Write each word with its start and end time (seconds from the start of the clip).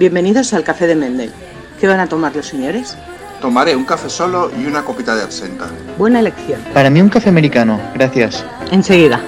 Bienvenidos 0.00 0.54
al 0.54 0.64
Café 0.64 0.86
de 0.86 0.96
Mendel. 0.96 1.30
¿Qué 1.78 1.86
van 1.86 2.00
a 2.00 2.06
tomar 2.06 2.34
los 2.34 2.46
señores? 2.46 2.96
Tomaré 3.42 3.76
un 3.76 3.84
café 3.84 4.08
solo 4.08 4.50
y 4.58 4.64
una 4.64 4.82
copita 4.82 5.14
de 5.14 5.22
absenta. 5.22 5.66
Buena 5.98 6.20
elección. 6.20 6.58
Para 6.72 6.88
mí 6.88 7.02
un 7.02 7.10
café 7.10 7.28
americano, 7.28 7.78
gracias. 7.92 8.42
Enseguida. 8.70 9.20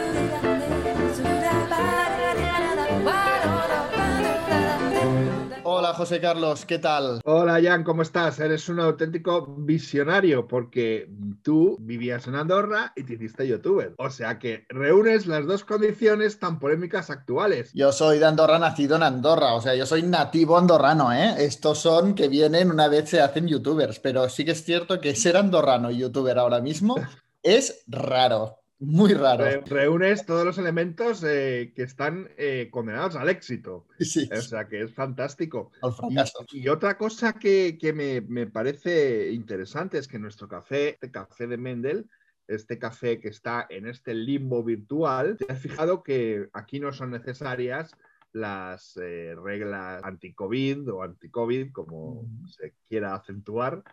José 6.12 6.20
Carlos, 6.20 6.66
¿qué 6.66 6.79
tal? 6.79 7.22
Hola 7.24 7.58
Jan, 7.62 7.84
¿cómo 7.84 8.02
estás? 8.02 8.38
Eres 8.38 8.68
un 8.68 8.79
auténtico 8.80 9.46
visionario 9.46 10.46
porque 10.46 11.08
tú 11.40 11.79
vivías 11.80 12.26
en 12.26 12.34
Andorra 12.34 12.92
y 12.94 13.04
te 13.04 13.14
hiciste 13.14 13.48
youtuber. 13.48 13.94
O 13.96 14.11
sea 14.11 14.38
que 14.38 14.66
reúnes 14.68 15.26
las 15.26 15.46
dos 15.46 15.64
condiciones 15.64 16.38
tan 16.38 16.58
polémicas 16.58 17.08
actuales. 17.08 17.70
Yo 17.72 17.93
soy 17.93 18.18
de 18.18 18.26
Andorra, 18.26 18.58
nacido 18.58 18.96
en 18.96 19.04
Andorra, 19.04 19.54
o 19.54 19.62
sea, 19.62 19.75
yo 19.75 19.86
soy 19.86 20.02
nativo 20.02 20.58
andorrano, 20.58 21.14
¿eh? 21.14 21.34
Estos 21.39 21.79
son 21.79 22.14
que 22.14 22.29
vienen 22.29 22.70
una 22.70 22.89
vez 22.89 23.08
se 23.08 23.22
hacen 23.22 23.48
youtubers, 23.48 23.98
pero 23.98 24.29
sí 24.29 24.44
que 24.44 24.50
es 24.50 24.62
cierto 24.62 25.00
que 25.00 25.17
ser 25.17 25.39
andorrano 25.39 25.90
y 25.90 25.96
youtuber 25.96 26.39
ahora 26.39 26.61
mismo 26.61 26.96
es 27.42 27.84
raro. 27.86 28.61
Muy 28.85 29.14
raro. 29.14 29.45
Re- 29.45 29.63
reúnes 29.64 30.27
todos 30.27 30.45
los 30.45 30.59
elementos 30.59 31.23
eh, 31.25 31.73
que 31.77 31.85
están 31.85 32.28
eh, 32.36 32.69
condenados 32.73 33.14
al 33.14 33.28
éxito. 33.28 33.86
Sí, 34.00 34.28
O 34.33 34.41
sea 34.41 34.67
que 34.67 34.83
es 34.83 34.92
fantástico. 34.92 35.70
al 35.83 35.92
Y, 35.92 35.95
fracaso. 35.95 36.47
y 36.50 36.69
otra 36.69 36.98
cosa 36.98 37.34
que, 37.34 37.78
que 37.81 37.92
me, 37.92 38.20
me 38.23 38.48
parece 38.48 39.31
interesante 39.31 39.98
es 39.98 40.09
que 40.09 40.19
nuestro 40.19 40.48
café, 40.48 40.91
este 40.95 41.12
café 41.12 41.47
de 41.47 41.59
Mendel, 41.59 42.11
este 42.48 42.77
café 42.81 43.20
que 43.20 43.28
está 43.28 43.67
en 43.70 43.87
este 43.87 44.14
limbo 44.14 44.64
virtual, 44.64 45.37
te 45.37 45.53
has 45.53 45.61
fijado 45.61 46.03
que 46.03 46.48
aquí 46.53 46.81
no 46.81 46.92
son 46.92 47.12
necesarias 47.12 47.95
las 48.33 48.97
eh, 49.01 49.37
reglas 49.41 50.03
anti-COVID 50.03 50.91
o 50.92 51.03
anti-COVID, 51.05 51.70
como 51.70 52.27
se 52.48 52.75
quiera 52.89 53.14
acentuar. 53.14 53.84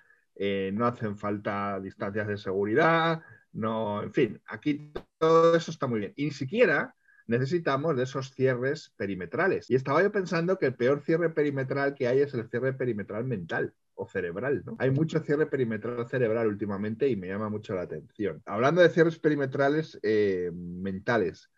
No 0.72 0.88
hacen 0.88 1.18
falta 1.18 1.80
distancias 1.82 2.26
de 2.28 2.38
seguridad, 2.38 3.22
no, 3.52 4.04
en 4.04 4.14
fin, 4.14 4.42
aquí 4.46 4.92
todo 5.18 5.56
eso 5.56 5.72
está 5.72 5.88
muy 5.88 6.00
bien. 6.00 6.14
Y 6.16 6.26
ni 6.26 6.32
siquiera 6.32 6.96
necesitamos 7.28 7.96
de 7.96 8.04
esos 8.04 8.32
cierres 8.34 8.92
perimetrales. 8.98 9.70
Y 9.70 9.76
estaba 9.76 10.02
yo 10.02 10.12
pensando 10.12 10.58
que 10.58 10.68
el 10.68 10.76
peor 10.76 11.02
cierre 11.02 11.30
perimetral 11.30 11.94
que 11.94 12.08
hay 12.08 12.20
es 12.20 12.34
el 12.34 12.50
cierre 12.50 12.74
perimetral 12.74 13.24
mental 13.26 13.74
o 13.94 14.08
cerebral, 14.08 14.64
¿no? 14.66 14.76
Hay 14.80 14.92
mucho 14.92 15.20
cierre 15.20 15.46
perimetral 15.46 16.08
cerebral 16.08 16.48
últimamente 16.48 17.08
y 17.08 17.16
me 17.16 17.28
llama 17.28 17.50
mucho 17.50 17.76
la 17.76 17.82
atención. 17.82 18.42
Hablando 18.46 18.82
de 18.82 18.90
cierres 18.90 19.20
perimetrales 19.20 20.00
eh, 20.02 20.52
mentales, 20.54 21.52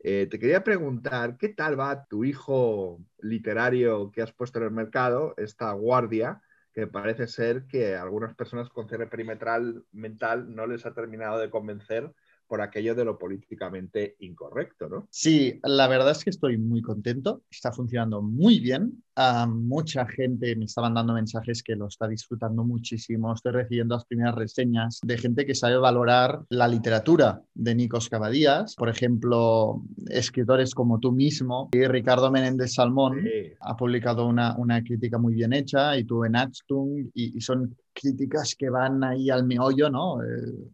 eh, 0.00 0.26
te 0.30 0.38
quería 0.38 0.62
preguntar, 0.62 1.38
¿qué 1.38 1.48
tal 1.48 1.80
va 1.80 2.04
tu 2.04 2.24
hijo 2.24 3.00
literario 3.20 4.10
que 4.10 4.20
has 4.20 4.32
puesto 4.32 4.58
en 4.58 4.66
el 4.66 4.70
mercado, 4.72 5.34
esta 5.38 5.72
guardia? 5.72 6.42
Que 6.74 6.86
parece 6.86 7.28
ser 7.28 7.66
que 7.66 7.94
algunas 7.94 8.34
personas 8.34 8.68
con 8.68 8.88
cierre 8.88 9.06
perimetral 9.06 9.84
mental 9.92 10.54
no 10.54 10.66
les 10.66 10.84
ha 10.84 10.92
terminado 10.92 11.38
de 11.38 11.48
convencer 11.50 12.12
por 12.46 12.60
aquello 12.60 12.94
de 12.94 13.04
lo 13.04 13.18
políticamente 13.18 14.16
incorrecto, 14.18 14.88
¿no? 14.88 15.08
Sí, 15.10 15.60
la 15.62 15.88
verdad 15.88 16.10
es 16.10 16.24
que 16.24 16.30
estoy 16.30 16.58
muy 16.58 16.82
contento, 16.82 17.42
está 17.50 17.72
funcionando 17.72 18.20
muy 18.20 18.60
bien. 18.60 19.02
A 19.16 19.46
mucha 19.46 20.06
gente 20.06 20.56
me 20.56 20.64
estaban 20.64 20.94
dando 20.94 21.12
mensajes 21.12 21.62
que 21.62 21.76
lo 21.76 21.86
está 21.86 22.08
disfrutando 22.08 22.64
muchísimo. 22.64 23.32
Estoy 23.32 23.52
recibiendo 23.52 23.94
las 23.94 24.04
primeras 24.06 24.34
reseñas 24.34 24.98
de 25.04 25.18
gente 25.18 25.46
que 25.46 25.54
sabe 25.54 25.76
valorar 25.76 26.40
la 26.48 26.66
literatura 26.66 27.40
de 27.54 27.74
Nikos 27.76 28.08
Cavadías. 28.08 28.74
Por 28.74 28.88
ejemplo, 28.88 29.82
escritores 30.08 30.74
como 30.74 30.98
tú 30.98 31.12
mismo 31.12 31.68
y 31.72 31.86
Ricardo 31.86 32.30
Menéndez 32.32 32.74
Salmón 32.74 33.20
Sí. 33.22 33.52
ha 33.60 33.76
publicado 33.76 34.26
una, 34.26 34.56
una 34.58 34.82
crítica 34.82 35.16
muy 35.18 35.34
bien 35.34 35.52
hecha 35.52 35.96
y 35.96 36.04
tú 36.04 36.24
en 36.24 36.34
Achtung 36.34 37.10
y, 37.14 37.36
y 37.38 37.40
son 37.40 37.76
críticas 37.92 38.56
que 38.58 38.68
van 38.68 39.04
ahí 39.04 39.30
al 39.30 39.44
meollo, 39.44 39.88
¿no? 39.90 40.20
Eh, 40.22 40.26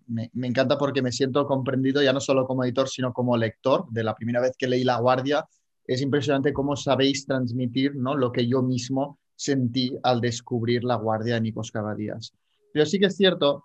me, 0.06 0.30
me 0.32 0.46
encanta 0.46 0.78
porque 0.78 1.02
me 1.02 1.12
siento 1.12 1.44
comprendido 1.46 2.02
ya 2.02 2.14
no 2.14 2.20
solo 2.20 2.46
como 2.46 2.64
editor, 2.64 2.88
sino 2.88 3.12
como 3.12 3.36
lector. 3.36 3.84
De 3.90 4.02
la 4.02 4.14
primera 4.14 4.40
vez 4.40 4.52
que 4.56 4.66
leí 4.66 4.82
La 4.84 4.98
Guardia, 4.98 5.44
es 5.86 6.00
impresionante 6.02 6.52
cómo 6.52 6.76
sabéis 6.76 7.26
transmitir, 7.26 7.96
¿no? 7.96 8.14
Lo 8.16 8.32
que 8.32 8.46
yo 8.46 8.62
mismo 8.62 9.18
sentí 9.34 9.96
al 10.02 10.20
descubrir 10.20 10.84
La 10.84 10.96
Guardia 10.96 11.34
de 11.34 11.40
Nikos 11.40 11.70
Cavadías. 11.70 12.32
Pero 12.72 12.86
sí 12.86 12.98
que 12.98 13.06
es 13.06 13.16
cierto, 13.16 13.64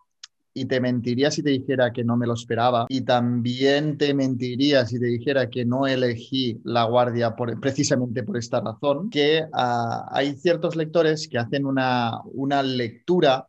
y 0.54 0.66
te 0.66 0.80
mentiría 0.80 1.30
si 1.32 1.44
te 1.44 1.50
dijera 1.50 1.92
que 1.92 2.04
no 2.06 2.16
me 2.16 2.26
lo 2.26 2.34
esperaba, 2.34 2.86
y 2.88 3.02
también 3.02 3.98
te 3.98 4.14
mentiría 4.14 4.86
si 4.86 5.00
te 5.00 5.08
dijera 5.08 5.50
que 5.50 5.66
no 5.66 5.86
elegí 5.86 6.62
La 6.64 6.86
Guardia 6.86 7.36
por- 7.36 7.60
precisamente 7.60 8.24
por 8.24 8.38
esta 8.38 8.62
razón, 8.62 9.10
que 9.10 9.44
ah, 9.54 10.08
hay 10.12 10.36
ciertos 10.38 10.76
lectores 10.78 11.28
que 11.28 11.38
hacen 11.38 11.66
una, 11.66 12.22
una 12.26 12.64
lectura 12.64 13.48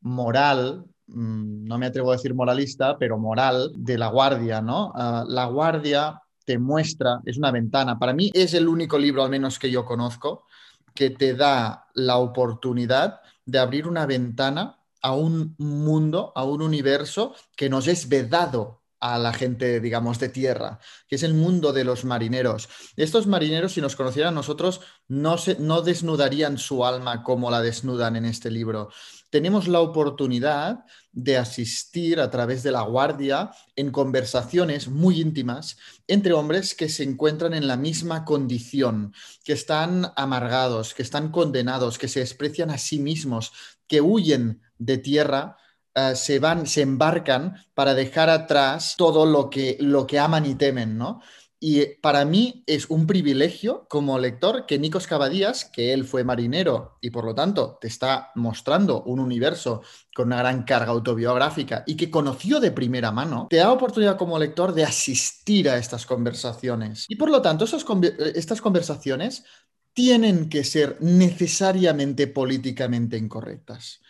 moral, 0.00 0.84
mm, 1.06 1.64
no 1.64 1.78
me 1.78 1.86
atrevo 1.86 2.10
a 2.10 2.16
decir 2.16 2.34
moralista, 2.34 2.98
pero 2.98 3.18
moral 3.18 3.70
de 3.76 3.96
La 3.98 4.08
Guardia, 4.08 4.60
¿no? 4.60 4.92
Ah, 4.96 5.24
la 5.28 5.46
Guardia 5.46 6.20
te 6.48 6.58
muestra, 6.58 7.20
es 7.26 7.36
una 7.36 7.50
ventana, 7.50 7.98
para 7.98 8.14
mí 8.14 8.30
es 8.32 8.54
el 8.54 8.68
único 8.68 8.98
libro, 8.98 9.22
al 9.22 9.28
menos 9.28 9.58
que 9.58 9.70
yo 9.70 9.84
conozco, 9.84 10.46
que 10.94 11.10
te 11.10 11.34
da 11.34 11.88
la 11.92 12.16
oportunidad 12.16 13.20
de 13.44 13.58
abrir 13.58 13.86
una 13.86 14.06
ventana 14.06 14.78
a 15.02 15.14
un 15.14 15.54
mundo, 15.58 16.32
a 16.34 16.44
un 16.44 16.62
universo 16.62 17.34
que 17.54 17.68
nos 17.68 17.86
es 17.86 18.08
vedado 18.08 18.80
a 18.98 19.18
la 19.18 19.34
gente, 19.34 19.78
digamos, 19.80 20.18
de 20.20 20.30
tierra, 20.30 20.80
que 21.06 21.16
es 21.16 21.22
el 21.22 21.34
mundo 21.34 21.74
de 21.74 21.84
los 21.84 22.06
marineros. 22.06 22.70
Estos 22.96 23.26
marineros, 23.26 23.74
si 23.74 23.82
nos 23.82 23.94
conocieran 23.94 24.34
nosotros, 24.34 24.80
no, 25.06 25.36
se, 25.36 25.58
no 25.58 25.82
desnudarían 25.82 26.56
su 26.56 26.82
alma 26.82 27.22
como 27.22 27.50
la 27.50 27.60
desnudan 27.60 28.16
en 28.16 28.24
este 28.24 28.50
libro. 28.50 28.88
Tenemos 29.30 29.68
la 29.68 29.80
oportunidad 29.80 30.84
de 31.12 31.36
asistir 31.36 32.20
a 32.20 32.30
través 32.30 32.62
de 32.62 32.72
la 32.72 32.82
guardia 32.82 33.50
en 33.76 33.90
conversaciones 33.90 34.88
muy 34.88 35.20
íntimas 35.20 35.76
entre 36.06 36.32
hombres 36.32 36.74
que 36.74 36.88
se 36.88 37.02
encuentran 37.02 37.52
en 37.52 37.66
la 37.66 37.76
misma 37.76 38.24
condición, 38.24 39.12
que 39.44 39.52
están 39.52 40.12
amargados, 40.16 40.94
que 40.94 41.02
están 41.02 41.30
condenados, 41.30 41.98
que 41.98 42.08
se 42.08 42.20
desprecian 42.20 42.70
a 42.70 42.78
sí 42.78 42.98
mismos, 42.98 43.52
que 43.86 44.00
huyen 44.00 44.62
de 44.78 44.98
tierra, 44.98 45.56
eh, 45.94 46.14
se 46.14 46.38
van, 46.38 46.66
se 46.66 46.82
embarcan 46.82 47.56
para 47.74 47.94
dejar 47.94 48.30
atrás 48.30 48.94
todo 48.96 49.26
lo 49.26 49.50
que, 49.50 49.76
lo 49.80 50.06
que 50.06 50.18
aman 50.18 50.46
y 50.46 50.54
temen, 50.54 50.96
¿no? 50.96 51.20
Y 51.60 51.80
eh, 51.80 51.98
para 52.00 52.24
mí 52.24 52.62
es 52.66 52.88
un 52.88 53.06
privilegio 53.06 53.86
como 53.88 54.18
lector 54.18 54.66
que 54.66 54.78
Nikos 54.78 55.06
Cavadías, 55.06 55.64
que 55.64 55.92
él 55.92 56.04
fue 56.04 56.22
marinero 56.22 56.98
y 57.00 57.10
por 57.10 57.24
lo 57.24 57.34
tanto 57.34 57.78
te 57.80 57.88
está 57.88 58.30
mostrando 58.36 59.02
un 59.02 59.18
universo 59.18 59.82
con 60.14 60.28
una 60.28 60.38
gran 60.38 60.62
carga 60.62 60.92
autobiográfica 60.92 61.82
y 61.86 61.96
que 61.96 62.10
conoció 62.10 62.60
de 62.60 62.70
primera 62.70 63.10
mano, 63.10 63.48
te 63.50 63.56
da 63.56 63.72
oportunidad 63.72 64.16
como 64.16 64.38
lector 64.38 64.72
de 64.72 64.84
asistir 64.84 65.68
a 65.68 65.78
estas 65.78 66.06
conversaciones. 66.06 67.06
Y 67.08 67.16
por 67.16 67.30
lo 67.30 67.42
tanto, 67.42 67.64
eh, 67.64 68.32
estas 68.36 68.60
conversaciones 68.60 69.44
tienen 69.92 70.48
que 70.48 70.62
ser 70.62 70.96
necesariamente 71.00 72.28
políticamente 72.28 73.16
incorrectas. 73.16 74.00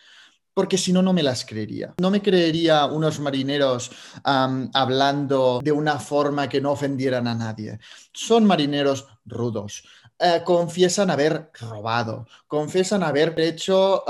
Porque 0.58 0.76
si 0.76 0.92
no, 0.92 1.02
no 1.02 1.12
me 1.12 1.22
las 1.22 1.44
creería. 1.44 1.94
No 2.00 2.10
me 2.10 2.20
creería 2.20 2.86
unos 2.86 3.20
marineros 3.20 3.92
hablando 4.24 5.60
de 5.62 5.70
una 5.70 6.00
forma 6.00 6.48
que 6.48 6.60
no 6.60 6.72
ofendieran 6.72 7.28
a 7.28 7.34
nadie. 7.36 7.78
Son 8.12 8.44
marineros 8.44 9.06
rudos. 9.24 9.84
Eh, 10.18 10.42
confiesan 10.44 11.10
haber 11.10 11.52
robado, 11.60 12.26
confiesan 12.48 13.04
haber 13.04 13.38
hecho 13.38 14.02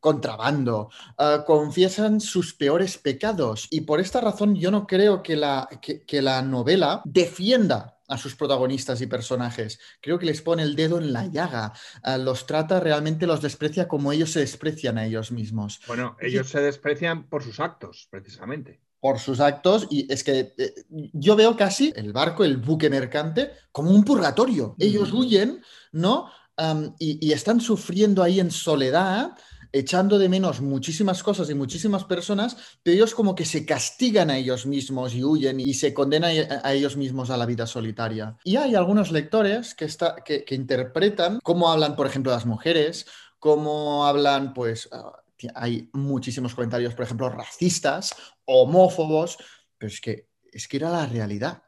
contrabando, 0.00 0.88
eh, 1.18 1.40
confiesan 1.46 2.22
sus 2.22 2.54
peores 2.54 2.96
pecados. 2.96 3.68
Y 3.70 3.82
por 3.82 4.00
esta 4.00 4.22
razón 4.22 4.54
yo 4.54 4.70
no 4.70 4.86
creo 4.86 5.22
que 5.22 5.36
la, 5.36 5.68
que 6.06 6.22
la 6.22 6.40
novela 6.40 7.02
defienda 7.04 7.93
a 8.08 8.18
sus 8.18 8.36
protagonistas 8.36 9.00
y 9.00 9.06
personajes. 9.06 9.78
Creo 10.00 10.18
que 10.18 10.26
les 10.26 10.42
pone 10.42 10.62
el 10.62 10.76
dedo 10.76 10.98
en 10.98 11.12
la 11.12 11.26
llaga. 11.26 11.72
Uh, 12.04 12.18
los 12.18 12.46
trata 12.46 12.80
realmente, 12.80 13.26
los 13.26 13.40
desprecia 13.40 13.88
como 13.88 14.12
ellos 14.12 14.30
se 14.30 14.40
desprecian 14.40 14.98
a 14.98 15.06
ellos 15.06 15.32
mismos. 15.32 15.80
Bueno, 15.86 16.16
ellos 16.20 16.48
se 16.48 16.60
desprecian 16.60 17.28
por 17.28 17.42
sus 17.42 17.60
actos, 17.60 18.08
precisamente. 18.10 18.80
Por 19.00 19.18
sus 19.18 19.40
actos, 19.40 19.86
y 19.90 20.10
es 20.12 20.24
que 20.24 20.54
eh, 20.56 20.74
yo 21.12 21.36
veo 21.36 21.56
casi 21.56 21.92
el 21.94 22.12
barco, 22.12 22.44
el 22.44 22.56
buque 22.56 22.88
mercante, 22.88 23.52
como 23.70 23.90
un 23.90 24.04
purgatorio. 24.04 24.76
Ellos 24.78 25.12
huyen, 25.12 25.62
¿no? 25.92 26.30
Um, 26.56 26.94
y, 26.98 27.26
y 27.26 27.32
están 27.32 27.60
sufriendo 27.60 28.22
ahí 28.22 28.38
en 28.38 28.50
soledad, 28.50 29.32
echando 29.74 30.20
de 30.20 30.28
menos 30.28 30.60
muchísimas 30.60 31.24
cosas 31.24 31.50
y 31.50 31.54
muchísimas 31.54 32.04
personas, 32.04 32.56
pero 32.80 32.94
ellos 32.94 33.12
como 33.12 33.34
que 33.34 33.44
se 33.44 33.66
castigan 33.66 34.30
a 34.30 34.38
ellos 34.38 34.66
mismos 34.66 35.14
y 35.14 35.24
huyen 35.24 35.58
y 35.58 35.74
se 35.74 35.92
condenan 35.92 36.30
a, 36.62 36.72
ellos 36.72 36.96
mismos 36.96 37.28
a 37.30 37.36
la 37.36 37.44
vida 37.44 37.66
solitaria. 37.66 38.38
Y 38.44 38.54
hay 38.54 38.76
algunos 38.76 39.10
lectores 39.10 39.74
que, 39.74 39.86
está, 39.86 40.14
que, 40.24 40.44
interpretan 40.54 41.40
cómo 41.42 41.72
hablan, 41.72 41.96
por 41.96 42.06
ejemplo, 42.06 42.30
las 42.30 42.46
mujeres, 42.46 43.06
cómo 43.40 44.06
hablan, 44.06 44.54
pues, 44.54 44.88
uh, 44.92 45.48
hay 45.56 45.90
muchísimos 45.92 46.54
comentarios, 46.54 46.94
por 46.94 47.04
ejemplo, 47.04 47.28
racistas, 47.28 48.14
homófobos, 48.44 49.38
pero 49.76 49.92
es 49.92 50.00
que, 50.00 50.28
es 50.52 50.68
que 50.68 50.76
era 50.76 50.88
la 50.88 51.06
realidad. 51.06 51.64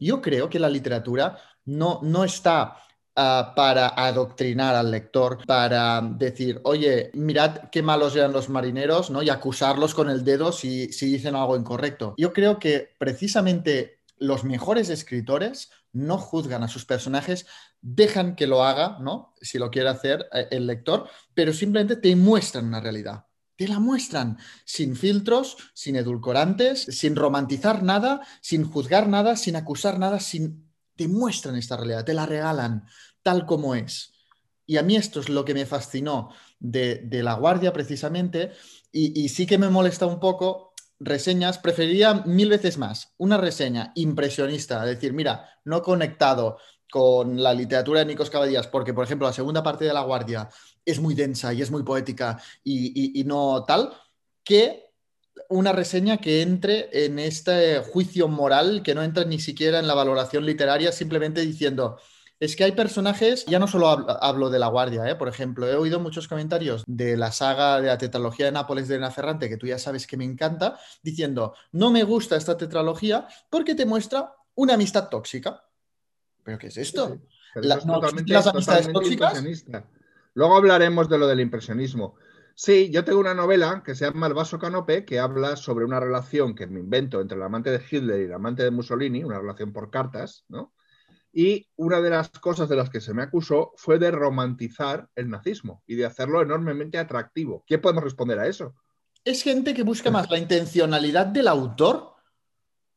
Yo 0.00 0.22
creo 0.22 0.48
que 0.48 0.58
la 0.58 0.70
literatura 0.70 1.36
no, 1.66 2.00
no 2.02 2.24
está 2.24 2.78
ah, 3.16 3.52
para 3.56 3.88
adoctrinar 3.88 4.74
al 4.74 4.90
lector, 4.90 5.38
para 5.46 6.00
decir, 6.00 6.60
oye, 6.64 7.10
mirad 7.14 7.70
qué 7.70 7.82
malos 7.82 8.16
eran 8.16 8.32
los 8.32 8.48
marineros, 8.48 9.10
¿no? 9.10 9.22
Y 9.22 9.30
acusarlos 9.30 9.94
con 9.94 10.10
el 10.10 10.24
dedo 10.24 10.52
si, 10.52 10.92
si 10.92 11.06
dicen 11.06 11.34
algo 11.34 11.56
incorrecto. 11.56 12.14
Yo 12.16 12.32
creo 12.32 12.58
que 12.58 12.94
precisamente 12.98 14.00
los 14.18 14.44
mejores 14.44 14.90
escritores 14.90 15.70
no 15.92 16.18
juzgan 16.18 16.62
a 16.62 16.68
sus 16.68 16.84
personajes, 16.84 17.46
dejan 17.80 18.36
que 18.36 18.46
lo 18.46 18.62
haga, 18.62 18.98
¿no? 19.00 19.34
Si 19.40 19.58
lo 19.58 19.70
quiere 19.70 19.88
hacer 19.88 20.28
eh, 20.32 20.48
el 20.50 20.66
lector, 20.66 21.08
pero 21.34 21.52
simplemente 21.52 21.96
te 21.96 22.14
muestran 22.14 22.66
una 22.66 22.80
realidad. 22.80 23.26
Te 23.56 23.68
la 23.68 23.78
muestran 23.78 24.38
sin 24.64 24.96
filtros, 24.96 25.56
sin 25.74 25.96
edulcorantes, 25.96 26.82
sin 26.82 27.16
romantizar 27.16 27.82
nada, 27.82 28.20
sin 28.40 28.64
juzgar 28.64 29.08
nada, 29.08 29.36
sin 29.36 29.56
acusar 29.56 29.98
nada, 29.98 30.20
sin... 30.20 30.69
Te 31.00 31.08
muestran 31.08 31.56
esta 31.56 31.78
realidad, 31.78 32.04
te 32.04 32.12
la 32.12 32.26
regalan 32.26 32.84
tal 33.22 33.46
como 33.46 33.74
es. 33.74 34.12
Y 34.66 34.76
a 34.76 34.82
mí 34.82 34.96
esto 34.96 35.20
es 35.20 35.30
lo 35.30 35.46
que 35.46 35.54
me 35.54 35.64
fascinó 35.64 36.28
de, 36.58 37.08
La 37.22 37.32
Guardia 37.32 37.72
precisamente, 37.72 38.52
y, 38.92 39.18
y 39.18 39.30
sí 39.30 39.46
que 39.46 39.56
me 39.56 39.70
molesta 39.70 40.04
un 40.04 40.20
poco 40.20 40.74
reseñas, 40.98 41.56
preferiría 41.56 42.12
mil 42.26 42.50
veces 42.50 42.76
más 42.76 43.14
una 43.16 43.38
reseña 43.38 43.92
impresionista, 43.94 44.84
decir, 44.84 45.14
mira, 45.14 45.48
no 45.64 45.80
conectado 45.80 46.58
con 46.92 47.42
la 47.42 47.54
literatura 47.54 48.00
de 48.00 48.06
Nicos 48.06 48.28
Cabadías, 48.28 48.66
porque, 48.66 48.92
por 48.92 49.04
ejemplo, 49.04 49.26
la 49.26 49.32
segunda 49.32 49.62
parte 49.62 49.86
de 49.86 49.94
La 49.94 50.02
Guardia 50.02 50.50
es 50.84 51.00
muy 51.00 51.14
densa 51.14 51.54
y 51.54 51.62
es 51.62 51.70
muy 51.70 51.82
poética 51.82 52.38
y, 52.62 53.24
no 53.24 53.64
tal, 53.64 53.90
que 54.44 54.89
una 55.50 55.72
reseña 55.72 56.18
que 56.18 56.42
entre 56.42 56.88
en 57.04 57.18
este 57.18 57.80
juicio 57.80 58.28
moral, 58.28 58.82
que 58.82 58.94
no 58.94 59.02
entra 59.02 59.24
ni 59.24 59.40
siquiera 59.40 59.80
en 59.80 59.88
la 59.88 59.94
valoración 59.94 60.46
literaria, 60.46 60.92
simplemente 60.92 61.40
diciendo, 61.40 61.98
es 62.38 62.54
que 62.54 62.64
hay 62.64 62.72
personajes, 62.72 63.44
ya 63.46 63.58
no 63.58 63.66
solo 63.66 63.88
hablo, 63.88 64.48
de 64.48 64.60
La 64.60 64.68
Guardia, 64.68 65.06
¿eh? 65.10 65.16
por 65.16 65.28
ejemplo, 65.28 65.66
he 65.66 65.74
oído 65.74 65.98
muchos 65.98 66.28
comentarios 66.28 66.84
de 66.86 67.16
la 67.16 67.32
saga 67.32 67.80
de 67.80 67.88
la 67.88 67.98
tetralogía 67.98 68.46
de 68.46 68.52
Nápoles 68.52 68.88
de 68.88 68.94
Elena 68.94 69.10
Ferrante, 69.10 69.48
que 69.48 69.56
tú 69.56 69.66
ya 69.66 69.78
sabes 69.78 70.06
que 70.06 70.16
me 70.16 70.24
encanta, 70.24 70.78
diciendo, 71.02 71.54
no 71.72 71.90
me 71.90 72.04
gusta 72.04 72.36
esta 72.36 72.56
tetralogía 72.56 73.26
porque 73.50 73.74
te 73.74 73.84
muestra 73.84 74.36
una 74.54 74.74
amistad 74.74 75.08
tóxica. 75.08 75.64
¿Pero 76.44 76.58
qué 76.58 76.68
es 76.68 76.76
esto? 76.76 77.18
las 77.56 77.84
amistades 77.84 78.92
tóxicas? 78.92 79.44
Luego 80.34 80.56
hablaremos 80.56 81.08
de 81.08 81.18
lo 81.18 81.26
del 81.26 81.40
impresionismo. 81.40 82.14
Sí, 82.54 82.90
yo 82.90 83.04
tengo 83.04 83.20
una 83.20 83.34
novela 83.34 83.82
que 83.84 83.94
se 83.94 84.04
llama 84.04 84.26
El 84.26 84.34
vaso 84.34 84.58
canope, 84.58 85.04
que 85.04 85.18
habla 85.18 85.56
sobre 85.56 85.84
una 85.84 86.00
relación 86.00 86.54
que 86.54 86.66
me 86.66 86.80
invento 86.80 87.20
entre 87.20 87.36
el 87.36 87.42
amante 87.42 87.70
de 87.70 87.82
Hitler 87.88 88.20
y 88.20 88.24
el 88.24 88.32
amante 88.32 88.62
de 88.62 88.70
Mussolini, 88.70 89.24
una 89.24 89.38
relación 89.38 89.72
por 89.72 89.90
cartas, 89.90 90.44
¿no? 90.48 90.74
Y 91.32 91.68
una 91.76 92.00
de 92.00 92.10
las 92.10 92.28
cosas 92.30 92.68
de 92.68 92.76
las 92.76 92.90
que 92.90 93.00
se 93.00 93.14
me 93.14 93.22
acusó 93.22 93.72
fue 93.76 93.98
de 93.98 94.10
romantizar 94.10 95.08
el 95.14 95.30
nazismo 95.30 95.82
y 95.86 95.94
de 95.94 96.04
hacerlo 96.04 96.42
enormemente 96.42 96.98
atractivo. 96.98 97.64
¿Qué 97.66 97.78
podemos 97.78 98.04
responder 98.04 98.38
a 98.38 98.48
eso? 98.48 98.74
Es 99.24 99.42
gente 99.42 99.72
que 99.72 99.82
busca 99.82 100.10
más 100.10 100.28
la 100.30 100.38
intencionalidad 100.38 101.26
del 101.26 101.46
autor, 101.46 102.14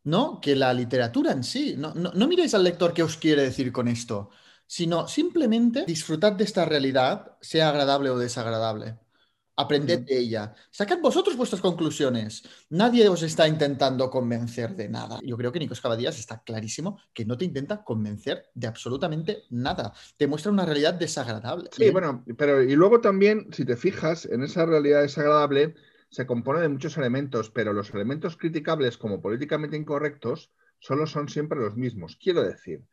¿no? 0.05 0.41
Que 0.41 0.55
la 0.55 0.73
literatura 0.73 1.31
en 1.31 1.43
sí. 1.43 1.75
No, 1.77 1.93
no 1.93 2.27
miréis 2.27 2.53
al 2.55 2.63
lector 2.63 2.93
qué 2.93 3.03
os 3.03 3.17
quiere 3.17 3.43
decir 3.43 3.71
con 3.71 3.87
esto, 3.87 4.31
sino 4.65 5.07
simplemente 5.07 5.85
disfrutad 5.85 6.31
de 6.33 6.45
esta 6.45 6.65
realidad, 6.65 7.37
sea 7.41 7.69
agradable 7.69 8.09
o 8.09 8.17
desagradable. 8.17 8.97
Aprended 9.55 9.99
de 9.99 10.17
ella. 10.17 10.53
Sacad 10.71 10.99
vosotros 10.99 11.37
vuestras 11.37 11.61
conclusiones. 11.61 12.43
Nadie 12.69 13.07
os 13.07 13.21
está 13.21 13.47
intentando 13.47 14.09
convencer 14.09 14.75
de 14.75 14.89
nada. 14.89 15.19
Yo 15.21 15.37
creo 15.37 15.51
que 15.51 15.59
Nicos 15.59 15.79
Cabadías 15.79 16.17
está 16.17 16.41
clarísimo 16.43 16.99
que 17.13 17.25
no 17.25 17.37
te 17.37 17.45
intenta 17.45 17.83
convencer 17.83 18.49
de 18.55 18.67
absolutamente 18.67 19.43
nada. 19.51 19.93
Te 20.17 20.25
muestra 20.25 20.51
una 20.51 20.65
realidad 20.65 20.95
desagradable. 20.95 21.69
Sí, 21.71 21.91
bueno, 21.91 22.23
pero 22.37 22.63
y 22.63 22.75
luego 22.75 22.99
también, 22.99 23.47
si 23.51 23.63
te 23.63 23.75
fijas, 23.75 24.25
en 24.25 24.43
esa 24.43 24.65
realidad 24.65 25.01
desagradable 25.01 25.75
se 26.09 26.25
compone 26.25 26.61
de 26.61 26.69
muchos 26.69 26.97
elementos, 26.97 27.49
pero 27.49 27.73
los 27.73 27.93
elementos 27.93 28.37
criticables 28.37 28.97
como 28.97 29.21
políticamente 29.21 29.77
incorrectos 29.77 30.51
solo 30.79 31.07
son 31.07 31.29
siempre 31.29 31.59
los 31.59 31.75
mismos. 31.75 32.17
Quiero 32.21 32.43
decir, 32.43 32.83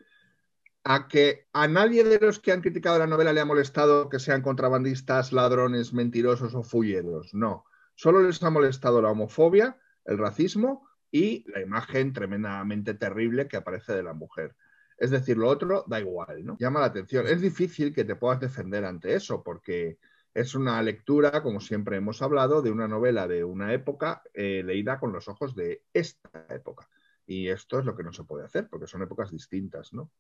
a 0.85 1.09
que 1.09 1.47
a 1.53 1.69
nadie 1.69 2.05
de 2.05 2.19
los 2.19 2.39
que 2.41 2.53
han 2.53 2.63
criticado 2.63 2.99
la 2.99 3.07
novela 3.07 3.33
le 3.33 3.41
ha 3.41 3.45
molestado 3.45 4.09
que 4.09 4.19
sean 4.19 4.43
contrabandistas, 4.43 5.33
ladrones, 5.33 5.93
mentirosos 5.93 6.55
o 6.55 6.63
fulleros. 6.63 7.35
No, 7.35 7.65
solo 7.95 8.23
les 8.23 8.43
ha 8.43 8.51
molestado 8.51 9.03
la 9.03 9.11
homofobia, 9.11 9.79
el 10.05 10.19
racismo 10.19 10.89
y 11.11 11.45
la 11.51 11.61
imagen 11.61 12.13
tremendamente 12.13 12.95
terrible 12.95 13.49
que 13.49 13.59
aparece 13.59 13.93
de 13.93 14.03
la 14.03 14.15
mujer. 14.15 14.57
Es 14.97 15.11
decir, 15.11 15.37
lo 15.37 15.49
otro 15.49 15.85
da 15.87 16.01
igual, 16.01 16.45
¿no? 16.45 16.57
Llama 16.59 16.81
la 16.81 16.87
atención. 16.87 17.27
Es 17.27 17.41
difícil 17.41 17.95
que 17.95 18.05
te 18.05 18.17
puedas 18.17 18.41
defender 18.41 18.85
ante 18.85 19.15
eso 19.15 19.43
porque 19.43 19.99
es 20.35 20.55
una 20.55 20.83
lectura, 20.83 21.43
como 21.43 21.61
siempre 21.61 21.97
hemos 21.97 22.23
hablado, 22.23 22.63
de 22.63 22.71
una 22.71 22.87
novela 22.87 23.27
de 23.27 23.43
una 23.43 23.73
época 23.73 24.23
eh, 24.33 24.63
leída 24.65 25.01
con 25.01 25.13
los 25.13 25.29
ojos 25.29 25.55
de 25.55 25.83
esta 25.93 26.47
época. 26.51 26.89
Y 27.27 27.49
esto 27.49 27.79
es 27.79 27.85
lo 27.85 27.97
que 27.97 28.03
no 28.03 28.13
se 28.13 28.25
puede 28.25 28.45
hacer 28.45 28.69
porque 28.69 28.87
son 28.87 29.03
épocas 29.03 29.31
distintas, 29.31 29.93
¿no? 29.93 30.11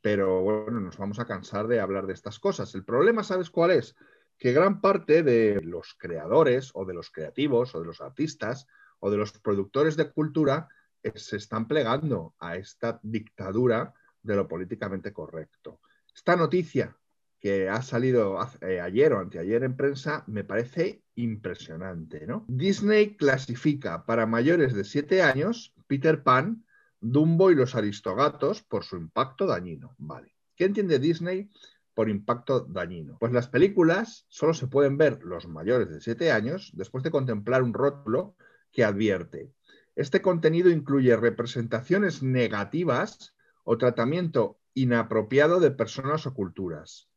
Pero 0.00 0.40
bueno, 0.42 0.80
nos 0.80 0.96
vamos 0.96 1.18
a 1.18 1.26
cansar 1.26 1.66
de 1.66 1.80
hablar 1.80 2.06
de 2.06 2.14
estas 2.14 2.38
cosas. 2.38 2.74
El 2.74 2.84
problema, 2.84 3.22
¿sabes 3.22 3.50
cuál 3.50 3.72
es? 3.72 3.96
Que 4.38 4.52
gran 4.52 4.80
parte 4.80 5.22
de 5.22 5.60
los 5.62 5.94
creadores 5.98 6.70
o 6.74 6.84
de 6.84 6.94
los 6.94 7.10
creativos 7.10 7.74
o 7.74 7.80
de 7.80 7.86
los 7.86 8.00
artistas 8.00 8.66
o 8.98 9.10
de 9.10 9.16
los 9.16 9.32
productores 9.32 9.96
de 9.96 10.10
cultura 10.10 10.68
eh, 11.02 11.12
se 11.16 11.36
están 11.36 11.68
plegando 11.68 12.34
a 12.38 12.56
esta 12.56 13.00
dictadura 13.02 13.92
de 14.22 14.36
lo 14.36 14.48
políticamente 14.48 15.12
correcto. 15.12 15.80
Esta 16.14 16.36
noticia 16.36 16.96
que 17.40 17.68
ha 17.70 17.80
salido 17.80 18.38
eh, 18.60 18.80
ayer 18.80 19.12
o 19.12 19.18
anteayer 19.18 19.64
en 19.64 19.76
prensa 19.76 20.24
me 20.26 20.44
parece 20.44 21.02
impresionante, 21.14 22.26
¿no? 22.26 22.44
Disney 22.48 23.16
clasifica 23.16 24.04
para 24.04 24.26
mayores 24.26 24.74
de 24.74 24.84
7 24.84 25.22
años 25.22 25.74
Peter 25.86 26.22
Pan 26.22 26.64
Dumbo 27.00 27.50
y 27.50 27.54
los 27.54 27.74
Aristogatos 27.74 28.62
por 28.62 28.84
su 28.84 28.96
impacto 28.96 29.46
dañino. 29.46 29.94
Vale. 29.98 30.34
¿Qué 30.54 30.64
entiende 30.64 30.98
Disney 30.98 31.50
por 31.94 32.08
impacto 32.08 32.60
dañino? 32.60 33.16
Pues 33.18 33.32
las 33.32 33.48
películas 33.48 34.26
solo 34.28 34.52
se 34.52 34.66
pueden 34.66 34.98
ver 34.98 35.24
los 35.24 35.48
mayores 35.48 35.88
de 35.88 36.00
7 36.00 36.30
años 36.30 36.70
después 36.74 37.02
de 37.02 37.10
contemplar 37.10 37.62
un 37.62 37.72
rótulo 37.72 38.36
que 38.70 38.84
advierte. 38.84 39.50
Este 39.96 40.22
contenido 40.22 40.70
incluye 40.70 41.16
representaciones 41.16 42.22
negativas 42.22 43.34
o 43.64 43.78
tratamiento 43.78 44.58
inapropiado 44.74 45.60
de 45.60 45.70
personas 45.70 46.26
o 46.26 46.34
culturas. 46.34 47.08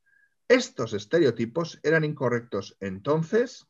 Estos 0.48 0.94
estereotipos 0.94 1.80
eran 1.84 2.04
incorrectos 2.04 2.78
entonces 2.80 3.68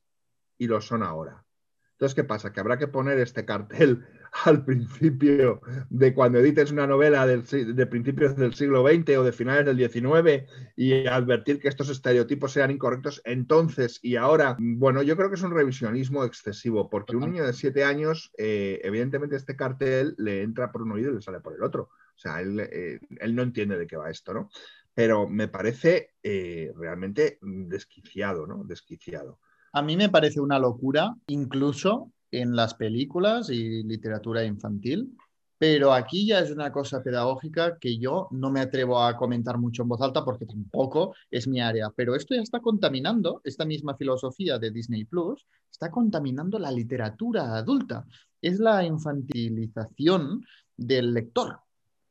y 0.57 0.67
lo 0.67 0.81
son 0.81 1.03
ahora. 1.03 1.45
Entonces, 1.91 2.15
¿qué 2.15 2.23
pasa? 2.23 2.51
Que 2.51 2.59
habrá 2.59 2.77
que 2.77 2.87
poner 2.87 3.19
este 3.19 3.45
cartel 3.45 4.05
al 4.45 4.65
principio 4.65 5.61
de 5.89 6.13
cuando 6.13 6.39
edites 6.39 6.71
una 6.71 6.87
novela 6.87 7.27
de 7.27 7.87
principios 7.87 8.35
del 8.35 8.53
siglo 8.53 8.85
XX 8.85 9.17
o 9.17 9.23
de 9.23 9.31
finales 9.31 9.65
del 9.65 9.77
XIX 9.77 10.49
y 10.75 11.05
advertir 11.07 11.59
que 11.59 11.67
estos 11.67 11.89
estereotipos 11.89 12.51
sean 12.51 12.71
incorrectos 12.71 13.21
entonces 13.25 13.99
y 14.01 14.15
ahora. 14.15 14.57
Bueno, 14.59 15.03
yo 15.03 15.15
creo 15.15 15.29
que 15.29 15.35
es 15.35 15.43
un 15.43 15.53
revisionismo 15.53 16.23
excesivo, 16.23 16.89
porque 16.89 17.15
un 17.15 17.31
niño 17.31 17.45
de 17.45 17.53
siete 17.53 17.83
años, 17.83 18.31
eh, 18.37 18.81
evidentemente 18.83 19.35
este 19.35 19.55
cartel 19.55 20.15
le 20.17 20.41
entra 20.41 20.71
por 20.71 20.81
un 20.81 20.93
oído 20.93 21.11
y 21.11 21.15
le 21.15 21.21
sale 21.21 21.39
por 21.39 21.53
el 21.53 21.63
otro. 21.63 21.89
O 22.15 22.19
sea, 22.19 22.41
él, 22.41 22.59
eh, 22.59 22.99
él 23.19 23.35
no 23.35 23.43
entiende 23.43 23.77
de 23.77 23.87
qué 23.87 23.97
va 23.97 24.09
esto, 24.09 24.33
¿no? 24.33 24.49
Pero 24.93 25.27
me 25.27 25.47
parece 25.47 26.13
eh, 26.21 26.71
realmente 26.75 27.39
desquiciado, 27.41 28.45
¿no? 28.47 28.63
Desquiciado. 28.63 29.39
A 29.71 29.81
mí 29.81 29.97
me 29.97 30.09
parece 30.09 30.39
una 30.39 30.59
locura, 30.59 31.15
incluso 31.27 32.12
en 32.33 32.55
las 32.55 32.73
películas 32.73 33.49
y 33.49 33.83
literatura 33.83 34.43
infantil, 34.43 35.15
pero 35.57 35.93
aquí 35.93 36.25
ya 36.27 36.39
es 36.39 36.51
una 36.51 36.71
cosa 36.71 37.01
pedagógica 37.01 37.77
que 37.79 37.97
yo 37.97 38.27
no 38.31 38.51
me 38.51 38.59
atrevo 38.59 38.99
a 38.99 39.15
comentar 39.15 39.57
mucho 39.57 39.83
en 39.83 39.89
voz 39.89 40.01
alta 40.01 40.25
porque 40.25 40.45
tampoco 40.45 41.15
es 41.31 41.47
mi 41.47 41.61
área, 41.61 41.89
pero 41.95 42.15
esto 42.15 42.35
ya 42.35 42.41
está 42.41 42.59
contaminando, 42.59 43.39
esta 43.43 43.63
misma 43.63 43.95
filosofía 43.95 44.59
de 44.59 44.71
Disney 44.71 45.05
Plus, 45.05 45.45
está 45.71 45.89
contaminando 45.89 46.59
la 46.59 46.71
literatura 46.71 47.55
adulta. 47.55 48.05
Es 48.41 48.59
la 48.59 48.83
infantilización 48.83 50.43
del 50.75 51.13
lector. 51.13 51.59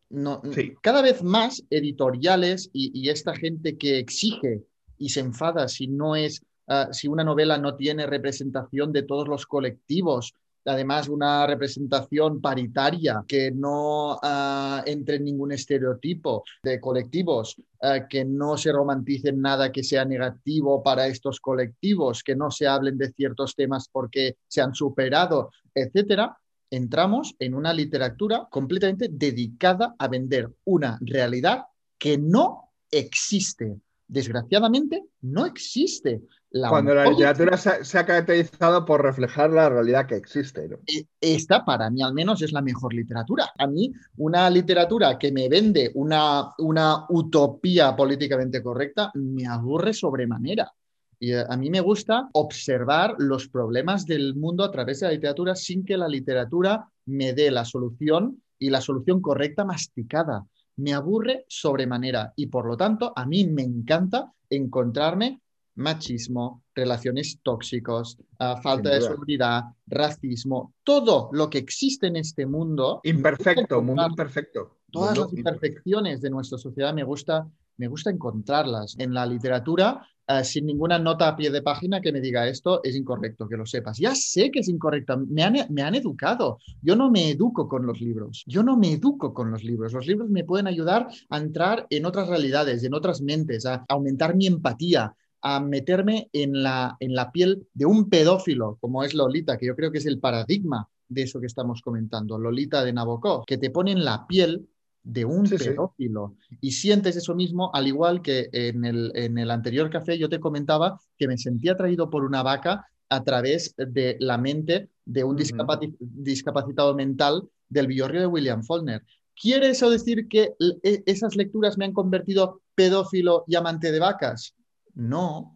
No, 0.09 0.41
Cada 0.81 1.03
vez 1.03 1.23
más 1.23 1.63
editoriales 1.69 2.71
y, 2.73 2.91
y 2.99 3.09
esta 3.09 3.35
gente 3.35 3.77
que 3.77 3.99
exige 3.99 4.65
y 4.99 5.09
se 5.09 5.21
enfada 5.21 5.69
si 5.69 5.89
no 5.89 6.17
es 6.17 6.43
Ah, 6.69 6.89
si 6.93 7.09
una 7.09 7.25
novela 7.25 7.59
no 7.59 7.75
tiene 7.77 8.07
representación 8.07 8.93
de 8.93 9.03
todos 9.03 9.29
los 9.29 9.47
colectivos, 9.47 10.35
además 10.65 11.09
una 11.09 11.47
representación 11.47 12.41
paritaria, 12.41 13.25
que 13.27 13.51
no 13.51 14.15
uh, 14.15 14.83
entre 14.87 15.17
en 15.17 15.25
ningún 15.25 15.53
estereotipo 15.53 16.45
de 16.63 16.81
colectivos, 16.81 17.57
ah, 17.83 18.07
que 18.09 18.25
no 18.25 18.57
se 18.57 18.73
romanticen 18.73 19.41
nada 19.41 19.73
que 19.73 19.83
sea 19.83 20.05
negativo 20.05 20.83
para 20.83 21.07
estos 21.07 21.41
colectivos, 21.41 22.23
que 22.23 22.37
no 22.37 22.51
se 22.51 22.67
hablen 22.67 22.97
de 22.97 23.13
ciertos 23.13 23.55
temas 23.57 23.89
porque 23.91 24.37
se 24.47 24.61
han 24.61 24.75
superado, 24.75 25.51
etcétera, 25.75 26.37
entramos 26.71 27.35
en 27.39 27.55
una 27.55 27.73
literatura 27.73 28.49
completamente 28.51 29.09
dedicada 29.11 29.95
a 29.99 30.09
vender 30.09 30.51
una 30.65 30.99
realidad 31.03 31.65
que 31.99 32.17
no 32.17 32.71
existe. 32.91 33.77
Desgraciadamente, 34.09 35.05
no 35.21 35.45
existe. 35.47 36.23
La 36.55 36.69
Cuando 36.69 36.95
la 36.95 37.07
literatura 37.07 37.57
se, 37.57 37.83
se 37.83 37.99
ha 37.99 38.05
caracterizado 38.05 38.85
por 38.85 39.03
reflejar 39.03 39.51
la 39.51 39.71
realidad 39.71 40.07
que 40.07 40.17
existe. 40.17 40.69
¿no? 40.69 40.77
e- 40.87 41.07
esta 41.19 41.65
para 41.65 41.89
mí 41.89 42.03
al 42.03 42.13
menos 42.13 42.43
es 42.43 42.53
la 42.53 42.61
mejor 42.61 42.93
literatura. 42.93 43.51
A 43.59 43.67
mí 43.67 43.91
una 44.19 44.51
literatura 44.51 45.19
que 45.19 45.33
me 45.33 45.49
vende 45.49 45.91
una, 45.95 46.51
una 46.59 47.07
utopía 47.09 47.97
políticamente 47.97 48.63
correcta 48.63 49.11
me 49.15 49.47
aburre 49.47 49.95
sobremanera. 49.95 50.71
Y 51.19 51.33
eh, 51.33 51.45
a 51.49 51.57
mí 51.57 51.71
me 51.71 51.81
gusta 51.81 52.29
observar 52.33 53.15
los 53.19 53.49
problemas 53.49 54.05
del 54.05 54.35
mundo 54.35 54.63
a 54.63 54.71
través 54.71 55.01
de 55.01 55.07
la 55.07 55.13
literatura 55.13 55.57
sin 55.57 55.87
que 55.87 55.97
la 55.97 56.09
literatura 56.09 56.87
me 57.07 57.33
dé 57.33 57.51
la 57.51 57.65
solución 57.65 58.43
y 58.59 58.69
la 58.69 58.83
solución 58.83 59.23
correcta 59.23 59.65
masticada. 59.65 60.45
Me 60.77 60.93
aburre 60.93 61.47
sobremanera 61.49 62.35
y 62.37 62.49
por 62.49 62.67
lo 62.67 62.77
tanto 62.77 63.13
a 63.17 63.25
mí 63.25 63.47
me 63.47 63.63
encanta 63.63 64.33
encontrarme 64.51 65.42
machismo, 65.75 66.63
relaciones 66.75 67.39
tóxicos, 67.43 68.19
ah, 68.39 68.61
falta 68.63 68.91
de 68.91 69.01
seguridad, 69.01 69.63
racismo, 69.87 70.75
todo 70.85 71.31
lo 71.33 71.49
que 71.49 71.59
existe 71.59 72.07
en 72.07 72.17
este 72.17 72.47
mundo. 72.47 73.01
Imperfecto, 73.05 73.83
mundo 73.83 74.07
imperfecto. 74.07 74.79
Todas 74.91 75.19
Mundo 75.19 75.25
las 75.25 75.39
imperfecciones 75.39 76.21
de 76.21 76.31
nuestra 76.31 76.59
sociedad 76.59 76.93
me 76.93 77.05
gusta, 77.05 77.49
me 77.79 77.89
gusta 77.89 78.11
encontrarlas 78.11 78.95
en 78.99 79.15
la 79.15 79.25
literatura 79.25 80.07
eh, 80.29 80.45
sin 80.45 80.67
ninguna 80.67 80.99
nota 80.99 81.29
a 81.29 81.37
pie 81.37 81.51
de 81.51 81.63
página 81.63 82.01
que 82.01 82.13
me 82.13 82.21
diga 82.21 82.47
esto 82.47 82.81
es 82.85 82.95
incorrecto, 82.95 83.49
que 83.49 83.57
lo 83.57 83.67
sepas. 83.67 83.99
Ya 83.99 84.15
sé 84.15 84.51
que 84.51 84.61
es 84.61 84.69
incorrecto, 84.69 85.19
me 85.29 85.43
han, 85.43 85.57
me 85.71 85.83
han 85.83 85.95
educado. 85.95 86.59
Yo 86.81 86.95
no 86.95 87.11
me 87.11 87.31
educo 87.31 87.69
con 87.69 87.87
los 87.87 88.01
libros, 88.01 88.45
yo 88.47 88.63
no 88.63 88.77
me 88.77 88.93
educo 88.93 89.35
con 89.35 89.51
los 89.51 89.65
libros. 89.65 89.93
Los 89.93 90.07
libros 90.07 90.31
me 90.31 90.45
pueden 90.45 90.69
ayudar 90.69 91.09
a 91.29 91.39
entrar 91.39 91.87
en 91.91 92.07
otras 92.07 92.29
realidades, 92.29 92.85
en 92.85 92.95
otras 92.95 93.21
mentes, 93.21 93.67
a 93.67 93.85
aumentar 93.89 94.37
mi 94.37 94.47
empatía, 94.47 95.13
a 95.43 95.61
meterme 95.61 96.29
en 96.33 96.63
la, 96.63 96.97
en 97.01 97.15
la 97.15 97.33
piel 97.33 97.67
de 97.75 97.87
un 97.87 98.09
pedófilo, 98.09 98.79
como 98.81 99.03
es 99.05 99.13
Lolita, 99.15 99.57
que 99.59 99.67
yo 99.67 99.77
creo 99.77 99.91
que 99.91 99.99
es 99.99 100.07
el 100.07 100.19
paradigma 100.21 100.89
de 101.09 101.23
eso 101.23 101.41
que 101.41 101.47
estamos 101.47 101.83
comentando, 101.83 102.39
Lolita 102.39 102.85
de 102.85 102.93
Nabokov, 102.93 103.45
que 103.45 103.59
te 103.59 103.71
pone 103.71 103.93
en 103.93 104.05
la 104.05 104.27
piel 104.27 104.67
de 105.05 105.25
un 105.25 105.47
Sí, 105.49 105.59
sí. 105.59 105.65
pedófilo 105.65 106.37
y 106.61 106.71
sientes 106.71 107.17
eso 107.17 107.35
mismo, 107.35 107.71
al 107.75 107.89
igual 107.89 108.23
que 108.23 108.49
en 108.53 108.85
el, 108.85 109.11
en 109.17 109.37
el 109.37 109.51
anterior 109.51 109.91
café 109.91 110.17
yo 110.17 110.29
te 110.29 110.39
comentaba 110.39 110.99
que 111.19 111.27
me 111.27 111.37
sentía 111.37 111.73
atraído 111.73 112.09
por 112.09 112.25
una 112.25 112.43
vaca 112.45 112.87
a 113.09 113.25
través 113.25 113.75
de 113.77 114.17
la 114.21 114.39
mente 114.39 114.89
de 115.05 115.25
un 115.25 115.37
discapaci- 115.37 115.97
discapacitado 115.99 116.95
mental 116.95 117.43
del 117.69 117.89
Villorrio 117.89 118.21
de 118.21 118.27
William 118.27 118.63
Faulkner. 118.63 119.03
¿Quiere 119.35 119.71
eso 119.71 119.91
decir 119.91 120.29
que 120.29 120.53
e- 120.83 121.03
esas 121.05 121.35
lecturas 121.37 121.77
me 121.77 121.85
han 121.85 121.93
convertido 121.93 122.63
pedófilo 122.75 123.45
y 123.49 123.57
amante 123.57 123.91
de 123.91 123.99
vacas? 123.99 124.55
No, 124.95 125.55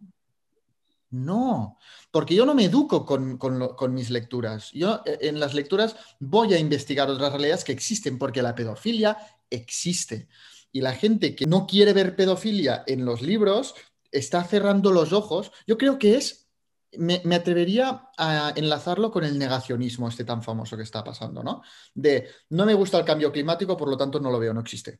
no, 1.09 1.77
porque 2.11 2.35
yo 2.35 2.45
no 2.45 2.53
me 2.53 2.65
educo 2.65 3.05
con, 3.05 3.37
con 3.37 3.93
mis 3.93 4.09
lecturas. 4.09 4.71
Yo 4.73 5.01
eh, 5.05 5.19
en 5.21 5.39
las 5.39 5.53
lecturas 5.53 5.95
voy 6.19 6.53
a 6.53 6.59
investigar 6.59 7.09
otras 7.09 7.31
realidades 7.31 7.63
que 7.63 7.71
existen, 7.71 8.17
porque 8.17 8.41
la 8.41 8.55
pedofilia 8.55 9.17
existe. 9.49 10.27
Y 10.71 10.81
la 10.81 10.93
gente 10.93 11.33
que 11.35 11.45
no 11.45 11.65
quiere 11.65 11.93
ver 11.93 12.15
pedofilia 12.15 12.83
en 12.87 13.05
los 13.05 13.21
libros 13.21 13.73
está 14.11 14.43
cerrando 14.43 14.91
los 14.91 15.13
ojos. 15.13 15.51
Yo 15.65 15.77
creo 15.77 15.97
que 15.97 16.15
es, 16.17 16.49
me, 16.97 17.21
me 17.23 17.35
atrevería 17.35 18.09
a 18.17 18.51
enlazarlo 18.55 19.09
con 19.09 19.23
el 19.23 19.39
negacionismo 19.39 20.09
este 20.09 20.25
tan 20.25 20.43
famoso 20.43 20.75
que 20.75 20.83
está 20.83 21.05
pasando, 21.05 21.41
¿no? 21.41 21.61
De 21.93 22.27
no 22.49 22.65
me 22.65 22.73
gusta 22.73 22.99
el 22.99 23.05
cambio 23.05 23.31
climático, 23.31 23.77
por 23.77 23.89
lo 23.89 23.95
tanto 23.95 24.19
no 24.19 24.29
lo 24.29 24.39
veo, 24.39 24.53
no 24.53 24.59
existe. 24.59 24.99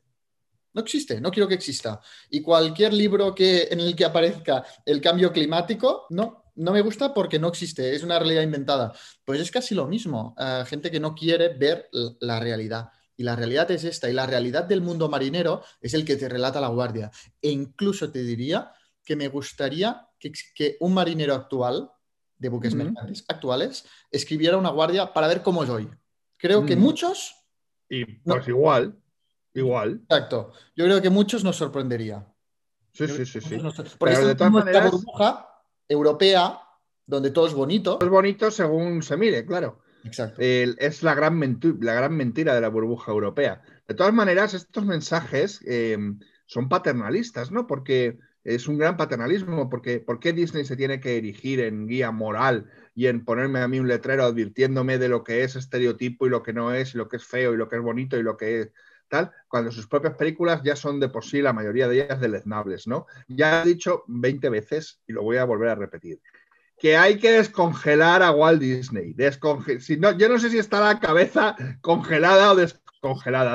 No 0.73 0.81
existe, 0.81 1.19
no 1.19 1.31
quiero 1.31 1.47
que 1.47 1.55
exista. 1.55 1.99
Y 2.29 2.41
cualquier 2.41 2.93
libro 2.93 3.33
que, 3.33 3.67
en 3.71 3.79
el 3.79 3.95
que 3.95 4.05
aparezca 4.05 4.63
el 4.85 5.01
cambio 5.01 5.31
climático, 5.31 6.05
no, 6.09 6.45
no 6.55 6.71
me 6.71 6.81
gusta 6.81 7.13
porque 7.13 7.39
no 7.39 7.47
existe, 7.47 7.95
es 7.95 8.03
una 8.03 8.19
realidad 8.19 8.43
inventada. 8.43 8.93
Pues 9.23 9.39
es 9.39 9.51
casi 9.51 9.75
lo 9.75 9.87
mismo, 9.87 10.35
eh, 10.39 10.63
gente 10.67 10.91
que 10.91 10.99
no 10.99 11.15
quiere 11.15 11.49
ver 11.49 11.89
la 12.19 12.39
realidad. 12.39 12.89
Y 13.15 13.23
la 13.23 13.35
realidad 13.35 13.69
es 13.71 13.83
esta, 13.83 14.09
y 14.09 14.13
la 14.13 14.27
realidad 14.27 14.65
del 14.65 14.81
mundo 14.81 15.09
marinero 15.09 15.63
es 15.81 15.93
el 15.95 16.05
que 16.05 16.15
te 16.15 16.29
relata 16.29 16.61
la 16.61 16.67
guardia. 16.67 17.09
E 17.41 17.49
incluso 17.49 18.11
te 18.11 18.23
diría 18.23 18.71
que 19.03 19.15
me 19.15 19.27
gustaría 19.27 20.07
que, 20.19 20.77
un 20.79 20.93
marinero 20.93 21.33
actual, 21.33 21.89
de 22.37 22.49
buques 22.49 22.75
mercantes 22.75 23.25
actuales, 23.27 23.85
escribiera 24.11 24.57
una 24.57 24.69
guardia 24.69 25.13
para 25.13 25.27
ver 25.27 25.41
cómo 25.41 25.63
es 25.63 25.69
hoy. 25.69 25.89
Creo 26.37 26.65
que 26.65 26.75
muchos 26.75 27.33
Y 27.89 28.05
pues 28.05 28.47
igual, 28.47 28.95
igual. 29.59 30.01
Exacto. 30.03 30.53
Yo 30.75 30.85
creo 30.85 31.01
que 31.01 31.09
muchos 31.09 31.43
nos 31.43 31.55
sorprendería. 31.55 32.25
Sí, 32.93 33.07
sí, 33.07 33.25
sí, 33.25 33.41
sí. 33.41 33.57
nos 33.57 33.75
Porque 33.75 34.15
Pero 34.15 34.25
de 34.25 34.31
esta 34.31 34.37
todas 34.49 34.53
maneras- 34.53 34.91
burbuja 34.91 35.47
europea, 35.87 36.59
donde 37.05 37.31
todo 37.31 37.47
es 37.47 37.53
bonito. 37.53 37.99
Es 38.01 38.09
bonito 38.09 38.49
según 38.51 39.03
se 39.03 39.17
mire, 39.17 39.45
claro. 39.45 39.81
Exacto. 40.03 40.41
Es 40.41 41.03
la 41.03 41.13
gran, 41.15 41.39
la 41.81 41.93
gran 41.93 42.15
mentira 42.15 42.55
de 42.55 42.61
la 42.61 42.69
burbuja 42.69 43.11
europea. 43.11 43.61
De 43.87 43.93
todas 43.93 44.13
maneras, 44.13 44.53
estos 44.53 44.85
mensajes 44.85 45.59
eh, 45.65 45.97
son 46.45 46.69
paternalistas, 46.69 47.51
¿no? 47.51 47.67
Porque 47.67 48.17
es 48.43 48.67
un 48.67 48.77
gran 48.77 48.95
paternalismo, 48.95 49.69
porque 49.69 49.99
¿por 49.99 50.19
qué 50.19 50.31
Disney 50.33 50.63
se 50.65 50.77
tiene 50.77 51.01
que 51.01 51.17
erigir 51.17 51.59
en 51.59 51.87
guía 51.87 52.11
moral 52.11 52.69
y 52.95 53.07
en 53.07 53.25
ponerme 53.25 53.59
a 53.59 53.67
mí 53.67 53.79
un 53.79 53.89
letrero 53.89 54.23
advirtiéndome 54.23 54.97
de 54.97 55.09
lo 55.09 55.23
que 55.23 55.43
es 55.43 55.55
estereotipo 55.57 56.25
y 56.25 56.29
lo 56.29 56.41
que 56.43 56.53
no 56.53 56.73
es, 56.73 56.95
y 56.95 56.97
lo 56.97 57.09
que 57.09 57.17
es 57.17 57.25
feo 57.25 57.53
y 57.53 57.57
lo 57.57 57.67
que 57.67 57.75
es 57.75 57.81
bonito 57.81 58.17
y 58.17 58.23
lo 58.23 58.37
que 58.37 58.61
es 58.61 58.69
tal, 59.07 59.31
cuando 59.47 59.71
sus 59.71 59.87
propias 59.87 60.15
películas 60.15 60.61
ya 60.63 60.75
son 60.75 60.99
de 60.99 61.09
por 61.09 61.25
sí, 61.25 61.41
la 61.41 61.53
mayoría 61.53 61.87
de 61.87 62.03
ellas, 62.03 62.19
deleznables, 62.19 62.87
¿no? 62.87 63.07
Ya 63.27 63.61
he 63.61 63.65
dicho 63.65 64.03
20 64.07 64.49
veces 64.49 65.01
y 65.07 65.13
lo 65.13 65.23
voy 65.23 65.37
a 65.37 65.45
volver 65.45 65.69
a 65.69 65.75
repetir 65.75 66.19
que 66.79 66.95
hay 66.95 67.17
que 67.17 67.31
descongelar 67.31 68.21
a 68.21 68.31
Walt 68.31 68.61
Disney. 68.61 69.15
Si 69.79 69.97
no, 69.97 70.15
yo 70.15 70.29
no 70.29 70.37
sé 70.37 70.49
si 70.49 70.59
está 70.59 70.79
la 70.79 70.99
cabeza 70.99 71.55
congelada 71.81 72.51
o 72.51 72.55
descongelada. 72.55 72.86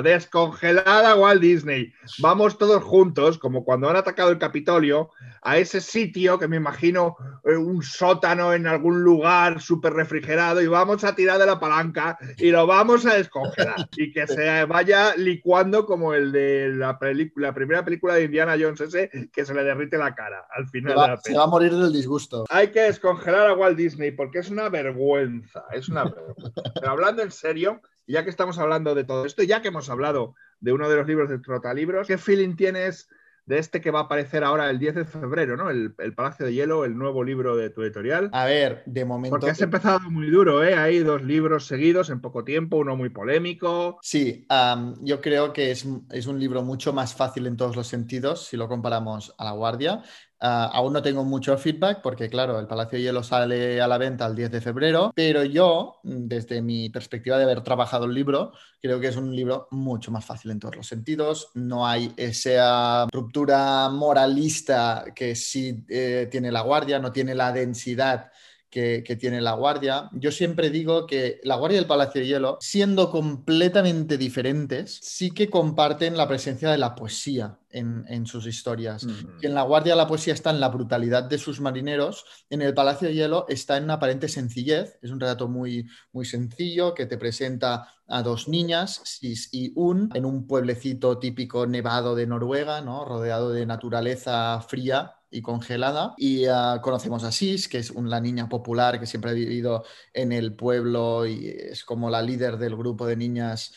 Descongelada 0.02 1.10
a 1.10 1.16
Walt 1.16 1.40
Disney. 1.40 1.92
Vamos 2.18 2.58
todos 2.58 2.82
juntos, 2.82 3.38
como 3.38 3.64
cuando 3.64 3.88
han 3.88 3.96
atacado 3.96 4.30
el 4.30 4.38
Capitolio, 4.38 5.10
a 5.42 5.58
ese 5.58 5.80
sitio 5.80 6.38
que 6.38 6.46
me 6.46 6.56
imagino 6.56 7.16
eh, 7.44 7.56
un 7.56 7.82
sótano 7.82 8.54
en 8.54 8.66
algún 8.66 9.02
lugar 9.02 9.60
súper 9.60 9.92
refrigerado 9.92 10.62
y 10.62 10.68
vamos 10.68 11.02
a 11.02 11.14
tirar 11.16 11.38
de 11.38 11.46
la 11.46 11.58
palanca 11.58 12.16
y 12.38 12.50
lo 12.50 12.66
vamos 12.66 13.04
a 13.06 13.14
descongelar 13.14 13.88
y 13.96 14.12
que 14.12 14.26
se 14.28 14.64
vaya 14.66 15.16
licuando 15.16 15.84
como 15.84 16.14
el 16.14 16.30
de 16.30 16.70
la, 16.70 16.98
película, 16.98 17.48
la 17.48 17.54
primera 17.54 17.84
película 17.84 18.14
de 18.14 18.24
Indiana 18.24 18.56
Jones 18.58 18.80
ese 18.80 19.10
que 19.32 19.44
se 19.44 19.52
le 19.52 19.64
derrite 19.64 19.98
la 19.98 20.14
cara 20.14 20.46
al 20.54 20.68
final 20.68 20.92
de 20.92 20.96
va, 20.96 21.08
la 21.08 21.16
se 21.16 21.34
va 21.34 21.44
a 21.44 21.48
morir 21.48 21.74
del 21.74 21.92
disgusto. 21.92 22.44
Hay 22.48 22.70
que 22.70 22.82
descongelar 22.82 23.48
a 23.48 23.54
Walt 23.54 23.76
Disney 23.76 24.12
porque 24.12 24.38
es 24.38 24.50
una 24.50 24.68
vergüenza, 24.68 25.64
es 25.72 25.88
una 25.88 26.04
vergüenza. 26.04 26.62
Pero 26.74 26.90
hablando 26.90 27.22
en 27.22 27.32
serio, 27.32 27.80
y 28.06 28.14
ya 28.14 28.24
que 28.24 28.30
estamos 28.30 28.58
hablando 28.58 28.94
de 28.94 29.04
todo 29.04 29.24
esto, 29.24 29.42
ya 29.42 29.62
que 29.62 29.68
hemos 29.68 29.90
hablado 29.90 30.34
de 30.60 30.72
uno 30.72 30.88
de 30.88 30.96
los 30.96 31.06
libros 31.06 31.28
de 31.28 31.38
Trotalibros, 31.38 32.06
¿qué 32.06 32.18
feeling 32.18 32.56
tienes 32.56 33.08
de 33.44 33.58
este 33.58 33.80
que 33.80 33.90
va 33.90 34.00
a 34.00 34.02
aparecer 34.02 34.44
ahora 34.44 34.70
el 34.70 34.78
10 34.78 34.94
de 34.94 35.04
febrero, 35.04 35.56
¿no? 35.56 35.68
El, 35.68 35.94
el 35.98 36.14
Palacio 36.14 36.46
de 36.46 36.54
Hielo, 36.54 36.84
el 36.84 36.96
nuevo 36.96 37.24
libro 37.24 37.56
de 37.56 37.70
tu 37.70 37.82
editorial. 37.82 38.30
A 38.32 38.44
ver, 38.44 38.82
de 38.86 39.04
momento. 39.04 39.34
Porque 39.34 39.50
has 39.50 39.60
empezado 39.60 40.10
muy 40.10 40.30
duro, 40.30 40.62
¿eh? 40.62 40.74
Hay 40.74 41.00
dos 41.00 41.22
libros 41.22 41.66
seguidos 41.66 42.10
en 42.10 42.20
poco 42.20 42.44
tiempo, 42.44 42.76
uno 42.76 42.96
muy 42.96 43.10
polémico. 43.10 43.98
Sí, 44.02 44.46
am, 44.48 44.94
yo 45.00 45.20
creo 45.20 45.52
que 45.52 45.72
es, 45.72 45.86
es 46.10 46.26
un 46.26 46.38
libro 46.38 46.62
mucho 46.62 46.92
más 46.92 47.14
fácil 47.14 47.46
en 47.46 47.56
todos 47.56 47.74
los 47.74 47.88
sentidos 47.88 48.46
si 48.46 48.56
lo 48.56 48.68
comparamos 48.68 49.34
a 49.38 49.44
La 49.44 49.52
Guardia. 49.52 50.02
Ah, 50.44 50.68
aún 50.74 50.92
no 50.92 51.00
tengo 51.02 51.24
mucho 51.24 51.56
feedback 51.56 52.02
porque, 52.02 52.28
claro, 52.28 52.58
el 52.58 52.66
Palacio 52.66 52.98
de 52.98 53.04
Hielo 53.04 53.22
sale 53.22 53.80
a 53.80 53.86
la 53.86 53.96
venta 53.96 54.26
el 54.26 54.34
10 54.34 54.50
de 54.50 54.60
febrero, 54.60 55.12
pero 55.14 55.44
yo, 55.44 56.00
desde 56.02 56.60
mi 56.60 56.90
perspectiva 56.90 57.38
de 57.38 57.44
haber 57.44 57.62
trabajado 57.62 58.06
el 58.06 58.14
libro, 58.14 58.52
creo 58.80 58.98
que 58.98 59.06
es 59.06 59.16
un 59.16 59.36
libro 59.36 59.68
mucho 59.70 60.10
más 60.10 60.24
fácil 60.24 60.50
en 60.50 60.58
todos 60.58 60.74
los 60.74 60.88
sentidos. 60.88 61.50
No 61.54 61.86
hay 61.86 62.12
esa 62.16 63.06
ruptura 63.12 63.88
moralista 63.90 65.04
que 65.14 65.36
sí 65.36 65.84
eh, 65.88 66.26
tiene 66.28 66.50
La 66.50 66.62
Guardia, 66.62 66.98
no 66.98 67.12
tiene 67.12 67.36
la 67.36 67.52
densidad 67.52 68.32
que, 68.72 69.04
que, 69.06 69.16
tiene 69.16 69.42
La 69.42 69.52
Guardia. 69.52 70.08
Yo 70.12 70.32
siempre 70.32 70.70
digo 70.70 71.06
que 71.06 71.40
La 71.44 71.56
Guardia 71.56 71.76
y 71.76 71.82
el 71.82 71.86
Palacio 71.86 72.22
de 72.22 72.26
Hielo, 72.26 72.56
siendo 72.58 73.10
completamente 73.10 74.16
diferentes, 74.16 74.98
sí 75.02 75.30
que 75.30 75.50
comparten 75.50 76.16
la 76.16 76.26
presencia 76.26 76.70
de 76.70 76.78
la 76.78 76.94
poesía 76.94 77.58
en, 77.68 78.04
en 78.08 78.26
sus 78.26 78.46
historias. 78.46 79.04
Mm. 79.04 79.38
Que 79.40 79.46
en 79.48 79.54
La 79.54 79.62
Guardia 79.62 79.94
la 79.94 80.08
poesía 80.08 80.32
está 80.32 80.50
en 80.50 80.58
la 80.58 80.70
brutalidad 80.70 81.24
de 81.24 81.36
sus 81.36 81.60
marineros, 81.60 82.24
en 82.48 82.62
el 82.62 82.72
Palacio 82.72 83.08
de 83.08 83.14
Hielo 83.14 83.44
está 83.48 83.76
en 83.76 83.84
una 83.84 83.94
aparente 83.94 84.26
sencillez, 84.26 84.98
es 85.02 85.10
un 85.10 85.20
relato 85.20 85.48
muy, 85.48 85.86
muy 86.12 86.24
sencillo 86.24 86.94
que 86.94 87.04
te 87.04 87.18
presenta 87.18 87.92
a 88.08 88.22
dos 88.22 88.48
niñas, 88.48 89.02
Sis 89.04 89.50
y 89.52 89.72
Un, 89.76 90.08
en 90.14 90.24
un 90.24 90.46
pueblecito 90.46 91.18
típico 91.18 91.66
nevado 91.66 92.14
de 92.14 92.26
Noruega, 92.26 92.80
¿no? 92.80 93.04
rodeado 93.04 93.50
de 93.50 93.66
naturaleza 93.66 94.60
fría 94.66 95.16
y 95.32 95.42
congelada. 95.42 96.14
Y 96.16 96.46
uh, 96.46 96.80
conocemos 96.80 97.24
a 97.24 97.32
Sis, 97.32 97.68
que 97.68 97.78
es 97.78 97.90
una 97.90 98.20
niña 98.20 98.48
popular 98.48 99.00
que 99.00 99.06
siempre 99.06 99.32
ha 99.32 99.34
vivido 99.34 99.84
en 100.12 100.32
el 100.32 100.54
pueblo 100.54 101.26
y 101.26 101.48
es 101.48 101.84
como 101.84 102.10
la 102.10 102.22
líder 102.22 102.58
del 102.58 102.76
grupo 102.76 103.06
de 103.06 103.16
niñas 103.16 103.72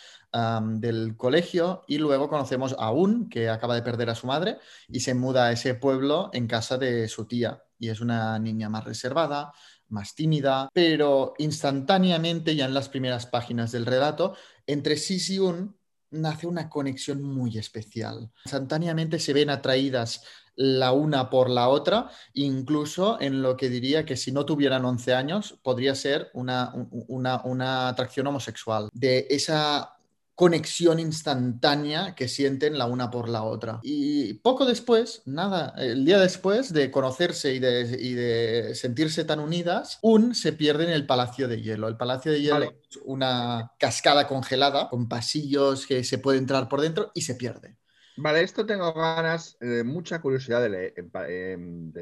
del 0.59 1.15
colegio 1.15 1.83
y 1.88 1.97
luego 1.97 2.27
conocemos 2.27 2.75
a 2.77 2.91
Un, 2.91 3.29
que 3.29 3.50
acaba 3.50 3.75
de 3.75 3.83
perder 3.83 4.09
a 4.09 4.15
su 4.15 4.27
madre 4.27 4.57
y 4.89 5.00
se 5.00 5.13
muda 5.13 5.45
a 5.45 5.51
ese 5.53 5.75
pueblo 5.75 6.29
en 6.33 6.47
casa 6.47 6.77
de 6.77 7.07
su 7.07 7.25
tía. 7.25 7.63
Y 7.79 7.89
es 7.89 8.01
una 8.01 8.38
niña 8.39 8.67
más 8.69 8.83
reservada, 8.83 9.53
más 9.88 10.13
tímida, 10.13 10.69
pero 10.74 11.33
instantáneamente, 11.38 12.55
ya 12.55 12.65
en 12.65 12.74
las 12.74 12.89
primeras 12.89 13.27
páginas 13.27 13.71
del 13.71 13.85
relato, 13.85 14.35
entre 14.67 14.97
Sis 14.97 15.29
y 15.29 15.39
Un 15.39 15.77
nace 16.12 16.47
una 16.47 16.69
conexión 16.69 17.21
muy 17.21 17.57
especial. 17.57 18.31
Instantáneamente 18.45 19.19
se 19.19 19.33
ven 19.33 19.50
atraídas 19.50 20.24
la 20.55 20.91
una 20.91 21.29
por 21.29 21.50
la 21.50 21.69
otra, 21.69 22.09
incluso 22.33 23.19
en 23.19 23.41
lo 23.41 23.57
que 23.57 23.69
diría 23.69 24.05
que 24.05 24.17
si 24.17 24.31
no 24.31 24.45
tuvieran 24.45 24.85
11 24.85 25.13
años 25.13 25.59
podría 25.62 25.95
ser 25.95 26.29
una, 26.33 26.74
una, 27.07 27.41
una 27.43 27.88
atracción 27.89 28.27
homosexual. 28.27 28.89
De 28.93 29.27
esa 29.29 29.95
conexión 30.35 31.00
instantánea 31.00 32.13
que 32.13 32.27
sienten 32.27 32.77
la 32.77 32.85
una 32.85 33.09
por 33.09 33.29
la 33.29 33.43
otra. 33.43 33.79
Y 33.83 34.33
poco 34.35 34.65
después, 34.65 35.21
nada, 35.25 35.74
el 35.77 36.03
día 36.03 36.19
después 36.19 36.74
de 36.74 36.91
conocerse 36.91 37.53
y 37.53 37.59
de, 37.59 37.97
y 38.00 38.13
de 38.13 38.75
sentirse 38.75 39.24
tan 39.24 39.39
unidas, 39.39 39.97
Un 40.01 40.35
se 40.35 40.51
pierde 40.51 40.83
en 40.83 40.89
el 40.89 41.05
Palacio 41.05 41.47
de 41.47 41.62
Hielo. 41.62 41.88
El 41.88 41.95
Palacio 41.95 42.33
de 42.33 42.41
Hielo 42.41 42.55
Vale. 42.55 42.79
es 42.89 43.00
una 43.05 43.71
cascada 43.79 44.27
congelada 44.27 44.89
con 44.89 45.07
pasillos 45.07 45.88
que 45.88 46.03
se 46.03 46.17
puede 46.17 46.38
entrar 46.38 46.67
por 46.67 46.81
dentro 46.81 47.12
y 47.13 47.21
se 47.21 47.35
pierde. 47.35 47.77
Vale, 48.17 48.41
esto 48.41 48.65
tengo 48.65 48.93
ganas, 48.93 49.57
eh, 49.62 49.84
mucha 49.84 50.22
curiosidad 50.22 50.62
de, 50.62 50.93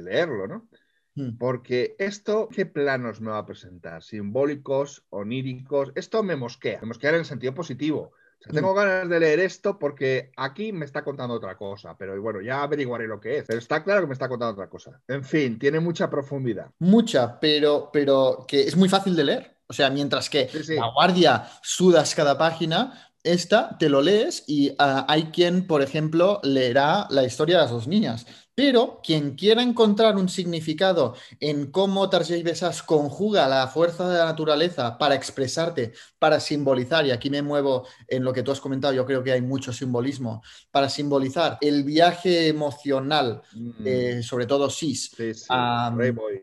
leerlo, 0.02 0.48
¿no? 0.48 0.68
Hmm. 1.16 1.38
Porque 1.38 1.96
esto, 2.00 2.50
¿qué 2.52 2.66
planos 2.66 3.22
me 3.22 3.32
va 3.32 3.40
a 3.40 3.46
presentar? 3.46 4.02
Simbólicos, 4.02 5.06
oníricos. 5.10 5.92
Esto 5.96 6.24
me 6.24 6.36
mosquea, 6.36 6.80
me 6.82 6.88
mosquea 6.88 7.12
en 7.12 7.18
el 7.18 7.26
sentido 7.26 7.54
positivo. 7.54 8.14
O 8.40 8.44
sea, 8.44 8.52
Mm. 8.52 8.56
tengo 8.56 8.74
ganas 8.74 9.08
de 9.08 9.20
leer 9.20 9.40
esto 9.40 9.80
porque 9.80 10.32
aquí 10.36 10.74
me 10.74 10.86
está 10.86 11.04
contando 11.04 11.36
otra 11.36 11.56
cosa, 11.56 11.96
pero 11.98 12.20
bueno, 12.22 12.42
ya 12.42 12.64
averiguaré 12.64 13.08
lo 13.08 13.20
que 13.20 13.38
es. 13.38 13.46
Pero 13.48 13.60
está 13.60 13.84
claro 13.84 14.02
que 14.02 14.08
me 14.08 14.14
está 14.14 14.28
contando 14.28 14.54
otra 14.54 14.70
cosa. 14.70 15.00
En 15.08 15.24
fin, 15.24 15.58
tiene 15.58 15.80
mucha 15.80 16.10
profundidad. 16.10 16.70
Mucha, 16.80 17.40
pero, 17.40 17.90
pero 17.94 18.44
que 18.48 18.62
es 18.64 18.76
muy 18.76 18.90
fácil 18.90 19.16
de 19.16 19.24
leer. 19.24 19.58
O 19.68 19.74
sea, 19.74 19.90
mientras 19.90 20.30
que 20.30 20.50
Sí, 20.50 20.64
sí. 20.64 20.76
La 20.76 20.92
Guardia 20.92 21.48
sudas 21.62 22.14
cada 22.16 22.38
página, 22.38 23.13
esta 23.24 23.78
te 23.78 23.90
lo 23.90 24.02
lees 24.02 24.44
y 24.48 24.74
ah, 24.80 25.06
hay 25.08 25.26
quien, 25.32 25.68
por 25.68 25.82
ejemplo, 25.82 26.40
leerá 26.44 27.08
la 27.10 27.24
historia 27.24 27.58
de 27.58 27.62
las 27.64 27.72
dos 27.72 27.88
niñas. 27.88 28.26
Pero 28.56 29.02
quien 29.04 29.34
quiera 29.36 29.64
encontrar 29.64 30.16
un 30.16 30.30
significado 30.30 31.16
en 31.40 31.72
cómo 31.72 32.08
Tarjei 32.10 32.44
Besas 32.44 32.84
conjuga 32.84 33.48
la 33.48 33.68
fuerza 33.68 34.08
de 34.08 34.20
la 34.20 34.26
naturaleza 34.26 34.98
para 35.00 35.16
expresarte, 35.16 35.94
para 36.20 36.40
simbolizar, 36.40 37.04
y 37.06 37.12
aquí 37.12 37.32
me 37.32 37.42
muevo 37.42 37.88
en 38.08 38.24
lo 38.24 38.32
que 38.32 38.44
tú 38.44 38.52
has 38.52 38.60
comentado, 38.60 38.94
yo 38.94 39.06
creo 39.08 39.24
que 39.24 39.32
hay 39.32 39.42
mucho 39.42 39.74
simbolismo, 39.74 40.44
para 40.70 40.88
simbolizar 40.90 41.58
el 41.62 41.84
viaje 41.84 42.48
emocional, 42.48 43.42
Mm, 43.54 43.72
eh, 43.86 44.22
sobre 44.24 44.46
todo 44.46 44.70
Sis, 44.70 45.10
sí, 45.18 45.34
sí. 45.34 45.46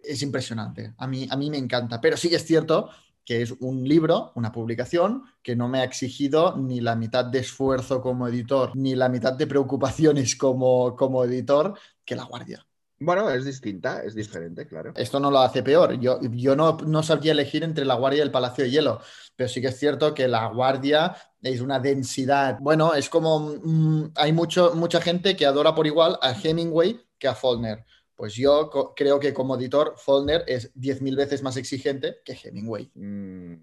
es 0.02 0.22
impresionante. 0.22 0.94
A 0.98 1.06
mí, 1.06 1.26
a 1.30 1.36
mí 1.36 1.50
me 1.50 1.58
encanta. 1.58 2.00
Pero 2.00 2.16
sí 2.16 2.28
que 2.28 2.36
es 2.36 2.44
cierto 2.46 2.90
que 3.24 3.42
es 3.42 3.52
un 3.60 3.86
libro, 3.86 4.32
una 4.34 4.52
publicación, 4.52 5.24
que 5.42 5.56
no 5.56 5.68
me 5.68 5.80
ha 5.80 5.84
exigido 5.84 6.56
ni 6.56 6.80
la 6.80 6.96
mitad 6.96 7.24
de 7.24 7.40
esfuerzo 7.40 8.00
como 8.00 8.28
editor, 8.28 8.76
ni 8.76 8.94
la 8.94 9.08
mitad 9.08 9.32
de 9.32 9.46
preocupaciones 9.46 10.36
como, 10.36 10.96
como 10.96 11.24
editor 11.24 11.78
que 12.04 12.16
La 12.16 12.24
Guardia. 12.24 12.66
Bueno, 13.02 13.30
es 13.30 13.46
distinta, 13.46 14.02
es 14.02 14.14
diferente, 14.14 14.66
claro. 14.66 14.92
Esto 14.94 15.18
no 15.18 15.30
lo 15.30 15.38
hace 15.38 15.62
peor. 15.62 15.98
Yo, 15.98 16.20
yo 16.20 16.54
no, 16.54 16.76
no 16.86 17.02
sabría 17.02 17.32
elegir 17.32 17.64
entre 17.64 17.86
La 17.86 17.94
Guardia 17.94 18.18
y 18.18 18.22
el 18.22 18.30
Palacio 18.30 18.64
de 18.64 18.70
Hielo, 18.70 19.00
pero 19.34 19.48
sí 19.48 19.62
que 19.62 19.68
es 19.68 19.78
cierto 19.78 20.12
que 20.12 20.28
La 20.28 20.48
Guardia 20.48 21.16
es 21.40 21.62
una 21.62 21.78
densidad. 21.78 22.58
Bueno, 22.60 22.92
es 22.92 23.08
como 23.08 23.56
mm, 23.64 24.12
hay 24.16 24.34
mucho, 24.34 24.74
mucha 24.74 25.00
gente 25.00 25.34
que 25.34 25.46
adora 25.46 25.74
por 25.74 25.86
igual 25.86 26.18
a 26.20 26.32
Hemingway 26.32 27.00
que 27.18 27.26
a 27.26 27.34
Faulkner. 27.34 27.86
Pues 28.20 28.34
yo 28.34 28.68
creo 28.94 29.18
que 29.18 29.32
como 29.32 29.56
editor, 29.56 29.94
Faulkner 29.96 30.44
es 30.46 30.74
10.000 30.74 31.16
veces 31.16 31.42
más 31.42 31.56
exigente 31.56 32.16
que 32.22 32.34
Hemingway. 32.34 32.90
Mm, 32.94 33.54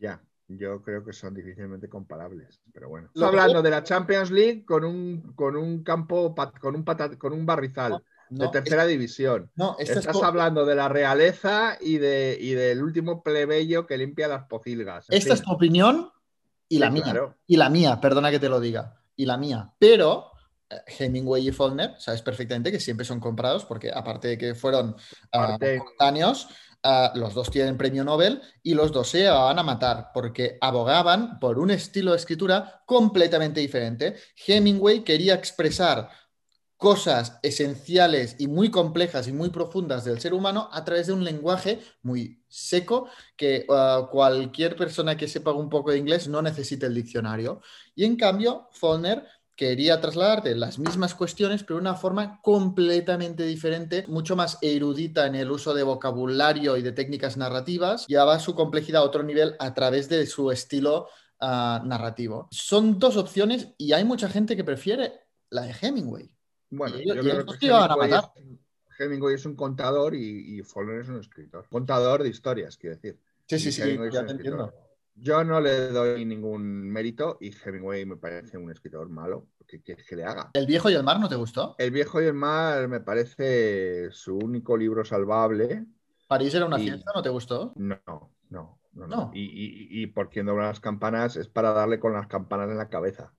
ya, 0.00 0.24
yo 0.48 0.80
creo 0.80 1.04
que 1.04 1.12
son 1.12 1.34
difícilmente 1.34 1.86
comparables, 1.90 2.62
pero 2.72 2.88
bueno. 2.88 3.10
Lo 3.12 3.20
que- 3.20 3.26
hablando 3.26 3.60
de 3.60 3.68
la 3.68 3.82
Champions 3.84 4.30
League 4.30 4.64
con 4.64 4.84
un, 4.86 5.34
con 5.34 5.54
un 5.54 5.84
campo, 5.84 6.34
con 6.62 6.76
un, 6.76 6.84
con 7.18 7.34
un 7.34 7.44
barrizal 7.44 8.02
de 8.30 8.44
No, 8.46 8.50
tercera 8.50 8.86
división. 8.86 9.50
no, 9.54 9.76
es 9.78 9.90
Estás 9.90 10.22
hablando 10.22 10.64
de 10.64 10.76
la 10.76 10.88
realeza 10.88 11.76
y, 11.78 11.98
de, 11.98 12.38
y 12.40 12.52
del 12.54 12.82
último 12.82 13.22
plebeyo 13.22 13.86
que 13.86 13.98
limpia 13.98 14.28
las 14.28 14.44
pocilgas. 14.44 15.04
Esta 15.10 15.34
es 15.34 15.42
tu 15.42 15.52
opinión 15.52 16.10
y 16.70 16.78
la 16.78 16.86
Sí, 16.86 16.92
mía. 16.94 17.02
claro. 17.02 17.34
Y 17.46 17.58
la 17.58 17.68
mía, 17.68 18.00
perdona 18.00 18.30
que 18.30 18.38
te 18.38 18.48
lo 18.48 18.60
diga. 18.60 18.98
Y 19.14 19.26
la 19.26 19.36
mía. 19.36 19.74
Pero 19.78 20.30
Hemingway 20.86 21.48
y 21.48 21.52
Faulkner, 21.52 21.94
sabes 21.98 22.22
perfectamente 22.22 22.72
que 22.72 22.80
siempre 22.80 23.06
son 23.06 23.20
comprados 23.20 23.64
porque 23.64 23.90
aparte 23.92 24.28
de 24.28 24.38
que 24.38 24.54
fueron 24.54 24.96
ah, 25.32 25.54
Aparte- 25.54 25.78
coetáneos, 25.78 26.48
ah, 26.82 27.12
los 27.14 27.34
dos 27.34 27.50
tienen 27.50 27.76
premio 27.76 28.04
Nobel 28.04 28.40
y 28.62 28.74
los 28.74 28.92
dos 28.92 29.08
se 29.08 29.28
van 29.28 29.58
a 29.58 29.62
matar 29.62 30.10
porque 30.12 30.58
abogaban 30.60 31.38
por 31.38 31.58
un 31.58 31.70
estilo 31.70 32.12
de 32.12 32.18
escritura 32.18 32.82
completamente 32.86 33.60
diferente. 33.60 34.16
Hemingway 34.46 35.04
quería 35.04 35.34
expresar 35.34 36.08
cosas 36.76 37.38
esenciales 37.42 38.36
y 38.38 38.48
muy 38.48 38.70
complejas 38.70 39.28
y 39.28 39.32
muy 39.32 39.48
profundas 39.48 40.04
del 40.04 40.20
ser 40.20 40.34
humano 40.34 40.68
a 40.72 40.84
través 40.84 41.06
de 41.06 41.14
un 41.14 41.24
lenguaje 41.24 41.80
muy 42.02 42.44
seco 42.48 43.08
que 43.34 43.64
uh, 43.68 44.08
cualquier 44.10 44.76
persona 44.76 45.16
que 45.16 45.26
sepa 45.26 45.52
un 45.52 45.70
poco 45.70 45.90
de 45.90 45.98
inglés 45.98 46.28
no 46.28 46.42
necesita 46.42 46.86
el 46.86 46.94
diccionario. 46.94 47.62
Y 47.94 48.04
en 48.04 48.16
cambio, 48.16 48.68
Faulkner 48.72 49.24
quería 49.56 50.00
trasladarte 50.00 50.54
las 50.54 50.78
mismas 50.78 51.14
cuestiones, 51.14 51.64
pero 51.64 51.76
de 51.76 51.80
una 51.80 51.94
forma 51.94 52.40
completamente 52.42 53.44
diferente, 53.44 54.04
mucho 54.06 54.36
más 54.36 54.58
erudita 54.60 55.26
en 55.26 55.34
el 55.34 55.50
uso 55.50 55.72
de 55.74 55.82
vocabulario 55.82 56.76
y 56.76 56.82
de 56.82 56.92
técnicas 56.92 57.36
narrativas, 57.36 58.06
llevaba 58.06 58.38
su 58.38 58.54
complejidad 58.54 59.02
a 59.02 59.04
otro 59.04 59.22
nivel 59.22 59.56
a 59.58 59.72
través 59.74 60.08
de 60.08 60.26
su 60.26 60.50
estilo 60.50 61.08
uh, 61.40 61.84
narrativo. 61.84 62.48
Son 62.50 62.98
dos 62.98 63.16
opciones 63.16 63.68
y 63.78 63.92
hay 63.92 64.04
mucha 64.04 64.28
gente 64.28 64.56
que 64.56 64.64
prefiere 64.64 65.14
la 65.50 65.62
de 65.62 65.74
Hemingway. 65.80 66.30
Bueno, 66.70 66.96
Y 66.98 67.06
yo 67.06 67.14
y 67.14 67.18
creo 67.20 67.46
que 67.46 67.66
iban 67.66 67.90
a 67.90 67.94
Hemingway 67.94 68.10
matar. 68.10 68.32
es, 68.34 68.44
Hemingway 68.98 69.34
es 69.34 69.46
un 69.46 69.56
contador 69.56 70.14
y, 70.14 70.56
y 70.56 70.60
es 70.60 70.74
un 70.76 71.20
escritor. 71.20 71.66
Contador 71.70 72.22
de 72.22 72.28
historias, 72.28 72.76
quiero 72.76 72.96
decir. 72.96 73.18
Sí, 73.48 73.58
sí, 73.58 73.72
sí, 73.72 73.82
Hemingway 73.82 74.08
es 74.08 74.14
ya 74.14 74.26
te 74.26 74.32
escritor. 74.32 74.60
entiendo. 74.60 74.85
Yo 75.18 75.42
no 75.44 75.60
le 75.60 75.88
doy 75.88 76.24
ningún 76.26 76.90
mérito 76.90 77.38
y 77.40 77.50
Hemingway 77.50 78.04
me 78.04 78.16
parece 78.16 78.58
un 78.58 78.70
escritor 78.70 79.08
malo. 79.08 79.48
¿Qué 79.66 79.80
quieres 79.82 80.06
que 80.06 80.14
le 80.14 80.24
haga? 80.24 80.50
¿El 80.52 80.66
viejo 80.66 80.90
y 80.90 80.94
el 80.94 81.02
mar 81.02 81.18
no 81.18 81.28
te 81.28 81.36
gustó? 81.36 81.74
El 81.78 81.90
viejo 81.90 82.20
y 82.22 82.26
el 82.26 82.34
mar 82.34 82.86
me 82.88 83.00
parece 83.00 84.10
su 84.12 84.36
único 84.36 84.76
libro 84.76 85.04
salvable. 85.04 85.86
¿París 86.28 86.54
era 86.54 86.66
una 86.66 86.78
Y- 86.78 86.84
fiesta? 86.88 87.10
¿No 87.14 87.22
te 87.22 87.30
gustó? 87.30 87.72
No, 87.76 87.98
no, 88.50 88.78
no. 88.92 89.06
no. 89.06 89.30
Y, 89.34 89.40
y- 89.42 90.02
y 90.02 90.06
por 90.08 90.28
quien 90.28 90.46
dobla 90.46 90.66
las 90.66 90.80
campanas 90.80 91.36
es 91.36 91.48
para 91.48 91.72
darle 91.72 91.98
con 91.98 92.12
las 92.12 92.26
campanas 92.26 92.70
en 92.70 92.76
la 92.78 92.88
cabeza. 92.88 93.32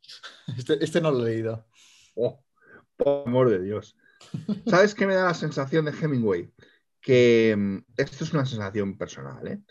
Este, 0.58 0.84
este 0.84 1.00
no 1.02 1.12
lo 1.12 1.26
he 1.28 1.32
leído. 1.32 1.66
Oh, 2.16 2.44
por 2.98 3.28
amor 3.28 3.50
de 3.50 3.62
Dios. 3.62 3.96
¿Sabes 4.68 4.96
qué 4.96 5.06
me 5.06 5.14
da 5.16 5.26
la 5.26 5.34
sensación 5.36 5.86
de 5.86 5.92
Hemingway? 5.92 6.52
Que 7.00 7.56
mm, 7.56 7.78
esto 7.98 8.24
es 8.24 8.34
una 8.34 8.46
sensación 8.46 8.98
personal, 8.98 9.48
¿eh? 9.48 9.62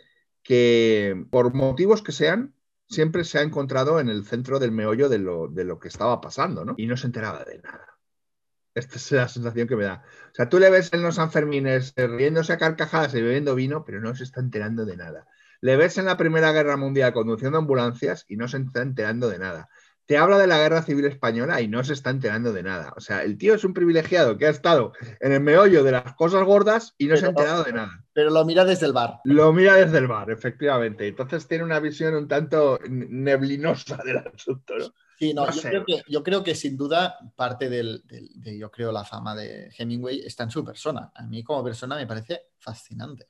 Que 0.46 1.26
por 1.30 1.52
motivos 1.54 2.02
que 2.02 2.12
sean, 2.12 2.54
siempre 2.88 3.24
se 3.24 3.38
ha 3.38 3.42
encontrado 3.42 3.98
en 3.98 4.08
el 4.08 4.24
centro 4.24 4.60
del 4.60 4.70
meollo 4.70 5.08
de 5.08 5.18
lo, 5.18 5.48
de 5.48 5.64
lo 5.64 5.80
que 5.80 5.88
estaba 5.88 6.20
pasando, 6.20 6.64
¿no? 6.64 6.74
Y 6.76 6.86
no 6.86 6.96
se 6.96 7.08
enteraba 7.08 7.44
de 7.44 7.58
nada. 7.58 7.98
Esta 8.72 8.96
es 8.96 9.10
la 9.10 9.26
sensación 9.26 9.66
que 9.66 9.74
me 9.74 9.84
da. 9.84 10.04
O 10.30 10.34
sea, 10.34 10.48
tú 10.48 10.60
le 10.60 10.70
ves 10.70 10.92
en 10.92 11.02
los 11.02 11.16
Sanfermines 11.16 11.94
eh, 11.96 12.06
riéndose 12.06 12.52
a 12.52 12.58
carcajadas 12.58 13.12
y 13.14 13.22
bebiendo 13.22 13.56
vino, 13.56 13.84
pero 13.84 14.00
no 14.00 14.14
se 14.14 14.22
está 14.22 14.40
enterando 14.40 14.84
de 14.84 14.96
nada. 14.96 15.26
Le 15.62 15.76
ves 15.76 15.98
en 15.98 16.04
la 16.04 16.16
Primera 16.16 16.52
Guerra 16.52 16.76
Mundial 16.76 17.12
conduciendo 17.12 17.58
ambulancias 17.58 18.24
y 18.28 18.36
no 18.36 18.46
se 18.46 18.58
está 18.58 18.82
enterando 18.82 19.28
de 19.28 19.38
nada. 19.40 19.68
Te 20.06 20.18
habla 20.18 20.38
de 20.38 20.46
la 20.46 20.58
Guerra 20.58 20.82
Civil 20.82 21.04
Española 21.04 21.60
y 21.60 21.68
no 21.68 21.82
se 21.82 21.92
está 21.92 22.10
enterando 22.10 22.52
de 22.52 22.62
nada. 22.62 22.94
O 22.96 23.00
sea, 23.00 23.22
el 23.22 23.36
tío 23.38 23.54
es 23.54 23.64
un 23.64 23.74
privilegiado 23.74 24.38
que 24.38 24.46
ha 24.46 24.50
estado 24.50 24.92
en 25.20 25.32
el 25.32 25.40
meollo 25.40 25.82
de 25.82 25.92
las 25.92 26.14
cosas 26.14 26.44
gordas 26.44 26.94
y 26.96 27.06
no 27.06 27.16
se 27.16 27.26
ha 27.26 27.30
enterado 27.30 27.64
de 27.64 27.72
nada. 27.72 28.04
Pero 28.12 28.30
lo 28.30 28.44
mira 28.44 28.64
desde 28.64 28.86
el 28.86 28.92
bar. 28.92 29.20
Lo 29.24 29.52
mira 29.52 29.74
desde 29.74 29.98
el 29.98 30.06
bar, 30.06 30.30
efectivamente. 30.30 31.08
Entonces 31.08 31.46
tiene 31.48 31.64
una 31.64 31.80
visión 31.80 32.14
un 32.14 32.28
tanto 32.28 32.78
neblinosa 32.88 33.96
del 34.04 34.18
asunto, 34.18 34.74
¿no? 34.78 34.94
Sí, 35.18 35.32
no, 35.32 35.46
No 35.46 35.52
yo, 35.52 35.62
creo 35.62 35.84
que, 35.84 36.02
yo 36.08 36.22
creo 36.22 36.44
que 36.44 36.54
sin 36.54 36.76
duda 36.76 37.18
parte 37.34 37.70
del, 37.70 38.02
del- 38.04 38.28
de, 38.34 38.58
yo 38.58 38.70
creo, 38.70 38.92
la 38.92 39.04
fama 39.04 39.34
de 39.34 39.72
Hemingway 39.76 40.20
está 40.20 40.44
en 40.44 40.50
su 40.50 40.62
persona. 40.64 41.10
A 41.14 41.22
mí 41.26 41.42
como 41.42 41.64
persona 41.64 41.96
me 41.96 42.06
parece 42.06 42.42
fascinante. 42.58 43.26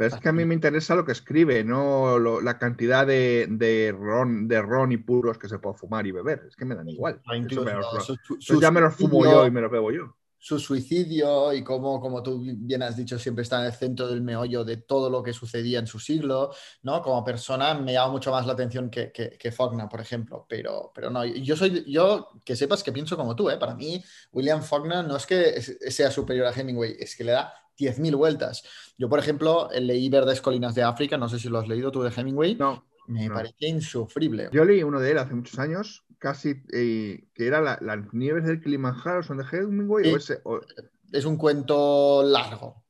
Pero 0.00 0.14
es 0.16 0.20
que 0.22 0.28
a 0.30 0.32
mí 0.32 0.44
me 0.46 0.54
interesa 0.54 0.94
lo 0.94 1.04
que 1.04 1.12
escribe, 1.12 1.62
no 1.62 2.18
lo- 2.18 2.40
la 2.40 2.58
cantidad 2.58 3.06
de, 3.06 3.46
de 3.50 3.92
ron, 3.92 4.48
de 4.48 4.62
ron 4.62 4.92
y 4.92 4.96
puros 4.96 5.36
que 5.38 5.48
se 5.48 5.58
puede 5.58 5.76
fumar 5.76 6.06
y 6.06 6.12
beber. 6.12 6.42
Es 6.48 6.56
que 6.56 6.64
me 6.64 6.74
dan 6.74 6.88
igual. 6.88 7.20
Incluso 7.34 7.64
me 7.64 7.74
los- 7.74 8.06
su- 8.06 8.16
su- 8.16 8.36
eso 8.38 8.60
ya 8.60 8.70
me 8.70 8.80
los 8.80 8.94
fumo 8.94 9.24
yo 9.24 9.46
y 9.46 9.50
me 9.50 9.60
los 9.60 9.70
bebo 9.70 9.92
yo. 9.92 10.16
su 10.42 10.58
suicidio 10.58 11.52
y 11.52 11.62
cómo, 11.62 12.00
como 12.00 12.22
tú 12.22 12.40
bien 12.42 12.82
has 12.82 12.96
dicho, 12.96 13.18
siempre 13.18 13.42
está 13.42 13.60
en 13.60 13.66
el 13.66 13.72
centro 13.74 14.08
del 14.08 14.22
meollo 14.22 14.64
de 14.64 14.78
todo 14.78 15.10
lo 15.10 15.22
que 15.22 15.34
sucedía 15.34 15.78
en 15.80 15.86
su 15.86 15.98
siglo, 15.98 16.54
¿no? 16.82 17.02
Como 17.02 17.22
persona 17.22 17.74
me 17.74 17.92
llama 17.92 18.12
mucho 18.12 18.30
más 18.30 18.46
la 18.46 18.54
atención 18.54 18.88
que, 18.88 19.12
que, 19.12 19.52
Faulkner, 19.52 19.86
por 19.90 20.00
ejemplo, 20.00 20.46
pero, 20.48 20.92
pero 20.94 21.10
no, 21.10 21.26
yo 21.26 21.56
soy, 21.56 21.84
yo 21.86 22.30
que 22.42 22.56
sepas 22.56 22.82
que 22.82 22.90
pienso 22.90 23.18
como 23.18 23.36
tú, 23.36 23.50
¿eh? 23.50 23.58
Para 23.58 23.74
mí, 23.74 24.02
William 24.32 24.62
Faulkner 24.62 25.04
no 25.04 25.16
es 25.16 25.26
que 25.26 25.60
sea 25.60 26.10
superior 26.10 26.46
a 26.46 26.52
Hemingway, 26.58 26.96
es 26.98 27.14
que 27.16 27.24
le 27.24 27.32
da 27.32 27.52
10.000 27.80 28.16
vueltas. 28.16 28.62
Yo, 28.98 29.08
por 29.08 29.18
ejemplo, 29.18 29.68
leí 29.72 30.08
Verdes 30.08 30.40
Colinas 30.40 30.74
de 30.74 30.82
África, 30.82 31.16
no 31.16 31.28
sé 31.28 31.38
si 31.38 31.48
lo 31.48 31.58
has 31.58 31.68
leído 31.68 31.90
tú 31.90 32.02
de 32.02 32.12
Hemingway. 32.14 32.54
No. 32.54 32.84
Me 33.06 33.28
parece 33.28 33.66
insufrible. 33.66 34.50
Yo 34.52 34.64
leí 34.64 34.82
uno 34.84 35.00
de 35.00 35.10
él 35.10 35.18
hace 35.18 35.34
muchos 35.34 35.58
años, 35.58 36.04
casi, 36.18 36.62
eh, 36.72 37.24
que 37.34 37.46
era 37.46 37.60
las 37.60 37.82
la 37.82 37.96
nieves 38.12 38.44
del 38.44 38.60
Kilimanjaro, 38.60 39.22
son 39.24 39.38
de 39.38 39.44
Hemingway, 39.50 40.12
o 40.12 40.16
ese, 40.16 40.40
es 41.12 41.24
un 41.24 41.36
cuento 41.36 42.22
largo, 42.22 42.84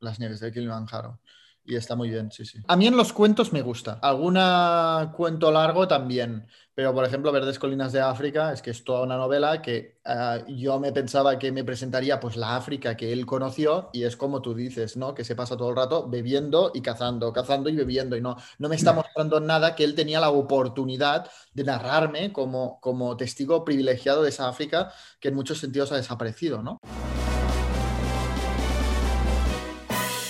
Las 0.00 0.18
nieves 0.18 0.40
del 0.40 0.52
Kilimanjaro. 0.52 1.20
Y 1.64 1.76
está 1.76 1.94
muy 1.94 2.10
bien, 2.10 2.30
sí, 2.32 2.44
sí. 2.44 2.58
A 2.66 2.76
mí 2.76 2.86
en 2.86 2.96
los 2.96 3.12
cuentos 3.12 3.52
me 3.52 3.62
gusta. 3.62 3.98
Alguna 4.02 5.12
cuento 5.16 5.50
largo 5.52 5.86
también. 5.86 6.46
Pero, 6.74 6.94
por 6.94 7.04
ejemplo, 7.04 7.30
Verdes 7.30 7.58
Colinas 7.58 7.92
de 7.92 8.00
África 8.00 8.52
es 8.52 8.62
que 8.62 8.70
es 8.70 8.82
toda 8.82 9.02
una 9.02 9.16
novela 9.16 9.60
que 9.60 10.00
eh, 10.04 10.44
yo 10.48 10.80
me 10.80 10.90
pensaba 10.90 11.38
que 11.38 11.52
me 11.52 11.64
presentaría 11.64 12.18
pues 12.18 12.36
la 12.36 12.56
África 12.56 12.96
que 12.96 13.12
él 13.12 13.26
conoció 13.26 13.90
y 13.92 14.04
es 14.04 14.16
como 14.16 14.40
tú 14.40 14.54
dices, 14.54 14.96
¿no? 14.96 15.14
Que 15.14 15.22
se 15.22 15.36
pasa 15.36 15.56
todo 15.56 15.68
el 15.68 15.76
rato 15.76 16.08
bebiendo 16.08 16.72
y 16.74 16.80
cazando, 16.80 17.30
cazando 17.32 17.68
y 17.68 17.76
bebiendo 17.76 18.16
y 18.16 18.22
no, 18.22 18.36
no 18.58 18.68
me 18.70 18.76
está 18.76 18.94
mostrando 18.94 19.38
nada 19.38 19.76
que 19.76 19.84
él 19.84 19.94
tenía 19.94 20.18
la 20.18 20.30
oportunidad 20.30 21.30
de 21.52 21.64
narrarme 21.64 22.32
como, 22.32 22.80
como 22.80 23.18
testigo 23.18 23.64
privilegiado 23.64 24.22
de 24.22 24.30
esa 24.30 24.48
África 24.48 24.92
que 25.20 25.28
en 25.28 25.34
muchos 25.34 25.58
sentidos 25.58 25.92
ha 25.92 25.96
desaparecido, 25.96 26.62
¿no? 26.62 26.80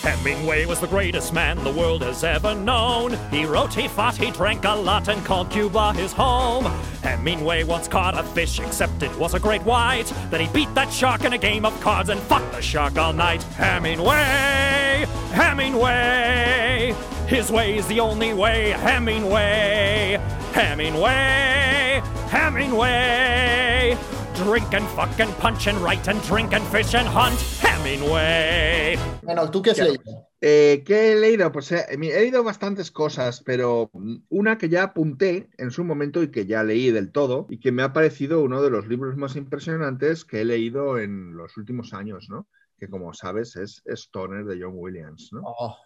Hemingway 0.02 0.66
was 0.66 0.80
the 0.80 0.88
greatest 0.88 1.32
man 1.32 1.62
the 1.62 1.70
world 1.70 2.02
has 2.02 2.24
ever 2.24 2.56
known. 2.56 3.16
He 3.30 3.44
wrote, 3.44 3.72
he 3.72 3.86
fought, 3.86 4.16
he 4.16 4.32
drank 4.32 4.64
a 4.64 4.74
lot 4.74 5.06
and 5.06 5.24
called 5.24 5.48
Cuba 5.48 5.92
his 5.92 6.12
home. 6.12 6.64
Hemingway 7.04 7.62
once 7.62 7.86
caught 7.86 8.18
a 8.18 8.24
fish, 8.24 8.58
except 8.58 9.04
it 9.04 9.16
was 9.16 9.34
a 9.34 9.38
great 9.38 9.62
white. 9.62 10.12
Then 10.28 10.40
he 10.40 10.52
beat 10.52 10.74
that 10.74 10.92
shark 10.92 11.24
in 11.24 11.34
a 11.34 11.38
game 11.38 11.64
of 11.64 11.80
cards 11.80 12.10
and 12.10 12.20
fucked 12.22 12.50
the 12.50 12.60
shark 12.60 12.98
all 12.98 13.12
night. 13.12 13.44
Hemingway, 13.44 15.06
Hemingway, 15.30 16.96
his 17.28 17.52
way 17.52 17.78
is 17.78 17.86
the 17.86 18.00
only 18.00 18.34
way. 18.34 18.70
Hemingway, 18.70 20.18
Hemingway, 20.52 22.02
Hemingway. 22.28 23.96
Drink 24.34 24.74
and 24.74 24.88
fuck 24.88 25.20
and 25.20 25.32
punch 25.38 25.68
and 25.68 25.78
write 25.78 26.08
and 26.08 26.20
drink 26.22 26.52
and 26.54 26.66
fish 26.66 26.94
and 26.96 27.06
hunt. 27.06 27.38
Hemingway. 27.84 28.96
Bueno, 29.22 29.50
¿tú 29.50 29.60
qué 29.60 29.70
has 29.70 29.78
leído? 29.78 30.28
Eh, 30.40 30.82
¿Qué 30.86 31.12
he 31.12 31.16
leído? 31.16 31.50
Pues 31.50 31.72
eh, 31.72 31.84
he, 31.90 31.96
leído 31.96 32.44
bastantes 32.44 32.90
cosas, 32.90 33.42
pero 33.44 33.90
una 34.28 34.56
que 34.56 34.68
ya 34.68 34.84
apunté 34.84 35.50
en 35.58 35.70
su 35.70 35.82
momento 35.82 36.22
y 36.22 36.30
que 36.30 36.46
ya 36.46 36.62
leí 36.62 36.90
del 36.90 37.10
todo 37.10 37.46
y 37.50 37.58
que 37.58 37.72
me 37.72 37.82
ha 37.82 37.92
parecido 37.92 38.40
uno 38.40 38.62
de 38.62 38.70
los 38.70 38.86
libros 38.86 39.16
más 39.16 39.34
impresionantes 39.36 40.24
que 40.24 40.42
he 40.42 40.44
leído 40.44 40.98
en 40.98 41.36
los 41.36 41.56
últimos 41.56 41.92
años, 41.92 42.28
¿no? 42.30 42.46
Que 42.78 42.88
como 42.88 43.14
sabes 43.14 43.56
es 43.56 43.82
Stoner 43.86 44.44
de 44.44 44.62
John 44.62 44.74
Williams, 44.74 45.30
¿no? 45.32 45.42
Oh, 45.44 45.76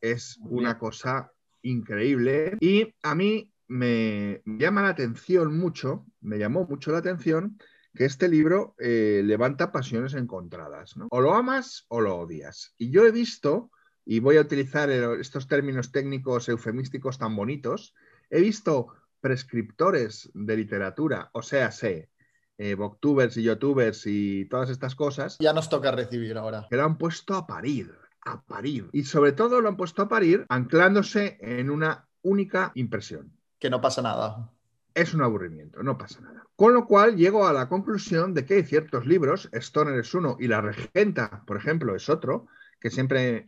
es 0.00 0.38
una 0.40 0.78
cosa 0.78 1.32
increíble 1.62 2.56
y 2.60 2.94
a 3.02 3.14
mí 3.14 3.52
me 3.68 4.42
llama 4.44 4.82
la 4.82 4.88
atención 4.88 5.56
mucho, 5.56 6.06
me 6.20 6.38
llamó 6.38 6.66
mucho 6.66 6.90
la 6.90 6.98
atención 6.98 7.58
que 7.94 8.04
este 8.04 8.28
libro 8.28 8.74
eh, 8.78 9.22
levanta 9.24 9.72
pasiones 9.72 10.14
encontradas. 10.14 10.96
¿no? 10.96 11.08
O 11.10 11.20
lo 11.20 11.34
amas 11.34 11.84
o 11.88 12.00
lo 12.00 12.18
odias. 12.18 12.74
Y 12.78 12.90
yo 12.90 13.06
he 13.06 13.12
visto, 13.12 13.70
y 14.04 14.20
voy 14.20 14.36
a 14.36 14.42
utilizar 14.42 14.90
estos 14.90 15.48
términos 15.48 15.92
técnicos 15.92 16.48
eufemísticos 16.48 17.18
tan 17.18 17.34
bonitos, 17.36 17.94
he 18.30 18.40
visto 18.40 18.88
prescriptores 19.20 20.30
de 20.34 20.56
literatura, 20.56 21.30
o 21.32 21.42
sea, 21.42 21.72
sé, 21.72 22.10
eh, 22.56 22.74
booktubers 22.74 23.36
y 23.36 23.42
youtubers 23.42 24.06
y 24.06 24.46
todas 24.46 24.70
estas 24.70 24.94
cosas. 24.94 25.36
Ya 25.40 25.52
nos 25.52 25.68
toca 25.68 25.90
recibir 25.90 26.36
ahora. 26.36 26.66
Que 26.70 26.76
lo 26.76 26.84
han 26.84 26.98
puesto 26.98 27.34
a 27.34 27.46
parir, 27.46 27.94
a 28.24 28.42
parir. 28.42 28.90
Y 28.92 29.04
sobre 29.04 29.32
todo 29.32 29.60
lo 29.60 29.68
han 29.68 29.76
puesto 29.76 30.02
a 30.02 30.08
parir 30.08 30.44
anclándose 30.48 31.38
en 31.40 31.70
una 31.70 32.08
única 32.22 32.72
impresión. 32.74 33.32
Que 33.58 33.70
no 33.70 33.80
pasa 33.80 34.02
nada 34.02 34.52
es 35.00 35.14
un 35.14 35.22
aburrimiento, 35.22 35.82
no 35.82 35.96
pasa 35.96 36.20
nada. 36.20 36.44
Con 36.56 36.74
lo 36.74 36.86
cual 36.86 37.16
llego 37.16 37.46
a 37.46 37.52
la 37.52 37.68
conclusión 37.68 38.34
de 38.34 38.44
que 38.44 38.54
hay 38.54 38.64
ciertos 38.64 39.06
libros, 39.06 39.48
Stoner 39.52 39.98
es 39.98 40.12
uno 40.12 40.36
y 40.40 40.48
La 40.48 40.60
Regenta, 40.60 41.44
por 41.46 41.56
ejemplo, 41.56 41.94
es 41.94 42.08
otro, 42.08 42.46
que 42.80 42.90
siempre 42.90 43.46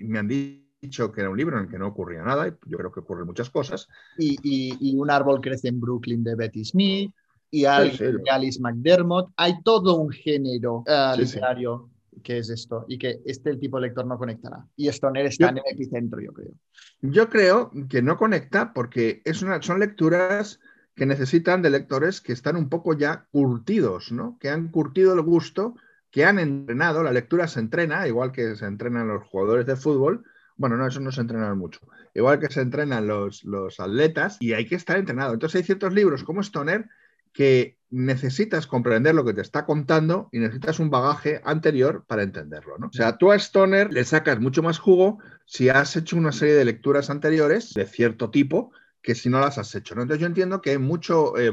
me 0.00 0.18
han 0.18 0.28
dicho 0.28 1.10
que 1.12 1.22
era 1.22 1.30
un 1.30 1.38
libro 1.38 1.56
en 1.56 1.64
el 1.64 1.70
que 1.70 1.78
no 1.78 1.88
ocurría 1.88 2.22
nada, 2.22 2.48
y 2.48 2.52
yo 2.66 2.76
creo 2.76 2.92
que 2.92 3.00
ocurren 3.00 3.26
muchas 3.26 3.48
cosas. 3.48 3.88
Y, 4.18 4.94
Un 4.96 5.10
árbol 5.10 5.40
crece 5.40 5.68
en 5.68 5.80
Brooklyn 5.80 6.22
de 6.22 6.34
Betty 6.34 6.64
Smith, 6.64 7.10
y, 7.50 7.64
Alice 7.64 8.60
McDermott, 8.60 9.30
hay 9.36 9.62
todo 9.62 9.96
un 9.96 10.10
género 10.10 10.84
uh, 10.86 11.18
literario 11.18 11.90
que 12.22 12.38
es 12.38 12.50
esto 12.50 12.84
y 12.88 12.98
que 12.98 13.20
este 13.24 13.56
tipo 13.56 13.78
de 13.78 13.88
lector 13.88 14.06
no 14.06 14.18
conectará. 14.18 14.66
Y 14.76 14.88
Stoner 14.88 15.26
está 15.26 15.48
en 15.48 15.58
el 15.58 15.64
epicentro, 15.70 16.20
yo 16.20 16.32
creo. 16.32 16.52
Yo 17.00 17.28
creo 17.28 17.70
que 17.88 18.02
no 18.02 18.16
conecta 18.16 18.72
porque 18.72 19.22
es 19.24 19.42
una, 19.42 19.60
son 19.62 19.80
lecturas 19.80 20.60
que 20.94 21.06
necesitan 21.06 21.62
de 21.62 21.70
lectores 21.70 22.20
que 22.20 22.32
están 22.32 22.56
un 22.56 22.68
poco 22.68 22.96
ya 22.96 23.26
curtidos, 23.30 24.12
¿no? 24.12 24.36
Que 24.38 24.50
han 24.50 24.68
curtido 24.68 25.14
el 25.14 25.22
gusto, 25.22 25.74
que 26.10 26.24
han 26.24 26.38
entrenado, 26.38 27.02
la 27.02 27.12
lectura 27.12 27.48
se 27.48 27.60
entrena, 27.60 28.06
igual 28.06 28.32
que 28.32 28.54
se 28.56 28.66
entrenan 28.66 29.08
los 29.08 29.24
jugadores 29.24 29.66
de 29.66 29.76
fútbol. 29.76 30.24
Bueno, 30.56 30.76
no, 30.76 30.86
eso 30.86 31.00
no 31.00 31.10
se 31.10 31.22
entrenan 31.22 31.56
mucho. 31.56 31.80
Igual 32.14 32.38
que 32.38 32.52
se 32.52 32.60
entrenan 32.60 33.06
los, 33.06 33.42
los 33.44 33.80
atletas 33.80 34.36
y 34.40 34.52
hay 34.52 34.66
que 34.66 34.74
estar 34.74 34.98
entrenado. 34.98 35.32
Entonces 35.32 35.60
hay 35.60 35.64
ciertos 35.64 35.94
libros 35.94 36.24
como 36.24 36.42
Stoner 36.42 36.88
que 37.32 37.78
necesitas 37.90 38.66
comprender 38.66 39.14
lo 39.14 39.24
que 39.24 39.32
te 39.32 39.40
está 39.40 39.64
contando 39.64 40.28
y 40.32 40.38
necesitas 40.38 40.78
un 40.78 40.90
bagaje 40.90 41.40
anterior 41.44 42.04
para 42.06 42.22
entenderlo. 42.22 42.76
¿no? 42.78 42.88
O 42.88 42.92
sea, 42.92 43.16
tú 43.16 43.32
a 43.32 43.36
Stoner 43.36 43.92
le 43.92 44.04
sacas 44.04 44.40
mucho 44.40 44.62
más 44.62 44.78
jugo 44.78 45.18
si 45.46 45.70
has 45.70 45.96
hecho 45.96 46.16
una 46.16 46.32
serie 46.32 46.54
de 46.54 46.64
lecturas 46.66 47.08
anteriores 47.10 47.72
de 47.72 47.86
cierto 47.86 48.30
tipo 48.30 48.72
que 49.02 49.14
si 49.14 49.28
no 49.28 49.40
las 49.40 49.58
has 49.58 49.74
hecho. 49.74 49.94
¿no? 49.94 50.02
Entonces 50.02 50.20
yo 50.20 50.26
entiendo 50.26 50.60
que 50.60 50.70
hay 50.70 50.78
mucho 50.78 51.36
eh, 51.36 51.52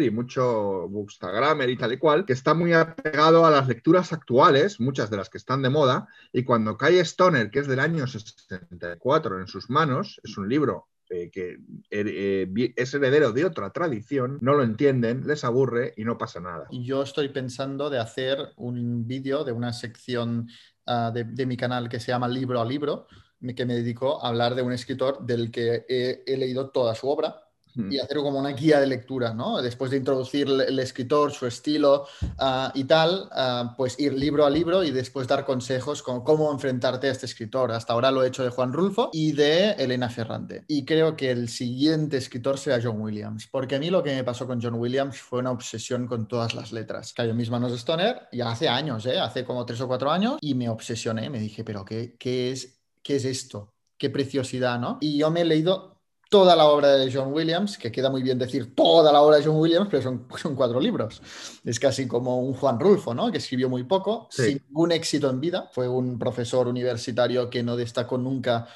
y 0.00 0.10
mucho 0.10 0.88
Bookstagrammer 0.88 1.70
y 1.70 1.76
tal 1.76 1.92
y 1.92 1.98
cual, 1.98 2.26
que 2.26 2.32
está 2.32 2.54
muy 2.54 2.72
apegado 2.72 3.46
a 3.46 3.50
las 3.50 3.68
lecturas 3.68 4.12
actuales, 4.12 4.80
muchas 4.80 5.08
de 5.08 5.16
las 5.16 5.30
que 5.30 5.38
están 5.38 5.62
de 5.62 5.70
moda, 5.70 6.08
y 6.32 6.42
cuando 6.42 6.76
cae 6.76 7.00
Stoner, 7.00 7.50
que 7.50 7.60
es 7.60 7.68
del 7.68 7.78
año 7.78 8.06
64, 8.06 9.40
en 9.40 9.46
sus 9.46 9.70
manos, 9.70 10.20
es 10.24 10.36
un 10.36 10.48
libro 10.48 10.88
eh, 11.08 11.30
que 11.30 11.58
eh, 11.90 12.72
es 12.76 12.94
heredero 12.94 13.32
de 13.32 13.44
otra 13.44 13.70
tradición, 13.70 14.38
no 14.40 14.54
lo 14.54 14.64
entienden, 14.64 15.26
les 15.26 15.44
aburre 15.44 15.94
y 15.96 16.04
no 16.04 16.18
pasa 16.18 16.40
nada. 16.40 16.66
Yo 16.72 17.02
estoy 17.02 17.28
pensando 17.28 17.90
de 17.90 18.00
hacer 18.00 18.38
un 18.56 19.06
vídeo 19.06 19.44
de 19.44 19.52
una 19.52 19.72
sección 19.72 20.48
de, 20.84 21.24
de 21.24 21.46
mi 21.46 21.56
canal 21.56 21.88
que 21.88 22.00
se 22.00 22.08
llama 22.08 22.26
Libro 22.26 22.60
a 22.60 22.64
Libro, 22.64 23.06
que 23.54 23.66
me 23.66 23.74
dedico 23.74 24.24
a 24.24 24.28
hablar 24.28 24.54
de 24.54 24.62
un 24.62 24.72
escritor 24.72 25.24
del 25.24 25.50
que 25.50 25.84
he, 25.88 26.36
leído 26.36 26.70
toda 26.70 26.94
su 26.94 27.08
obra 27.08 27.42
y 27.74 27.98
hacer 27.98 28.18
como 28.18 28.38
una 28.38 28.50
guía 28.50 28.80
de 28.80 28.86
lectura, 28.86 29.32
¿no? 29.32 29.62
Después 29.62 29.90
de 29.90 29.96
introducir 29.96 30.46
el 30.46 30.78
escritor, 30.78 31.32
su 31.32 31.46
estilo 31.46 32.06
ah, 32.38 32.70
y 32.74 32.84
tal, 32.84 33.28
ah, 33.32 33.74
pues 33.76 33.98
ir 33.98 34.12
libro 34.12 34.44
a 34.44 34.50
libro 34.50 34.84
y 34.84 34.90
después 34.90 35.26
dar 35.26 35.44
consejos 35.44 36.02
con 36.02 36.22
cómo 36.22 36.52
enfrentarte 36.52 37.08
a 37.08 37.12
este 37.12 37.26
escritor. 37.26 37.72
Hasta 37.72 37.92
ahora 37.92 38.10
lo 38.10 38.22
he 38.22 38.28
hecho 38.28 38.42
de 38.42 38.50
Juan 38.50 38.72
Rulfo 38.72 39.10
y 39.12 39.32
de 39.32 39.70
Elena 39.72 40.10
Ferrante. 40.10 40.64
Y 40.68 40.84
creo 40.84 41.16
que 41.16 41.30
el 41.30 41.48
siguiente 41.48 42.18
escritor 42.18 42.58
será 42.58 42.78
John 42.82 43.00
Williams, 43.00 43.46
porque 43.46 43.76
a 43.76 43.78
mí 43.78 43.90
lo 43.90 44.02
que 44.02 44.14
me 44.14 44.24
pasó 44.24 44.46
con 44.46 44.60
John 44.60 44.74
Williams 44.74 45.18
fue 45.18 45.38
una 45.40 45.50
obsesión 45.50 46.06
con 46.06 46.28
todas 46.28 46.54
las 46.54 46.72
letras. 46.72 47.12
Cayó 47.12 47.34
mis 47.34 47.50
manos 47.50 47.70
de 47.70 47.78
Stoner 47.78 48.28
ya 48.32 48.50
hace 48.50 48.68
años, 48.68 49.06
¿eh? 49.06 49.18
Hace 49.18 49.44
como 49.44 49.64
tres 49.64 49.80
o 49.80 49.88
cuatro 49.88 50.10
años 50.10 50.36
y 50.40 50.54
me 50.54 50.68
obsesioné, 50.68 51.30
me 51.30 51.40
dije, 51.40 51.64
pero 51.64 51.84
¿qué, 51.84 52.16
qué 52.18 52.52
es 52.52 52.81
¿qué 53.02 53.16
es 53.16 53.24
esto? 53.24 53.74
Qué 53.98 54.10
preciosidad, 54.10 54.78
¿no? 54.78 54.98
Y 55.00 55.18
yo 55.18 55.30
me 55.30 55.42
he 55.42 55.44
leído 55.44 55.92
toda 56.32 56.56
la 56.56 56.64
obra 56.64 56.96
de 56.96 57.12
John 57.12 57.30
Williams, 57.30 57.76
que 57.76 57.92
queda 57.92 58.08
muy 58.08 58.22
bien 58.22 58.38
decir 58.38 58.74
toda 58.74 59.12
la 59.12 59.20
obra 59.20 59.36
de 59.36 59.44
John 59.44 59.56
Williams, 59.56 59.88
pero 59.90 60.02
son, 60.02 60.26
son 60.40 60.56
cuatro 60.56 60.80
libros. 60.80 61.20
Es 61.62 61.78
casi 61.78 62.08
como 62.08 62.40
un 62.40 62.54
Juan 62.54 62.80
Rulfo, 62.80 63.12
¿no? 63.12 63.30
Que 63.30 63.36
escribió 63.36 63.68
muy 63.68 63.84
poco, 63.84 64.28
sin 64.30 64.62
ningún 64.66 64.92
éxito 64.92 65.28
en 65.28 65.40
vida. 65.40 65.68
Fue 65.72 65.86
un 65.86 66.18
profesor 66.18 66.68
universitario 66.68 67.50
que 67.50 67.62
no 67.62 67.76
destacó 67.76 68.16
nunca 68.16 68.66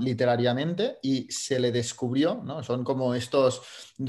literariamente 0.00 0.98
y 1.02 1.26
se 1.30 1.58
le 1.58 1.72
descubrió, 1.72 2.40
¿no? 2.44 2.62
Son 2.62 2.84
como 2.84 3.14
estos, 3.14 3.62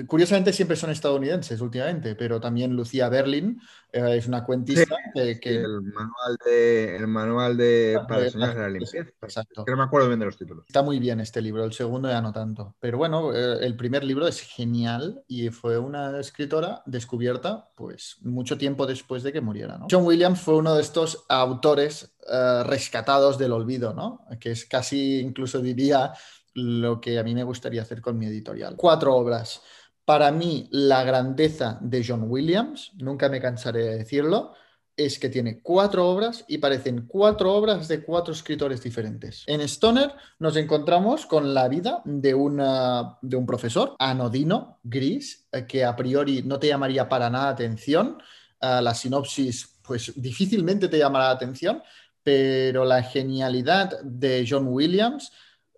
curiosamente 0.07 0.53
siempre 0.53 0.77
son 0.77 0.91
estadounidenses 0.91 1.59
últimamente, 1.61 2.15
pero 2.15 2.39
también 2.39 2.75
Lucía 2.75 3.09
Berlin 3.09 3.59
Eh, 3.91 4.17
es 4.17 4.27
una 4.27 4.43
cuentista 4.43 4.95
que, 5.15 5.39
que- 5.39 5.55
El 5.61 5.81
manual 5.81 6.37
de, 6.45 6.95
el 6.95 7.07
manual 7.07 7.57
de 7.57 7.99
para 8.07 8.25
enseñar 8.25 8.55
la 8.55 8.69
limpieza. 8.69 9.09
Exacto. 9.23 9.65
Que 9.65 9.71
no 9.71 9.77
me 9.77 9.83
acuerdo 9.85 10.07
bien 10.09 10.19
de 10.19 10.27
los 10.27 10.37
títulos. 10.37 10.63
Está 10.67 10.83
muy 10.83 10.99
bien 10.99 11.19
este 11.19 11.41
libro, 11.41 11.63
el 11.63 11.73
segundo 11.73 12.07
ya 12.07 12.21
no 12.21 12.31
tanto. 12.31 12.75
Pero 12.79 12.99
bueno, 12.99 13.33
eh, 13.33 13.65
el 13.65 13.75
primer 13.75 14.03
libro 14.03 14.27
es 14.27 14.41
genial 14.41 15.23
y 15.27 15.49
fue 15.49 15.79
una 15.79 16.19
escritora 16.19 16.83
descubierta 16.85 17.71
pues 17.75 18.17
mucho 18.21 18.59
tiempo 18.59 18.85
después 18.85 19.23
de 19.23 19.33
que 19.33 19.41
muriera. 19.41 19.79
¿no? 19.79 19.87
John 19.89 20.05
Williams 20.05 20.39
fue 20.39 20.55
uno 20.55 20.75
de 20.75 20.81
estos 20.83 21.25
autores 21.27 22.13
eh, 22.31 22.63
rescatados 22.63 23.37
del 23.37 23.51
olvido, 23.51 23.93
¿no? 23.93 24.25
que 24.39 24.51
es 24.51 24.65
casi, 24.65 25.19
incluso 25.19 25.59
diría, 25.59 26.13
lo 26.53 26.99
que 26.99 27.19
a 27.19 27.23
mí 27.23 27.33
me 27.33 27.43
gustaría 27.43 27.81
hacer 27.81 28.01
con 28.01 28.17
mi 28.17 28.25
editorial. 28.25 28.75
Cuatro 28.75 29.15
obras. 29.15 29.61
Para 30.05 30.31
mí, 30.31 30.67
la 30.71 31.03
grandeza 31.03 31.77
de 31.81 32.03
John 32.05 32.25
Williams, 32.27 32.91
nunca 32.97 33.29
me 33.29 33.39
cansaré 33.39 33.83
de 33.83 33.97
decirlo, 33.99 34.53
es 34.97 35.17
que 35.17 35.29
tiene 35.29 35.61
cuatro 35.61 36.09
obras 36.09 36.43
y 36.47 36.57
parecen 36.57 37.05
cuatro 37.07 37.53
obras 37.53 37.87
de 37.87 38.03
cuatro 38.03 38.33
escritores 38.33 38.83
diferentes. 38.83 39.43
En 39.47 39.61
Stoner 39.61 40.11
nos 40.39 40.57
encontramos 40.57 41.25
con 41.25 41.53
la 41.53 41.69
vida 41.69 42.01
de, 42.03 42.33
una, 42.33 43.17
de 43.21 43.37
un 43.37 43.45
profesor 43.45 43.95
anodino, 43.97 44.79
gris, 44.83 45.47
eh, 45.51 45.65
que 45.65 45.85
a 45.85 45.95
priori 45.95 46.43
no 46.43 46.59
te 46.59 46.67
llamaría 46.67 47.07
para 47.07 47.29
nada 47.29 47.49
atención. 47.49 48.17
Uh, 48.61 48.81
la 48.81 48.93
sinopsis, 48.93 49.79
pues 49.81 50.11
difícilmente 50.17 50.89
te 50.89 50.97
llamará 50.97 51.25
la 51.25 51.31
atención, 51.31 51.81
pero 52.29 52.85
la 52.85 53.01
genialidad 53.01 54.01
de 54.03 54.45
John 54.47 54.67
Williams 54.67 55.31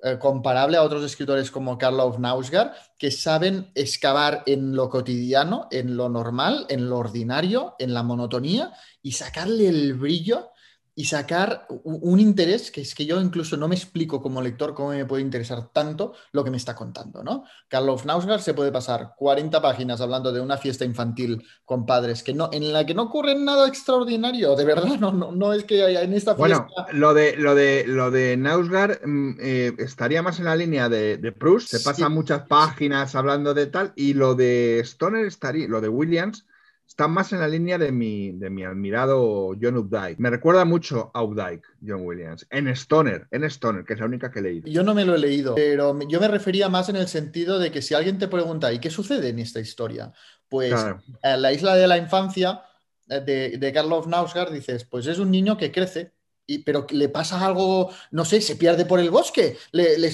eh, 0.03 0.17
comparable 0.19 0.75
a 0.75 0.83
otros 0.83 1.01
escritores 1.01 1.49
como 1.49 1.77
Karl 1.77 2.19
Nausgar, 2.19 2.73
que 2.97 3.09
saben 3.09 3.71
excavar 3.73 4.43
en 4.45 4.75
lo 4.75 4.89
cotidiano, 4.89 5.69
en 5.71 5.95
lo 5.95 6.09
normal, 6.09 6.65
en 6.67 6.89
lo 6.89 6.97
ordinario, 6.97 7.75
en 7.79 7.93
la 7.93 8.03
monotonía 8.03 8.73
y 9.01 9.13
sacarle 9.13 9.69
el 9.69 9.93
brillo 9.93 10.49
y 10.93 11.05
sacar 11.05 11.67
un 11.83 12.19
interés 12.19 12.69
que 12.69 12.81
es 12.81 12.93
que 12.93 13.05
yo 13.05 13.21
incluso 13.21 13.55
no 13.55 13.67
me 13.69 13.75
explico 13.75 14.21
como 14.21 14.41
lector 14.41 14.73
cómo 14.73 14.89
me 14.89 15.05
puede 15.05 15.23
interesar 15.23 15.69
tanto 15.71 16.13
lo 16.33 16.43
que 16.43 16.51
me 16.51 16.57
está 16.57 16.75
contando, 16.75 17.23
¿no? 17.23 17.45
Carlos 17.69 18.05
Nausgar 18.05 18.41
se 18.41 18.53
puede 18.53 18.71
pasar 18.73 19.13
40 19.17 19.61
páginas 19.61 20.01
hablando 20.01 20.33
de 20.33 20.41
una 20.41 20.57
fiesta 20.57 20.83
infantil 20.83 21.43
con 21.63 21.85
padres 21.85 22.23
que 22.23 22.33
no, 22.33 22.49
en 22.51 22.73
la 22.73 22.85
que 22.85 22.93
no 22.93 23.03
ocurre 23.03 23.35
nada 23.35 23.67
extraordinario, 23.67 24.55
de 24.55 24.65
verdad, 24.65 24.99
no, 24.99 25.13
no, 25.13 25.31
no 25.31 25.53
es 25.53 25.63
que 25.63 25.81
haya 25.81 26.01
en 26.01 26.13
esta 26.13 26.35
fiesta... 26.35 26.67
Bueno, 26.75 26.99
lo 26.99 27.13
de, 27.13 27.37
lo 27.37 27.55
de, 27.55 27.85
lo 27.87 28.11
de 28.11 28.35
Nausgar 28.35 28.99
mm, 29.05 29.37
eh, 29.39 29.73
estaría 29.77 30.21
más 30.21 30.39
en 30.39 30.45
la 30.45 30.55
línea 30.57 30.89
de, 30.89 31.17
de 31.17 31.31
Proust, 31.31 31.69
se 31.69 31.79
pasa 31.79 32.07
Sí. 32.07 32.13
muchas 32.13 32.47
páginas 32.47 33.15
hablando 33.15 33.53
de 33.53 33.67
tal, 33.67 33.93
y 33.95 34.13
lo 34.13 34.35
de 34.35 34.79
Stoner 34.81 35.25
estaría, 35.25 35.67
lo 35.67 35.79
de 35.79 35.87
Williams 35.87 36.45
está 36.91 37.07
más 37.07 37.31
en 37.31 37.39
la 37.39 37.47
línea 37.47 37.77
de 37.77 37.89
mi, 37.93 38.33
de 38.33 38.49
mi 38.49 38.65
admirado 38.65 39.55
John 39.59 39.77
Updike. 39.77 40.19
Me 40.19 40.29
recuerda 40.29 40.65
mucho 40.65 41.09
a 41.13 41.23
Updike, 41.23 41.63
John 41.85 42.05
Williams, 42.05 42.45
en 42.49 42.67
Stoner, 42.67 43.27
en 43.31 43.45
Stoner, 43.45 43.85
que 43.85 43.93
es 43.93 43.99
la 43.99 44.07
única 44.07 44.29
que 44.29 44.39
he 44.39 44.41
leído. 44.41 44.67
Yo 44.67 44.83
no 44.83 44.93
me 44.93 45.05
lo 45.05 45.15
he 45.15 45.17
leído, 45.17 45.55
pero 45.55 45.97
yo 46.09 46.19
me 46.19 46.27
refería 46.27 46.67
más 46.67 46.89
en 46.89 46.97
el 46.97 47.07
sentido 47.07 47.59
de 47.59 47.71
que 47.71 47.81
si 47.81 47.93
alguien 47.93 48.19
te 48.19 48.27
pregunta, 48.27 48.73
¿y 48.73 48.79
qué 48.79 48.89
sucede 48.89 49.29
en 49.29 49.39
esta 49.39 49.61
historia? 49.61 50.11
Pues 50.49 50.71
Claro. 50.71 51.01
en 51.23 51.41
la 51.41 51.53
isla 51.53 51.75
de 51.77 51.87
la 51.87 51.97
infancia 51.97 52.61
eh, 53.07 53.21
de, 53.21 53.57
de 53.57 53.73
Karlov 53.73 54.07
Nausgard 54.09 54.51
dices, 54.51 54.83
pues 54.83 55.07
es 55.07 55.17
un 55.17 55.31
niño 55.31 55.55
que 55.57 55.71
crece, 55.71 56.11
y, 56.45 56.59
pero 56.59 56.85
le 56.89 57.07
pasa 57.07 57.45
algo, 57.45 57.89
no 58.11 58.25
sé, 58.25 58.41
se 58.41 58.57
pierde 58.57 58.85
por 58.85 58.99
el 58.99 59.09
bosque. 59.11 59.57
Le- 59.71 59.97
le 59.97 60.11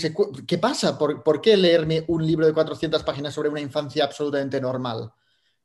¿Qué 0.47 0.57
pasa? 0.59 0.95
¿Por, 0.95 1.23
por 1.23 1.41
qué 1.41 1.57
leerme 1.57 2.05
un 2.07 2.23
libro 2.23 2.45
de 2.45 2.53
400 2.53 3.01
páginas 3.01 3.33
sobre 3.33 3.49
una 3.49 3.61
infancia 3.61 4.03
absolutamente 4.03 4.61
normal? 4.61 5.11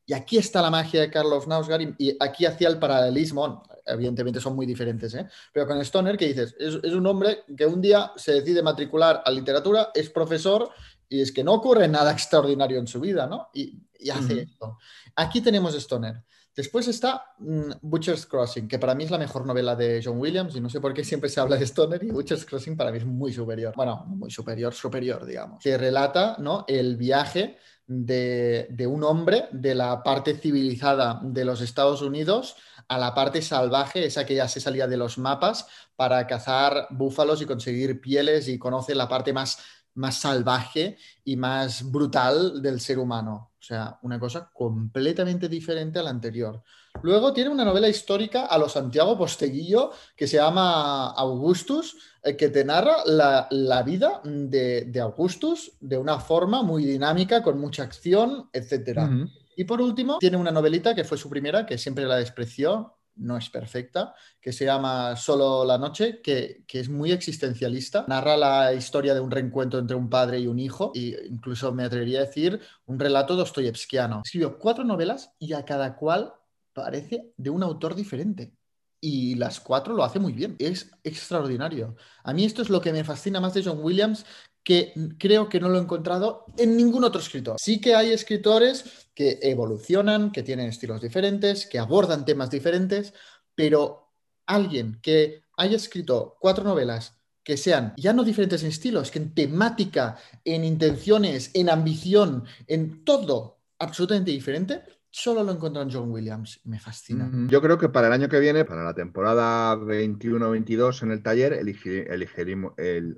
Y 0.07 0.15
aquí 0.15 0.37
está 0.37 0.61
la 0.61 0.71
magia 0.71 1.01
de 1.01 1.11
Karlov 1.11 1.47
Nausgard 1.47 1.81
y, 1.81 1.95
y 1.99 2.17
aquí 2.21 2.45
hacía 2.45 2.69
el 2.69 2.79
paralelismo, 2.79 3.63
evidentemente 3.87 4.41
son 4.41 4.55
muy 4.55 4.67
diferentes, 4.67 5.15
¿eh? 5.15 5.27
pero 5.53 5.67
con 5.67 5.81
Stoner, 5.81 6.17
que 6.17 6.29
dices, 6.29 6.55
es, 6.59 6.79
es 6.83 6.93
un 6.93 7.07
hombre 7.07 7.45
que 7.57 7.67
un 7.67 7.81
día 7.81 8.13
se 8.17 8.33
decide 8.33 8.63
matricular 8.63 9.23
a 9.25 9.31
literatura, 9.31 9.91
es 9.95 10.11
profesor 10.11 10.71
y 11.09 11.21
es 11.21 11.33
que 11.33 11.45
no 11.45 11.55
ocurre 11.55 11.89
nada 11.89 12.13
extraordinario 12.13 12.79
en 12.79 12.87
su 12.87 13.01
vida, 13.01 13.27
¿no? 13.27 13.49
Y, 13.55 13.79
y 13.99 14.11
hace 14.11 14.43
esto. 14.43 14.79
Aquí 15.15 15.41
tenemos 15.41 15.75
Stoner. 15.75 16.23
Después 16.55 16.87
está 16.89 17.35
mm, 17.39 17.73
Butcher's 17.81 18.27
Crossing, 18.27 18.69
que 18.69 18.79
para 18.79 18.95
mí 18.95 19.05
es 19.05 19.11
la 19.11 19.19
mejor 19.19 19.47
novela 19.47 19.75
de 19.75 20.03
John 20.05 20.19
Williams 20.19 20.55
y 20.55 20.61
no 20.61 20.69
sé 20.69 20.81
por 20.81 20.93
qué 20.93 21.03
siempre 21.03 21.31
se 21.31 21.41
habla 21.41 21.57
de 21.57 21.65
Stoner 21.65 22.03
y 22.03 22.11
Butcher's 22.11 22.45
Crossing 22.45 22.77
para 22.77 22.91
mí 22.91 22.99
es 22.99 23.07
muy 23.07 23.33
superior. 23.33 23.73
Bueno, 23.75 24.05
no 24.07 24.17
muy 24.17 24.31
superior, 24.31 24.75
superior, 24.75 25.25
digamos. 25.25 25.63
Que 25.63 25.79
relata 25.79 26.37
¿no? 26.39 26.65
el 26.69 26.97
viaje 26.97 27.57
de, 27.87 28.87
un 28.87 29.05
hombre 29.05 29.49
de 29.53 29.75
la 29.75 30.03
parte 30.03 30.35
civilizada 30.35 31.21
de 31.23 31.45
los 31.45 31.61
Estados 31.61 32.03
Unidos 32.03 32.57
a 32.89 32.99
la 32.99 33.15
parte 33.15 33.43
salvaje, 33.43 34.05
esa 34.05 34.27
que 34.27 34.35
ya 34.35 34.49
se 34.49 34.61
salía 34.61 34.87
de 34.87 34.97
los 34.97 35.19
mapas, 35.19 35.67
para 35.97 36.27
cazar 36.27 36.89
búfalos 36.91 37.41
y 37.41 37.47
conseguir 37.47 38.01
pieles 38.01 38.49
y 38.49 38.59
conoce 38.59 38.95
la 38.95 39.09
parte 39.09 39.33
más, 39.33 39.59
más 39.95 40.21
salvaje 40.21 40.99
y 41.25 41.37
más 41.37 41.91
brutal 41.91 42.61
del 42.61 42.81
ser 42.81 42.99
humano. 42.99 43.53
O 43.59 43.63
sea, 43.63 43.99
una 44.03 44.19
cosa 44.19 44.51
completamente 44.53 45.49
diferente 45.49 45.99
a 45.99 46.03
la 46.03 46.11
anterior. 46.11 46.63
Luego 47.03 47.33
tiene 47.33 47.51
una 47.51 47.65
novela 47.65 47.89
histórica 47.89 48.47
a 48.47 48.59
lo 48.59 48.69
Santiago 48.69 49.19
Posteguillo 49.19 49.91
que 50.17 50.27
se 50.27 50.37
llama 50.37 51.11
Augustus, 51.11 51.97
eh, 52.23 52.37
que 52.37 52.49
te 52.49 52.65
narra 52.65 52.99
la, 53.07 53.49
la 53.51 53.83
vida 53.83 54.21
de, 54.25 54.85
de 54.85 55.01
Augustus 55.01 55.73
de 55.81 55.99
una 55.99 56.21
forma 56.21 56.63
muy 56.63 56.85
dinámica, 56.85 57.43
con 57.43 57.59
mucha 57.59 57.83
acción. 57.83 58.49
Ujú. 58.53 59.31
Y 59.57 59.65
por 59.65 59.81
último, 59.81 60.19
tiene 60.19 60.37
una 60.37 60.51
novelita 60.51 60.95
que 60.95 61.05
fue 61.05 61.19
su 61.19 61.29
primera, 61.29 61.67
que 61.67 61.77
siempre 61.77 62.05
la 62.05 62.17
despreció, 62.17 62.99
no 63.17 63.37
es 63.37 63.51
perfecta, 63.51 64.15
que 64.41 64.53
se 64.53 64.65
llama 64.65 65.17
Solo 65.17 65.65
la 65.65 65.77
noche, 65.77 66.21
que, 66.23 66.65
que 66.67 66.81
es 66.81 66.89
muy 66.89 67.13
existencialista. 67.13 68.05
Narra 68.09 68.37
la 68.37 68.73
historia 68.73 69.13
de 69.13 69.21
un 69.21 69.31
reencuentro 69.31 69.79
entre 69.79 69.97
un 69.97 70.09
padre 70.09 70.39
y 70.41 70.47
un 70.47 70.59
hijo, 70.59 70.93
e 70.95 71.27
incluso 71.29 71.73
me 71.73 71.85
atrevería 71.85 72.21
a 72.21 72.25
decir 72.25 72.61
un 72.87 72.99
relato 72.99 73.37
dostoyevskiano. 73.37 74.23
Escribió 74.25 74.59
cuatro 74.59 74.85
novelas 74.85 75.33
y 75.39 75.53
a 75.53 75.65
cada 75.65 75.97
cual 75.97 76.33
parece 76.73 77.33
de 77.37 77.51
un 77.51 77.63
autor 77.63 77.95
diferente. 77.95 78.55
Y 79.01 79.35
las 79.35 79.59
cuatro 79.61 79.95
lo 79.95 80.05
hace 80.05 80.21
muy 80.21 80.33
bien. 80.33 80.55
Es 80.59 80.91
extraordinario. 81.03 81.97
A 82.23 82.33
mí 82.33 82.45
esto 82.45 82.63
es 82.63 82.71
lo 82.71 82.81
que 82.81 82.93
me 82.93 83.05
fascina 83.05 83.41
más 83.41 83.55
de 83.55 83.65
John 83.65 83.81
Williams, 83.83 84.25
que 84.63 84.93
creo 85.19 85.49
que 85.49 85.59
no 85.59 85.69
lo 85.69 85.79
he 85.79 85.83
encontrado 85.83 86.47
en 86.57 86.77
ningún 86.77 87.03
otro 87.03 87.21
escritor. 87.21 87.57
Sí 87.59 87.81
que 87.81 87.95
hay 87.95 88.13
escritores 88.13 89.09
que 89.15 89.39
evolucionan, 89.43 90.31
que 90.31 90.43
tienen 90.43 90.69
estilos 90.69 91.01
diferentes, 91.01 91.67
que 91.67 91.81
abordan 91.81 92.25
temas 92.25 92.51
diferentes, 92.51 93.13
pero 93.55 94.13
alguien 94.47 95.01
que 95.03 95.45
haya 95.57 95.77
escrito 95.77 96.37
cuatro 96.41 96.65
novelas 96.65 97.17
que 97.45 97.57
sean 97.57 97.95
ya 97.97 98.13
no 98.13 98.23
diferentes 98.25 98.63
en 98.63 98.69
estilos, 98.69 99.11
que 99.11 99.19
en 99.19 99.35
temática, 99.35 100.17
en 100.45 100.65
intenciones, 100.65 101.51
en 101.55 101.71
ambición, 101.71 102.45
en 102.67 103.05
todo 103.05 103.59
absolutamente 103.79 104.31
diferente, 104.31 104.83
solo 105.13 105.45
lo 105.45 105.53
encuentro 105.53 105.83
en 105.83 105.91
John 105.93 106.11
Williams. 106.11 106.61
Me 106.65 106.81
fascina. 106.81 107.31
Yo 107.49 107.61
creo 107.63 107.79
que 107.79 107.89
para 107.89 108.09
el 108.09 108.13
año 108.15 108.29
que 108.29 108.41
viene, 108.41 108.65
para 108.65 108.83
la 108.83 108.95
temporada 108.95 109.77
21-22 109.77 111.03
en 111.05 111.11
el 111.13 111.23
taller, 111.23 111.53
elige- 111.53 112.07
elegiremos 112.13 112.73
el... 112.79 113.15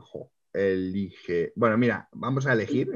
elige... 0.52 1.52
Bueno, 1.56 1.78
mira, 1.78 2.08
vamos 2.12 2.46
a 2.46 2.52
elegir. 2.52 2.90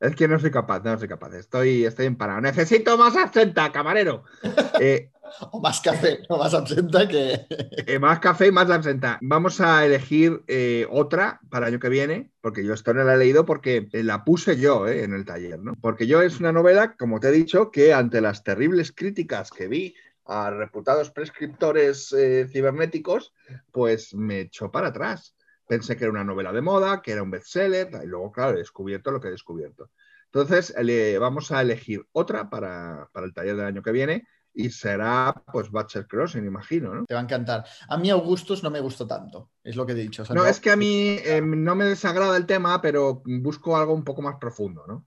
Es 0.00 0.14
que 0.14 0.28
no 0.28 0.38
soy 0.38 0.50
capaz, 0.52 0.84
no 0.84 0.96
soy 0.96 1.08
capaz. 1.08 1.34
Estoy, 1.34 1.84
estoy 1.84 2.06
empanado. 2.06 2.40
Necesito 2.40 2.96
más 2.96 3.16
absenta, 3.16 3.72
camarero. 3.72 4.24
Eh, 4.80 5.10
O 5.52 5.60
más 5.60 5.80
café, 5.80 6.20
o 6.28 6.38
más 6.38 6.54
absenta 6.54 7.06
que... 7.08 7.46
eh, 7.86 7.98
más 7.98 8.18
café 8.20 8.48
y 8.48 8.52
más 8.52 8.70
absenta. 8.70 9.18
Vamos 9.22 9.60
a 9.60 9.84
elegir 9.84 10.42
eh, 10.46 10.86
otra 10.90 11.40
para 11.50 11.66
el 11.66 11.74
año 11.74 11.80
que 11.80 11.88
viene, 11.88 12.32
porque 12.40 12.64
yo 12.64 12.74
esto 12.74 12.92
no 12.94 13.04
la 13.04 13.14
he 13.14 13.18
leído 13.18 13.44
porque 13.44 13.88
eh, 13.92 14.02
la 14.02 14.24
puse 14.24 14.58
yo 14.58 14.86
en 14.88 15.12
el 15.14 15.24
taller, 15.24 15.58
¿no? 15.60 15.74
Porque 15.80 16.06
yo 16.06 16.22
es 16.22 16.40
una 16.40 16.52
novela, 16.52 16.96
como 16.96 17.20
te 17.20 17.28
he 17.28 17.32
dicho, 17.32 17.70
que 17.70 17.92
ante 17.92 18.20
las 18.20 18.42
terribles 18.44 18.92
críticas 18.92 19.50
que 19.50 19.68
vi 19.68 19.94
a 20.26 20.50
reputados 20.50 21.10
prescriptores 21.10 22.14
cibernéticos, 22.52 23.32
pues 23.72 24.14
me 24.14 24.40
echó 24.40 24.70
para 24.70 24.88
atrás. 24.88 25.34
Pensé 25.66 25.96
que 25.96 26.04
era 26.04 26.10
una 26.12 26.24
novela 26.24 26.52
de 26.52 26.60
moda, 26.60 27.00
que 27.00 27.12
era 27.12 27.22
un 27.22 27.30
bestseller, 27.30 27.88
y 28.04 28.06
luego, 28.06 28.30
claro, 28.30 28.54
he 28.54 28.58
descubierto 28.58 29.10
lo 29.10 29.20
que 29.20 29.28
he 29.28 29.30
descubierto. 29.30 29.90
Entonces, 30.26 30.74
ele- 30.76 31.18
vamos 31.18 31.50
a 31.50 31.62
elegir 31.62 32.04
otra 32.12 32.50
para, 32.50 33.08
para 33.12 33.24
el 33.26 33.32
taller 33.32 33.56
del 33.56 33.64
año 33.64 33.82
que 33.82 33.92
viene 33.92 34.26
y 34.58 34.70
será, 34.70 35.32
pues, 35.52 35.70
Butcher 35.70 36.08
Crossing, 36.08 36.44
imagino, 36.44 36.92
¿no? 36.92 37.04
Te 37.06 37.14
va 37.14 37.20
a 37.20 37.22
encantar. 37.22 37.64
A 37.88 37.96
mí 37.96 38.10
Augustus 38.10 38.64
no 38.64 38.70
me 38.70 38.80
gustó 38.80 39.06
tanto, 39.06 39.52
es 39.62 39.76
lo 39.76 39.86
que 39.86 39.92
he 39.92 39.94
dicho. 39.94 40.22
O 40.22 40.24
sea, 40.24 40.34
No, 40.34 40.44
es 40.44 40.58
que 40.58 40.72
a 40.72 40.76
mí 40.76 41.16
eh, 41.24 41.40
no 41.40 41.76
me 41.76 41.84
desagrada 41.84 42.36
el 42.36 42.44
tema, 42.44 42.82
pero 42.82 43.22
busco 43.24 43.76
algo 43.76 43.94
un 43.94 44.02
poco 44.02 44.20
más 44.20 44.34
profundo, 44.40 44.84
¿no? 44.88 45.06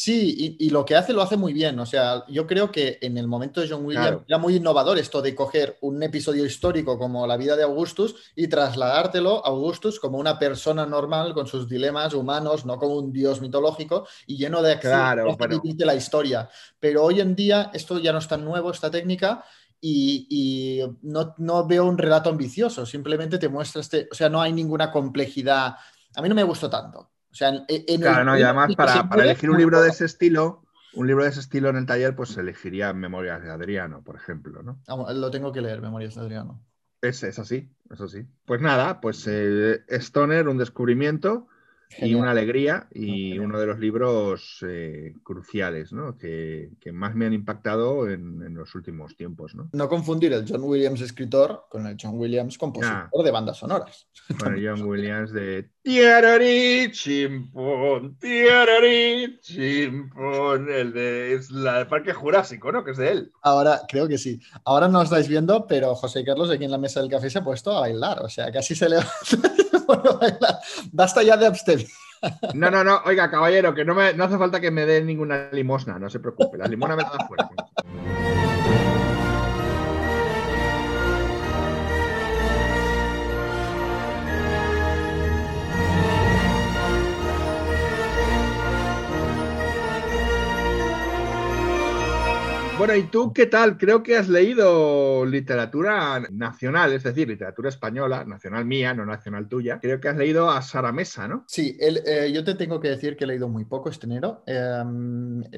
Sí, 0.00 0.56
y, 0.60 0.66
y 0.66 0.70
lo 0.70 0.84
que 0.84 0.94
hace 0.94 1.12
lo 1.12 1.22
hace 1.22 1.36
muy 1.36 1.52
bien. 1.52 1.76
O 1.80 1.84
sea, 1.84 2.24
yo 2.28 2.46
creo 2.46 2.70
que 2.70 2.98
en 3.02 3.18
el 3.18 3.26
momento 3.26 3.60
de 3.60 3.68
John 3.68 3.84
Williams 3.84 4.18
Claro. 4.18 4.24
era 4.28 4.38
muy 4.38 4.54
innovador 4.54 4.96
esto 4.96 5.20
de 5.22 5.34
coger 5.34 5.76
un 5.80 6.00
episodio 6.04 6.46
histórico 6.46 6.96
como 6.96 7.26
la 7.26 7.36
vida 7.36 7.56
de 7.56 7.64
Augustus 7.64 8.14
y 8.36 8.46
trasladártelo 8.46 9.44
a 9.44 9.48
Augustus 9.48 9.98
como 9.98 10.18
una 10.18 10.38
persona 10.38 10.86
normal 10.86 11.34
con 11.34 11.48
sus 11.48 11.68
dilemas 11.68 12.14
humanos, 12.14 12.64
no 12.64 12.78
como 12.78 12.94
un 12.96 13.12
dios 13.12 13.40
mitológico 13.40 14.06
y 14.24 14.36
lleno 14.36 14.62
de 14.62 14.72
acción 14.74 14.92
Claro, 14.92 15.36
que 15.36 15.58
dice 15.64 15.84
la 15.84 15.96
historia. 15.96 16.48
Pero 16.78 17.02
hoy 17.02 17.20
en 17.20 17.34
día 17.34 17.72
esto 17.74 17.98
ya 17.98 18.12
no 18.12 18.18
es 18.18 18.28
tan 18.28 18.44
nuevo, 18.44 18.70
esta 18.70 18.92
técnica. 18.92 19.44
Y, 19.80 20.26
y 20.30 20.80
no, 21.02 21.34
no 21.38 21.66
veo 21.66 21.84
un 21.86 21.98
relato 21.98 22.30
ambicioso, 22.30 22.86
simplemente 22.86 23.38
te 23.38 23.48
muestra 23.48 23.80
este, 23.80 24.08
o 24.10 24.14
sea, 24.14 24.28
no 24.28 24.40
hay 24.40 24.52
ninguna 24.52 24.92
complejidad. 24.92 25.74
A 26.14 26.22
mí 26.22 26.28
no 26.28 26.34
me 26.36 26.42
gustó 26.44 26.70
tanto. 26.70 27.10
O 27.38 27.44
sea, 27.46 27.50
en, 27.50 27.64
en 27.68 28.00
Claro, 28.00 28.20
el 28.22 28.26
no, 28.26 28.36
y 28.36 28.42
además 28.42 28.74
para, 28.74 29.08
elegir 29.22 29.48
un 29.48 29.58
libro 29.58 29.80
de 29.80 29.90
ese 29.90 30.04
estilo, 30.04 30.64
un 30.94 31.06
libro 31.06 31.22
de 31.22 31.30
ese 31.30 31.38
estilo 31.38 31.68
en 31.68 31.76
el 31.76 31.86
taller, 31.86 32.16
pues 32.16 32.36
elegiría 32.36 32.92
Memorias 32.92 33.44
de 33.44 33.50
Adriano, 33.52 34.02
por 34.02 34.16
ejemplo, 34.16 34.60
¿no? 34.64 34.80
Vamos, 34.88 35.14
Lo 35.14 35.30
tengo 35.30 35.52
que 35.52 35.60
leer, 35.60 35.80
Memorias 35.80 36.16
de 36.16 36.22
Adriano. 36.22 36.60
Es, 37.00 37.22
es 37.22 37.38
así, 37.38 37.70
es 37.92 38.00
así. 38.00 38.26
Pues 38.44 38.60
nada, 38.60 39.00
pues 39.00 39.24
eh, 39.28 39.84
Stoner, 39.88 40.48
un 40.48 40.58
descubrimiento 40.58 41.46
y 41.96 42.14
una 42.14 42.30
alegría 42.32 42.86
y 42.92 43.38
uno 43.38 43.58
de 43.58 43.66
los 43.66 43.78
libros 43.78 44.58
eh, 44.66 45.14
cruciales, 45.22 45.92
¿no? 45.92 46.16
Que, 46.18 46.70
que 46.80 46.92
más 46.92 47.14
me 47.14 47.26
han 47.26 47.32
impactado 47.32 48.08
en, 48.10 48.42
en 48.42 48.54
los 48.54 48.74
últimos 48.74 49.16
tiempos, 49.16 49.54
¿no? 49.54 49.70
No 49.72 49.88
confundir 49.88 50.32
el 50.32 50.44
John 50.48 50.62
Williams 50.64 51.00
escritor 51.00 51.64
con 51.70 51.86
el 51.86 51.96
John 52.00 52.18
Williams 52.18 52.58
compositor 52.58 53.08
Ya. 53.12 53.22
de 53.24 53.30
bandas 53.30 53.56
sonoras. 53.56 54.06
Con 54.38 54.54
el 54.54 54.66
John 54.68 54.82
Williams 54.86 55.32
de 55.32 55.70
Tiarari 55.82 56.90
Chimpón, 56.92 58.18
Tiarari 58.18 59.38
Chimpón, 59.40 60.68
el 60.70 60.92
de 60.92 61.32
es 61.34 61.50
la 61.50 61.78
de 61.78 61.86
Parque 61.86 62.12
Jurásico, 62.12 62.70
¿no? 62.70 62.84
Que 62.84 62.90
es 62.90 62.98
de 62.98 63.10
él. 63.10 63.32
Ahora, 63.42 63.80
creo 63.88 64.06
que 64.06 64.18
sí. 64.18 64.40
Ahora 64.64 64.88
no 64.88 64.98
os 64.98 65.04
estáis 65.04 65.28
viendo, 65.28 65.66
pero 65.66 65.94
José 65.94 66.24
Carlos 66.24 66.50
aquí 66.50 66.64
en 66.64 66.70
la 66.70 66.78
mesa 66.78 67.00
del 67.00 67.10
café 67.10 67.30
se 67.30 67.38
ha 67.38 67.44
puesto 67.44 67.72
a 67.76 67.80
bailar. 67.80 68.20
O 68.22 68.28
sea, 68.28 68.52
casi 68.52 68.74
se 68.74 68.88
le 68.88 68.96
Basta 70.92 71.22
ya 71.22 71.36
de 71.36 71.46
abstener. 71.46 71.86
No, 72.54 72.70
no, 72.70 72.82
no, 72.82 73.00
oiga, 73.04 73.30
caballero, 73.30 73.74
que 73.74 73.84
no, 73.84 73.94
me, 73.94 74.12
no 74.14 74.24
hace 74.24 74.38
falta 74.38 74.60
que 74.60 74.70
me 74.70 74.86
dé 74.86 75.02
ninguna 75.02 75.50
limosna, 75.52 75.98
no 75.98 76.10
se 76.10 76.18
preocupe, 76.18 76.58
la 76.58 76.66
limona 76.66 76.96
me 76.96 77.04
da 77.04 77.26
fuera. 77.26 77.48
Bueno, 92.78 92.94
¿y 92.94 93.02
tú 93.08 93.32
qué 93.32 93.46
tal? 93.46 93.76
Creo 93.76 94.04
que 94.04 94.16
has 94.16 94.28
leído 94.28 95.26
literatura 95.26 96.20
nacional, 96.30 96.92
es 96.92 97.02
decir, 97.02 97.26
literatura 97.26 97.70
española, 97.70 98.24
nacional 98.24 98.64
mía, 98.66 98.94
no 98.94 99.04
nacional 99.04 99.48
tuya. 99.48 99.80
Creo 99.80 99.98
que 100.00 100.08
has 100.08 100.16
leído 100.16 100.48
a 100.48 100.62
Sara 100.62 100.92
Mesa, 100.92 101.26
¿no? 101.26 101.44
Sí, 101.48 101.76
el- 101.80 102.02
eh, 102.06 102.30
yo 102.32 102.44
te 102.44 102.54
tengo 102.54 102.78
que 102.78 102.90
decir 102.90 103.16
que 103.16 103.24
he 103.24 103.26
leído 103.26 103.48
muy 103.48 103.64
poco 103.64 103.90
este 103.90 104.06
enero. 104.06 104.44
Eh, 104.46 104.82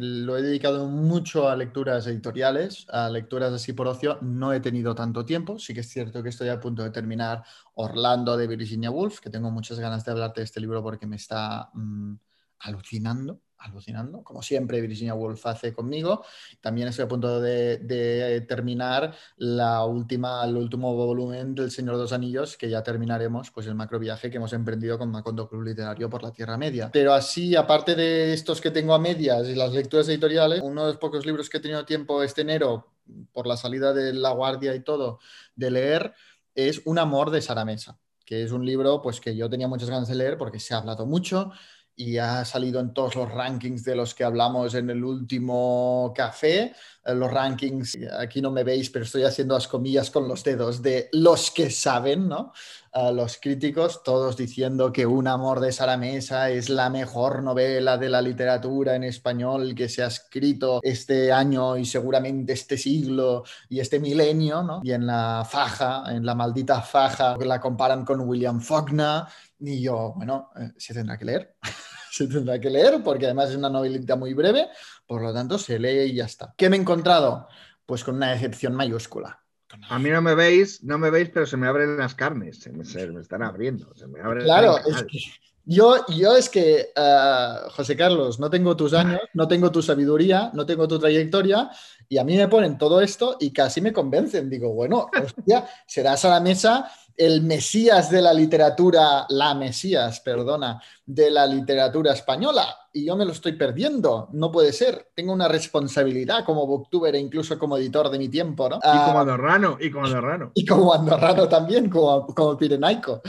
lo 0.01 0.39
he 0.39 0.41
dedicado 0.43 0.89
mucho 0.89 1.47
a 1.51 1.57
lecturas 1.57 2.07
editoriales, 2.07 2.87
a 2.89 3.11
lecturas 3.11 3.53
así 3.53 3.75
por 3.75 3.87
ocio. 3.87 4.17
No 4.23 4.55
he 4.55 4.61
tenido 4.61 4.95
tanto 4.95 5.27
tiempo. 5.27 5.59
Sí 5.59 5.75
que 5.75 5.81
es 5.81 5.91
cierto 5.91 6.23
que 6.23 6.31
estoy 6.31 6.49
a 6.49 6.59
punto 6.59 6.83
de 6.83 6.91
terminar 6.91 7.43
Orlando 7.75 8.35
de 8.39 8.47
Virginia 8.47 8.91
Woolf, 8.91 9.21
que 9.21 9.29
tengo 9.29 9.51
muchas 9.51 9.79
ganas 9.79 10.07
de 10.07 10.13
hablarte 10.13 10.41
de 10.41 10.47
este 10.47 10.61
libro 10.61 10.83
porque 10.83 11.07
me 11.07 11.17
está 11.17 11.69
mm, 11.75 12.15
alucinando. 12.61 13.41
Alucinando, 13.61 14.23
como 14.25 14.43
siempre 14.43 14.81
Virginia 14.81 15.15
Woolf 15.15 15.45
hace 15.47 15.73
conmigo. 15.73 16.25
También 16.61 16.89
estoy 16.89 17.05
a 17.05 17.09
punto 17.09 17.41
de, 17.41 18.45
terminar 18.49 19.15
la 19.37 19.85
última, 19.85 20.45
el 20.45 20.57
último 20.57 20.95
volumen 20.95 21.55
del 21.55 21.71
Señor 21.71 21.97
de 21.97 22.03
los 22.03 22.13
Anillos, 22.13 22.57
que 22.57 22.71
ya 22.71 22.83
terminaremos, 22.83 23.51
pues 23.51 23.67
el 23.67 23.75
macro 23.75 23.99
viaje 23.99 24.31
que 24.31 24.39
hemos 24.39 24.53
emprendido 24.55 24.99
con 24.99 25.11
Macondo 25.11 25.49
Club 25.49 25.63
Literario 25.63 26.09
por 26.09 26.23
la 26.23 26.33
Tierra 26.33 26.57
Media. 26.57 26.91
Pero 26.93 27.13
así, 27.13 27.55
aparte 27.55 27.95
de 27.95 28.33
estos 28.33 28.61
que 28.61 28.71
tengo 28.71 28.95
a 28.95 28.99
medias 28.99 29.47
y 29.49 29.55
las 29.55 29.73
lecturas 29.73 30.09
editoriales, 30.09 30.61
uno 30.63 30.83
de 30.83 30.89
los 30.89 30.97
pocos 30.97 31.27
libros 31.27 31.51
que 31.51 31.59
he 31.59 31.61
tenido 31.61 31.85
tiempo 31.85 32.23
este 32.23 32.41
enero, 32.41 32.91
por 33.33 33.47
la 33.47 33.57
salida 33.57 33.93
de 33.93 34.13
La 34.13 34.31
Guardia 34.31 34.75
y 34.75 34.81
todo, 34.81 35.19
de 35.55 35.71
leer, 35.71 36.15
es 36.55 36.83
Un 36.85 36.99
amor 36.99 37.31
de 37.31 37.43
Sara 37.43 37.65
Mesa, 37.65 37.99
que 38.25 38.43
es 38.43 38.53
un 38.53 38.65
libro 38.65 39.03
pues 39.03 39.21
que 39.21 39.37
yo 39.37 39.49
tenía 39.49 39.69
muchas 39.69 39.91
ganas 39.91 40.09
de 40.09 40.15
leer 40.15 40.37
porque 40.39 40.61
se 40.61 40.75
ha 40.75 40.79
hablado 40.79 41.07
mucho 41.07 41.53
y 41.97 42.17
ha 42.17 42.45
salido 42.45 42.81
en 42.81 42.95
todos 42.95 43.15
los 43.15 43.31
rankings 43.31 43.85
de 43.85 43.95
los 43.95 44.15
que 44.15 44.25
hablamos 44.25 44.75
en 44.75 44.89
el 44.91 45.05
último 45.05 46.13
café. 46.17 46.73
Eh, 47.05 47.15
Los 47.15 47.31
rankings, 47.31 47.99
aquí 48.19 48.41
no 48.41 48.51
me 48.51 48.65
veis, 48.65 48.91
pero 48.91 49.05
estoy 49.05 49.25
haciendo 49.25 49.55
las 49.55 49.69
comillas 49.69 50.11
con 50.11 50.27
los 50.27 50.43
dedos 50.43 50.81
de 50.81 51.09
los 51.13 51.51
que 51.51 51.71
saben, 51.71 52.29
¿no? 52.29 52.53
Uh, 52.93 53.13
los 53.15 53.37
críticos, 53.37 54.03
todos 54.03 54.37
diciendo 54.37 54.93
que 54.93 55.07
Un 55.07 55.29
amor 55.29 55.61
de 55.61 55.71
Sara 55.71 55.97
Mesa 55.97 56.51
es 56.51 56.69
la 56.69 56.91
mejor 56.91 57.43
novela 57.43 57.97
de 57.97 58.09
la 58.09 58.21
literatura 58.21 58.97
en 58.97 59.05
español 59.05 59.77
que 59.77 59.89
se 59.89 60.03
ha 60.03 60.09
escrito 60.09 60.81
este 60.83 61.31
año 61.31 61.77
y 61.77 61.85
seguramente 61.85 62.53
este 62.53 62.77
siglo 62.77 63.45
y 63.69 63.79
este 63.79 64.01
milenio, 64.01 64.65
¿no? 64.65 64.81
Y 64.83 64.91
en 64.91 65.07
la 65.07 65.47
faja, 65.49 66.03
en 66.09 66.27
la 66.27 66.35
maldita 66.35 66.83
faja, 66.83 67.37
la 67.37 67.61
comparan 67.61 68.05
con 68.05 68.21
William 68.23 68.61
Faulkner 68.61 69.23
y 69.61 69.83
yo, 69.83 70.15
bueno, 70.17 70.51
eh, 70.57 70.73
se 70.77 70.95
tendrá 70.95 71.19
que 71.19 71.25
leer. 71.25 71.57
se 72.11 72.27
tendrá 72.27 72.59
que 72.61 72.71
leer 72.71 73.03
porque 73.03 73.27
además 73.27 73.51
es 73.51 73.57
una 73.57 73.71
novelita 73.71 74.17
muy 74.17 74.35
breve, 74.35 74.69
por 75.07 75.23
lo 75.23 75.33
tanto 75.33 75.59
se 75.59 75.79
lee 75.79 76.11
y 76.11 76.15
ya 76.15 76.25
está. 76.25 76.55
¿Qué 76.57 76.69
me 76.69 76.77
he 76.77 76.81
encontrado? 76.81 77.49
Pues 77.87 78.05
con 78.05 78.17
una 78.17 78.31
decepción 78.31 78.75
mayúscula. 78.75 79.41
A 79.89 79.99
mí 80.01 80.11
no 80.11 80.21
me 80.21 80.35
veis, 80.35 80.83
no 80.83 80.99
me 80.99 81.11
veis, 81.11 81.31
pero 81.33 81.47
se 81.47 81.57
me 81.57 81.69
abren 81.69 81.97
las 81.97 82.17
carnes, 82.17 82.59
se 82.59 82.73
me, 82.73 82.85
se 82.85 83.07
me 83.07 83.21
están 83.21 83.43
abriendo, 83.43 83.95
se 83.95 84.09
me 84.09 84.21
abren 84.21 84.45
Claro, 84.45 84.79
es 84.79 85.05
que 85.05 85.19
yo, 85.65 86.05
yo 86.09 86.37
es 86.37 86.49
que, 86.49 86.89
uh, 86.97 87.71
José 87.71 87.97
Carlos, 87.97 88.41
no 88.41 88.51
tengo 88.51 88.77
tus 88.77 88.93
años, 88.95 89.21
no 89.35 89.47
tengo 89.47 89.71
tu 89.71 89.83
sabiduría, 89.83 90.51
no 90.55 90.67
tengo 90.67 90.89
tu 90.89 90.99
trayectoria, 90.99 91.71
y 92.09 92.19
a 92.19 92.25
mí 92.25 92.37
me 92.37 92.49
ponen 92.49 92.77
todo 92.77 93.01
esto 93.01 93.37
y 93.39 93.53
casi 93.53 93.81
me 93.81 93.93
convencen. 93.93 94.51
Digo, 94.51 94.73
bueno, 94.73 95.09
hostia, 95.23 95.69
serás 95.87 96.25
a 96.25 96.31
la 96.31 96.41
mesa 96.41 96.91
el 97.17 97.43
mesías 97.43 98.11
de 98.11 98.23
la 98.23 98.33
literatura, 98.33 99.27
la 99.29 99.55
mesías, 99.55 100.21
perdona, 100.21 100.81
de 101.05 101.31
la 101.31 101.47
literatura 101.47 102.13
española. 102.13 102.77
Y 102.93 103.05
yo 103.07 103.17
me 103.17 103.25
lo 103.25 103.33
estoy 103.33 103.53
perdiendo. 103.53 104.29
No 104.33 104.51
puede 104.51 104.73
ser. 104.73 105.11
Tengo 105.15 105.33
una 105.33 105.49
responsabilidad 105.49 106.45
como 106.45 106.67
booktuber 106.67 107.15
e 107.15 107.19
incluso 107.19 107.59
como 107.59 107.77
editor 107.77 108.11
de 108.11 108.19
mi 108.19 108.29
tiempo, 108.29 108.69
¿no? 108.69 108.77
Y 108.79 108.81
como 108.81 109.19
Ah, 109.19 109.21
andorrano, 109.21 109.77
y 109.81 109.91
como 109.91 110.07
andorrano. 110.07 110.53
y 110.55 110.65
como 110.67 110.93
andorrano 110.95 111.49
también, 111.49 111.89
como, 111.91 112.27
como 112.27 112.57
pirenaico. 112.57 113.23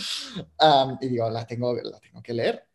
Um, 0.60 0.98
y 1.02 1.08
digo, 1.08 1.30
la 1.30 1.46
tengo, 1.46 1.74
la 1.76 2.00
tengo 2.00 2.22
que 2.22 2.34
leer. 2.34 2.66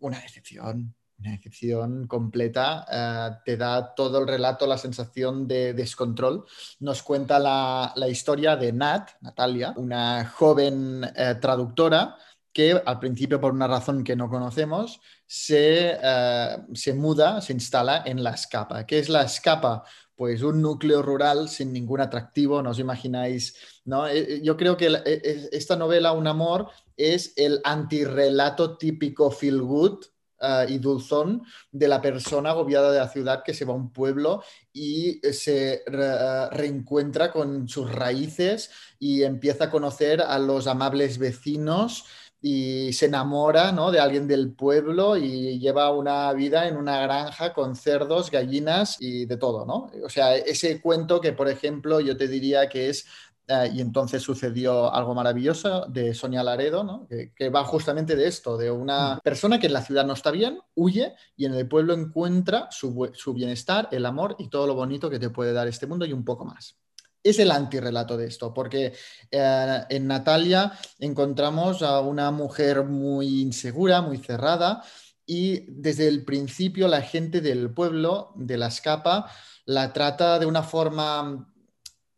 Una 0.00 0.18
decepción, 0.20 0.94
una 1.20 1.32
decepción 1.32 2.06
completa. 2.06 2.86
Uh, 2.88 3.42
te 3.44 3.56
da 3.56 3.94
todo 3.94 4.18
el 4.20 4.26
relato 4.26 4.66
la 4.66 4.78
sensación 4.78 5.46
de 5.46 5.74
descontrol. 5.74 6.44
Nos 6.80 7.02
cuenta 7.02 7.38
la, 7.38 8.08
historia 8.08 8.56
de 8.56 8.72
Nat, 8.72 9.10
Natalia, 9.20 9.74
una 9.76 10.26
joven 10.26 11.04
uh, 11.04 11.40
traductora 11.40 12.16
que 12.52 12.82
al 12.84 12.98
principio, 12.98 13.40
por 13.40 13.52
una 13.52 13.68
razón 13.68 14.02
que 14.02 14.16
no 14.16 14.28
conocemos, 14.28 15.00
se, 15.24 15.96
uh, 16.02 16.74
se 16.74 16.94
muda, 16.94 17.40
se 17.40 17.52
instala 17.52 18.02
en 18.04 18.24
La 18.24 18.30
Escapa. 18.30 18.86
¿Qué 18.86 18.98
es 18.98 19.08
La 19.08 19.22
Escapa? 19.22 19.84
pues 20.16 20.42
un 20.42 20.60
núcleo 20.60 21.00
rural 21.00 21.48
sin 21.48 21.72
ningún 21.72 22.02
atractivo, 22.02 22.60
no 22.60 22.72
os 22.72 22.78
imagináis, 22.78 23.56
¿no? 23.86 24.04
Yo 24.42 24.54
creo 24.54 24.76
que 24.76 25.02
esta 25.50 25.76
novela, 25.76 26.12
Un 26.12 26.26
amor, 26.26 26.68
es 26.94 27.32
el 27.36 27.62
antirrelato 27.64 28.76
típico 28.76 29.30
feel 29.30 29.62
good 29.62 30.04
uh, 30.40 30.68
y 30.68 30.78
dulzón 30.78 31.42
de 31.70 31.88
la 31.88 32.00
persona 32.00 32.50
agobiada 32.50 32.92
de 32.92 32.98
la 32.98 33.08
ciudad 33.08 33.42
que 33.44 33.54
se 33.54 33.64
va 33.64 33.72
a 33.72 33.76
un 33.76 33.92
pueblo 33.92 34.42
y 34.72 35.20
se 35.32 35.82
re 35.86 36.50
reencuentra 36.50 37.30
con 37.30 37.68
sus 37.68 37.90
raíces 37.90 38.70
y 38.98 39.22
empieza 39.22 39.64
a 39.64 39.70
conocer 39.70 40.20
a 40.20 40.38
los 40.38 40.66
amables 40.66 41.18
vecinos 41.18 42.04
y 42.42 42.92
se 42.94 43.06
enamora 43.06 43.70
¿no? 43.72 43.90
de 43.90 44.00
alguien 44.00 44.26
del 44.26 44.52
pueblo 44.52 45.16
y 45.16 45.58
lleva 45.58 45.92
una 45.92 46.32
vida 46.32 46.68
en 46.68 46.76
una 46.76 47.00
granja 47.02 47.52
con 47.52 47.76
cerdos, 47.76 48.30
gallinas 48.30 48.96
y 48.98 49.26
de 49.26 49.36
todo, 49.36 49.66
¿no? 49.66 49.90
O 50.02 50.08
sea, 50.08 50.36
ese 50.36 50.80
cuento 50.80 51.20
que, 51.20 51.32
por 51.32 51.48
ejemplo, 51.48 52.00
yo 52.00 52.16
te 52.16 52.28
diría 52.28 52.68
que 52.68 52.88
es 52.88 53.06
Uh, 53.50 53.66
y 53.74 53.80
entonces 53.80 54.22
sucedió 54.22 54.94
algo 54.94 55.12
maravilloso 55.12 55.84
de 55.88 56.14
Sonia 56.14 56.44
Laredo, 56.44 56.84
¿no? 56.84 57.08
que, 57.08 57.32
que, 57.34 57.48
va 57.48 57.64
justamente 57.64 58.14
de 58.14 58.28
esto, 58.28 58.56
de 58.56 58.70
una 58.70 59.18
persona 59.24 59.58
que 59.58 59.66
en 59.66 59.72
la 59.72 59.82
ciudad 59.82 60.06
no 60.06 60.12
está 60.12 60.30
bien, 60.30 60.60
huye 60.76 61.16
y 61.36 61.46
en 61.46 61.54
el 61.54 61.66
pueblo 61.66 61.92
encuentra 61.94 62.68
su, 62.70 63.10
su 63.12 63.34
bienestar, 63.34 63.88
el 63.90 64.06
amor 64.06 64.36
y 64.38 64.50
todo 64.50 64.68
lo 64.68 64.76
bonito 64.76 65.10
que 65.10 65.18
te 65.18 65.30
puede 65.30 65.52
dar 65.52 65.66
este 65.66 65.88
mundo 65.88 66.06
y 66.06 66.12
un 66.12 66.24
poco 66.24 66.44
más 66.44 66.76
es 67.22 67.38
el 67.38 67.50
antirrelato 67.50 68.16
de 68.16 68.26
esto, 68.28 68.54
porque 68.54 68.94
eh, 69.30 69.80
en 69.88 70.06
Natalia 70.06 70.72
encontramos 70.98 71.82
a 71.82 72.00
una 72.00 72.30
mujer 72.30 72.84
muy 72.84 73.42
insegura, 73.42 74.00
muy 74.00 74.18
cerrada, 74.18 74.82
y 75.26 75.66
desde 75.68 76.08
el 76.08 76.24
principio 76.24 76.88
la 76.88 77.02
gente 77.02 77.40
del 77.40 77.74
pueblo, 77.74 78.32
de 78.36 78.56
la 78.56 78.68
escapa, 78.68 79.30
la 79.66 79.92
trata 79.92 80.38
de 80.38 80.46
una 80.46 80.62
forma 80.62 81.49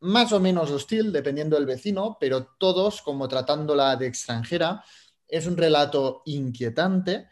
más 0.02 0.32
o 0.32 0.40
menos 0.40 0.70
hostil, 0.70 1.12
dependiendo 1.12 1.56
del 1.56 1.66
vecino, 1.66 2.16
pero 2.20 2.44
todos 2.58 3.02
como 3.02 3.28
tratándola 3.28 3.96
de 3.96 4.06
extranjera. 4.06 4.84
Es 5.26 5.46
un 5.46 5.56
relato 5.56 6.22
inquietante 6.26 7.28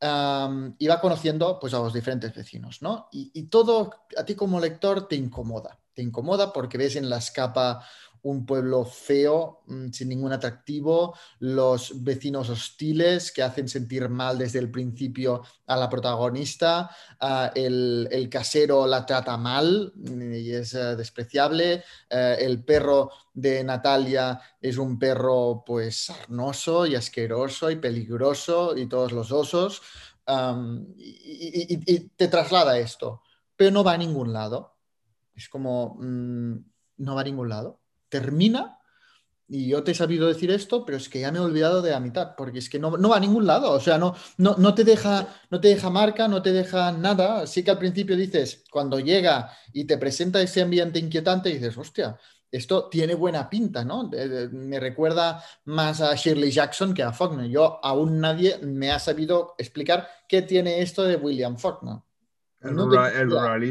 y 0.00 0.86
va 0.88 1.00
conociendo 1.00 1.58
pues, 1.60 1.72
a 1.74 1.78
los 1.78 1.92
diferentes 1.92 2.34
vecinos, 2.34 2.82
¿no? 2.82 3.08
Y, 3.12 3.30
y, 3.34 3.44
todo 3.44 3.90
a 4.16 4.24
ti 4.24 4.34
como 4.34 4.58
lector 4.58 5.06
te 5.06 5.14
incomoda. 5.14 5.78
Te 5.94 6.02
incomoda 6.02 6.52
porque 6.52 6.76
ves 6.76 6.96
en 6.96 7.08
la 7.08 7.18
escapa 7.18 7.86
un 8.22 8.46
pueblo 8.46 8.84
feo, 8.84 9.62
mm, 9.66 9.90
sin 9.90 10.08
ningún 10.08 10.32
atractivo, 10.32 11.16
los 11.40 12.02
vecinos 12.04 12.48
hostiles 12.50 13.32
que 13.32 13.42
hacen 13.42 13.68
sentir 13.68 14.08
mal 14.08 14.38
desde 14.38 14.60
el 14.60 14.70
principio 14.70 15.42
a 15.66 15.76
la 15.76 15.88
protagonista, 15.88 16.90
el, 17.54 18.28
casero 18.30 18.86
la 18.86 19.04
trata 19.04 19.36
mal 19.36 19.92
mm, 19.96 20.34
y 20.34 20.50
es 20.52 20.74
eh, 20.74 20.96
despreciable, 20.96 21.84
eh, 22.08 22.36
el 22.40 22.64
perro 22.64 23.10
de 23.34 23.64
Natalia 23.64 24.40
es 24.60 24.78
un 24.78 24.98
perro 24.98 25.64
pues 25.66 26.04
sarnoso 26.06 26.86
y 26.86 26.94
asqueroso 26.94 27.70
y 27.70 27.76
peligroso 27.76 28.76
y 28.76 28.86
todos 28.86 29.12
los 29.12 29.32
osos, 29.32 29.82
y, 30.96 31.98
te 32.16 32.28
traslada 32.28 32.78
esto, 32.78 33.22
pero 33.56 33.70
no 33.72 33.82
va 33.84 33.92
a 33.94 33.98
ningún 33.98 34.32
lado. 34.32 34.76
Es 35.34 35.48
como, 35.48 35.96
mm, 36.00 36.56
no 36.98 37.14
va 37.14 37.22
a 37.22 37.24
ningún 37.24 37.48
lado 37.48 37.81
termina 38.12 38.78
y 39.48 39.68
yo 39.68 39.82
te 39.82 39.92
he 39.92 39.94
sabido 39.94 40.28
decir 40.28 40.50
esto, 40.50 40.84
pero 40.86 40.96
es 40.96 41.08
que 41.08 41.20
ya 41.20 41.32
me 41.32 41.38
he 41.38 41.42
olvidado 41.42 41.82
de 41.82 41.90
la 41.90 42.00
mitad, 42.00 42.36
porque 42.36 42.58
es 42.58 42.70
que 42.70 42.78
no, 42.78 42.90
va 42.90 43.16
a 43.16 43.20
ningún 43.20 43.46
lado, 43.46 43.72
o 43.72 43.80
sea, 43.80 43.98
no, 43.98 44.14
no, 44.38 44.54
no, 44.56 44.74
te 44.74 44.84
deja, 44.84 45.28
no 45.50 45.60
te 45.60 45.68
deja 45.68 45.90
marca, 45.90 46.26
no 46.26 46.40
te 46.40 46.52
deja 46.52 46.92
nada. 46.92 47.46
Sí 47.46 47.62
que 47.62 47.70
al 47.70 47.78
principio 47.78 48.16
dices, 48.16 48.64
cuando 48.70 48.98
llega 48.98 49.50
y 49.72 49.84
te 49.84 49.98
presenta 49.98 50.40
ese 50.40 50.62
ambiente 50.62 50.98
inquietante, 50.98 51.50
dices, 51.50 51.76
hostia, 51.76 52.16
esto 52.50 52.88
tiene 52.88 53.14
buena 53.14 53.50
pinta, 53.50 53.84
¿no? 53.84 54.10
Me 54.52 54.80
recuerda 54.80 55.42
más 55.66 56.00
a 56.00 56.14
Shirley 56.14 56.50
Jackson 56.50 56.94
que 56.94 57.02
a 57.02 57.12
Faulkner. 57.12 57.50
Yo 57.50 57.78
aún 57.82 58.20
nadie 58.20 58.58
me 58.62 58.90
ha 58.90 58.98
sabido 58.98 59.54
explicar 59.58 60.08
qué 60.28 60.42
tiene 60.42 60.80
esto 60.80 61.02
de 61.02 61.16
William 61.16 61.58
Faulkner. 61.58 61.96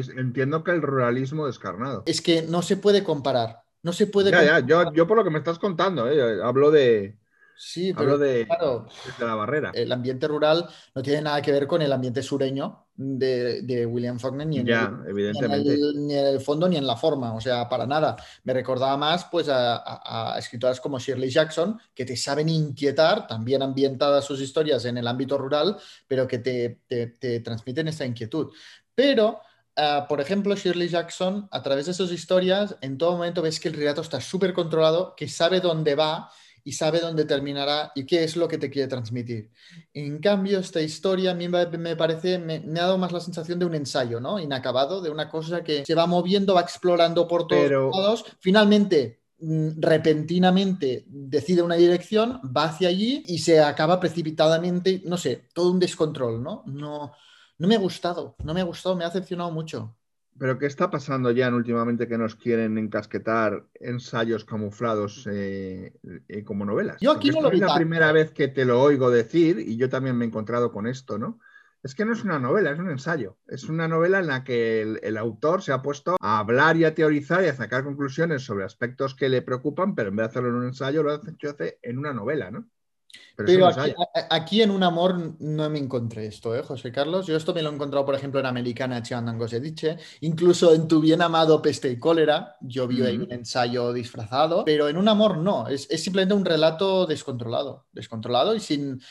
entiendo 0.09 0.63
que 0.63 0.71
el 0.71 0.81
ruralismo 0.81 1.47
descarnado. 1.47 2.03
Es 2.05 2.21
que 2.21 2.41
no 2.43 2.61
se 2.61 2.77
puede 2.77 3.03
comparar. 3.03 3.60
No 3.83 3.93
se 3.93 4.07
puede. 4.07 4.31
Ya, 4.31 4.43
ya, 4.43 4.59
yo, 4.65 4.93
yo, 4.93 5.07
por 5.07 5.17
lo 5.17 5.23
que 5.23 5.29
me 5.29 5.39
estás 5.39 5.57
contando, 5.57 6.09
¿eh? 6.09 6.39
hablo 6.43 6.71
de. 6.71 7.17
Sí, 7.63 7.93
pero 7.93 8.17
de, 8.17 8.47
claro, 8.47 8.87
de 9.19 9.25
la 9.25 9.35
barrera. 9.35 9.71
El 9.75 9.91
ambiente 9.91 10.27
rural 10.27 10.67
no 10.95 11.03
tiene 11.03 11.21
nada 11.21 11.43
que 11.43 11.51
ver 11.51 11.67
con 11.67 11.79
el 11.83 11.93
ambiente 11.93 12.23
sureño 12.23 12.87
de, 12.95 13.61
de 13.61 13.85
William 13.85 14.17
Faulkner, 14.17 14.47
ni, 14.47 14.57
en 14.59 14.67
el, 14.67 16.07
ni, 16.07 16.15
en 16.15 16.25
el, 16.25 16.39
fondo 16.39 16.67
ni 16.67 16.77
en 16.77 16.87
la 16.87 16.95
forma, 16.95 17.35
o 17.35 17.39
sea, 17.39 17.69
para 17.69 17.85
nada. 17.85 18.15
Me 18.45 18.53
recordaba 18.53 18.97
más 18.97 19.25
pues, 19.25 19.47
a, 19.47 20.33
a, 20.33 20.39
escritoras 20.39 20.81
como 20.81 20.97
Shirley 20.97 21.29
Jackson, 21.29 21.79
que 21.93 22.03
te 22.03 22.17
saben 22.17 22.49
inquietar, 22.49 23.27
también 23.27 23.61
ambientadas 23.61 24.25
sus 24.25 24.41
historias 24.41 24.85
en 24.85 24.97
el 24.97 25.07
ámbito 25.07 25.37
rural, 25.37 25.77
pero 26.07 26.27
que 26.27 26.39
te, 26.39 26.79
te, 26.87 27.07
te 27.07 27.41
transmiten 27.41 27.87
esta 27.87 28.07
inquietud. 28.07 28.51
Pero 28.95 29.39
Por 30.07 30.21
ejemplo, 30.21 30.55
Shirley 30.55 30.89
Jackson, 30.89 31.47
a 31.49 31.63
través 31.63 31.87
de 31.87 31.93
sus 31.93 32.11
historias, 32.11 32.75
en 32.81 32.97
todo 32.97 33.13
momento 33.13 33.41
ves 33.41 33.59
que 33.59 33.69
el 33.69 33.73
relato 33.75 34.01
está 34.01 34.21
súper 34.21 34.53
controlado, 34.53 35.15
que 35.15 35.27
sabe 35.27 35.59
dónde 35.59 35.95
va 35.95 36.29
y 36.63 36.73
sabe 36.73 36.99
dónde 36.99 37.25
terminará 37.25 37.91
y 37.95 38.05
qué 38.05 38.23
es 38.23 38.35
lo 38.35 38.47
que 38.47 38.57
te 38.57 38.69
quiere 38.69 38.87
transmitir. 38.87 39.49
En 39.93 40.19
cambio, 40.19 40.59
esta 40.59 40.81
historia 40.81 41.31
a 41.31 41.33
mí 41.33 41.47
me 41.47 41.95
parece, 41.95 42.37
me, 42.37 42.57
ha 42.57 42.83
dado 42.83 42.97
más 42.97 43.11
la 43.11 43.19
sensación 43.19 43.57
de 43.57 43.65
un 43.65 43.73
ensayo, 43.73 44.19
¿no? 44.19 44.39
Inacabado, 44.39 45.01
de 45.01 45.09
una 45.09 45.29
cosa 45.29 45.63
que 45.63 45.85
se 45.85 45.95
va 45.95 46.05
moviendo, 46.05 46.53
va 46.53 46.61
explorando 46.61 47.27
por 47.27 47.47
todos 47.47 47.71
lados. 47.71 48.25
Finalmente, 48.39 49.21
mm, 49.39 49.69
repentinamente 49.79 51.05
decide 51.07 51.63
una 51.63 51.75
dirección, 51.75 52.39
va 52.55 52.65
hacia 52.65 52.89
allí 52.89 53.23
y 53.25 53.39
se 53.39 53.59
acaba 53.59 53.99
precipitadamente, 53.99 55.01
no 55.05 55.17
sé, 55.17 55.47
todo 55.53 55.71
un 55.71 55.79
descontrol, 55.79 56.43
¿no? 56.43 56.63
No, 56.67 57.13
no 57.61 57.67
me 57.67 57.75
ha 57.75 57.79
gustado, 57.79 58.35
no 58.43 58.55
me 58.55 58.61
ha 58.61 58.63
gustado, 58.63 58.95
me 58.95 59.03
ha 59.03 59.09
decepcionado 59.09 59.51
mucho. 59.51 59.95
Pero 60.39 60.57
¿qué 60.57 60.65
está 60.65 60.89
pasando 60.89 61.29
ya 61.29 61.47
últimamente 61.53 62.07
que 62.07 62.17
nos 62.17 62.35
quieren 62.35 62.79
encasquetar 62.79 63.67
ensayos 63.75 64.45
camuflados 64.45 65.27
eh, 65.31 65.93
eh, 66.27 66.43
como 66.43 66.65
novelas? 66.65 66.97
Yo 67.01 67.11
aquí 67.11 67.29
no 67.29 67.39
lo 67.39 67.51
Es 67.51 67.59
la 67.59 67.75
primera 67.75 68.11
vez 68.13 68.31
que 68.31 68.47
te 68.47 68.65
lo 68.65 68.81
oigo 68.81 69.11
decir 69.11 69.59
y 69.59 69.77
yo 69.77 69.89
también 69.89 70.17
me 70.17 70.25
he 70.25 70.27
encontrado 70.27 70.71
con 70.71 70.87
esto, 70.87 71.19
¿no? 71.19 71.39
Es 71.83 71.93
que 71.93 72.03
no 72.03 72.13
es 72.13 72.23
una 72.23 72.39
novela, 72.39 72.71
es 72.71 72.79
un 72.79 72.89
ensayo. 72.89 73.37
Es 73.47 73.69
una 73.69 73.87
novela 73.87 74.19
en 74.19 74.27
la 74.27 74.43
que 74.43 74.81
el, 74.81 74.99
el, 75.03 75.15
autor 75.17 75.61
se 75.61 75.71
ha 75.71 75.83
puesto 75.83 76.15
a 76.19 76.39
hablar 76.39 76.77
y 76.77 76.85
a 76.85 76.95
teorizar 76.95 77.43
y 77.43 77.47
a 77.47 77.55
sacar 77.55 77.83
conclusiones 77.83 78.41
sobre 78.43 78.65
aspectos 78.65 79.13
que 79.13 79.29
le 79.29 79.43
preocupan, 79.43 79.93
pero 79.93 80.09
en 80.09 80.15
vez 80.15 80.23
de 80.25 80.29
hacerlo 80.29 80.49
en 80.49 80.55
un 80.55 80.65
ensayo, 80.65 81.03
lo 81.03 81.11
hace 81.11 81.77
en 81.83 81.99
una 81.99 82.13
novela, 82.13 82.49
¿no? 82.49 82.65
Pero, 83.35 83.69
aquí, 84.29 84.61
en 84.61 84.71
Un 84.71 84.83
Amor 84.83 85.35
no 85.39 85.69
me 85.69 85.79
encontré 85.79 86.27
esto, 86.27 86.55
¿eh, 86.55 86.63
José 86.63 86.91
Carlos? 86.91 87.27
Yo 87.27 87.35
esto 87.35 87.53
me 87.53 87.61
lo 87.61 87.69
he 87.69 87.73
encontrado, 87.73 88.05
por 88.05 88.15
ejemplo, 88.15 88.39
en 88.39 88.45
Americana 88.45 89.01
Chiandango 89.01 89.47
se 89.47 89.59
dice. 89.59 89.97
Incluso 90.21 90.73
en 90.73 90.87
Tu 90.87 90.99
bien 90.99 91.21
amado 91.21 91.61
Peste 91.61 91.89
y 91.89 91.99
Cólera, 91.99 92.55
yo 92.61 92.87
vi 92.87 93.01
ahí 93.01 93.17
un 93.17 93.31
ensayo 93.31 93.93
disfrazado, 93.93 94.65
pero 94.65 94.87
en 94.89 94.97
Un 94.97 95.07
Amor 95.07 95.37
no, 95.37 95.67
es, 95.67 95.87
simplemente 95.87 96.33
un 96.33 96.45
relato 96.45 97.05
descontrolado, 97.05 97.87
descontrolado 97.91 98.55
y 98.55 98.59
sin... 98.59 99.01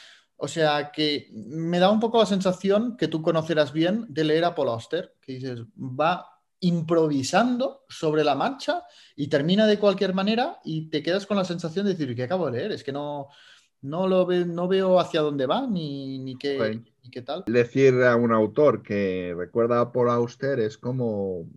O 0.43 0.49
sea, 0.49 0.91
que 0.91 1.29
me 1.33 1.79
da 1.79 1.91
un 1.91 2.01
poco 2.01 2.19
la 2.19 2.25
sensación 2.25 2.97
que 2.97 3.09
tú 3.09 3.21
conocerás 3.21 3.75
bien 3.75 4.07
de 4.09 4.25
leer 4.25 4.47
a 4.47 4.55
Paul 4.55 4.71
Auster, 4.71 5.15
que 5.21 5.33
dices, 5.35 5.61
va 5.77 6.27
improvisando 6.61 7.85
sobre 7.91 8.25
la 8.25 8.35
marcha 8.35 8.85
y 9.17 9.29
termina 9.29 9.67
de 9.67 9.79
cualquier 9.79 10.15
manera 10.15 10.59
y 10.65 10.89
te 10.89 11.03
quedas 11.03 11.27
con 11.27 11.37
la 11.37 11.45
sensación 11.45 11.85
de 11.85 11.93
decir, 11.93 12.15
¿qué 12.17 12.23
acabo 12.23 12.47
de 12.47 12.53
leer? 12.53 12.73
Es 12.73 12.83
que 12.83 12.93
no, 12.93 13.29
no, 13.83 14.07
lo 14.07 14.27
no 14.27 14.69
veo 14.69 15.01
hacia 15.01 15.21
dónde 15.23 15.47
va 15.47 15.67
ni, 15.67 16.19
ni, 16.19 16.37
qué, 16.37 16.83
qué 17.11 17.23
tal. 17.23 17.45
Decir 17.47 18.03
a 18.03 18.17
un 18.17 18.33
autor 18.33 18.83
que 18.83 19.35
recuerda 19.37 19.81
a 19.81 19.93
Paul 19.93 20.11
Auster 20.11 20.61
es 20.61 20.77
como 20.77 21.49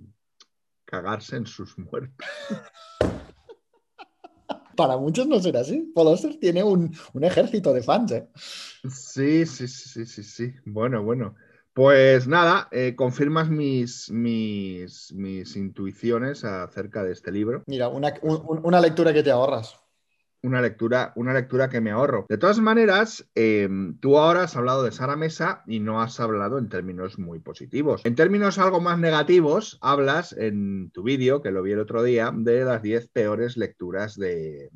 cagarse 0.86 1.36
en 1.36 1.46
sus 1.46 1.78
muertos. 1.78 2.26
Para 4.76 4.98
muchos 4.98 5.28
no 5.28 5.40
será 5.40 5.60
así. 5.60 5.92
Paul 5.94 6.08
Auster 6.08 6.40
tiene 6.40 6.64
un, 6.64 6.96
ejército 7.22 7.74
de 7.74 7.84
fans. 7.84 8.12
¿eh? 8.12 8.28
Sí, 8.90 9.46
sí, 9.46 9.68
sí, 9.68 10.06
sí, 10.06 10.24
sí. 10.24 10.54
Bueno, 10.66 11.04
bueno. 11.04 11.36
Pues 11.74 12.28
nada, 12.28 12.68
eh, 12.72 12.96
confirmas 12.96 13.50
mis, 13.50 14.12
mis, 14.12 15.12
mis, 15.14 15.56
intuiciones 15.56 16.44
acerca 16.44 17.04
de 17.04 17.12
este 17.12 17.32
libro. 17.32 17.64
Mira, 17.66 17.88
una, 17.88 18.14
una 18.22 18.80
lectura 18.80 19.12
que 19.12 19.24
te 19.24 19.32
ahorras 19.32 19.83
una 20.44 20.62
lectura, 20.62 21.14
una 21.16 21.34
lectura 21.34 21.70
que 21.70 21.82
me 21.82 21.92
ahorro. 21.92 22.26
De 22.30 22.38
todas 22.38 22.60
maneras, 22.60 23.28
em, 23.34 23.98
tú 24.00 24.18
ahora 24.18 24.44
has 24.44 24.56
hablado 24.56 24.84
de 24.84 24.92
Sara 24.92 25.16
Mesa 25.16 25.64
y 25.66 25.80
no 25.80 26.02
has 26.02 26.20
hablado 26.20 26.60
en 26.60 26.70
términos 26.70 27.18
muy 27.18 27.40
positivos. 27.40 28.02
En 28.04 28.16
términos 28.16 28.60
algo 28.60 28.82
más 28.82 29.00
negativos, 29.00 29.80
hablas 29.82 30.34
en 30.34 30.92
tu 30.92 31.02
vídeo, 31.04 31.42
que 31.42 31.52
lo 31.52 31.64
vi 31.64 31.72
el 31.72 31.80
otro 31.80 32.04
día, 32.04 32.32
de 32.36 32.66
las 32.66 32.82
10 32.82 33.08
peores 33.08 33.56
lecturas 33.56 34.18
del 34.18 34.70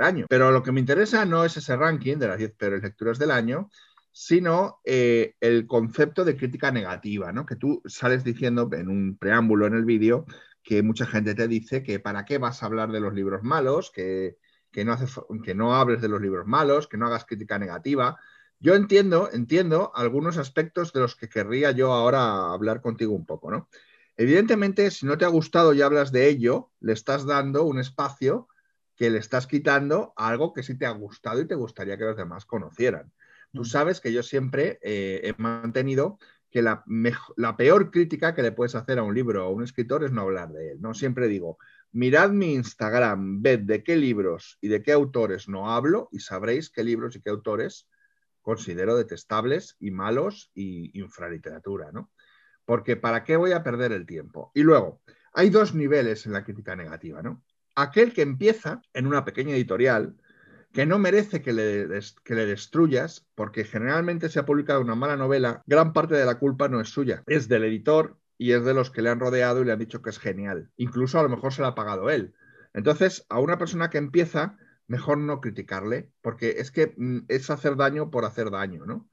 año. 0.00 0.26
Pero 0.28 0.52
lo 0.52 0.62
que 0.62 0.72
me 0.72 0.80
interesa 0.80 1.24
no 1.24 1.44
es 1.44 1.56
ese 1.56 1.76
ranking 1.76 2.16
de 2.16 2.28
las 2.28 2.38
10 2.38 2.52
peores 2.52 2.82
lecturas 2.82 3.18
del 3.18 3.32
año, 3.32 3.70
sino 4.12 4.80
eh, 4.84 5.34
el 5.40 5.66
concepto 5.66 6.24
de 6.24 6.36
crítica 6.36 6.70
negativa, 6.70 7.32
¿no? 7.32 7.44
Que 7.44 7.56
tú 7.56 7.82
sales 7.86 8.22
diciendo 8.22 8.68
en 8.72 8.88
un 8.88 9.16
preámbulo 9.16 9.66
en 9.66 9.74
el 9.74 9.84
vídeo 9.84 10.26
que 10.62 10.82
mucha 10.82 11.06
gente 11.06 11.34
te 11.34 11.48
dice 11.48 11.82
que 11.82 11.98
para 11.98 12.24
qué 12.24 12.38
vas 12.38 12.62
a 12.62 12.66
hablar 12.66 12.92
de 12.92 13.00
los 13.00 13.14
libros 13.14 13.42
malos, 13.42 13.90
que 13.90 14.36
que 14.70 14.84
no, 14.84 14.92
hace, 14.92 15.06
que 15.44 15.54
no 15.54 15.74
hables 15.74 16.00
de 16.00 16.08
los 16.08 16.20
libros 16.20 16.46
malos, 16.46 16.88
que 16.88 16.96
no 16.96 17.06
hagas 17.06 17.24
crítica 17.24 17.58
negativa. 17.58 18.18
Yo 18.60 18.74
entiendo, 18.74 19.30
entiendo 19.32 19.92
algunos 19.94 20.36
aspectos 20.36 20.92
de 20.92 21.00
los 21.00 21.16
que 21.16 21.28
querría 21.28 21.70
yo 21.70 21.92
ahora 21.92 22.52
hablar 22.52 22.80
contigo 22.80 23.12
un 23.14 23.24
poco, 23.26 23.50
¿no? 23.50 23.68
Evidentemente, 24.16 24.90
si 24.90 25.06
no 25.06 25.16
te 25.16 25.24
ha 25.24 25.28
gustado 25.28 25.72
y 25.72 25.80
hablas 25.80 26.10
de 26.10 26.28
ello, 26.28 26.72
le 26.80 26.92
estás 26.92 27.24
dando 27.24 27.64
un 27.64 27.78
espacio 27.78 28.48
que 28.96 29.10
le 29.10 29.18
estás 29.18 29.46
quitando 29.46 30.12
a 30.16 30.28
algo 30.28 30.52
que 30.52 30.64
sí 30.64 30.76
te 30.76 30.86
ha 30.86 30.90
gustado 30.90 31.40
y 31.40 31.46
te 31.46 31.54
gustaría 31.54 31.96
que 31.96 32.04
los 32.04 32.16
demás 32.16 32.44
conocieran. 32.44 33.12
Tú 33.52 33.62
mm. 33.62 33.66
sabes 33.66 34.00
que 34.00 34.12
yo 34.12 34.24
siempre 34.24 34.80
eh, 34.82 35.20
he 35.22 35.40
mantenido 35.40 36.18
que 36.50 36.62
la, 36.62 36.82
la, 37.36 37.56
peor 37.56 37.92
crítica 37.92 38.34
que 38.34 38.42
le 38.42 38.50
puedes 38.50 38.74
hacer 38.74 38.98
a 38.98 39.04
un 39.04 39.14
libro 39.14 39.44
o 39.44 39.48
a 39.48 39.52
un 39.52 39.62
escritor 39.62 40.02
es 40.02 40.10
no 40.10 40.22
hablar 40.22 40.50
de 40.50 40.72
él. 40.72 40.80
¿no? 40.80 40.94
Siempre 40.94 41.28
digo, 41.28 41.58
Mirad 41.98 42.30
mi 42.30 42.54
Instagram, 42.54 43.42
ved 43.42 43.62
de 43.64 43.82
qué 43.82 43.96
libros 43.96 44.56
y 44.60 44.68
de 44.68 44.84
qué 44.84 44.92
autores 44.92 45.48
no 45.48 45.68
hablo 45.68 46.08
y 46.12 46.20
sabréis 46.20 46.70
qué 46.70 46.84
libros 46.84 47.16
y 47.16 47.20
qué 47.20 47.30
autores 47.30 47.88
considero 48.40 48.96
detestables 48.96 49.74
y 49.80 49.90
malos 49.90 50.52
y 50.54 50.96
infraliteratura, 50.96 51.90
¿no? 51.90 52.12
Porque 52.64 52.94
¿para 52.94 53.24
qué 53.24 53.34
voy 53.34 53.50
a 53.50 53.64
perder 53.64 53.90
el 53.90 54.06
tiempo? 54.06 54.52
Y 54.54 54.62
luego, 54.62 55.02
hay 55.32 55.50
dos 55.50 55.74
niveles 55.74 56.24
en 56.24 56.34
la 56.34 56.44
crítica 56.44 56.76
negativa, 56.76 57.20
¿no? 57.20 57.42
Aquel 57.74 58.12
que 58.12 58.22
empieza 58.22 58.80
en 58.94 59.08
una 59.08 59.24
pequeña 59.24 59.56
editorial 59.56 60.14
que 60.72 60.86
no 60.86 61.00
merece 61.00 61.42
que 61.42 61.52
le, 61.52 61.88
que 62.22 62.34
le 62.36 62.46
destruyas, 62.46 63.26
porque 63.34 63.64
generalmente 63.64 64.28
se 64.28 64.38
ha 64.38 64.46
publicado 64.46 64.82
una 64.82 64.94
mala 64.94 65.16
novela, 65.16 65.64
gran 65.66 65.92
parte 65.92 66.14
de 66.14 66.26
la 66.26 66.38
culpa 66.38 66.68
no 66.68 66.80
es 66.80 66.90
suya, 66.90 67.24
es 67.26 67.48
del 67.48 67.64
editor 67.64 68.17
y 68.38 68.52
es 68.52 68.64
de 68.64 68.72
los 68.72 68.90
que 68.90 69.02
le 69.02 69.10
han 69.10 69.20
rodeado 69.20 69.60
y 69.60 69.64
le 69.64 69.72
han 69.72 69.78
dicho 69.78 70.00
que 70.00 70.10
es 70.10 70.18
genial. 70.18 70.70
Incluso 70.76 71.18
a 71.18 71.22
lo 71.22 71.28
mejor 71.28 71.52
se 71.52 71.60
la 71.60 71.68
ha 71.68 71.74
pagado 71.74 72.08
él. 72.08 72.34
Entonces, 72.72 73.26
a 73.28 73.40
una 73.40 73.58
persona 73.58 73.90
que 73.90 73.98
empieza, 73.98 74.56
mejor 74.86 75.18
no 75.18 75.40
criticarle, 75.40 76.10
porque 76.22 76.56
es 76.58 76.70
que 76.70 76.94
mm, 76.96 77.24
es 77.28 77.50
hacer 77.50 77.76
daño 77.76 78.10
por 78.10 78.24
hacer 78.24 78.50
daño, 78.50 78.86
¿no? 78.86 79.08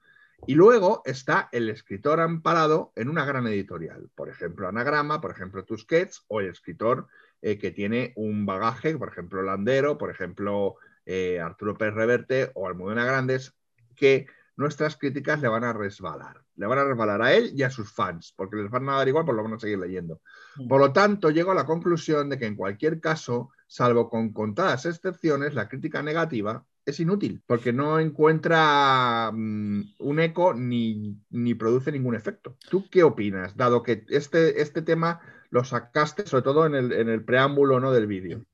Y 0.48 0.54
luego 0.54 1.02
está 1.06 1.50
el 1.52 1.70
escritor 1.70 2.20
amparado 2.20 2.92
en 2.96 3.10
una 3.10 3.26
gran 3.26 3.48
editorial, 3.48 4.10
por 4.16 4.30
ejemplo 4.30 4.68
Anagrama, 4.68 5.20
por 5.20 5.32
ejemplo 5.32 5.66
Tusquets, 5.66 6.24
o 6.28 6.40
el 6.40 6.50
escritor 6.50 7.08
eh, 7.42 7.58
que 7.58 7.72
tiene 7.72 8.14
un 8.16 8.46
bagaje, 8.46 8.96
por 8.98 9.08
ejemplo 9.08 9.42
Landero, 9.42 9.98
por 9.98 10.12
ejemplo 10.12 10.76
eh, 11.06 11.40
Arturo 11.40 11.78
Pérez 11.78 11.96
Reverte 11.96 12.52
o 12.54 12.68
Almudena 12.68 13.06
Grandes, 13.06 13.56
que 13.96 14.28
nuestras 14.56 14.98
críticas 14.98 15.42
le 15.42 15.48
van 15.48 15.64
a 15.64 15.74
resbalar. 15.74 16.45
Le 16.58 16.68
van 16.68 16.80
a 16.80 16.84
resbalar 16.84 17.22
a 17.22 17.34
él 17.34 17.52
y 17.56 17.64
a 17.64 17.70
sus 17.70 17.92
fans, 17.92 18.34
porque 18.36 18.56
les 18.56 18.70
van 18.70 18.88
a 18.90 18.96
dar 18.98 19.08
igual, 19.08 19.26
pues 19.26 19.36
lo 19.36 19.44
van 19.44 19.54
a 19.54 19.60
seguir 19.60 19.80
leyendo. 19.80 20.22
Mm. 20.56 20.68
Por 20.68 20.80
lo 20.80 20.94
tanto, 20.94 21.30
llego 21.30 21.52
a 21.52 21.56
la 21.56 21.66
conclusión 21.66 22.30
de 22.30 22.38
que 22.38 22.46
en 22.46 22.56
cualquier 22.56 23.00
caso, 23.00 23.52
salvo 23.68 24.10
con 24.10 24.32
contadas 24.32 24.86
excepciones, 24.86 25.54
la 25.54 25.68
crítica 25.68 26.02
negativa 26.02 26.66
es 26.86 27.00
inútil, 27.00 27.42
porque 27.46 27.74
no 27.74 28.00
encuentra 28.00 29.32
mm, 29.34 29.82
un 30.00 30.20
eco 30.20 30.54
ni, 30.54 31.18
produce 31.58 31.92
ningún 31.92 32.16
efecto. 32.16 32.58
¿Tú 32.70 32.90
qué 32.90 33.04
opinas, 33.04 33.58
dado 33.58 33.84
que 33.84 34.06
este, 34.10 34.62
este 34.62 34.82
tema 34.82 35.20
lo 35.50 35.64
sacaste 35.64 36.28
sobre 36.28 36.44
todo 36.44 36.66
en 36.66 36.76
el, 36.76 36.92
en 36.92 37.10
el 37.10 37.24
preámbulo 37.24 37.80
¿no? 37.80 37.92
del 37.92 38.08
vídeo? 38.08 38.46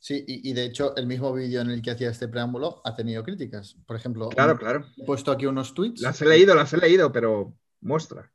Sí, 0.00 0.24
y, 0.26 0.52
de 0.52 0.64
hecho 0.64 0.94
el 0.96 1.06
mismo 1.06 1.32
vídeo 1.32 1.60
en 1.60 1.70
el 1.70 1.82
que 1.82 1.90
hacía 1.90 2.10
este 2.10 2.28
preámbulo 2.28 2.80
ha 2.84 2.94
tenido 2.94 3.24
críticas. 3.24 3.76
Por 3.84 3.96
ejemplo, 3.96 4.28
claro, 4.28 4.56
claro. 4.56 4.86
he 4.96 5.04
puesto 5.04 5.32
aquí 5.32 5.46
unos 5.46 5.74
tweets. 5.74 6.00
Las 6.00 6.22
he 6.22 6.26
leído, 6.26 6.54
las 6.54 6.72
he 6.72 6.76
leído, 6.76 7.10
pero 7.10 7.54
muestra. 7.80 8.30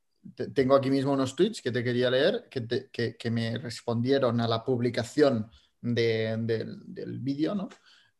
Tengo 0.53 0.75
aquí 0.75 0.89
mismo 0.89 1.13
unos 1.13 1.35
tweets 1.35 1.61
que 1.61 1.71
te 1.71 1.83
quería 1.83 2.09
leer, 2.09 2.47
que, 2.49 3.31
me 3.31 3.57
respondieron 3.57 4.39
a 4.41 4.47
la 4.47 4.63
publicación 4.63 5.49
del 5.81 7.19
vídeo, 7.19 7.55
¿no? 7.55 7.69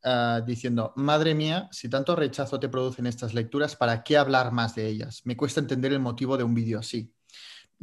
Ah, 0.06 0.41
diciendo, 0.46 0.91
madre 0.98 1.34
mía, 1.34 1.70
si 1.72 1.89
tanto 1.89 2.14
rechazo 2.14 2.60
te 2.60 2.68
producen 2.68 3.08
estas 3.08 3.34
lecturas, 3.34 3.78
¿para 3.78 4.04
qué 4.04 4.18
hablar 4.18 4.52
más 4.52 4.76
de 4.76 4.88
ellas? 4.88 5.22
Me 5.24 5.38
cuesta 5.38 5.62
entender 5.62 5.94
el 5.94 6.00
motivo 6.00 6.38
de 6.38 6.44
un 6.44 6.54
vídeo 6.54 6.80
así 6.80 7.12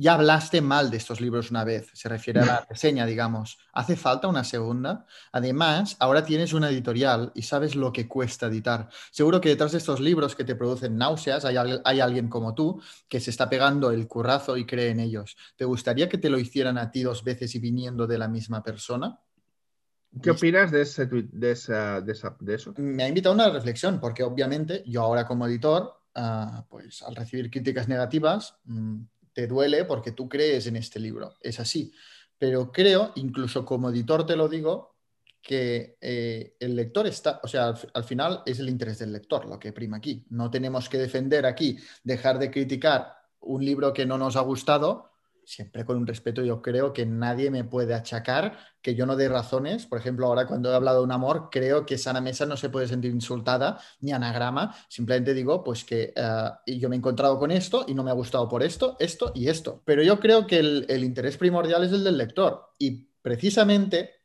ya 0.01 0.15
hablaste 0.15 0.63
mal 0.63 0.91
de 0.91 0.97
estos 0.97 1.21
libros 1.21 1.51
una 1.51 1.63
vez, 1.63 1.91
se 1.93 2.09
refiere 2.09 2.41
a 2.41 2.47
la 2.47 2.67
reseña, 2.71 3.05
digamos. 3.05 3.59
¿Hace 3.75 3.97
falta 3.97 4.29
una 4.29 4.45
segunda? 4.45 5.05
Además, 5.31 5.97
ahora 5.99 6.25
tienes 6.25 6.55
una 6.55 6.71
editorial 6.71 7.33
y 7.35 7.43
sabes 7.43 7.77
lo 7.77 7.93
que 7.93 8.09
cuesta 8.09 8.47
editar. 8.47 8.89
Seguro 9.11 9.43
que 9.43 9.51
detrás 9.51 9.73
de 9.73 9.79
estos 9.79 10.01
libros 10.01 10.35
que 10.35 10.45
te 10.45 10.55
producen 10.55 10.97
náuseas 10.97 11.45
hay, 11.45 11.57
hay 11.85 12.01
alguien 12.01 12.31
como 12.31 12.55
tú 12.55 12.81
que 13.11 13.21
se 13.21 13.29
está 13.29 13.51
pegando 13.51 13.91
el 13.91 14.09
currazo 14.09 14.57
y 14.57 14.65
cree 14.65 14.89
en 14.89 15.01
ellos. 15.01 15.37
¿Te 15.55 15.67
gustaría 15.67 16.09
que 16.09 16.17
te 16.17 16.31
lo 16.31 16.39
hicieran 16.39 16.79
a 16.79 16.91
ti 16.91 17.03
dos 17.03 17.23
veces 17.23 17.55
y 17.55 17.59
viniendo 17.59 18.07
de 18.07 18.17
la 18.17 18.27
misma 18.27 18.63
persona? 18.63 19.21
¿Qué 20.23 20.31
opinas 20.31 20.71
de, 20.71 20.81
ese 20.81 21.05
de, 21.05 21.51
esa, 21.51 22.01
de, 22.01 22.55
eso? 22.55 22.73
Me 22.79 23.03
ha 23.03 23.09
invitado 23.09 23.35
a 23.35 23.35
una 23.35 23.51
reflexión, 23.51 24.01
porque 24.01 24.23
obviamente 24.23 24.83
yo 24.87 25.03
ahora 25.03 25.27
como 25.27 25.47
editor, 25.47 25.93
ah, 26.15 26.65
pues 26.71 27.03
al 27.03 27.15
recibir 27.15 27.51
críticas 27.51 27.87
negativas, 27.87 28.57
mm, 28.65 29.03
te 29.33 29.47
duele 29.47 29.85
porque 29.85 30.12
tú 30.12 30.28
crees 30.28 30.66
en 30.66 30.76
este 30.76 31.01
libro, 31.01 31.35
es 31.41 31.61
así. 31.61 31.93
Pero 32.39 32.72
creo, 32.72 33.12
incluso 33.16 33.64
como 33.64 33.91
editor 33.91 34.24
te 34.24 34.37
lo 34.37 34.49
digo, 34.49 34.91
que 35.43 35.97
eh, 36.01 36.57
el 36.61 36.76
lector 36.76 37.07
está, 37.07 37.41
o 37.43 37.49
sea, 37.49 37.74
al, 37.95 38.05
final 38.05 38.43
es 38.45 38.59
el 38.59 38.68
interés 38.68 38.99
del 38.99 39.12
lector 39.12 39.47
lo 39.47 39.59
que 39.59 39.72
prima 39.72 39.97
aquí. 39.97 40.24
No 40.31 40.51
tenemos 40.51 40.89
que 40.89 40.99
defender 40.99 41.47
aquí, 41.47 41.78
dejar 42.05 42.39
de 42.39 42.51
criticar 42.51 43.14
un 43.41 43.64
libro 43.64 43.93
que 43.93 44.07
no 44.07 44.18
nos 44.18 44.37
ha 44.37 44.41
gustado 44.41 45.10
siempre 45.51 45.85
con 45.85 45.97
un 45.97 46.07
respeto, 46.07 46.43
yo 46.43 46.63
creo 46.63 46.93
que 46.93 47.05
nadie 47.05 47.51
me 47.51 47.65
puede 47.65 47.93
achacar 47.93 48.57
que 48.81 48.95
yo 48.95 49.05
no 49.05 49.17
dé 49.17 49.29
razones. 49.29 49.85
Por 49.85 49.99
ejemplo, 49.99 50.27
ahora 50.27 50.47
cuando 50.47 50.71
he 50.71 50.75
hablado 50.75 50.99
de 50.99 51.05
un 51.05 51.13
amor, 51.13 51.49
creo 51.51 51.85
que 51.85 51.99
Sana 51.99 52.21
Mesa 52.21 52.47
no 52.47 52.57
se 52.57 52.69
puede 52.71 52.87
sentir 52.87 53.11
insultada 53.11 53.81
ni 54.01 54.13
anagrama. 54.13 54.77
Simplemente 54.89 55.35
digo, 55.35 55.65
pues 55.65 55.85
que 55.85 56.15
eh, 56.15 56.79
yo 56.79 56.89
me 56.89 56.95
he 56.95 56.99
encontrado 56.99 57.39
con 57.39 57.51
esto 57.51 57.85
y 57.89 57.95
no 57.95 58.05
me 58.05 58.11
ha 58.11 58.15
gustado 58.15 58.49
por 58.49 58.63
esto, 58.63 58.97
esto 59.01 59.33
y 59.35 59.49
esto. 59.49 59.83
Pero 59.85 60.05
yo 60.05 60.21
creo 60.21 60.47
que 60.47 60.61
el, 60.61 60.87
el 60.89 61.03
interés 61.03 61.37
primordial 61.37 61.83
es 61.83 61.93
el 61.93 62.05
del 62.05 62.17
lector. 62.17 62.71
Y 62.79 63.09
precisamente 63.21 64.20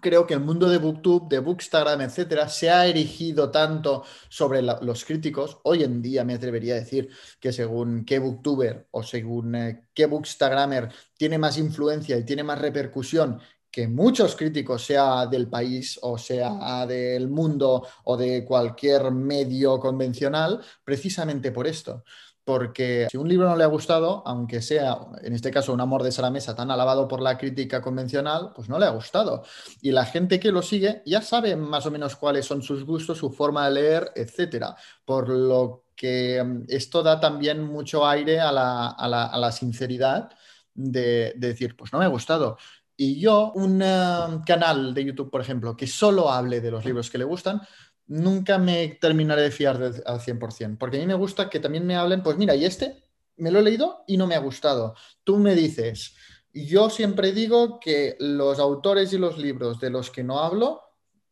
creo 0.00 0.26
que 0.26 0.34
el 0.34 0.40
mundo 0.40 0.68
de 0.68 0.78
Booktube, 0.78 1.28
de 1.28 1.38
Bookstagram, 1.38 2.00
etcétera, 2.00 2.48
se 2.48 2.70
ha 2.70 2.86
erigido 2.86 3.50
tanto 3.50 4.04
sobre 4.28 4.62
los 4.62 5.04
críticos. 5.04 5.58
Hoy 5.64 5.82
en 5.84 6.02
día 6.02 6.24
me 6.24 6.34
atrevería 6.34 6.74
a 6.74 6.78
decir 6.80 7.08
que 7.38 7.52
según 7.52 8.04
qué 8.04 8.18
Booktuber 8.18 8.88
o 8.90 9.02
según 9.02 9.54
eh, 9.54 9.88
qué 9.94 10.06
Bookstagrammer 10.06 10.90
tiene 11.16 11.38
más 11.38 11.58
influencia 11.58 12.16
y 12.16 12.24
tiene 12.24 12.42
más 12.42 12.58
repercusión 12.60 13.40
que 13.70 13.86
muchos 13.86 14.34
críticos, 14.34 14.84
sea 14.84 15.26
del 15.26 15.48
país 15.48 15.96
o 16.02 16.18
sea 16.18 16.84
del 16.86 17.28
mundo 17.28 17.86
o 18.04 18.16
de 18.16 18.44
cualquier 18.44 19.12
medio 19.12 19.78
convencional, 19.78 20.60
precisamente 20.84 21.52
por 21.52 21.68
esto 21.68 22.02
porque 22.44 23.06
si 23.10 23.16
un 23.16 23.28
libro 23.28 23.48
no 23.48 23.56
le 23.56 23.64
ha 23.64 23.68
gustado, 23.68 24.22
aunque 24.26 24.62
sea, 24.62 24.96
en 25.22 25.34
este 25.34 25.50
caso, 25.50 25.72
un 25.72 25.80
amor 25.80 26.02
de 26.02 26.12
Sara 26.12 26.30
Mesa 26.30 26.54
tan 26.54 26.70
alabado 26.70 27.06
por 27.06 27.20
la 27.20 27.36
crítica 27.38 27.80
convencional, 27.80 28.52
pues 28.54 28.68
no 28.68 28.78
le 28.78 28.86
ha 28.86 28.90
gustado. 28.90 29.44
Y 29.82 29.90
la 29.92 30.04
gente 30.04 30.40
que 30.40 30.52
lo 30.52 30.62
sigue 30.62 31.02
ya 31.06 31.22
sabe 31.22 31.54
más 31.56 31.86
o 31.86 31.90
menos 31.90 32.16
cuáles 32.16 32.46
son 32.46 32.62
sus 32.62 32.84
gustos, 32.84 33.18
su 33.18 33.30
forma 33.30 33.66
de 33.68 33.74
leer, 33.74 34.12
etcétera. 34.14 34.74
Por 35.04 35.28
lo 35.28 35.84
que 35.94 36.42
mm, 36.42 36.64
esto 36.68 37.02
da 37.02 37.20
también 37.20 37.62
mucho 37.62 38.06
aire 38.06 38.40
a 38.40 38.50
la, 38.52 39.52
sinceridad 39.52 40.30
de, 40.74 41.34
de, 41.36 41.48
decir, 41.48 41.76
pues 41.76 41.92
no 41.92 41.98
me 41.98 42.06
ha 42.06 42.08
gustado. 42.08 42.56
Y 42.96 43.18
yo, 43.18 43.52
un 43.54 43.80
eh, 43.82 44.42
canal 44.44 44.92
de 44.92 45.04
YouTube, 45.04 45.30
por 45.30 45.40
ejemplo, 45.40 45.74
que 45.74 45.86
solo 45.86 46.30
hable 46.30 46.60
de 46.60 46.70
los 46.70 46.84
libros 46.84 47.10
que 47.10 47.16
le 47.16 47.24
gustan, 47.24 47.62
nunca 48.10 48.58
me 48.58 48.88
terminaré 49.00 49.42
de 49.42 49.50
fiar 49.52 49.80
al 50.04 50.20
100%, 50.20 50.78
porque 50.78 50.96
a 50.96 51.00
mí 51.00 51.06
me 51.06 51.14
gusta 51.14 51.48
que 51.48 51.60
también 51.60 51.86
me 51.86 51.94
hablen, 51.94 52.24
pues 52.24 52.36
mira, 52.36 52.56
y 52.56 52.64
este 52.64 53.04
me 53.36 53.52
lo 53.52 53.60
he 53.60 53.62
leído 53.62 54.02
y 54.08 54.16
no 54.16 54.26
me 54.26 54.34
ha 54.34 54.40
gustado. 54.40 54.96
Tú 55.22 55.36
me 55.38 55.54
dices, 55.54 56.16
yo 56.52 56.90
siempre 56.90 57.30
digo 57.30 57.78
que 57.78 58.16
los 58.18 58.58
autores 58.58 59.12
y 59.12 59.18
los 59.18 59.38
libros 59.38 59.78
de 59.78 59.90
los 59.90 60.10
que 60.10 60.24
no 60.24 60.40
hablo 60.40 60.82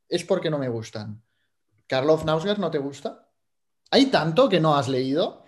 es 0.08 0.22
porque 0.22 0.50
no 0.50 0.58
me 0.58 0.68
gustan. 0.68 1.20
Karlov 1.88 2.24
Nausgaard 2.24 2.60
no 2.60 2.70
te 2.70 2.78
gusta? 2.78 3.28
Hay 3.90 4.06
tanto 4.06 4.48
que 4.48 4.60
no 4.60 4.76
has 4.76 4.88
leído 4.88 5.44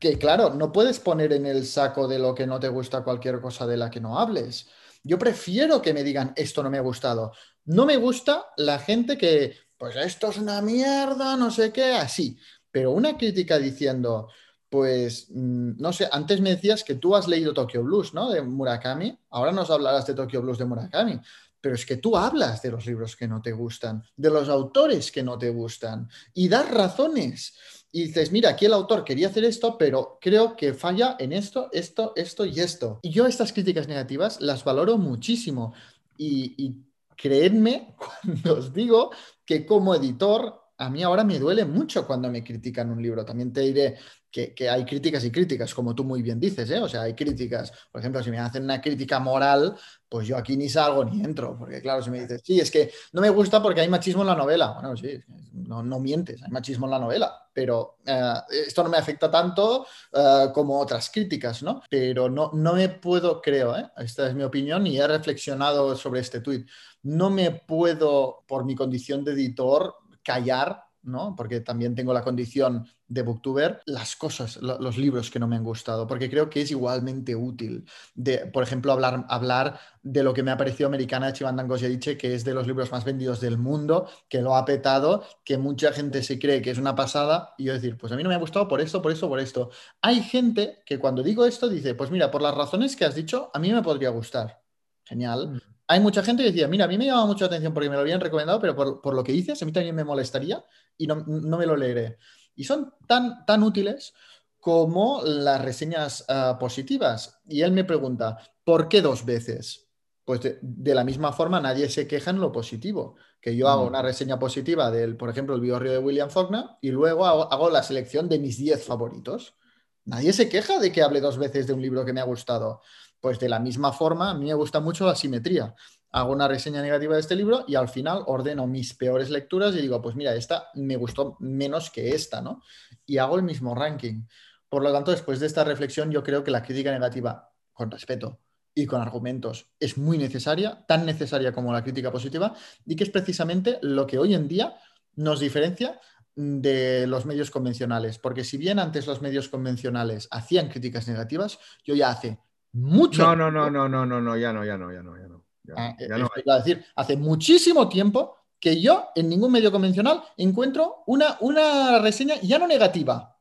que, 0.00 0.18
claro, 0.18 0.52
no 0.52 0.72
puedes 0.72 0.98
poner 0.98 1.32
en 1.32 1.46
el 1.46 1.64
saco 1.64 2.08
de 2.08 2.18
lo 2.18 2.34
que 2.34 2.46
no 2.48 2.58
te 2.58 2.68
gusta 2.68 3.04
cualquier 3.04 3.40
cosa 3.40 3.68
de 3.68 3.76
la 3.76 3.88
que 3.88 4.00
no 4.00 4.18
hables. 4.18 4.68
Yo 5.04 5.16
prefiero 5.16 5.80
que 5.80 5.94
me 5.94 6.02
digan 6.02 6.32
esto 6.34 6.60
no 6.64 6.70
me 6.70 6.78
ha 6.78 6.82
gustado. 6.82 7.32
No 7.66 7.86
me 7.86 7.96
gusta 7.96 8.46
la 8.56 8.80
gente 8.80 9.16
que 9.16 9.54
pues 9.82 9.96
esto 9.96 10.30
es 10.30 10.36
una 10.36 10.62
mierda, 10.62 11.36
no 11.36 11.50
sé 11.50 11.72
qué, 11.72 11.94
así. 11.94 12.38
Pero 12.70 12.92
una 12.92 13.18
crítica 13.18 13.58
diciendo, 13.58 14.28
pues, 14.68 15.26
mm, 15.28 15.72
no 15.76 15.92
sé, 15.92 16.08
antes 16.12 16.40
me 16.40 16.50
decías 16.50 16.84
que 16.84 16.94
tú 16.94 17.16
has 17.16 17.26
leído 17.26 17.52
Tokyo 17.52 17.82
Blues, 17.82 18.14
¿no? 18.14 18.30
De 18.30 18.42
Murakami, 18.42 19.18
ahora 19.30 19.50
nos 19.50 19.70
hablarás 19.70 20.06
de 20.06 20.14
Tokyo 20.14 20.40
Blues 20.40 20.58
de 20.58 20.66
Murakami, 20.66 21.20
pero 21.60 21.74
es 21.74 21.84
que 21.84 21.96
tú 21.96 22.16
hablas 22.16 22.62
de 22.62 22.70
los 22.70 22.86
libros 22.86 23.16
que 23.16 23.26
no 23.26 23.42
te 23.42 23.50
gustan, 23.50 24.04
de 24.16 24.30
los 24.30 24.48
autores 24.48 25.10
que 25.10 25.24
no 25.24 25.36
te 25.36 25.50
gustan, 25.50 26.08
y 26.32 26.48
das 26.48 26.70
razones. 26.70 27.52
Y 27.90 28.04
dices, 28.04 28.30
mira, 28.30 28.50
aquí 28.50 28.66
el 28.66 28.74
autor 28.74 29.02
quería 29.02 29.26
hacer 29.26 29.42
esto, 29.42 29.76
pero 29.76 30.16
creo 30.20 30.54
que 30.54 30.74
falla 30.74 31.16
en 31.18 31.32
esto, 31.32 31.70
esto, 31.72 32.12
esto 32.14 32.44
y 32.44 32.60
esto. 32.60 33.00
Y 33.02 33.10
yo 33.10 33.26
estas 33.26 33.52
críticas 33.52 33.88
negativas 33.88 34.40
las 34.40 34.62
valoro 34.62 34.96
muchísimo. 34.96 35.74
Y, 36.16 36.54
y 36.56 36.76
creedme 37.22 37.94
cuando 38.22 38.58
os 38.58 38.72
digo 38.72 39.12
que 39.46 39.64
como 39.64 39.94
editor, 39.94 40.61
a 40.78 40.90
mí 40.90 41.02
ahora 41.02 41.24
me 41.24 41.38
duele 41.38 41.64
mucho 41.64 42.06
cuando 42.06 42.30
me 42.30 42.42
critican 42.42 42.90
un 42.90 43.00
libro. 43.00 43.24
También 43.24 43.52
te 43.52 43.60
diré 43.60 43.96
que, 44.30 44.54
hay 44.68 44.84
críticas 44.84 45.24
y 45.24 45.30
críticas, 45.30 45.74
como 45.74 45.94
tú 45.94 46.04
muy 46.04 46.22
bien 46.22 46.40
dices, 46.40 46.70
¿eh? 46.70 46.80
O 46.80 46.88
sea, 46.88 47.02
hay 47.02 47.14
críticas. 47.14 47.72
Por 47.90 48.00
ejemplo, 48.00 48.22
si 48.22 48.30
me 48.30 48.38
hacen 48.38 48.64
una 48.64 48.80
crítica 48.80 49.20
moral, 49.20 49.76
pues 50.08 50.26
yo 50.26 50.36
aquí 50.36 50.56
ni 50.56 50.68
salgo 50.68 51.04
ni 51.04 51.22
entro. 51.22 51.56
Porque 51.58 51.80
claro, 51.82 52.02
si 52.02 52.10
me 52.10 52.20
dices, 52.20 52.40
sí, 52.44 52.58
es 52.58 52.70
que 52.70 52.90
no 53.12 53.20
me 53.20 53.30
gusta 53.30 53.62
porque 53.62 53.82
hay 53.82 53.88
machismo 53.88 54.22
en 54.22 54.28
la 54.28 54.34
novela. 54.34 54.72
Bueno, 54.72 54.96
sí, 54.96 55.20
no, 55.52 55.82
no 55.82 56.00
mientes, 56.00 56.42
hay 56.42 56.50
machismo 56.50 56.86
en 56.86 56.92
la 56.92 56.98
novela. 56.98 57.32
Pero 57.52 57.98
eh, 58.06 58.34
esto 58.66 58.82
no 58.82 58.88
me 58.88 58.96
afecta 58.96 59.30
tanto 59.30 59.86
eh, 60.12 60.46
como 60.54 60.80
otras 60.80 61.10
críticas, 61.10 61.62
¿no? 61.62 61.82
Pero 61.90 62.30
no, 62.30 62.50
no 62.54 62.72
me 62.72 62.88
puedo, 62.88 63.42
creo. 63.42 63.74
Esta 63.98 64.28
es 64.28 64.34
mi 64.34 64.42
opinión 64.42 64.86
y 64.86 64.98
he 64.98 65.06
reflexionado 65.06 65.94
sobre 65.96 66.20
este 66.20 66.40
tuit 66.40 66.66
no 67.02 67.30
me 67.30 67.50
puedo, 67.50 68.44
por 68.46 68.64
mi 68.64 68.74
condición 68.74 69.24
de 69.24 69.32
editor, 69.32 69.96
callar 70.22 70.84
¿no? 71.02 71.34
Porque 71.36 71.60
también 71.60 71.94
tengo 71.94 72.12
la 72.12 72.22
condición 72.22 72.86
de 73.08 73.22
booktuber, 73.22 73.82
las 73.86 74.16
cosas, 74.16 74.56
los 74.62 74.96
libros 74.96 75.30
que 75.30 75.38
no 75.38 75.48
me 75.48 75.56
han 75.56 75.64
gustado, 75.64 76.06
porque 76.06 76.30
creo 76.30 76.48
que 76.48 76.62
es 76.62 76.70
igualmente 76.70 77.34
útil. 77.34 77.84
De, 78.14 78.46
por 78.46 78.62
ejemplo, 78.62 78.92
hablar, 78.92 79.26
hablar 79.28 79.80
de 80.02 80.22
lo 80.22 80.32
que 80.32 80.42
me 80.42 80.50
ha 80.50 80.56
parecido 80.56 80.86
Americana 80.86 81.26
de 81.26 81.32
Chivandan 81.34 81.68
Goyediche, 81.68 82.16
que 82.16 82.34
es 82.34 82.44
de 82.44 82.54
los 82.54 82.66
libros 82.66 82.90
más 82.92 83.04
vendidos 83.04 83.40
del 83.40 83.58
mundo, 83.58 84.08
que 84.28 84.40
lo 84.40 84.56
ha 84.56 84.64
petado, 84.64 85.24
que 85.44 85.58
mucha 85.58 85.92
gente 85.92 86.22
se 86.22 86.38
cree 86.38 86.62
que 86.62 86.70
es 86.70 86.78
una 86.78 86.94
pasada, 86.94 87.54
y 87.58 87.64
yo 87.64 87.72
decir, 87.72 87.98
pues 87.98 88.12
a 88.12 88.16
mí 88.16 88.22
no 88.22 88.28
me 88.28 88.34
ha 88.36 88.38
gustado 88.38 88.68
por 88.68 88.80
esto, 88.80 89.02
por 89.02 89.12
esto, 89.12 89.28
por 89.28 89.40
esto. 89.40 89.70
Hay 90.00 90.22
gente 90.22 90.82
que 90.86 90.98
cuando 90.98 91.22
digo 91.22 91.44
esto 91.44 91.68
dice, 91.68 91.94
pues 91.94 92.10
mira, 92.10 92.30
por 92.30 92.42
las 92.42 92.54
razones 92.54 92.96
que 92.96 93.04
has 93.04 93.14
dicho, 93.14 93.50
a 93.52 93.58
mí 93.58 93.72
me 93.72 93.82
podría 93.82 94.10
gustar. 94.10 94.62
Genial. 95.04 95.48
Mm. 95.54 95.72
Hay 95.88 96.00
mucha 96.00 96.22
gente 96.22 96.42
que 96.42 96.50
decía, 96.50 96.68
mira, 96.68 96.84
a 96.84 96.88
mí 96.88 96.96
me 96.96 97.06
llama 97.06 97.26
mucho 97.26 97.44
la 97.44 97.48
atención 97.48 97.74
porque 97.74 97.90
me 97.90 97.96
lo 97.96 98.02
habían 98.02 98.20
recomendado, 98.20 98.60
pero 98.60 98.74
por, 98.76 99.14
lo 99.14 99.24
que 99.24 99.32
dices, 99.32 99.60
a 99.60 99.66
mí 99.66 99.72
también 99.72 99.94
me 99.94 100.04
molestaría 100.04 100.64
y 100.96 101.06
no, 101.06 101.24
me 101.26 101.66
lo 101.66 101.76
leeré. 101.76 102.18
Y 102.54 102.64
son 102.64 102.94
tan, 103.06 103.44
tan 103.46 103.62
útiles 103.62 104.14
como 104.58 105.22
las 105.24 105.60
reseñas 105.60 106.24
ah, 106.28 106.56
positivas. 106.58 107.40
Y 107.48 107.62
él 107.62 107.72
me 107.72 107.84
pregunta, 107.84 108.38
¿por 108.64 108.88
qué 108.88 109.02
dos 109.02 109.24
veces? 109.24 109.88
Pues 110.24 110.40
de, 110.62 110.94
la 110.94 111.02
misma 111.02 111.32
forma 111.32 111.60
nadie 111.60 111.88
se 111.88 112.06
queja 112.06 112.30
en 112.30 112.40
lo 112.40 112.52
positivo, 112.52 113.16
que 113.40 113.56
yo 113.56 113.68
hago 113.68 113.84
mm. 113.84 113.88
una 113.88 114.02
reseña 114.02 114.38
positiva 114.38 114.90
del, 114.90 115.16
por 115.16 115.30
ejemplo, 115.30 115.56
el 115.56 115.60
biorrio 115.60 115.90
de 115.90 115.98
William 115.98 116.30
Faulkner 116.30 116.64
y 116.80 116.90
luego 116.90 117.26
hago, 117.26 117.52
hago 117.52 117.70
la 117.70 117.82
selección 117.82 118.28
de 118.28 118.38
mis 118.38 118.56
10 118.56 118.84
favoritos. 118.84 119.56
Nadie 120.04 120.32
se 120.32 120.48
queja 120.48 120.78
de 120.78 120.92
que 120.92 121.02
hable 121.02 121.20
dos 121.20 121.38
veces 121.38 121.66
de 121.66 121.72
un 121.72 121.82
libro 121.82 122.04
que 122.04 122.12
me 122.12 122.20
ha 122.20 122.24
gustado. 122.24 122.82
Pues 123.22 123.38
de 123.38 123.48
la 123.48 123.60
misma 123.60 123.92
forma, 123.92 124.30
a 124.30 124.34
mí 124.34 124.46
me 124.46 124.54
gusta 124.54 124.80
mucho 124.80 125.06
la 125.06 125.14
simetría. 125.14 125.76
Hago 126.10 126.32
una 126.32 126.48
reseña 126.48 126.82
negativa 126.82 127.14
de 127.14 127.20
este 127.20 127.36
libro 127.36 127.64
y 127.68 127.76
al 127.76 127.88
final 127.88 128.24
ordeno 128.26 128.66
mis 128.66 128.94
peores 128.94 129.30
lecturas 129.30 129.76
y 129.76 129.80
digo, 129.80 130.02
pues 130.02 130.16
mira, 130.16 130.34
esta 130.34 130.66
me 130.74 130.96
gustó 130.96 131.36
menos 131.38 131.88
que 131.92 132.16
esta, 132.16 132.42
¿no? 132.42 132.62
Y 133.06 133.18
hago 133.18 133.36
el 133.36 133.44
mismo 133.44 133.76
ranking. 133.76 134.24
Por 134.68 134.82
lo 134.82 134.92
tanto, 134.92 135.12
después 135.12 135.38
de 135.38 135.46
esta 135.46 135.62
reflexión, 135.62 136.10
yo 136.10 136.24
creo 136.24 136.42
que 136.42 136.50
la 136.50 136.64
crítica 136.64 136.90
negativa, 136.90 137.52
con 137.72 137.92
respeto 137.92 138.40
y 138.74 138.86
con 138.86 139.00
argumentos, 139.00 139.70
es 139.78 139.96
muy 139.96 140.18
necesaria, 140.18 140.84
tan 140.88 141.06
necesaria 141.06 141.52
como 141.52 141.72
la 141.72 141.84
crítica 141.84 142.10
positiva, 142.10 142.56
y 142.84 142.96
que 142.96 143.04
es 143.04 143.10
precisamente 143.10 143.78
lo 143.82 144.04
que 144.04 144.18
hoy 144.18 144.34
en 144.34 144.48
día 144.48 144.74
nos 145.14 145.38
diferencia 145.38 146.00
de 146.34 147.06
los 147.06 147.24
medios 147.24 147.52
convencionales. 147.52 148.18
Porque 148.18 148.42
si 148.42 148.56
bien 148.56 148.80
antes 148.80 149.06
los 149.06 149.22
medios 149.22 149.48
convencionales 149.48 150.26
hacían 150.32 150.68
críticas 150.68 151.06
negativas, 151.06 151.60
yo 151.84 151.94
ya 151.94 152.10
hace 152.10 152.40
mucho. 152.72 153.22
No, 153.22 153.36
no, 153.36 153.50
no, 153.50 153.70
no, 153.70 153.88
no, 153.88 154.06
no, 154.06 154.20
no, 154.20 154.36
ya 154.36 154.52
no, 154.52 154.64
ya 154.64 154.76
no, 154.76 154.92
ya 154.92 155.02
no, 155.02 155.16
ya 155.16 155.28
no. 155.28 155.44
Ya, 155.64 155.74
ah, 155.76 155.96
no 156.18 156.28
decir, 156.56 156.84
hace 156.96 157.16
muchísimo 157.16 157.88
tiempo 157.88 158.36
que 158.58 158.80
yo 158.80 159.10
en 159.14 159.28
ningún 159.28 159.52
medio 159.52 159.70
convencional 159.70 160.22
encuentro 160.36 161.04
una, 161.06 161.36
una 161.40 162.00
reseña 162.00 162.36
ya 162.42 162.58
no 162.58 162.66
negativa, 162.66 163.38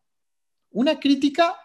una 0.71 0.99
crítica 0.99 1.55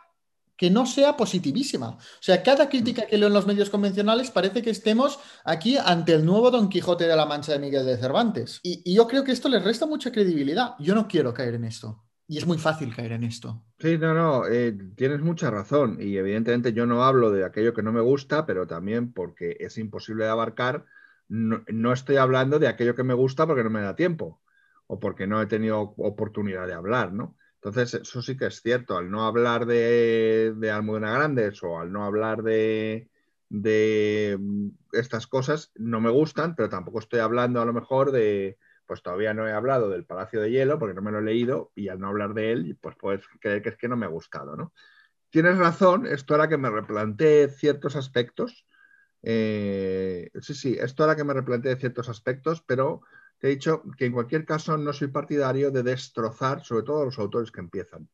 que 0.56 0.70
no 0.70 0.86
sea 0.86 1.14
positivísima. 1.14 1.88
O 1.88 2.20
sea, 2.20 2.42
cada 2.42 2.70
crítica 2.70 3.06
que 3.06 3.18
leo 3.18 3.28
en 3.28 3.34
los 3.34 3.46
medios 3.46 3.68
convencionales 3.68 4.30
parece 4.30 4.62
que 4.62 4.70
estemos 4.70 5.18
aquí 5.44 5.76
ante 5.76 6.14
el 6.14 6.24
nuevo 6.24 6.50
Don 6.50 6.70
Quijote 6.70 7.06
de 7.06 7.14
la 7.14 7.26
Mancha 7.26 7.52
de 7.52 7.58
Miguel 7.58 7.84
de 7.84 7.98
Cervantes. 7.98 8.60
y 8.62 8.94
yo 8.94 9.06
creo 9.06 9.22
que 9.22 9.32
esto 9.32 9.50
les 9.50 9.62
resta 9.62 9.84
mucha 9.84 10.10
credibilidad. 10.10 10.74
Yo 10.78 10.94
no 10.94 11.06
quiero 11.06 11.34
caer 11.34 11.56
en 11.56 11.64
esto. 11.64 12.05
Y 12.28 12.38
es 12.38 12.46
muy 12.46 12.58
fácil 12.58 12.94
caer 12.94 13.12
en 13.12 13.24
esto. 13.24 13.62
Sí, 13.78 13.98
no, 13.98 14.14
no, 14.14 14.46
eh, 14.46 14.76
tienes 14.96 15.20
mucha 15.20 15.50
razón. 15.50 15.98
Y 16.00 16.16
evidentemente 16.16 16.72
yo 16.72 16.86
no 16.86 17.04
hablo 17.04 17.30
de 17.30 17.44
aquello 17.44 17.72
que 17.72 17.82
no 17.82 17.92
me 17.92 18.00
gusta, 18.00 18.46
pero 18.46 18.66
también 18.66 19.12
porque 19.12 19.56
es 19.60 19.78
imposible 19.78 20.24
de 20.24 20.30
abarcar, 20.30 20.86
no, 21.28 21.92
estoy 21.92 22.16
hablando 22.16 22.58
de 22.58 22.68
aquello 22.68 22.94
que 22.94 23.02
me 23.02 23.14
gusta 23.14 23.46
porque 23.46 23.64
no 23.64 23.70
me 23.70 23.80
da 23.82 23.96
tiempo 23.96 24.40
o 24.86 24.98
porque 24.98 25.26
no 25.26 25.40
he 25.42 25.46
tenido 25.46 25.80
oportunidad 25.96 26.66
de 26.66 26.74
hablar, 26.74 27.12
¿no? 27.12 27.36
Entonces, 27.56 27.94
eso 27.94 28.22
sí 28.22 28.36
que 28.36 28.46
es 28.46 28.62
cierto. 28.62 28.96
Al 28.96 29.10
no 29.10 29.26
hablar 29.26 29.66
de, 29.66 30.54
de 30.56 30.70
Almudena 30.70 31.12
Grandes 31.12 31.62
o 31.62 31.80
al 31.80 31.90
no 31.92 32.04
hablar 32.04 32.42
de, 32.42 33.08
de 33.48 34.38
estas 34.92 35.26
cosas, 35.26 35.72
no 35.74 36.00
me 36.00 36.10
gustan, 36.10 36.54
pero 36.54 36.68
tampoco 36.68 37.00
estoy 37.00 37.20
hablando 37.20 37.60
a 37.60 37.64
lo 37.64 37.72
mejor 37.72 38.12
de 38.12 38.58
pues 38.86 39.02
todavía 39.02 39.34
no 39.34 39.46
he 39.46 39.52
hablado 39.52 39.90
del 39.90 40.04
Palacio 40.04 40.40
de 40.40 40.50
Hielo 40.50 40.78
porque 40.78 40.94
no 40.94 41.02
me 41.02 41.10
lo 41.10 41.18
he 41.18 41.22
leído 41.22 41.72
y 41.74 41.88
al 41.88 41.98
no 41.98 42.08
hablar 42.08 42.34
de 42.34 42.52
él, 42.52 42.78
pues 42.80 42.96
puedes 42.96 43.22
creer 43.40 43.62
que 43.62 43.70
es 43.70 43.76
que 43.76 43.88
no 43.88 43.96
me 43.96 44.06
ha 44.06 44.10
gustado, 44.10 44.56
¿no? 44.56 44.72
Tienes 45.30 45.58
razón, 45.58 46.06
esto 46.06 46.34
hará 46.34 46.48
que 46.48 46.56
me 46.56 46.70
replantee 46.70 47.48
ciertos 47.48 47.96
aspectos. 47.96 48.66
Eh, 49.22 50.30
sí, 50.40 50.54
sí, 50.54 50.76
esto 50.80 51.04
hará 51.04 51.16
que 51.16 51.24
me 51.24 51.34
replantee 51.34 51.76
ciertos 51.76 52.08
aspectos, 52.08 52.62
pero 52.62 53.02
te 53.38 53.48
he 53.48 53.50
dicho 53.50 53.82
que 53.98 54.06
en 54.06 54.12
cualquier 54.12 54.44
caso 54.44 54.76
no 54.78 54.92
soy 54.92 55.08
partidario 55.08 55.70
de 55.70 55.82
destrozar, 55.82 56.64
sobre 56.64 56.84
todo 56.84 57.02
a 57.02 57.04
los 57.04 57.18
autores 57.18 57.50
que 57.50 57.60
empiezan. 57.60 58.08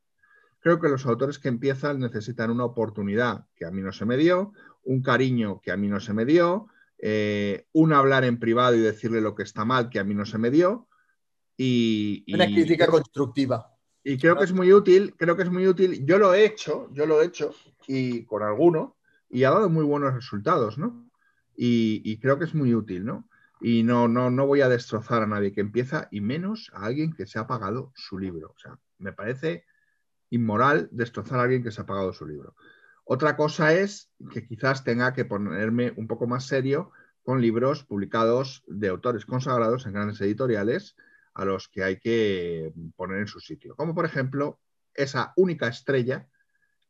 Creo 0.60 0.80
que 0.80 0.88
los 0.88 1.06
autores 1.06 1.38
que 1.38 1.48
empiezan 1.48 2.00
necesitan 2.00 2.50
una 2.50 2.64
oportunidad 2.64 3.46
que 3.54 3.66
a 3.66 3.70
mí 3.70 3.82
no 3.82 3.92
se 3.92 4.04
me 4.04 4.16
dio, 4.16 4.52
un 4.84 5.02
cariño 5.02 5.60
que 5.60 5.72
a 5.72 5.76
mí 5.76 5.88
no 5.88 6.00
se 6.00 6.14
me 6.14 6.24
dio, 6.24 6.68
eh, 7.04 7.66
un 7.72 7.92
hablar 7.92 8.22
en 8.22 8.38
privado 8.38 8.76
y 8.76 8.80
decirle 8.80 9.20
lo 9.20 9.34
que 9.34 9.42
está 9.42 9.64
mal, 9.64 9.90
que 9.90 9.98
a 9.98 10.04
mí 10.04 10.14
no 10.14 10.24
se 10.24 10.38
me 10.38 10.52
dio. 10.52 10.88
Y, 11.56 12.24
Una 12.32 12.46
crítica 12.46 12.86
constructiva. 12.86 13.76
Y 14.04 14.16
creo 14.18 14.36
que 14.36 14.44
es 14.44 14.52
muy 14.52 14.72
útil, 14.72 15.14
creo 15.16 15.36
que 15.36 15.42
es 15.42 15.50
muy 15.50 15.66
útil. 15.66 16.06
Yo 16.06 16.18
lo 16.18 16.32
he 16.32 16.44
hecho, 16.44 16.88
yo 16.92 17.04
lo 17.04 17.20
he 17.20 17.26
hecho, 17.26 17.52
y 17.88 18.24
con 18.24 18.44
alguno, 18.44 18.96
y 19.28 19.42
ha 19.42 19.50
dado 19.50 19.68
muy 19.68 19.84
buenos 19.84 20.14
resultados, 20.14 20.78
¿no? 20.78 21.10
Y, 21.56 22.18
creo 22.18 22.38
que 22.38 22.44
es 22.44 22.54
muy 22.54 22.72
útil, 22.72 23.04
¿no? 23.04 23.28
Y 23.60 23.82
no, 23.82 24.06
no, 24.06 24.30
no 24.30 24.46
voy 24.46 24.60
a 24.60 24.68
destrozar 24.68 25.22
a 25.22 25.26
nadie 25.26 25.52
que 25.52 25.60
empieza, 25.60 26.06
y 26.12 26.20
menos 26.20 26.70
a 26.72 26.86
alguien 26.86 27.12
que 27.12 27.26
se 27.26 27.40
ha 27.40 27.48
pagado 27.48 27.92
su 27.96 28.18
libro. 28.18 28.52
O 28.54 28.58
sea, 28.58 28.78
me 28.98 29.12
parece 29.12 29.64
inmoral 30.30 30.88
destrozar 30.92 31.40
a 31.40 31.42
alguien 31.42 31.64
que 31.64 31.72
se 31.72 31.80
ha 31.80 31.86
pagado 31.86 32.12
su 32.12 32.26
libro. 32.26 32.54
Otra 33.04 33.36
cosa 33.36 33.74
es 33.74 34.10
que 34.32 34.46
quizás 34.46 34.84
tenga 34.84 35.12
que 35.12 35.24
ponerme 35.24 35.92
un 35.96 36.06
poco 36.06 36.26
más 36.26 36.46
serio 36.46 36.92
con 37.22 37.40
libros 37.40 37.84
publicados 37.84 38.64
de 38.66 38.88
autores 38.88 39.26
consagrados 39.26 39.86
en 39.86 39.92
grandes 39.92 40.20
editoriales 40.20 40.96
a 41.34 41.44
los 41.44 41.68
que 41.68 41.84
hay 41.84 41.98
que 41.98 42.72
poner 42.96 43.18
en 43.18 43.26
su 43.26 43.40
sitio. 43.40 43.74
Como 43.76 43.94
por 43.94 44.04
ejemplo 44.04 44.60
esa 44.94 45.32
única 45.36 45.68
estrella 45.68 46.28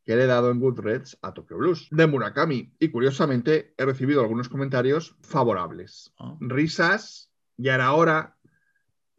que 0.05 0.15
le 0.15 0.23
he 0.23 0.27
dado 0.27 0.51
en 0.51 0.59
Goodreads 0.59 1.17
a 1.21 1.33
Tokyo 1.33 1.57
Blues 1.57 1.87
de 1.91 2.07
Murakami. 2.07 2.73
Y 2.79 2.89
curiosamente 2.89 3.73
he 3.77 3.85
recibido 3.85 4.21
algunos 4.21 4.49
comentarios 4.49 5.15
favorables. 5.21 6.13
Ah. 6.19 6.35
Risas, 6.41 7.31
ya 7.57 7.75
era 7.75 7.93
hora, 7.93 8.35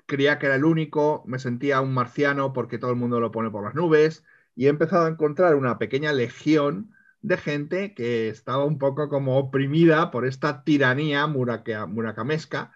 creía 0.06 0.38
que 0.38 0.46
era 0.46 0.56
el 0.56 0.64
único, 0.64 1.22
me 1.26 1.38
sentía 1.38 1.80
un 1.80 1.94
marciano 1.94 2.52
porque 2.52 2.78
todo 2.78 2.90
el 2.90 2.96
mundo 2.96 3.20
lo 3.20 3.32
pone 3.32 3.50
por 3.50 3.64
las 3.64 3.74
nubes, 3.74 4.24
y 4.56 4.66
he 4.66 4.68
empezado 4.68 5.06
a 5.06 5.10
encontrar 5.10 5.54
una 5.54 5.78
pequeña 5.78 6.12
legión 6.12 6.94
de 7.22 7.36
gente 7.38 7.94
que 7.94 8.28
estaba 8.28 8.64
un 8.64 8.78
poco 8.78 9.08
como 9.08 9.38
oprimida 9.38 10.10
por 10.10 10.26
esta 10.26 10.62
tiranía 10.62 11.26
muracamesca 11.26 12.72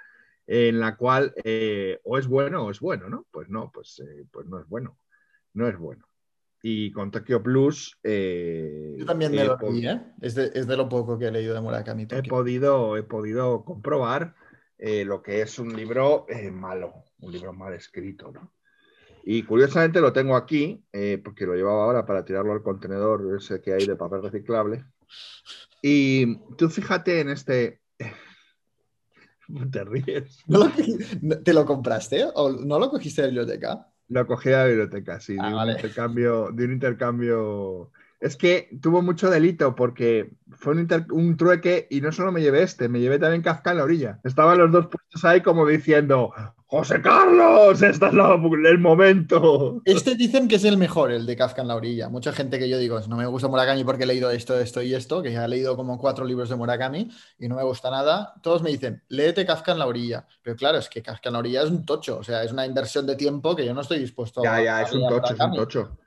en 0.47 0.81
la 0.81 0.97
cual 0.97 1.35
eh, 1.45 2.01
o 2.05 2.17
es 2.17 2.27
bueno 2.27 2.65
o 2.65 2.71
es 2.71 2.81
bueno, 2.81 3.11
¿no? 3.11 3.27
Pues 3.31 3.51
no, 3.51 3.71
pues, 3.71 4.01
eh, 4.01 4.25
pues 4.31 4.47
no 4.47 4.59
es 4.59 4.67
bueno, 4.67 4.99
no 5.53 5.69
es 5.69 5.77
bueno. 5.77 6.09
Y 6.63 6.91
con 6.91 7.11
Tokyo 7.11 7.43
Plus... 7.43 7.99
Eh, 8.03 8.97
Yo 8.99 9.05
también 9.05 9.33
me 9.33 9.45
lo 9.45 9.59
leí, 9.59 9.87
¿eh? 9.87 10.01
Es 10.23 10.35
de, 10.35 10.77
lo 10.77 10.89
poco 10.89 11.19
que 11.19 11.27
he 11.27 11.31
leído 11.31 11.55
de 11.55 11.61
Murakami. 11.61 12.09
He 12.11 12.23
podido, 12.23 12.97
he 12.97 13.03
podido 13.03 13.65
comprobar 13.65 14.35
lo 14.79 15.23
que 15.23 15.43
es 15.43 15.59
un 15.59 15.77
libro 15.77 16.27
malo, 16.53 17.05
un 17.21 17.33
libro 17.33 17.53
mal 17.53 17.75
escrito, 17.75 18.33
¿no? 18.33 18.51
Y 19.25 19.43
curiosamente 19.43 20.01
lo 20.01 20.13
tengo 20.13 20.37
aquí, 20.37 20.83
eh, 20.93 21.21
porque 21.23 21.47
lo 21.47 21.55
llevaba 21.55 21.85
ahora 21.85 22.07
para 22.07 22.25
tirarlo 22.25 22.53
al 22.53 22.63
contenedor 22.63 23.37
ese 23.37 23.61
que 23.61 23.75
hay 23.75 23.87
de 23.87 23.97
papel 23.97 24.23
reciclable. 24.23 24.85
Y 25.83 26.37
tú 26.57 26.69
fíjate 26.69 27.21
en 27.21 27.31
este... 27.31 27.81
Te 29.73 29.85
ríes. 29.85 30.45
¿Te 31.45 31.55
lo 31.55 31.65
compraste 31.65 32.27
o 32.35 32.51
no 32.51 32.79
lo 32.79 32.91
cogiste 32.91 33.23
de 33.23 33.29
la 33.29 33.43
biblioteca? 33.43 33.87
Lo 34.09 34.27
cogí 34.27 34.51
de 34.51 34.57
la 34.57 34.67
biblioteca, 34.67 35.21
sí, 35.21 35.37
ah, 35.41 35.49
de, 35.49 35.55
un 35.55 35.71
intercambio, 35.71 36.51
de 36.51 36.65
un 36.65 36.73
intercambio 36.73 37.93
es 38.21 38.37
que 38.37 38.69
tuvo 38.81 39.03
mucho 39.03 39.31
delito 39.31 39.75
porque 39.75 40.33
fue 40.51 40.73
un, 40.75 40.89
un, 41.11 41.37
trueque 41.37 41.87
y 41.91 42.01
no 42.01 42.11
solo 42.11 42.33
me 42.33 42.41
llevé 42.41 42.63
este, 42.63 42.89
me 42.89 43.01
llevé 43.01 43.19
también 43.19 43.43
Kafka 43.43 43.71
en 43.71 43.79
la 43.79 43.85
orilla. 43.85 44.21
Estaban 44.25 44.59
los 44.59 44.73
dos 44.73 44.87
puestos 44.87 45.25
ahí 45.25 45.41
como 45.41 45.67
diciendo, 45.67 46.33
José 46.71 47.01
Carlos, 47.01 47.81
este 47.81 48.09
es 48.09 48.13
el 48.13 48.79
momento. 48.79 49.81
Este 49.87 50.17
dicen 50.17 50.49
que 50.49 50.57
es 50.57 50.65
el 50.65 50.77
mejor, 50.77 51.11
el 51.11 51.25
de 51.25 51.35
Kafka 51.35 51.63
en 51.63 51.69
la 51.69 51.77
orilla. 51.77 52.11
Mucha 52.11 52.33
gente 52.33 52.59
que 52.59 52.69
yo 52.69 52.77
digo, 52.77 53.01
no 53.09 53.17
me 53.17 53.25
gusta 53.25 53.49
Murakami 53.49 53.85
porque 53.85 54.03
he 54.03 54.07
leído 54.07 54.31
esto, 54.31 54.59
esto 54.59 54.83
y 54.83 54.95
esto, 54.95 55.23
que 55.23 55.33
ya 55.33 55.47
he 55.47 55.49
leído 55.49 55.77
como 55.77 55.97
cuatro 55.99 56.27
libros 56.27 56.51
de 56.51 56.57
Murakami 56.57 57.11
y 57.39 57.49
no 57.49 57.55
me 57.57 57.63
gusta 57.63 57.91
nada. 57.91 58.35
Todos 58.43 58.63
me 58.63 58.69
dicen, 58.69 59.03
léete 59.09 59.47
Kafka 59.47 59.73
en 59.73 59.79
la 59.79 59.87
orilla. 59.87 60.27
Pero 60.43 60.57
claro, 60.57 60.77
es 60.77 60.91
que 60.91 61.03
Kafka 61.03 61.31
en 61.31 61.33
la 61.33 61.39
orilla 61.39 61.63
es 61.63 61.71
un 61.71 61.87
tocho, 61.87 62.19
o 62.19 62.23
sea, 62.23 62.43
es 62.43 62.53
una 62.53 62.67
inversión 62.67 63.07
de 63.07 63.17
tiempo 63.17 63.57
que 63.57 63.65
yo 63.65 63.73
no 63.73 63.81
estoy 63.81 64.01
dispuesto 64.01 64.41
a... 64.41 64.45
Ya, 64.45 64.63
ya, 64.63 64.83
es 64.83 64.93
un 64.93 65.09
tocho, 65.09 65.33
es 65.33 65.41
un 65.41 65.55
tocho. 65.55 65.99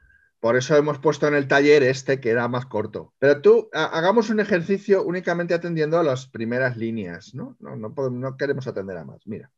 Por 0.41 0.57
eso 0.57 0.75
hemos 0.75 0.97
puesto 0.97 1.27
en 1.27 1.35
el 1.35 1.47
taller 1.47 1.83
este 1.83 2.19
que 2.19 2.31
era 2.31 2.47
más 2.47 2.65
corto. 2.65 3.13
Pero 3.19 3.41
tú, 3.41 3.69
hagamos 3.73 4.31
un 4.31 4.39
ejercicio 4.39 5.03
únicamente 5.03 5.53
atendiendo 5.53 5.99
a 5.99 6.03
las 6.03 6.25
primeras 6.25 6.77
líneas, 6.77 7.35
¿no? 7.35 7.55
No, 7.59 8.37
queremos 8.37 8.65
atender 8.65 8.97
a 8.97 9.05
más. 9.05 9.21
Mira, 9.25 9.51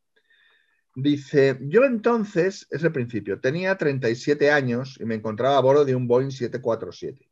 Dice, 0.95 1.57
yo 1.61 1.85
entonces, 1.85 2.67
es 2.69 2.83
el 2.83 2.91
principio, 2.91 3.39
tenía 3.39 3.77
37 3.77 4.51
años 4.51 4.99
y 5.01 5.05
me 5.05 5.15
encontraba 5.15 5.57
a 5.57 5.61
bordo 5.61 5.85
de 5.85 5.95
un 5.95 6.05
Boeing 6.07 6.29
747. 6.29 7.31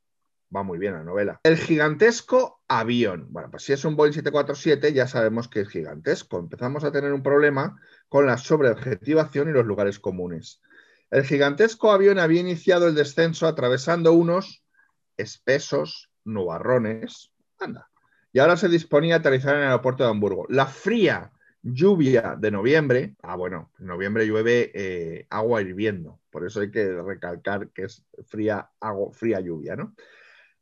Va 0.56 0.64
muy 0.64 0.80
bien 0.80 0.94
la 0.94 1.04
novela. 1.04 1.40
El 1.44 1.58
gigantesco 1.58 2.64
avión. 2.68 3.28
Bueno, 3.30 3.52
pues 3.52 3.64
si 3.64 3.74
es 3.74 3.86
un 3.86 3.96
Boeing 3.96 4.14
747 4.14 4.94
ya 4.94 5.08
sabemos 5.08 5.48
que 5.48 5.62
es 5.62 5.70
gigantesco. 5.70 6.40
Empezamos 6.40 6.84
a 6.84 6.92
tener 6.92 7.14
un 7.14 7.22
problema 7.22 7.80
con 8.10 8.26
la 8.26 8.38
sobreobjetivación 8.38 9.50
y 9.50 9.54
los 9.54 9.66
lugares 9.66 10.00
comunes. 10.00 10.60
El 11.12 11.26
gigantesco 11.26 11.92
avión 11.92 12.20
había 12.20 12.40
iniciado 12.40 12.88
el 12.88 12.96
descenso 12.96 13.46
atravesando 13.46 14.14
unos 14.14 14.64
espesos 15.18 16.10
nubarrones. 16.24 17.34
Anda. 17.60 17.90
Y 18.32 18.40
ahora 18.40 18.56
se 18.56 18.70
disponía 18.70 19.16
a 19.16 19.18
aterrizar 19.18 19.56
en 19.56 19.62
el 19.62 19.68
aeropuerto 19.68 20.06
de 20.06 20.10
Hamburgo. 20.10 20.46
La 20.48 20.66
fría 20.66 21.32
lluvia 21.62 22.36
de 22.40 22.50
noviembre, 22.50 23.16
ah, 23.22 23.36
bueno, 23.36 23.72
en 23.78 23.88
noviembre 23.88 24.26
llueve 24.26 24.72
eh, 24.74 25.28
agua 25.30 25.62
hirviendo, 25.62 26.20
por 26.32 26.46
eso 26.46 26.62
hay 26.62 26.72
que 26.72 27.02
recalcar 27.02 27.70
que 27.70 27.84
es 27.84 28.04
fría, 28.26 28.70
agua, 28.80 29.12
fría 29.14 29.40
lluvia, 29.42 29.76
¿no? 29.76 29.94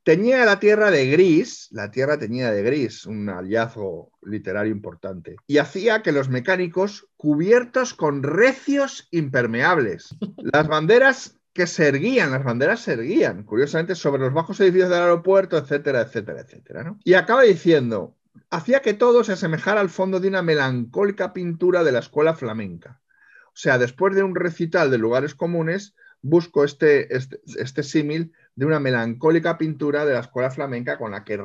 Tenía 0.03 0.45
la 0.45 0.59
tierra 0.59 0.91
de 0.91 1.07
gris, 1.07 1.67
la 1.71 1.91
tierra 1.91 2.17
tenía 2.17 2.51
de 2.51 2.63
gris, 2.63 3.05
un 3.05 3.27
hallazgo 3.27 4.11
literario 4.23 4.71
importante, 4.71 5.35
y 5.45 5.57
hacía 5.57 6.01
que 6.01 6.11
los 6.11 6.29
mecánicos 6.29 7.07
cubiertos 7.17 7.93
con 7.93 8.23
recios 8.23 9.07
impermeables. 9.11 10.15
Las 10.37 10.67
banderas 10.67 11.35
que 11.53 11.67
se 11.67 11.89
erguían, 11.89 12.31
las 12.31 12.43
banderas 12.43 12.79
se 12.79 12.93
erguían, 12.93 13.43
curiosamente, 13.43 13.95
sobre 13.95 14.21
los 14.21 14.33
bajos 14.33 14.59
edificios 14.61 14.89
del 14.89 15.01
aeropuerto, 15.01 15.57
etcétera, 15.57 16.01
etcétera, 16.01 16.41
etcétera. 16.41 16.95
Y 17.03 17.15
acaba 17.15 17.41
diciendo, 17.43 18.15
hacía 18.49 18.81
que 18.81 18.93
todo 18.93 19.23
se 19.23 19.33
asemejara 19.33 19.81
al 19.81 19.89
fondo 19.89 20.19
de 20.19 20.29
una 20.29 20.41
melancólica 20.41 21.33
pintura 21.33 21.83
de 21.83 21.91
la 21.91 21.99
escuela 21.99 22.33
flamenca. 22.33 23.01
O 23.47 23.61
sea, 23.61 23.77
después 23.77 24.15
de 24.15 24.23
un 24.23 24.35
recital 24.35 24.89
de 24.89 24.97
lugares 24.97 25.35
comunes, 25.35 25.95
busco 26.21 26.63
este, 26.63 27.15
este, 27.15 27.39
este 27.57 27.83
símil 27.83 28.33
de 28.55 28.65
una 28.65 28.79
melancólica 28.79 29.57
pintura 29.57 30.05
de 30.05 30.13
la 30.13 30.19
escuela 30.19 30.51
flamenca 30.51 30.97
con 30.97 31.11
la 31.11 31.23
que, 31.23 31.37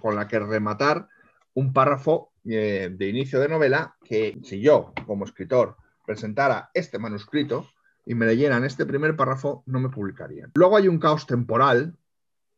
con 0.00 0.14
la 0.14 0.28
que 0.28 0.38
rematar 0.38 1.08
un 1.54 1.72
párrafo 1.72 2.32
eh, 2.44 2.90
de 2.92 3.08
inicio 3.08 3.40
de 3.40 3.48
novela 3.48 3.96
que 4.04 4.38
si 4.44 4.60
yo, 4.60 4.92
como 5.06 5.24
escritor, 5.24 5.76
presentara 6.06 6.70
este 6.74 6.98
manuscrito 6.98 7.68
y 8.06 8.14
me 8.14 8.26
leyeran 8.26 8.64
este 8.64 8.86
primer 8.86 9.16
párrafo, 9.16 9.62
no 9.66 9.80
me 9.80 9.88
publicarían. 9.88 10.50
Luego 10.54 10.76
hay 10.76 10.88
un 10.88 10.98
caos 10.98 11.26
temporal 11.26 11.96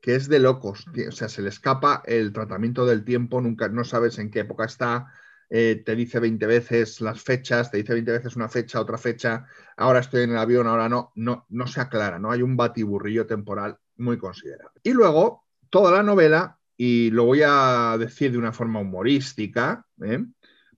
que 0.01 0.17
es 0.17 0.29
de 0.29 0.41
locos, 0.41 0.87
o 1.09 1.13
sea, 1.13 1.29
se 1.29 1.43
le 1.43 1.49
escapa 1.49 2.03
el 2.07 2.33
tratamiento 2.33 2.85
del 2.85 3.05
tiempo, 3.05 3.41
nunca, 3.41 3.69
no 3.69 3.85
sabes 3.85 4.19
en 4.19 4.31
qué 4.31 4.41
época 4.41 4.65
está, 4.65 5.13
eh, 5.55 5.83
te 5.85 5.95
dice 5.95 6.19
20 6.19 6.47
veces 6.47 7.03
las 7.03 7.21
fechas, 7.21 7.71
te 7.71 7.77
dice 7.77 7.93
20 7.93 8.11
veces 8.11 8.37
una 8.37 8.49
fecha, 8.49 8.81
otra 8.81 8.97
fecha, 8.97 9.45
ahora 9.77 10.01
estoy 10.01 10.23
en 10.23 10.31
el 10.31 10.39
avión, 10.39 10.67
ahora 10.67 10.89
no, 10.89 11.13
no, 11.15 11.45
no 11.51 11.67
se 11.67 11.83
aclara, 11.83 12.19
¿no? 12.19 12.31
Hay 12.31 12.41
un 12.41 12.57
batiburrillo 12.57 13.27
temporal 13.27 13.77
muy 13.99 14.17
considerable. 14.17 14.81
Y 14.83 14.93
luego, 14.95 15.45
toda 15.69 15.93
la 15.93 16.03
novela, 16.03 16.59
y 16.75 17.11
lo 17.11 17.27
voy 17.27 17.43
a 17.45 17.97
decir 17.99 18.33
de 18.33 18.39
una 18.39 18.55
forma 18.55 18.81
humorística, 18.81 19.85
¿eh? 20.03 20.25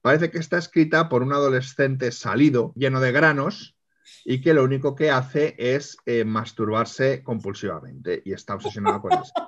parece 0.02 0.32
que 0.32 0.38
está 0.38 0.58
escrita 0.58 1.08
por 1.08 1.22
un 1.22 1.32
adolescente 1.32 2.10
salido, 2.10 2.72
lleno 2.74 2.98
de 2.98 3.12
granos, 3.12 3.76
y 4.24 4.40
que 4.40 4.54
lo 4.54 4.64
único 4.64 4.96
que 4.96 5.08
hace 5.08 5.54
es 5.56 5.96
eh, 6.04 6.24
masturbarse 6.24 7.22
compulsivamente 7.22 8.22
y 8.24 8.32
está 8.32 8.56
obsesionado 8.56 9.00
con 9.00 9.12
eso. 9.12 9.32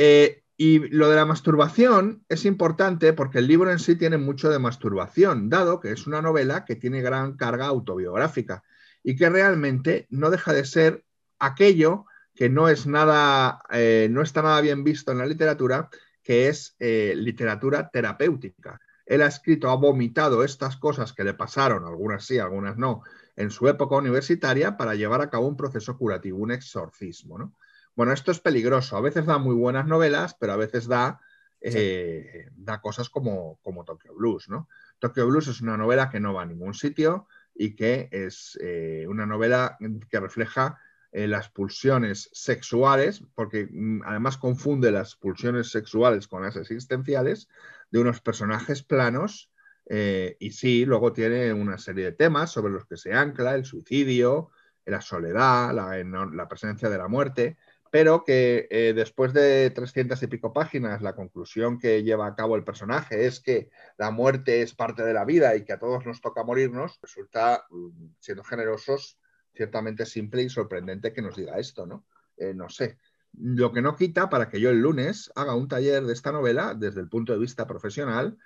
Eh, 0.00 0.44
y 0.58 0.80
lo 0.90 1.08
de 1.08 1.16
la 1.16 1.24
masturbación 1.24 2.24
es 2.28 2.44
importante 2.44 3.14
porque 3.14 3.38
el 3.38 3.46
libro 3.46 3.72
en 3.72 3.78
sí 3.78 3.96
tiene 3.96 4.18
mucho 4.18 4.50
de 4.50 4.58
masturbación, 4.58 5.48
dado 5.48 5.80
que 5.80 5.92
es 5.92 6.06
una 6.06 6.20
novela 6.20 6.66
que 6.66 6.76
tiene 6.76 7.00
gran 7.00 7.38
carga 7.38 7.66
autobiográfica 7.66 8.62
y 9.02 9.16
que 9.16 9.30
realmente 9.30 10.06
no 10.10 10.28
deja 10.28 10.52
de 10.52 10.66
ser 10.66 11.04
aquello 11.38 12.04
que 12.34 12.50
no 12.50 12.68
es 12.68 12.86
nada, 12.86 13.62
eh, 13.70 14.08
no 14.10 14.20
está 14.20 14.42
nada 14.42 14.60
bien 14.60 14.84
visto 14.84 15.12
en 15.12 15.18
la 15.18 15.26
literatura, 15.26 15.88
que 16.22 16.48
es 16.48 16.76
literatura 16.78 17.88
terapéutica 17.88 18.78
él 19.08 19.22
ha 19.22 19.26
escrito, 19.26 19.70
ha 19.70 19.76
vomitado 19.76 20.44
estas 20.44 20.76
cosas 20.76 21.12
que 21.12 21.24
le 21.24 21.34
pasaron, 21.34 21.84
algunas 21.84 22.24
sí, 22.24 22.38
algunas 22.38 22.76
no, 22.76 23.02
en 23.36 23.50
su 23.50 23.66
época 23.66 23.96
universitaria 23.96 24.76
para 24.76 24.94
llevar 24.94 25.22
a 25.22 25.30
cabo 25.30 25.48
un 25.48 25.56
proceso 25.56 25.96
curativo, 25.96 26.38
un 26.38 26.52
exorcismo. 26.52 27.38
¿no? 27.38 27.54
Bueno, 27.98 28.12
esto 28.12 28.30
es 28.30 28.38
peligroso. 28.38 28.96
A 28.96 29.00
veces 29.00 29.26
da 29.26 29.38
muy 29.38 29.56
buenas 29.56 29.84
novelas, 29.84 30.36
pero 30.38 30.52
a 30.52 30.56
veces 30.56 30.86
da, 30.86 31.20
eh, 31.60 32.46
da 32.54 32.80
cosas 32.80 33.10
como, 33.10 33.58
como 33.60 33.84
Tokyo 33.84 34.14
Blues. 34.14 34.48
¿no? 34.48 34.68
Tokyo 35.00 35.26
Blues 35.26 35.48
es 35.48 35.60
una 35.62 35.76
novela 35.76 36.08
que 36.08 36.20
no 36.20 36.32
va 36.32 36.42
a 36.42 36.46
ningún 36.46 36.74
sitio 36.74 37.26
y 37.56 37.74
que 37.74 38.08
es 38.12 38.56
eh, 38.62 39.04
una 39.08 39.26
novela 39.26 39.76
que 40.08 40.20
refleja 40.20 40.78
eh, 41.10 41.26
las 41.26 41.48
pulsiones 41.48 42.30
sexuales, 42.32 43.24
porque 43.34 43.66
mm, 43.68 44.02
además 44.04 44.36
confunde 44.36 44.92
las 44.92 45.16
pulsiones 45.16 45.72
sexuales 45.72 46.28
con 46.28 46.44
las 46.44 46.54
existenciales, 46.54 47.48
de 47.90 47.98
unos 47.98 48.20
personajes 48.20 48.84
planos 48.84 49.50
eh, 49.86 50.36
y 50.38 50.52
sí, 50.52 50.84
luego 50.84 51.12
tiene 51.12 51.52
una 51.52 51.78
serie 51.78 52.04
de 52.04 52.12
temas 52.12 52.52
sobre 52.52 52.72
los 52.72 52.86
que 52.86 52.96
se 52.96 53.12
ancla 53.12 53.56
el 53.56 53.64
suicidio, 53.64 54.52
la 54.88 55.00
soledad, 55.00 55.74
la, 55.74 56.48
presencia 56.48 56.88
de 56.88 56.98
la 56.98 57.08
muerte, 57.08 57.58
pero 57.90 58.24
que 58.24 58.66
eh, 58.70 58.92
después 58.94 59.32
de 59.32 59.70
300 59.70 60.22
y 60.22 60.26
pico 60.26 60.52
páginas, 60.52 61.02
la 61.02 61.14
conclusión 61.14 61.78
que 61.78 62.02
lleva 62.02 62.26
a 62.26 62.34
cabo 62.34 62.56
el 62.56 62.64
personaje 62.64 63.26
es 63.26 63.40
que 63.40 63.70
la 63.96 64.10
muerte 64.10 64.62
es 64.62 64.74
parte 64.74 65.02
de 65.04 65.14
la 65.14 65.24
vida 65.24 65.56
y 65.56 65.64
que 65.64 65.72
a 65.72 65.78
todos 65.78 66.04
nos 66.06 66.20
toca 66.20 66.44
morirnos, 66.44 66.98
resulta, 67.00 67.66
mm, 67.70 68.08
siendo 68.20 68.44
generosos, 68.44 69.18
ciertamente 69.54 70.06
simple 70.06 70.42
y 70.42 70.48
sorprendente 70.48 71.12
que 71.12 71.22
nos 71.22 71.36
diga 71.36 71.58
esto, 71.58 71.86
¿no? 71.86 72.06
Eh, 72.36 72.54
no 72.54 72.68
sé. 72.68 72.98
Lo 73.32 73.72
que 73.72 73.82
no 73.82 73.96
quita 73.96 74.30
para 74.30 74.48
que 74.48 74.60
yo 74.60 74.70
el 74.70 74.80
lunes 74.80 75.30
haga 75.34 75.54
un 75.54 75.68
taller 75.68 76.04
de 76.04 76.12
esta 76.12 76.32
novela 76.32 76.74
desde 76.74 77.00
el 77.00 77.08
punto 77.08 77.32
de 77.32 77.38
vista 77.38 77.66
profesional, 77.66 78.38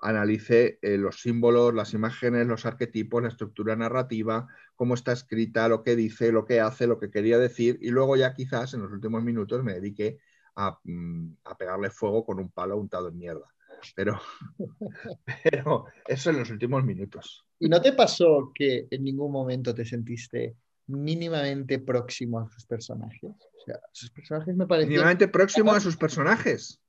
analice 0.00 0.78
eh, 0.82 0.96
los 0.96 1.20
símbolos, 1.20 1.74
las 1.74 1.94
imágenes, 1.94 2.46
los 2.46 2.66
arquetipos, 2.66 3.22
la 3.22 3.28
estructura 3.28 3.76
narrativa, 3.76 4.48
cómo 4.74 4.94
está 4.94 5.12
escrita, 5.12 5.68
lo 5.68 5.82
que 5.82 5.96
dice, 5.96 6.32
lo 6.32 6.44
que 6.44 6.60
hace, 6.60 6.86
lo 6.86 6.98
que 6.98 7.10
quería 7.10 7.38
decir, 7.38 7.78
y 7.82 7.90
luego 7.90 8.16
ya 8.16 8.34
quizás 8.34 8.74
en 8.74 8.82
los 8.82 8.92
últimos 8.92 9.22
minutos 9.22 9.62
me 9.62 9.74
dedique 9.74 10.18
a, 10.56 10.78
mm, 10.84 11.36
pegarle 11.58 11.90
fuego 11.90 12.24
con 12.24 12.38
un 12.38 12.50
palo 12.50 12.76
untado 12.78 13.08
en 13.08 13.18
mierda. 13.18 13.46
Pero, 13.94 14.20
pero 15.44 15.86
eso 16.06 16.30
en 16.30 16.38
los 16.38 16.50
últimos 16.50 16.84
minutos. 16.84 17.46
¿Y 17.58 17.68
no 17.68 17.80
te 17.80 17.92
pasó 17.92 18.52
que 18.54 18.86
en 18.90 19.04
ningún 19.04 19.32
momento 19.32 19.74
te 19.74 19.84
sentiste 19.84 20.56
mínimamente 20.86 21.78
próximo 21.78 22.40
a 22.40 22.48
sus 22.48 22.66
personajes? 22.66 23.30
O 23.30 23.64
sea, 23.64 23.80
sus 23.92 24.10
personajes 24.10 24.54
me 24.56 24.66
parecían... 24.66 24.90
Mínimamente 24.90 25.28
próximo 25.28 25.72
a 25.72 25.80
sus 25.80 25.96
personajes. 25.96 26.80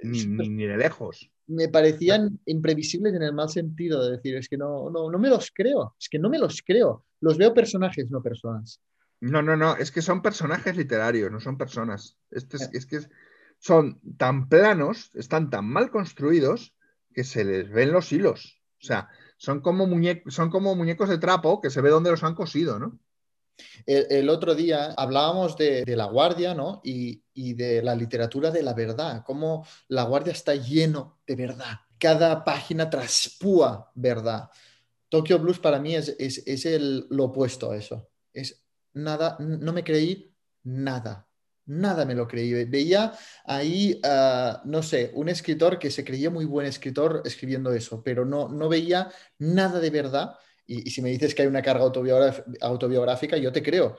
Ni, 0.58 0.66
de 0.66 0.76
lejos. 0.76 1.30
Me 1.46 1.68
parecían 1.68 2.38
imprevisibles 2.46 3.14
en 3.14 3.22
el 3.22 3.34
mal 3.34 3.48
sentido 3.48 4.04
de 4.04 4.16
decir, 4.16 4.36
es 4.36 4.48
que 4.48 4.56
no, 4.56 4.88
no, 4.90 5.10
no 5.10 5.18
me 5.18 5.28
los 5.28 5.50
creo, 5.52 5.94
es 5.98 6.08
que 6.08 6.18
no 6.18 6.30
me 6.30 6.38
los 6.38 6.62
creo. 6.62 7.04
Los 7.20 7.36
veo 7.38 7.52
personajes, 7.52 8.10
no 8.10 8.22
personas. 8.22 8.80
No, 9.20 9.42
no, 9.42 9.56
no, 9.56 9.76
es 9.76 9.90
que 9.90 10.00
son 10.00 10.22
personajes 10.22 10.76
literarios, 10.76 11.30
no 11.30 11.40
son 11.40 11.58
personas. 11.58 12.16
Este 12.30 12.56
es, 12.56 12.70
es 12.72 12.86
que 12.86 13.00
son 13.58 14.00
tan 14.16 14.48
planos, 14.48 15.10
están 15.14 15.50
tan 15.50 15.66
mal 15.66 15.90
construidos 15.90 16.74
que 17.12 17.24
se 17.24 17.44
les 17.44 17.70
ven 17.70 17.92
los 17.92 18.12
hilos. 18.12 18.60
O 18.80 18.86
sea, 18.86 19.08
son 19.36 19.60
como, 19.60 19.86
son 20.28 20.50
como 20.50 20.74
muñecos 20.74 21.08
de 21.08 21.18
trapo 21.18 21.60
que 21.60 21.70
se 21.70 21.80
ve 21.80 21.90
dónde 21.90 22.10
los 22.10 22.24
han 22.24 22.34
cosido, 22.34 22.78
¿no? 22.78 22.98
El, 23.86 24.28
otro 24.28 24.54
día 24.54 24.94
hablábamos 24.96 25.56
de, 25.56 25.84
La 25.96 26.06
Guardia 26.06 26.54
¿no? 26.54 26.80
Y, 26.84 27.22
de 27.54 27.82
la 27.82 27.94
literatura 27.94 28.50
de 28.50 28.62
la 28.62 28.74
verdad, 28.74 29.22
cómo 29.24 29.66
La 29.88 30.02
Guardia 30.04 30.32
está 30.32 30.54
lleno 30.54 31.20
de 31.26 31.36
verdad. 31.36 31.80
Cada 31.98 32.44
página 32.44 32.88
traspúa 32.90 33.90
verdad. 33.94 34.50
Tokyo 35.08 35.38
Blues 35.38 35.58
para 35.58 35.78
mí 35.78 35.94
es, 35.94 36.66
el, 36.66 37.06
lo 37.10 37.24
opuesto 37.24 37.72
a 37.72 37.76
eso. 37.76 38.10
Es 38.32 38.62
nada, 38.92 39.36
no 39.40 39.72
me 39.72 39.84
creí 39.84 40.34
nada. 40.64 41.26
Nada 41.66 42.04
me 42.04 42.14
lo 42.14 42.26
creí. 42.26 42.64
Veía 42.64 43.12
ahí, 43.44 44.00
ah, 44.04 44.60
no 44.64 44.82
sé, 44.82 45.12
un 45.14 45.28
escritor 45.28 45.78
que 45.78 45.90
se 45.90 46.04
creía 46.04 46.28
muy 46.28 46.44
buen 46.44 46.66
escritor 46.66 47.22
escribiendo 47.24 47.72
eso, 47.72 48.02
pero 48.02 48.24
no, 48.24 48.48
no 48.48 48.68
veía 48.68 49.10
nada 49.38 49.78
de 49.78 49.90
verdad 49.90 50.34
y, 50.70 50.90
si 50.90 51.02
me 51.02 51.08
dices 51.08 51.34
que 51.34 51.42
hay 51.42 51.48
una 51.48 51.62
carga 51.62 51.84
autobiográfica, 52.60 53.36
yo 53.36 53.50
te 53.50 53.62
creo. 53.62 53.96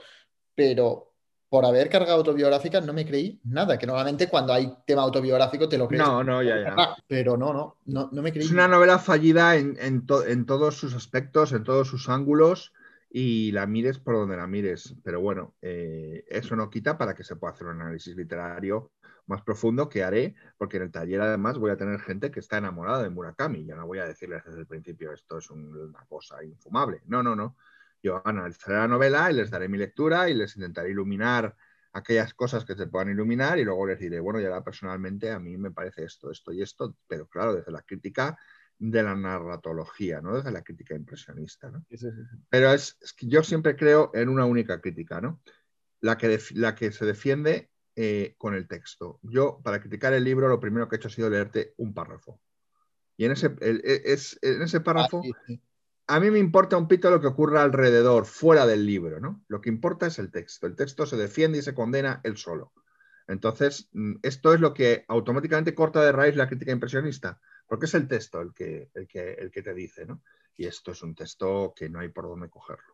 Pero 0.56 1.14
por 1.50 1.66
haber 1.66 1.90
carga 1.90 2.14
autobiográfica 2.14 2.80
no 2.80 2.94
me 2.94 3.06
creí 3.06 3.42
nada, 3.44 3.78
que 3.78 3.86
normalmente 3.86 4.30
cuando 4.30 4.54
hay 4.54 4.74
tema 4.88 5.02
autobiográfico 5.02 5.68
te 5.68 5.78
lo 5.78 5.90
crees. 5.90 6.02
No, 6.02 6.24
no, 6.24 6.42
ya, 6.42 6.62
ya. 6.62 6.96
Pero 7.08 7.36
no, 7.36 7.52
no, 7.52 7.78
no, 7.86 8.10
no 8.14 8.22
me 8.22 8.32
creí. 8.32 8.46
Es 8.46 8.52
una 8.52 8.70
novela 8.70 9.00
fallida 9.00 9.58
en, 9.58 9.78
en, 9.82 10.06
todos 10.06 10.76
sus 10.76 10.96
aspectos, 10.96 11.52
en 11.52 11.66
todos 11.66 11.90
sus 11.90 12.08
ángulos 12.08 12.72
y 13.10 13.52
la 13.52 13.68
mires 13.68 14.00
por 14.00 14.16
donde 14.16 14.38
la 14.38 14.48
mires. 14.48 14.96
Pero 15.04 15.20
bueno, 15.20 15.56
eh, 15.62 16.24
eso 16.30 16.56
no 16.56 16.70
quita 16.70 16.98
para 16.98 17.14
que 17.14 17.26
se 17.26 17.36
pueda 17.36 17.52
hacer 17.54 17.68
un 17.68 17.82
análisis 17.82 18.16
literario 18.16 18.92
más 19.32 19.42
profundo 19.42 19.90
que 19.90 20.04
haré, 20.04 20.36
porque 20.58 20.78
en 20.78 20.84
el 20.84 20.92
taller 20.92 21.22
además 21.22 21.58
voy 21.58 21.72
a 21.72 21.78
tener 21.78 22.00
gente 22.02 22.30
que 22.30 22.40
está 22.40 22.58
enamorada 22.58 23.02
de 23.02 23.10
Murakami. 23.10 23.66
Ya 23.66 23.76
no 23.76 23.88
voy 23.88 24.00
a 24.00 24.06
decirles 24.06 24.44
desde 24.46 24.60
el 24.60 24.68
principio 24.68 25.12
esto 25.14 25.40
es 25.40 25.50
una 25.50 26.06
cosa 26.08 26.44
infumable. 26.44 27.02
No, 27.06 27.24
no, 27.24 27.36
no. 27.36 27.56
Yo 28.04 28.22
analizaré 28.26 28.76
la 28.76 28.88
novela 28.88 29.32
y 29.32 29.36
les 29.36 29.50
daré 29.50 29.70
mi 29.70 29.78
lectura 29.78 30.30
y 30.30 30.34
les 30.34 30.56
intentaré 30.56 30.92
iluminar 30.92 31.56
aquellas 31.94 32.34
cosas 32.34 32.66
que 32.66 32.76
se 32.76 32.88
puedan 32.88 33.10
iluminar 33.10 33.58
y 33.58 33.64
luego 33.64 33.88
les 33.88 34.00
diré, 34.00 34.20
bueno, 34.20 34.40
ya 34.40 34.64
personalmente 34.64 35.32
a 35.32 35.40
mí 35.40 35.58
me 35.58 35.72
parece 35.72 36.04
esto, 36.04 36.32
esto 36.32 36.52
y 36.52 36.62
esto, 36.62 36.96
pero 37.08 37.28
claro, 37.28 37.56
desde 37.56 37.72
la 37.72 37.82
crítica 37.82 38.38
de 38.78 39.04
la 39.04 39.16
narratología, 39.16 40.22
¿no? 40.22 40.36
Desde 40.36 40.52
la 40.52 40.64
crítica 40.64 40.96
impresionista, 40.96 41.70
¿no? 41.70 41.86
Pero 42.50 42.72
es, 42.72 42.98
que 43.16 43.28
yo 43.28 43.44
siempre 43.44 43.76
creo 43.76 44.12
en 44.14 44.30
una 44.30 44.46
única 44.46 44.82
crítica, 44.82 45.22
¿no? 45.22 45.42
La 46.00 46.18
que, 46.18 46.40
la 46.56 46.76
que 46.76 46.92
se 46.92 47.06
defiende 47.06 47.71
eh, 47.96 48.36
con 48.38 48.56
el 48.56 48.68
texto. 48.68 49.20
Yo, 49.24 49.60
para 49.64 49.80
criticar 49.80 50.14
el 50.14 50.24
libro, 50.24 50.48
lo 50.48 50.60
primero 50.60 50.88
que 50.88 50.96
he 50.96 50.98
hecho 50.98 51.08
ha 51.08 51.12
sido 51.12 51.30
leerte 51.30 51.74
un 51.78 51.94
párrafo. 51.94 52.39
Y 53.18 53.26
en 53.26 53.32
ese, 53.32 53.56
e, 53.62 54.02
es, 54.06 54.39
en 54.42 54.62
ese 54.62 54.80
párrafo, 54.82 55.22
ah, 55.26 55.54
a 56.08 56.20
mí 56.20 56.32
me 56.32 56.39
importa 56.39 56.78
un 56.78 56.88
pito 56.88 57.10
lo 57.10 57.22
que 57.22 57.28
ocurra 57.28 57.64
alrededor, 57.64 58.26
fuera 58.26 58.66
del 58.66 58.86
libro, 58.86 59.20
¿no? 59.20 59.44
Lo 59.48 59.62
que 59.62 59.70
importa 59.70 60.08
es 60.08 60.20
el 60.20 60.32
texto. 60.32 60.68
El 60.68 60.76
texto 60.76 61.06
se 61.06 61.18
defiende 61.18 61.60
y 61.60 61.62
se 61.62 61.74
condena 61.74 62.22
él 62.24 62.38
solo. 62.38 62.74
Entonces, 63.28 63.89
mm, 63.94 64.16
esto 64.24 64.54
es 64.54 64.60
lo 64.60 64.74
que 64.74 65.06
automáticamente 65.08 65.76
corta 65.76 66.04
de 66.04 66.12
raíz 66.12 66.36
la 66.36 66.48
crítica 66.48 66.72
impresionista 66.72 67.39
porque 67.72 67.86
es 67.86 67.94
el 67.94 68.06
texto 68.06 68.42
el 68.42 68.54
que, 68.54 68.89
el 68.94 69.08
que, 69.08 69.32
el 69.32 69.50
que 69.50 69.62
te 69.62 69.74
dice, 69.74 70.06
¿no? 70.06 70.22
Y 70.58 70.66
esto 70.66 70.92
es 70.92 71.04
un 71.04 71.16
texto 71.16 71.74
que 71.74 71.88
no 71.88 72.02
hay 72.02 72.10
por 72.10 72.26
dónde 72.26 72.50
cogerlo. 72.50 72.91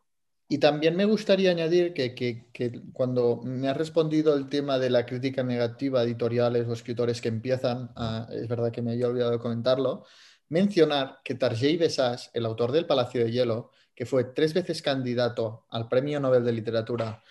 Y 0.50 0.60
también 0.60 0.96
me 0.96 1.06
gustaría 1.06 1.52
añadir 1.52 1.94
que, 1.94 2.16
que, 2.16 2.82
cuando 2.94 3.42
me 3.44 3.68
has 3.68 3.76
respondido 3.76 4.34
el 4.34 4.48
tema 4.48 4.80
de 4.80 4.90
la 4.90 5.06
crítica 5.06 5.44
negativa 5.44 6.00
a 6.00 6.04
editoriales 6.04 6.68
o 6.68 6.74
escritores 6.74 7.20
que 7.20 7.28
empiezan, 7.28 7.92
es 8.32 8.48
verdad 8.48 8.72
que 8.72 8.82
me 8.82 8.94
había 8.94 9.08
olvidado 9.08 9.40
comentarlo, 9.40 10.06
mencionar 10.50 11.20
que 11.24 11.36
Tarjei 11.36 11.76
Besás, 11.76 12.32
el 12.34 12.46
autor 12.46 12.72
del 12.72 12.86
Palacio 12.86 13.26
de 13.26 13.32
Hielo, 13.32 13.72
que 13.94 14.06
fue 14.06 14.24
tres 14.26 14.54
veces 14.54 14.82
candidato 14.82 15.66
al 15.70 15.90
Premio 15.90 16.20
Nobel 16.20 16.46
de 16.46 16.54
Literatura 16.54 17.22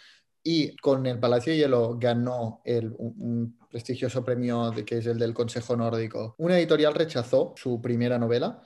y 0.42 0.76
con 0.76 1.06
el 1.06 1.18
Palacio 1.18 1.52
de 1.52 1.58
Hielo 1.58 1.96
ganó 1.98 2.60
el, 2.64 2.94
un, 2.98 3.58
prestigioso 3.68 4.24
premio 4.24 4.70
de, 4.70 4.84
que 4.84 4.98
es 4.98 5.06
el 5.06 5.18
del 5.18 5.34
Consejo 5.34 5.76
Nórdico. 5.76 6.36
Una 6.38 6.56
editorial 6.56 6.94
rechazó 6.94 7.52
su 7.56 7.82
primera 7.82 8.16
novela 8.16 8.62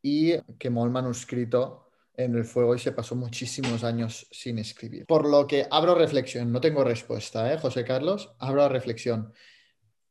y 0.00 0.38
quemó 0.58 0.86
el 0.86 0.90
manuscrito 0.90 1.87
en 2.18 2.34
el 2.34 2.44
fuego 2.44 2.74
y 2.74 2.78
se 2.78 2.92
pasó 2.92 3.14
muchísimos 3.14 3.84
años 3.84 4.26
sin 4.30 4.58
escribir. 4.58 5.06
Por 5.06 5.26
lo 5.26 5.46
que 5.46 5.66
abro 5.70 5.94
reflexión, 5.94 6.50
no 6.52 6.60
tengo 6.60 6.82
respuesta, 6.84 7.52
¿eh, 7.52 7.58
José 7.58 7.84
Carlos? 7.84 8.32
Abro 8.40 8.68
reflexión. 8.68 9.32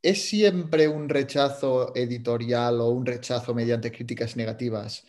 ¿Es 0.01 0.27
siempre 0.29 0.87
un 0.87 1.09
rechazo 1.09 1.93
editorial 1.93 2.79
o 2.79 2.89
un 2.89 3.05
rechazo 3.05 3.53
mediante 3.53 3.91
críticas 3.91 4.35
negativas 4.35 5.05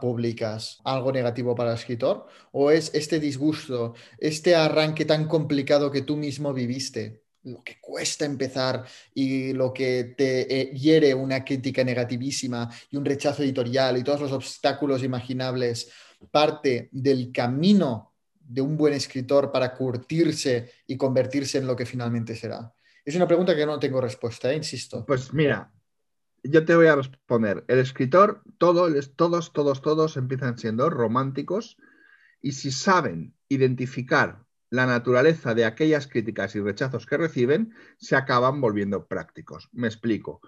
públicas 0.00 0.78
algo 0.84 1.10
negativo 1.10 1.54
para 1.54 1.70
el 1.70 1.78
escritor? 1.78 2.26
¿O 2.52 2.70
es 2.70 2.94
este 2.94 3.18
disgusto, 3.18 3.94
este 4.18 4.54
arranque 4.54 5.04
tan 5.04 5.26
complicado 5.26 5.90
que 5.90 6.02
tú 6.02 6.16
mismo 6.16 6.52
viviste, 6.52 7.22
lo 7.44 7.64
que 7.64 7.80
cuesta 7.80 8.24
empezar 8.24 8.84
y 9.14 9.52
lo 9.52 9.72
que 9.72 10.14
te 10.16 10.60
eh, 10.60 10.70
hiere 10.74 11.14
una 11.14 11.44
crítica 11.44 11.82
negativísima 11.82 12.70
y 12.90 12.96
un 12.96 13.04
rechazo 13.04 13.42
editorial 13.42 13.96
y 13.96 14.04
todos 14.04 14.20
los 14.20 14.32
obstáculos 14.32 15.02
imaginables, 15.02 15.90
parte 16.30 16.88
del 16.92 17.32
camino 17.32 18.12
de 18.38 18.60
un 18.60 18.76
buen 18.76 18.94
escritor 18.94 19.50
para 19.50 19.74
curtirse 19.74 20.72
y 20.86 20.96
convertirse 20.96 21.58
en 21.58 21.66
lo 21.66 21.76
que 21.76 21.86
finalmente 21.86 22.34
será? 22.34 22.72
Es 23.04 23.16
una 23.16 23.26
pregunta 23.26 23.56
que 23.56 23.66
no 23.66 23.78
tengo 23.78 24.00
respuesta, 24.00 24.52
¿eh? 24.52 24.56
insisto. 24.56 25.04
Pues 25.04 25.32
mira, 25.32 25.72
yo 26.44 26.64
te 26.64 26.74
voy 26.74 26.86
a 26.86 26.96
responder. 26.96 27.64
El 27.68 27.78
escritor, 27.78 28.42
todos, 28.58 29.14
todos, 29.16 29.52
todos, 29.52 29.82
todos 29.82 30.16
empiezan 30.16 30.58
siendo 30.58 30.90
románticos 30.90 31.76
y 32.40 32.52
si 32.52 32.70
saben 32.70 33.34
identificar 33.48 34.44
la 34.70 34.86
naturaleza 34.86 35.54
de 35.54 35.64
aquellas 35.64 36.06
críticas 36.06 36.56
y 36.56 36.60
rechazos 36.60 37.06
que 37.06 37.18
reciben, 37.18 37.74
se 37.98 38.16
acaban 38.16 38.60
volviendo 38.60 39.06
prácticos. 39.06 39.68
Me 39.72 39.86
explico. 39.86 40.40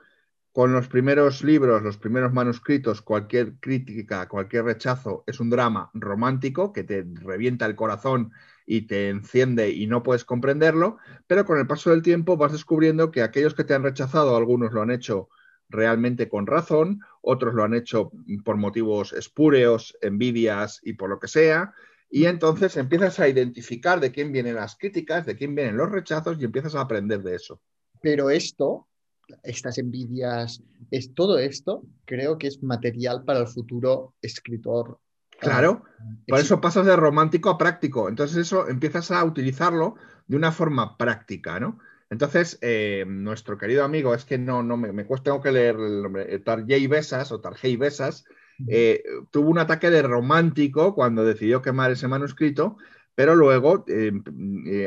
Con 0.54 0.72
los 0.72 0.86
primeros 0.86 1.42
libros, 1.42 1.82
los 1.82 1.98
primeros 1.98 2.32
manuscritos, 2.32 3.02
cualquier 3.02 3.54
crítica, 3.54 4.28
cualquier 4.28 4.64
rechazo 4.64 5.24
es 5.26 5.40
un 5.40 5.50
drama 5.50 5.90
romántico 5.94 6.72
que 6.72 6.84
te 6.84 7.04
revienta 7.12 7.66
el 7.66 7.74
corazón 7.74 8.30
y 8.64 8.82
te 8.82 9.08
enciende 9.08 9.70
y 9.70 9.88
no 9.88 10.04
puedes 10.04 10.24
comprenderlo, 10.24 10.98
pero 11.26 11.44
con 11.44 11.58
el 11.58 11.66
paso 11.66 11.90
del 11.90 12.02
tiempo 12.02 12.36
vas 12.36 12.52
descubriendo 12.52 13.10
que 13.10 13.22
aquellos 13.22 13.52
que 13.52 13.64
te 13.64 13.74
han 13.74 13.82
rechazado, 13.82 14.36
algunos 14.36 14.72
lo 14.72 14.82
han 14.82 14.92
hecho 14.92 15.28
realmente 15.68 16.28
con 16.28 16.46
razón, 16.46 17.00
otros 17.20 17.52
lo 17.52 17.64
han 17.64 17.74
hecho 17.74 18.12
por 18.44 18.56
motivos 18.56 19.12
espúreos, 19.12 19.98
envidias 20.02 20.78
y 20.84 20.92
por 20.92 21.10
lo 21.10 21.18
que 21.18 21.26
sea, 21.26 21.74
y 22.08 22.26
entonces 22.26 22.76
empiezas 22.76 23.18
a 23.18 23.26
identificar 23.26 23.98
de 23.98 24.12
quién 24.12 24.30
vienen 24.30 24.54
las 24.54 24.76
críticas, 24.76 25.26
de 25.26 25.34
quién 25.34 25.56
vienen 25.56 25.76
los 25.76 25.90
rechazos 25.90 26.36
y 26.38 26.44
empiezas 26.44 26.76
a 26.76 26.82
aprender 26.82 27.24
de 27.24 27.34
eso. 27.34 27.60
Pero 28.00 28.30
esto, 28.30 28.86
estas 29.42 29.78
envidias, 29.78 30.62
es 30.90 31.14
todo 31.14 31.38
esto, 31.38 31.82
creo 32.04 32.38
que 32.38 32.46
es 32.46 32.62
material 32.62 33.24
para 33.24 33.40
el 33.40 33.46
futuro 33.46 34.14
escritor. 34.22 34.98
Claro, 35.38 35.84
por 36.26 36.38
eso 36.38 36.60
pasas 36.60 36.86
de 36.86 36.96
romántico 36.96 37.50
a 37.50 37.58
práctico. 37.58 38.08
Entonces 38.08 38.36
eso 38.38 38.68
empiezas 38.68 39.10
a 39.10 39.24
utilizarlo 39.24 39.96
de 40.26 40.36
una 40.36 40.52
forma 40.52 40.96
práctica, 40.96 41.60
¿no? 41.60 41.78
Entonces, 42.10 42.58
eh, 42.60 43.04
nuestro 43.08 43.58
querido 43.58 43.84
amigo, 43.84 44.14
es 44.14 44.24
que 44.24 44.38
no, 44.38 44.62
no 44.62 44.76
me, 44.76 44.92
me 44.92 45.06
cuesta, 45.06 45.24
tengo 45.24 45.42
que 45.42 45.52
leer 45.52 45.76
el 45.76 46.02
nombre, 46.02 46.32
eh, 46.32 46.38
Tarjei 46.38 46.86
Besas 46.86 47.32
o 47.32 47.40
Tarjei 47.40 47.76
Besas, 47.76 48.24
eh, 48.68 49.02
tuvo 49.32 49.50
un 49.50 49.58
ataque 49.58 49.90
de 49.90 50.02
romántico 50.02 50.94
cuando 50.94 51.24
decidió 51.24 51.60
quemar 51.60 51.90
ese 51.90 52.06
manuscrito, 52.06 52.76
pero 53.14 53.34
luego 53.34 53.84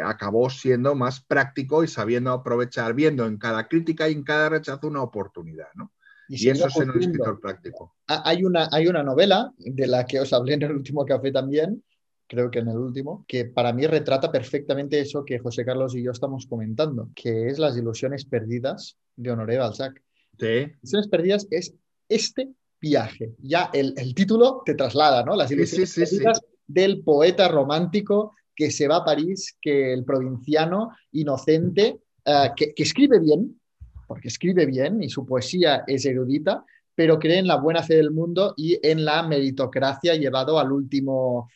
acabó 0.03 0.49
siendo 0.49 0.95
más 0.95 1.21
práctico 1.21 1.83
y 1.83 1.87
sabiendo 1.87 2.31
aprovechar, 2.31 2.93
viendo 2.93 3.25
en 3.25 3.37
cada 3.37 3.67
crítica 3.67 4.09
y 4.09 4.13
en 4.13 4.23
cada 4.23 4.49
rechazo 4.49 4.87
una 4.87 5.01
oportunidad, 5.01 5.67
¿no? 5.75 5.91
Y, 6.29 6.49
eso 6.49 6.67
es 6.67 6.75
un 6.75 6.89
escritor 6.99 7.39
práctico. 7.39 7.95
Hay 8.07 8.43
una, 8.43 8.67
hay 8.71 8.87
una 8.87 9.01
novela 9.01 9.53
de 9.57 9.87
la 9.87 10.05
que 10.05 10.19
os 10.19 10.33
hablé 10.33 10.55
en 10.55 10.63
el 10.63 10.73
último 10.73 11.05
café 11.05 11.31
también, 11.31 11.81
creo 12.27 12.51
que 12.51 12.59
en 12.59 12.67
el 12.67 12.77
último, 12.77 13.23
que 13.27 13.45
para 13.45 13.71
mí 13.71 13.87
retrata 13.87 14.29
perfectamente 14.29 14.99
eso 14.99 15.23
que 15.23 15.39
José 15.39 15.63
Carlos 15.63 15.95
y 15.95 16.03
yo 16.03 16.11
estamos 16.11 16.45
comentando, 16.45 17.09
que 17.15 17.47
es 17.47 17.59
las 17.59 17.77
ilusiones 17.77 18.25
perdidas 18.25 18.97
de 19.15 19.31
Honoré 19.31 19.57
Balzac. 19.57 20.03
Sí. 20.37 20.69
Ilusiones 20.81 21.07
perdidas 21.07 21.47
es 21.49 21.73
este 22.09 22.49
viaje. 22.81 23.33
Ya 23.39 23.69
el, 23.73 23.93
título 24.13 24.63
te 24.65 24.75
traslada, 24.75 25.23
¿no? 25.23 25.35
Las 25.35 25.49
ilusiones 25.51 25.95
perdidas 25.95 26.41
del 26.67 27.01
poeta 27.03 27.47
romántico 27.47 28.35
que 28.55 28.71
se 28.71 28.87
va 28.87 28.97
a 28.97 29.05
París, 29.05 29.57
que 29.61 29.93
el 29.93 30.03
provinciano 30.03 30.91
inocente, 31.11 31.99
eh, 32.25 32.51
que, 32.55 32.73
que 32.73 32.83
escribe 32.83 33.19
bien, 33.19 33.59
porque 34.07 34.29
escribe 34.29 34.65
bien 34.65 35.03
y 35.03 35.09
su 35.09 35.25
poesía 35.25 35.83
es 35.87 36.05
erudita, 36.05 36.65
pero 36.95 37.19
cree 37.19 37.37
en 37.37 37.47
la 37.47 37.57
buena 37.57 37.83
fe 37.83 37.95
del 37.95 38.11
mundo 38.11 38.55
y 38.57 38.79
en 38.81 39.05
la 39.05 39.21
meritocracia 39.21 40.15
llevado 40.15 40.57
al 40.57 40.71
último 40.71 41.49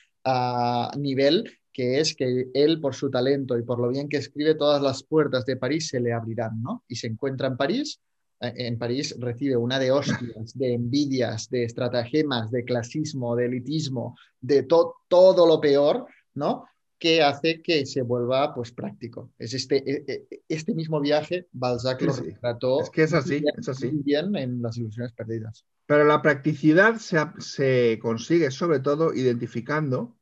nivel, 0.97 1.51
que 1.73 1.99
es 1.99 2.15
que 2.15 2.49
él, 2.53 2.79
por 2.79 2.93
su 2.93 3.09
talento 3.09 3.57
y 3.57 3.63
por 3.63 3.79
lo 3.79 3.89
bien 3.89 4.07
que 4.07 4.17
escribe, 4.17 4.53
todas 4.55 4.81
las 4.81 5.03
puertas 5.03 5.45
de 5.45 5.57
París 5.57 5.87
se 5.87 5.99
le 5.99 6.13
abrirán, 6.13 6.61
¿no? 6.61 6.83
Y 6.87 6.95
se 6.95 7.07
encuentra 7.07 7.47
en 7.47 7.57
París. 7.57 7.99
Eh, 8.41 8.53
en 8.55 8.77
París 8.77 9.15
recibe 9.19 9.55
una 9.55 9.79
de 9.79 9.91
hostias, 9.91 10.57
de 10.57 10.73
envidias, 10.73 11.49
de 11.49 11.63
estratagemas, 11.63 12.51
de 12.51 12.65
clasismo, 12.65 13.35
de 13.35 13.45
elitismo, 13.45 14.17
de 14.39 14.63
todo 14.63 15.47
lo 15.47 15.61
peor, 15.61 16.07
¿no? 16.33 16.65
que 17.01 17.23
hace 17.23 17.63
que 17.63 17.87
se 17.87 18.03
vuelva 18.03 18.53
pues 18.53 18.71
práctico. 18.71 19.31
Es 19.39 19.55
este, 19.55 19.77
e, 19.77 20.05
e, 20.07 20.43
este 20.47 20.75
mismo 20.75 21.01
viaje, 21.01 21.47
Balzac 21.51 21.99
lo 22.03 22.13
retrató 22.13 22.79
es 22.79 22.91
que 22.91 23.01
es 23.01 23.13
así, 23.13 23.43
es 23.57 23.67
así. 23.67 23.89
bien 23.91 24.35
en 24.35 24.61
Las 24.61 24.77
ilusiones 24.77 25.11
perdidas. 25.11 25.65
Pero 25.87 26.03
la 26.03 26.21
practicidad 26.21 26.97
se, 26.97 27.97
consigue 27.99 28.51
sobre 28.51 28.81
todo 28.81 29.15
identificando 29.15 30.15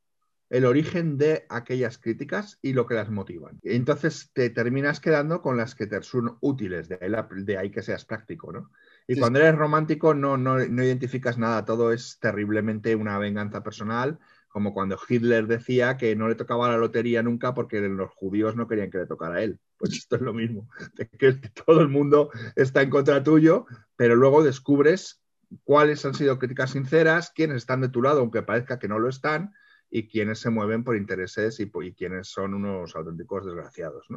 el 0.49 0.65
origen 0.65 1.17
de 1.17 1.45
aquellas 1.49 1.97
críticas 1.97 2.57
y 2.61 2.73
lo 2.73 2.87
que 2.87 2.95
las 2.95 3.09
motivan. 3.09 3.59
Entonces 3.63 4.31
te 4.33 4.49
terminas 4.49 4.99
quedando 4.99 5.41
con 5.41 5.57
las 5.57 5.75
que 5.75 5.87
te 5.87 6.01
son 6.01 6.37
útiles, 6.41 6.89
de 6.89 6.97
ahí, 7.01 7.11
de 7.43 7.57
ahí 7.57 7.69
que 7.71 7.83
seas 7.83 8.05
práctico, 8.05 8.51
¿no? 8.51 8.71
Y 9.07 9.19
cuando 9.19 9.39
eres 9.39 9.55
romántico 9.55 10.13
no, 10.13 10.37
no, 10.37 10.57
no 10.57 10.83
identificas 10.83 11.37
nada, 11.37 11.65
todo 11.65 11.91
es 11.91 12.19
terriblemente 12.19 12.95
una 12.95 13.17
venganza 13.17 13.63
personal, 13.63 14.19
como 14.49 14.73
cuando 14.73 14.99
Hitler 15.07 15.47
decía 15.47 15.97
que 15.97 16.15
no 16.15 16.27
le 16.27 16.35
tocaba 16.35 16.69
la 16.69 16.77
lotería 16.77 17.21
nunca 17.21 17.53
porque 17.53 17.79
los 17.81 18.11
judíos 18.11 18.55
no 18.55 18.67
querían 18.67 18.89
que 18.89 18.97
le 18.99 19.07
tocara 19.07 19.35
a 19.35 19.43
él. 19.43 19.59
Pues 19.77 19.93
esto 19.93 20.15
es 20.15 20.21
lo 20.21 20.33
mismo, 20.33 20.67
que 21.19 21.33
todo 21.65 21.81
el 21.81 21.89
mundo 21.89 22.31
está 22.55 22.81
en 22.81 22.89
contra 22.89 23.23
tuyo, 23.23 23.65
pero 23.95 24.15
luego 24.15 24.43
descubres 24.43 25.21
cuáles 25.63 26.05
han 26.05 26.13
sido 26.13 26.37
críticas 26.37 26.71
sinceras, 26.71 27.31
quiénes 27.31 27.57
están 27.57 27.81
de 27.81 27.89
tu 27.89 28.01
lado, 28.01 28.19
aunque 28.19 28.41
parezca 28.41 28.79
que 28.79 28.87
no 28.87 28.99
lo 28.99 29.09
están, 29.09 29.53
y 29.89 30.07
quiénes 30.07 30.39
se 30.39 30.49
mueven 30.49 30.83
por 30.83 30.95
intereses 30.95 31.59
y, 31.59 31.71
y 31.81 31.93
quiénes 31.93 32.27
son 32.27 32.53
unos 32.53 32.95
auténticos 32.95 33.45
desgraciados. 33.45 34.07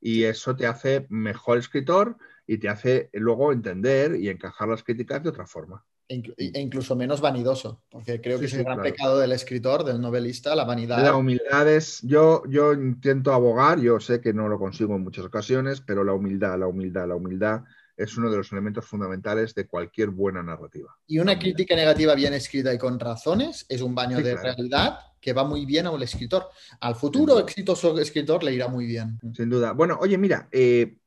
Y 0.00 0.24
eso 0.24 0.54
te 0.54 0.66
hace 0.66 1.06
mejor 1.08 1.58
escritor 1.58 2.16
y 2.46 2.58
te 2.58 2.68
hace 2.68 3.10
luego 3.12 3.52
entender 3.52 4.16
y 4.16 4.28
encajar 4.28 4.68
las 4.68 4.82
críticas 4.82 5.22
de 5.22 5.30
otra 5.30 5.46
forma. 5.46 5.84
E, 6.06 6.60
incluso 6.60 6.94
menos 6.94 7.22
vanidoso, 7.22 7.82
porque 7.88 8.20
creo 8.20 8.38
que 8.38 8.46
Sí, 8.46 8.46
es 8.46 8.52
el 8.52 8.58
sí, 8.58 8.64
gran 8.64 8.76
claro. 8.76 8.90
pecado 8.90 9.18
del 9.18 9.32
escritor, 9.32 9.84
del 9.84 10.00
novelista, 10.00 10.54
la 10.54 10.64
vanidad. 10.64 11.02
La 11.02 11.16
humildad 11.16 11.66
es, 11.66 12.02
yo, 12.02 12.42
yo 12.46 12.74
intento 12.74 13.32
abogar, 13.32 13.80
yo 13.80 13.98
sé 14.00 14.20
que 14.20 14.34
no 14.34 14.48
lo 14.48 14.58
consigo 14.58 14.94
en 14.96 15.02
muchas 15.02 15.24
ocasiones, 15.24 15.80
pero 15.80 16.04
la 16.04 16.12
humildad, 16.12 16.58
la 16.58 16.66
humildad, 16.66 17.08
la 17.08 17.14
humildad 17.14 17.64
es 17.96 18.16
uno 18.16 18.30
de 18.30 18.36
los 18.38 18.50
elementos 18.52 18.84
fundamentales 18.86 19.54
de 19.54 19.66
cualquier 19.66 20.10
buena 20.10 20.42
narrativa. 20.42 20.96
Y 21.06 21.18
una 21.18 21.38
crítica 21.38 21.76
negativa 21.76 22.14
bien 22.14 22.34
escrita 22.34 22.72
y 22.72 22.78
con 22.78 22.98
razones 22.98 23.66
es 23.68 23.80
un 23.80 23.94
baño 23.94 24.18
Sí, 24.18 24.24
de 24.24 24.32
claro. 24.32 24.42
realidad 24.56 24.98
que 25.20 25.32
va 25.32 25.44
muy 25.44 25.64
bien 25.64 25.86
a 25.86 25.90
un 25.90 26.02
escritor. 26.02 26.46
Al 26.80 26.96
futuro 26.96 27.38
exitoso 27.38 27.98
escritor 27.98 28.42
le 28.44 28.52
irá 28.52 28.68
muy 28.68 28.86
bien. 28.86 29.18
Sin 29.34 29.48
duda. 29.48 29.72
Bueno, 29.72 29.98
oye, 30.00 30.18
mira, 30.18 30.48
eh, 30.52 30.98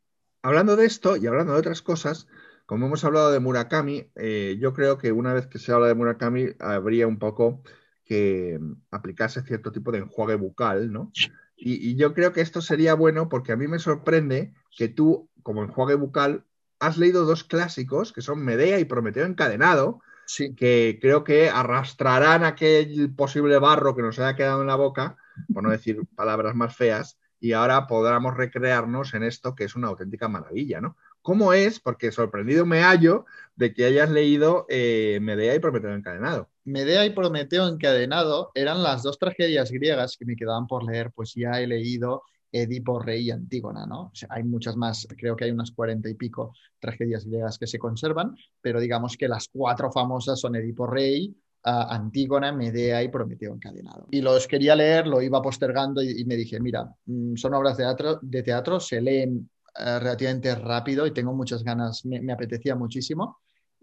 hablando 0.41 0.75
de 0.75 0.85
esto 0.85 1.17
y 1.17 1.27
hablando 1.27 1.53
de 1.53 1.59
otras 1.59 1.81
cosas, 1.81 2.27
como 2.65 2.88
hemos 2.88 3.03
hablado 3.05 3.31
de 3.31 3.39
Murakami, 3.39 4.09
eh, 4.15 4.57
yo 4.59 4.73
creo 4.73 4.97
que 4.97 5.11
una 5.11 5.33
vez 5.33 5.47
que 5.47 5.59
se 5.59 5.71
habla 5.71 5.88
de 5.88 5.93
Murakami, 5.95 6.47
habría 6.59 7.07
un 7.07 7.19
poco 7.19 7.61
que 8.05 8.57
mm, 8.59 8.73
aplicarse 8.91 9.41
cierto 9.43 9.71
tipo 9.71 9.91
de 9.91 9.99
enjuague 9.99 10.35
bucal, 10.35 10.91
¿no? 10.91 11.11
Y, 11.59 11.89
y 11.89 11.95
yo 11.95 12.13
creo 12.13 12.33
que 12.33 12.41
esto 12.41 12.61
sería 12.61 12.93
bueno 12.93 13.29
porque 13.29 13.51
a 13.51 13.55
mí 13.55 13.67
me 13.67 13.79
sorprende 13.79 14.53
que 14.77 14.89
tú, 14.89 15.27
como 15.41 15.63
enjuague 15.63 15.95
bucal, 15.95 16.45
has 16.80 16.97
leído 16.97 17.25
dos 17.25 17.43
clásicos 17.43 18.13
que 18.13 18.21
son 18.21 18.43
Medea 18.43 18.80
y 18.80 18.86
Prometeo 18.86 19.25
encadenado, 19.25 20.01
Sí. 20.25 20.53
que 20.55 20.99
creo 21.01 21.23
que 21.23 21.49
arrastrarán 21.49 22.43
aquel 22.43 23.13
posible 23.15 23.59
barro 23.59 23.95
que 23.95 24.01
nos 24.01 24.19
haya 24.19 24.36
quedado 24.36 24.59
en 24.61 24.67
la 24.67 24.75
boca, 24.75 25.15
por 25.53 25.63
no 25.63 25.69
decir 25.69 26.01
palabras 26.15 26.53
más 26.53 26.75
feas, 26.75 27.17
y 27.39 27.53
ahora 27.53 27.88
podamos 27.88 28.36
recrearnos 28.36 29.13
en 29.13 29.23
esto 29.23 29.55
que 29.55 29.63
es 29.63 29.75
una 29.75 29.88
auténtica 29.88 30.28
maravilla, 30.28 30.82
¿no? 30.82 30.97
¿Cómo 31.21 31.53
es? 31.53 31.80
Porque 31.80 32.11
sorprendido 32.11 32.65
me 32.65 32.82
hallo 32.82 33.25
de 33.55 33.73
que 33.73 33.86
hayas 33.86 34.09
leído 34.09 34.65
eh, 34.69 35.19
Medea 35.21 35.55
y 35.55 35.59
Prometeo 35.59 35.93
encadenado. 35.93 36.49
Medea 36.63 37.05
y 37.05 37.11
Prometeo 37.11 37.67
encadenado 37.67 38.51
eran 38.53 38.84
las 38.84 39.03
dos 39.03 39.17
tragedias 39.19 39.71
griegas 39.71 40.17
que 40.17 40.25
me 40.25 40.36
quedaban 40.36 40.67
por 40.67 40.84
leer, 40.84 41.11
pues 41.11 41.34
ya 41.36 41.61
he 41.61 41.67
leído 41.67 42.23
Edipo, 42.52 43.00
Rey 43.00 43.28
y 43.28 43.32
Antígona, 43.32 43.86
¿no? 43.86 44.12
Hay 44.30 44.43
muchas 44.43 44.76
más, 44.76 45.08
creo 45.18 45.36
que 45.36 45.45
hay 45.45 45.52
unas 45.52 45.72
cuarenta 45.72 46.10
y 46.10 46.14
pico 46.14 46.54
tragedias 46.80 47.26
griegas 47.26 47.58
que 47.58 47.68
se 47.68 47.80
conservan, 47.80 48.36
pero 48.62 48.80
digamos 48.80 49.18
que 49.18 49.28
las 49.28 49.50
cuatro 49.52 49.91
famosas 49.91 50.39
son 50.39 50.56
Edipo, 50.56 50.88
Rey, 50.88 51.36
Antígona, 51.64 52.52
Medea 52.54 53.04
y 53.04 53.10
Prometeo 53.10 53.54
encadenado. 53.54 54.08
Y 54.12 54.22
los 54.22 54.48
quería 54.48 54.76
leer, 54.76 55.06
lo 55.08 55.22
iba 55.22 55.41
postergando 55.41 56.02
y, 56.02 56.24
me 56.26 56.36
dije, 56.36 56.60
mira, 56.60 56.89
mm, 57.06 57.36
son 57.36 57.54
obras 57.54 57.76
de 57.76 57.84
teatro, 57.84 58.20
de 58.22 58.43
teatro 58.43 58.80
se 58.80 59.02
leen 59.02 59.50
eh, 59.78 60.00
relativamente 60.00 60.56
rápido 60.56 61.06
y 61.06 61.12
tengo 61.12 61.34
muchas 61.34 61.64
ganas, 61.64 62.06
me 62.06 62.32
apetecía 62.32 62.76
muchísimo. 62.76 63.39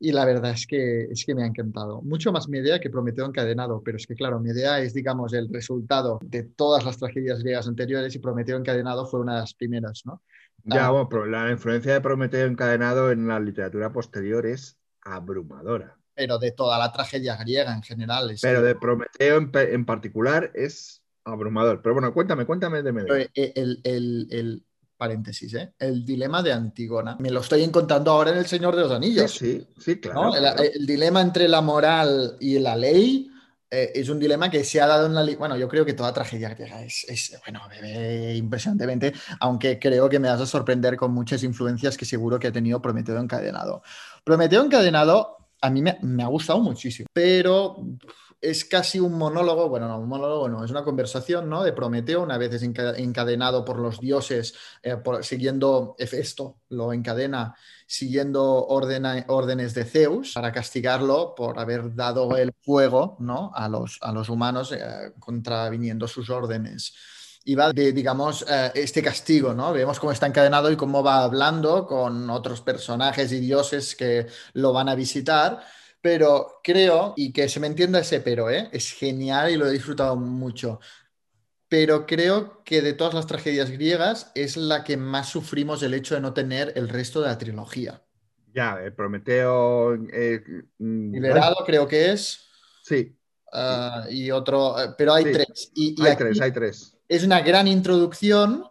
Y 0.06 0.12
la 0.12 0.26
verdad 0.26 0.50
es 0.50 0.66
que, 0.66 1.04
es 1.04 1.24
que 1.24 1.34
me 1.34 1.44
ha 1.44 1.46
encantado. 1.46 2.02
Mucho 2.02 2.30
más 2.30 2.46
Medea 2.46 2.78
que 2.78 2.90
Prometeo 2.90 3.24
encadenado, 3.24 3.80
pero 3.82 3.96
es 3.96 4.06
que 4.06 4.14
claro, 4.14 4.38
Medea 4.38 4.78
es, 4.80 4.92
digamos, 4.92 5.32
el 5.32 5.48
resultado 5.50 6.18
de 6.22 6.42
todas 6.42 6.84
las 6.84 6.98
tragedias 6.98 7.42
griegas 7.42 7.66
anteriores 7.68 8.14
y 8.14 8.18
Prometeo 8.18 8.58
encadenado 8.58 9.06
fue 9.06 9.20
una 9.20 9.34
de 9.36 9.40
las 9.40 9.54
primeras, 9.54 10.02
¿no? 10.04 10.20
Ya, 10.64 10.86
Ah. 10.86 10.90
bueno, 10.90 11.08
pero 11.08 11.24
la 11.24 11.50
influencia 11.50 11.94
de 11.94 12.02
Prometeo 12.02 12.46
encadenado 12.46 13.10
en 13.10 13.26
la 13.26 13.40
literatura 13.40 13.92
posterior 13.94 14.44
es 14.44 14.76
abrumadora. 15.00 15.96
Pero 16.14 16.38
de 16.38 16.52
toda 16.52 16.78
la 16.78 16.92
tragedia 16.92 17.36
griega 17.36 17.74
en 17.74 17.82
general. 17.82 18.30
es 18.30 18.42
Pero 18.42 18.60
que- 18.60 18.66
de 18.66 18.74
Prometeo 18.74 19.38
en, 19.38 19.50
en 19.54 19.84
particular 19.86 20.50
es 20.54 21.02
abrumador. 21.24 21.80
Pero 21.82 21.94
bueno, 21.94 22.12
cuéntame, 22.12 22.44
cuéntame 22.44 22.82
de 22.82 22.92
Medea. 22.92 23.28
Eh, 23.34 23.52
el, 23.56 23.80
el- 23.84 24.28
el- 24.30 24.64
paréntesis, 24.96 25.52
¿eh? 25.54 25.72
El 25.78 26.04
dilema 26.04 26.42
de 26.42 26.52
Antígona. 26.52 27.16
Me 27.18 27.30
lo 27.30 27.40
estoy 27.40 27.62
encontrando 27.62 28.10
ahora 28.10 28.30
en 28.30 28.38
El 28.38 28.46
Señor 28.46 28.74
de 28.76 28.82
los 28.82 28.90
Sí, 28.90 28.96
Anillos. 28.96 29.30
sí, 29.32 29.66
sí, 29.78 30.00
claro. 30.00 30.24
¿no? 30.24 30.34
El, 30.34 30.40
claro. 30.40 30.62
el 30.62 30.86
dilema 30.86 31.20
entre 31.20 31.48
la 31.48 31.60
moral 31.60 32.36
y 32.40 32.58
la 32.58 32.76
ley 32.76 33.30
eh, 33.70 33.90
es 33.94 34.08
un 34.08 34.20
dilema 34.20 34.50
que 34.50 34.62
se 34.62 34.80
ha 34.80 34.86
dado 34.86 35.06
en 35.06 35.14
la... 35.14 35.24
Bueno, 35.36 35.56
yo 35.56 35.68
creo 35.68 35.84
que 35.84 35.94
toda 35.94 36.12
tragedia 36.12 36.50
griega 36.50 36.82
es, 36.82 37.04
es, 37.08 37.36
bueno, 37.44 37.60
bebé, 37.68 38.36
impresionantemente, 38.36 39.12
aunque 39.40 39.78
creo 39.78 40.08
que 40.08 40.18
me 40.20 40.28
vas 40.28 40.40
a 40.40 40.46
sorprender 40.46 40.96
con 40.96 41.12
muchas 41.12 41.42
influencias 41.42 41.96
que 41.96 42.04
seguro 42.04 42.38
que 42.38 42.46
ha 42.48 42.52
tenido 42.52 42.80
Prometeo 42.80 43.18
encadenado. 43.18 43.82
Prometeo 44.22 44.62
encadenado 44.64 45.38
a 45.60 45.70
mí 45.70 45.80
me, 45.82 45.98
me 46.02 46.22
ha 46.22 46.26
gustado 46.26 46.60
muchísimo, 46.60 47.08
pero 47.12 47.78
es 48.50 48.64
casi 48.64 49.00
un 49.00 49.16
monólogo, 49.16 49.68
bueno, 49.68 49.88
no, 49.88 49.98
un 49.98 50.08
monólogo 50.08 50.48
no, 50.48 50.64
es 50.64 50.70
una 50.70 50.84
conversación, 50.84 51.48
¿no? 51.48 51.62
De 51.62 51.72
Prometeo, 51.72 52.22
una 52.22 52.38
vez 52.38 52.62
encadenado 52.62 53.64
por 53.64 53.78
los 53.78 54.00
dioses, 54.00 54.54
eh, 54.82 54.96
siguiendo 55.22 55.96
Hefesto, 55.98 56.58
lo 56.68 56.92
encadena 56.92 57.54
siguiendo 57.86 58.66
órdenes 58.66 59.74
de 59.74 59.84
Zeus 59.84 60.32
para 60.34 60.52
castigarlo 60.52 61.34
por 61.34 61.58
haber 61.58 61.94
dado 61.94 62.36
el 62.36 62.52
fuego 62.62 63.16
¿no? 63.20 63.52
a, 63.54 63.68
los, 63.68 63.98
a 64.00 64.12
los 64.12 64.28
humanos 64.28 64.72
eh, 64.72 65.12
contraviniendo 65.18 66.08
sus 66.08 66.30
órdenes. 66.30 66.94
Y 67.46 67.54
va 67.54 67.72
de, 67.72 67.92
digamos, 67.92 68.44
eh, 68.48 68.72
este 68.74 69.02
castigo, 69.02 69.52
¿no? 69.52 69.72
Vemos 69.74 70.00
cómo 70.00 70.12
está 70.12 70.26
encadenado 70.26 70.70
y 70.70 70.76
cómo 70.76 71.02
va 71.02 71.24
hablando 71.24 71.86
con 71.86 72.30
otros 72.30 72.62
personajes 72.62 73.32
y 73.32 73.40
dioses 73.40 73.94
que 73.94 74.26
lo 74.54 74.72
van 74.72 74.88
a 74.88 74.94
visitar. 74.94 75.62
Pero 76.04 76.60
creo, 76.62 77.14
y 77.16 77.32
que 77.32 77.48
se 77.48 77.60
me 77.60 77.66
entienda 77.66 78.00
ese 78.00 78.20
pero, 78.20 78.50
¿eh? 78.50 78.68
es 78.72 78.92
genial 78.92 79.50
y 79.50 79.56
lo 79.56 79.66
he 79.66 79.72
disfrutado 79.72 80.16
mucho. 80.16 80.78
Pero 81.68 82.06
creo 82.06 82.62
que 82.64 82.82
de 82.82 82.92
todas 82.92 83.14
las 83.14 83.26
tragedias 83.26 83.70
griegas 83.70 84.30
es 84.34 84.56
la 84.56 84.84
que 84.84 84.96
más 84.98 85.30
sufrimos 85.30 85.82
el 85.82 85.94
hecho 85.94 86.14
de 86.14 86.20
no 86.20 86.34
tener 86.34 86.72
el 86.76 86.88
resto 86.90 87.22
de 87.22 87.28
la 87.28 87.38
trilogía. 87.38 88.02
Ya, 88.52 88.80
el 88.82 88.92
Prometeo. 88.94 89.94
eh, 90.12 90.42
mm, 90.78 91.12
Liberado 91.14 91.56
creo 91.64 91.88
que 91.88 92.12
es, 92.12 92.40
Sí, 92.82 93.16
ah, 93.52 94.06
y 94.10 94.30
otro, 94.30 94.78
eh, 94.80 94.94
pero 94.96 95.14
hay 95.14 95.24
Sí. 95.24 95.32
tres. 95.32 95.70
Y, 95.74 96.02
y 96.02 96.06
hay 96.06 96.16
tres, 96.16 96.40
hay 96.40 96.52
tres. 96.52 96.96
es 97.08 97.24
una 97.24 97.40
gran 97.40 97.66
introducción 97.68 98.64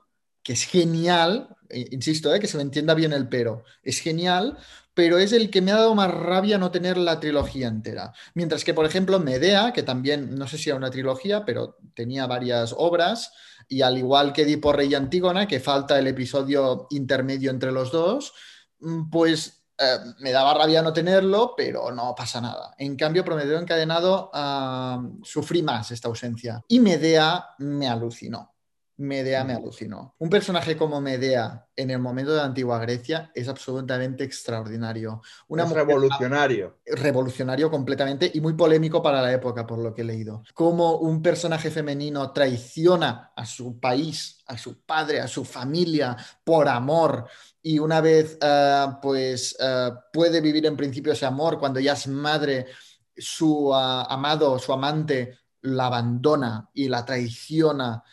que 0.44 0.54
es 0.54 0.66
genial, 0.66 1.50
eh, 1.63 1.63
insisto, 1.92 2.34
eh, 2.34 2.40
que 2.40 2.48
se 2.48 2.58
me 2.58 2.64
entienda 2.64 2.94
bien 2.94 3.14
el 3.14 3.28
pero, 3.28 3.64
es 3.84 4.00
genial, 4.00 4.58
pero 4.94 5.18
es 5.18 5.32
el 5.34 5.50
que 5.50 5.62
me 5.62 5.72
ha 5.72 5.78
dado 5.78 5.96
más 5.96 6.12
rabia 6.12 6.58
no 6.58 6.72
tener 6.72 6.98
la 6.98 7.20
trilogía 7.20 7.68
entera. 7.68 8.14
Mientras 8.36 8.64
que, 8.64 8.74
por 8.74 8.86
ejemplo, 8.86 9.20
Medea, 9.20 9.74
que 9.74 9.84
también, 9.84 10.36
no 10.36 10.48
sé 10.48 10.58
si 10.58 10.70
era 10.70 10.78
una 10.78 10.92
trilogía, 10.92 11.46
pero 11.46 11.78
tenía 11.96 12.28
varias 12.28 12.74
obras, 12.78 13.32
y 13.68 13.82
al 13.82 13.98
igual 13.98 14.34
que 14.34 14.44
Edipo 14.44 14.74
Rey 14.74 14.90
y 14.92 14.96
Antígona, 14.96 15.48
que 15.48 15.60
falta 15.60 15.98
el 15.98 16.08
episodio 16.08 16.88
intermedio 16.92 17.50
entre 17.52 17.72
los 17.72 17.92
dos, 17.92 18.34
mm, 18.80 19.10
pues 19.10 19.64
eh, 19.78 19.98
me 20.20 20.32
daba 20.32 20.54
rabia 20.54 20.82
no 20.82 20.94
tenerlo, 20.94 21.54
pero 21.58 21.92
no 21.92 22.14
pasa 22.16 22.40
nada. 22.40 22.76
En 22.78 22.96
cambio, 22.96 23.26
Prometeo 23.26 23.60
encadenado, 23.60 24.30
ah, 24.34 25.04
sufrí 25.24 25.64
más 25.64 25.92
esta 25.92 26.08
ausencia. 26.08 26.64
Y 26.68 26.80
Medea 26.80 27.48
me 27.58 27.88
alucinó. 27.88 28.53
Medea 28.98 29.44
me 29.44 29.54
alucinó. 29.54 30.16
Un 30.20 30.30
personaje 30.30 30.78
como 30.78 31.02
Medea 31.02 31.66
en 31.76 31.90
el 31.90 32.00
momento 32.00 32.32
de 32.32 32.38
la 32.38 32.46
antigua 32.46 32.78
Grecia 32.80 33.32
es 33.34 33.48
absolutamente 33.48 34.24
extraordinario. 34.24 35.22
Una 35.48 35.64
es 35.64 35.70
mujer 35.70 35.88
revolucionario. 35.88 36.80
revolucionario 36.86 37.72
completamente 37.72 38.30
y 38.34 38.40
muy 38.40 38.54
polémico 38.54 39.02
para 39.02 39.22
la 39.22 39.34
época, 39.34 39.66
por 39.66 39.80
lo 39.80 39.94
que 39.94 40.02
he 40.02 40.06
leído. 40.06 40.44
Cómo 40.54 40.98
un 40.98 41.22
personaje 41.22 41.72
femenino 41.72 42.32
traiciona 42.32 43.32
a 43.36 43.46
su 43.46 43.80
país, 43.80 44.44
a 44.46 44.58
su 44.58 44.82
padre, 44.82 45.22
a 45.22 45.28
su 45.28 45.44
familia, 45.44 46.16
por 46.44 46.68
amor, 46.68 47.28
y 47.62 47.80
una 47.80 48.00
vez 48.00 48.38
eh, 48.40 48.86
pues 49.02 49.56
eh, 49.60 49.92
puede 50.12 50.40
vivir 50.40 50.66
en 50.66 50.78
principio 50.78 51.14
ese 51.14 51.26
amor, 51.26 51.58
cuando 51.58 51.80
ya 51.80 51.94
es 51.94 52.08
madre, 52.08 52.68
su 53.16 53.74
ah, 53.74 54.04
amado, 54.04 54.60
su 54.60 54.72
amante 54.72 55.40
la 55.64 55.88
abandona 55.88 56.70
y 56.74 56.90
la 56.90 57.06
traiciona 57.06 58.04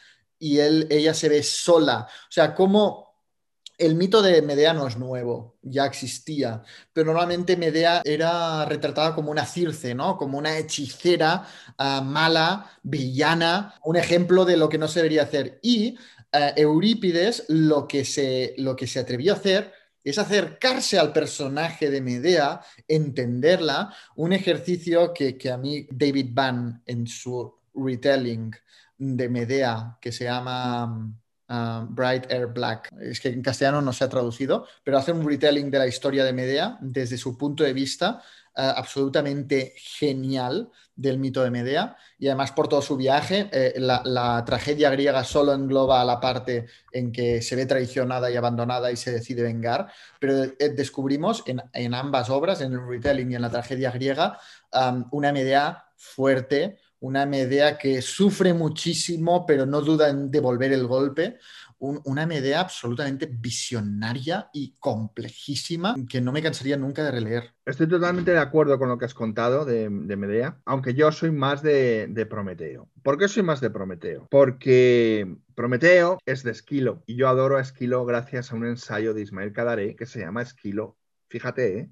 y 0.40 0.58
ella 0.58 1.14
se 1.14 1.28
ve 1.28 1.42
sola. 1.44 2.08
O 2.08 2.32
sea, 2.32 2.54
cómo 2.54 3.10
el 3.80 3.94
mito 3.94 4.20
de 4.20 4.42
Medea 4.42 4.74
no 4.74 4.86
es 4.86 4.98
nuevo, 4.98 5.56
ya 5.62 5.86
existía, 5.86 6.62
pero 6.92 7.06
normalmente 7.06 7.56
Medea 7.56 8.02
era 8.04 8.64
retratada 8.66 9.14
como 9.14 9.30
una 9.30 9.46
circe, 9.46 9.94
¿no? 9.94 10.18
Como 10.18 10.36
una 10.36 10.58
hechicera 10.58 11.46
ah, 11.78 12.02
mala, 12.04 12.70
villana, 12.82 13.74
un 13.84 13.96
ejemplo 13.96 14.44
de 14.44 14.58
lo 14.58 14.68
que 14.68 14.76
no 14.76 14.86
se 14.86 14.98
debería 15.00 15.22
hacer. 15.22 15.58
Y 15.62 15.96
ah, 16.32 16.52
Eurípides 16.56 17.44
lo 17.48 17.88
que, 17.88 18.04
se, 18.04 18.54
lo 18.58 18.76
que 18.76 18.86
se 18.86 19.00
atrevió 19.00 19.32
a 19.32 19.36
hacer 19.36 19.72
es 20.04 20.18
acercarse 20.18 20.98
al 20.98 21.12
personaje 21.12 21.90
de 21.90 22.02
Medea, 22.02 22.60
entenderla, 22.86 23.94
un 24.16 24.34
ejercicio 24.34 25.14
que, 25.14 25.38
que 25.38 25.50
a 25.50 25.56
mí 25.56 25.86
David 25.90 26.28
Bann 26.32 26.82
en 26.84 27.06
su 27.06 27.54
retelling 27.74 28.52
de 29.00 29.28
Medea, 29.30 29.96
que 29.98 30.12
se 30.12 30.24
llama 30.24 30.84
uh, 31.48 31.86
Bright 31.88 32.30
Air 32.30 32.48
Black, 32.48 32.92
es 33.00 33.18
que 33.18 33.30
en 33.30 33.40
castellano 33.40 33.80
no 33.80 33.94
se 33.94 34.04
ha 34.04 34.08
traducido, 34.10 34.66
pero 34.84 34.98
hace 34.98 35.10
un 35.10 35.26
retelling 35.26 35.70
de 35.70 35.78
la 35.78 35.86
historia 35.86 36.22
de 36.22 36.34
Medea 36.34 36.76
desde 36.82 37.16
su 37.16 37.36
punto 37.38 37.64
de 37.64 37.72
vista, 37.72 38.22
eh, 38.56 38.72
absolutamente 38.76 39.72
genial 39.76 40.70
del 40.94 41.18
mito 41.18 41.42
de 41.42 41.50
Medea. 41.50 41.96
Y 42.18 42.26
además 42.26 42.52
por 42.52 42.68
todo 42.68 42.82
su 42.82 42.96
viaje, 42.96 43.48
eh, 43.52 43.74
la, 43.78 44.44
tragedia 44.44 44.90
griega 44.90 45.24
solo 45.24 45.54
engloba 45.54 46.04
la 46.04 46.20
parte 46.20 46.66
en 46.92 47.10
que 47.10 47.40
se 47.40 47.56
ve 47.56 47.64
traicionada 47.64 48.30
y 48.30 48.36
abandonada 48.36 48.92
y 48.92 48.96
se 48.96 49.12
decide 49.12 49.42
vengar, 49.42 49.90
pero 50.18 50.42
eh, 50.42 50.68
descubrimos 50.76 51.42
en, 51.46 51.94
ambas 51.94 52.28
obras, 52.28 52.60
en 52.60 52.72
el 52.74 52.86
retelling 52.86 53.32
y 53.32 53.36
en 53.36 53.42
la 53.42 53.50
tragedia 53.50 53.92
griega, 53.92 54.38
una 55.10 55.32
Medea 55.32 55.86
fuerte, 55.96 56.78
una 57.00 57.26
Medea 57.26 57.76
que 57.76 58.02
sufre 58.02 58.54
muchísimo 58.54 59.46
pero 59.46 59.66
no 59.66 59.80
duda 59.80 60.08
en 60.08 60.30
devolver 60.30 60.72
el 60.72 60.86
golpe, 60.86 61.38
una 61.80 62.26
Medea 62.26 62.60
absolutamente 62.60 63.26
visionaria 63.26 64.50
y 64.52 64.76
complejísima 64.78 65.94
que 66.08 66.20
no 66.20 66.30
me 66.30 66.42
cansaría 66.42 66.76
nunca 66.76 67.02
de 67.02 67.10
releer. 67.10 67.54
Estoy 67.64 67.88
totalmente 67.88 68.32
de 68.32 68.38
acuerdo 68.38 68.78
con 68.78 68.90
lo 68.90 68.98
que 68.98 69.06
has 69.06 69.14
contado 69.14 69.64
de, 69.64 69.88
Medea, 69.88 70.60
aunque 70.66 70.92
yo 70.92 71.10
soy 71.10 71.30
más 71.30 71.62
de, 71.62 72.26
Prometeo. 72.28 72.90
¿Por 73.02 73.16
qué 73.18 73.28
soy 73.28 73.42
más 73.42 73.62
de 73.62 73.70
Prometeo? 73.70 74.28
Porque 74.30 75.36
Prometeo 75.54 76.18
es 76.26 76.42
de 76.42 76.50
Esquilo 76.50 77.02
y 77.06 77.16
yo 77.16 77.28
adoro 77.28 77.56
a 77.56 77.62
Esquilo 77.62 78.04
gracias 78.04 78.52
a 78.52 78.56
un 78.56 78.66
ensayo 78.66 79.14
de 79.14 79.22
Ismael 79.22 79.52
Cadaré 79.52 79.96
que 79.96 80.04
se 80.04 80.20
llama 80.20 80.42
Esquilo. 80.42 80.98
Fíjate, 81.28 81.78
¿eh? 81.78 81.90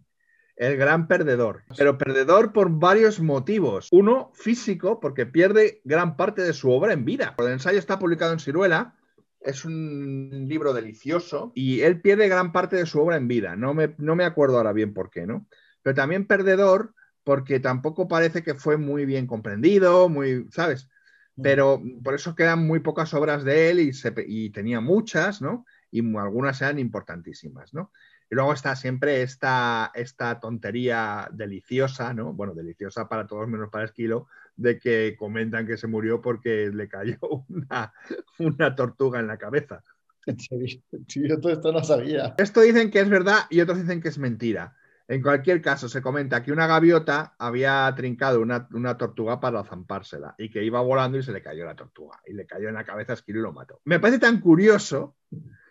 El 0.58 0.76
gran 0.76 1.06
perdedor. 1.06 1.62
Pero 1.76 1.96
perdedor 1.96 2.52
por 2.52 2.68
varios 2.70 3.20
motivos. 3.20 3.88
Uno, 3.92 4.32
físico, 4.34 5.00
porque 5.00 5.24
pierde 5.24 5.80
gran 5.84 6.16
parte 6.16 6.42
de 6.42 6.52
su 6.52 6.70
obra 6.70 6.92
en 6.92 7.04
vida. 7.04 7.34
El 7.38 7.52
ensayo 7.52 7.78
está 7.78 7.98
publicado 7.98 8.32
en 8.32 8.40
Ciruela 8.40 8.94
es 9.40 9.64
un 9.64 10.46
libro 10.48 10.72
delicioso 10.72 11.52
y 11.54 11.80
él 11.80 12.00
pierde 12.00 12.28
gran 12.28 12.52
parte 12.52 12.76
de 12.76 12.86
su 12.86 13.00
obra 13.00 13.16
en 13.16 13.28
vida. 13.28 13.56
No 13.56 13.74
me, 13.74 13.94
no 13.98 14.16
me 14.16 14.24
acuerdo 14.24 14.56
ahora 14.56 14.72
bien 14.72 14.92
por 14.92 15.10
qué, 15.10 15.26
¿no? 15.26 15.46
Pero 15.82 15.94
también 15.94 16.26
perdedor 16.26 16.94
porque 17.24 17.60
tampoco 17.60 18.08
parece 18.08 18.42
que 18.42 18.54
fue 18.54 18.76
muy 18.76 19.04
bien 19.04 19.26
comprendido, 19.26 20.08
muy, 20.08 20.48
¿sabes? 20.50 20.88
Mm. 21.36 21.42
Pero 21.42 21.82
por 22.02 22.14
eso 22.14 22.34
quedan 22.34 22.66
muy 22.66 22.80
pocas 22.80 23.14
obras 23.14 23.44
de 23.44 23.70
él 23.70 23.80
y, 23.80 23.92
y 24.26 24.50
tenía 24.50 24.80
muchas, 24.80 25.40
¿no? 25.40 25.64
Y 25.90 26.00
algunas 26.16 26.60
eran 26.60 26.78
importantísimas, 26.78 27.72
¿no? 27.72 27.92
Y 28.30 28.34
luego 28.34 28.52
está 28.52 28.76
siempre 28.76 29.22
esta, 29.22 29.90
esta 29.94 30.38
tontería 30.38 31.28
deliciosa, 31.32 32.12
¿no? 32.12 32.32
Bueno, 32.32 32.54
deliciosa 32.54 33.08
para 33.08 33.26
todos 33.26 33.48
menos 33.48 33.70
para 33.70 33.86
Esquilo, 33.86 34.26
de 34.56 34.78
que 34.78 35.16
comentan 35.18 35.66
que 35.66 35.78
se 35.78 35.86
murió 35.86 36.20
porque 36.20 36.70
le 36.72 36.88
cayó 36.88 37.18
una, 37.48 37.92
una 38.38 38.74
tortuga 38.74 39.20
en 39.20 39.28
la 39.28 39.38
cabeza. 39.38 39.82
yo 41.06 41.40
todo 41.40 41.52
esto 41.52 41.72
no 41.72 41.82
sabía. 41.82 42.34
Esto 42.36 42.60
dicen 42.60 42.90
que 42.90 43.00
es 43.00 43.08
verdad 43.08 43.46
y 43.48 43.60
otros 43.60 43.80
dicen 43.80 44.02
que 44.02 44.08
es 44.08 44.18
mentira. 44.18 44.76
En 45.10 45.22
cualquier 45.22 45.62
caso, 45.62 45.88
se 45.88 46.02
comenta 46.02 46.42
que 46.42 46.52
una 46.52 46.66
gaviota 46.66 47.34
había 47.38 47.90
trincado 47.96 48.42
una, 48.42 48.68
una, 48.72 48.98
tortuga 48.98 49.40
para 49.40 49.64
zampársela 49.64 50.34
y 50.36 50.50
que 50.50 50.62
iba 50.62 50.82
volando 50.82 51.16
y 51.16 51.22
se 51.22 51.32
le 51.32 51.40
cayó 51.40 51.64
la 51.64 51.74
tortuga 51.74 52.20
y 52.26 52.34
le 52.34 52.44
cayó 52.44 52.68
en 52.68 52.74
la 52.74 52.84
cabeza 52.84 53.12
a 53.12 53.14
Esquilo 53.14 53.38
y 53.38 53.42
lo 53.42 53.54
mató. 53.54 53.80
Me 53.86 54.00
parece 54.00 54.18
tan 54.18 54.38
curioso 54.38 55.16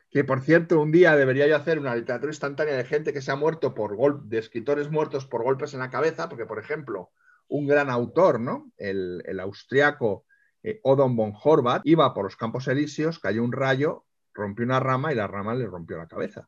que 0.09 0.23
por 0.23 0.41
cierto, 0.41 0.79
un 0.79 0.91
día 0.91 1.15
debería 1.15 1.47
yo 1.47 1.55
hacer 1.55 1.79
una 1.79 1.95
literatura 1.95 2.31
instantánea 2.31 2.75
de 2.75 2.85
gente 2.85 3.13
que 3.13 3.21
se 3.21 3.31
ha 3.31 3.35
muerto 3.35 3.73
por 3.73 3.95
golpes, 3.95 4.29
de 4.29 4.37
escritores 4.37 4.89
muertos 4.89 5.25
por 5.25 5.43
golpes 5.43 5.73
en 5.73 5.79
la 5.79 5.89
cabeza, 5.89 6.29
porque, 6.29 6.45
por 6.45 6.59
ejemplo, 6.59 7.11
un 7.49 7.67
gran 7.67 7.89
autor, 7.89 8.39
¿no? 8.39 8.71
El, 8.77 9.39
austriaco 9.39 10.25
eh, 10.63 10.79
Odon 10.83 11.15
von 11.15 11.33
Horvath 11.41 11.81
iba 11.85 12.13
por 12.13 12.25
los 12.25 12.35
campos 12.35 12.67
elíseos, 12.67 13.19
cayó 13.19 13.43
un 13.43 13.51
rayo, 13.51 14.05
rompió 14.33 14.65
una 14.65 14.79
rama 14.79 15.11
y 15.11 15.15
la 15.15 15.27
rama 15.27 15.55
le 15.55 15.65
rompió 15.65 15.97
la 15.97 16.07
cabeza. 16.07 16.47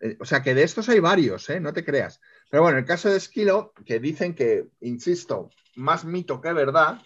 Eh, 0.00 0.16
o 0.20 0.24
sea 0.24 0.42
que 0.42 0.54
de 0.54 0.64
estos 0.64 0.88
hay 0.88 1.00
varios, 1.00 1.48
¿eh? 1.50 1.60
no 1.60 1.72
te 1.72 1.84
creas. 1.84 2.20
Pero 2.50 2.62
bueno, 2.62 2.78
el 2.78 2.84
caso 2.84 3.08
de 3.08 3.16
Esquilo, 3.16 3.72
que 3.86 4.00
dicen 4.00 4.34
que, 4.34 4.68
insisto, 4.80 5.50
más 5.76 6.04
mito 6.04 6.40
que 6.40 6.52
verdad, 6.52 7.00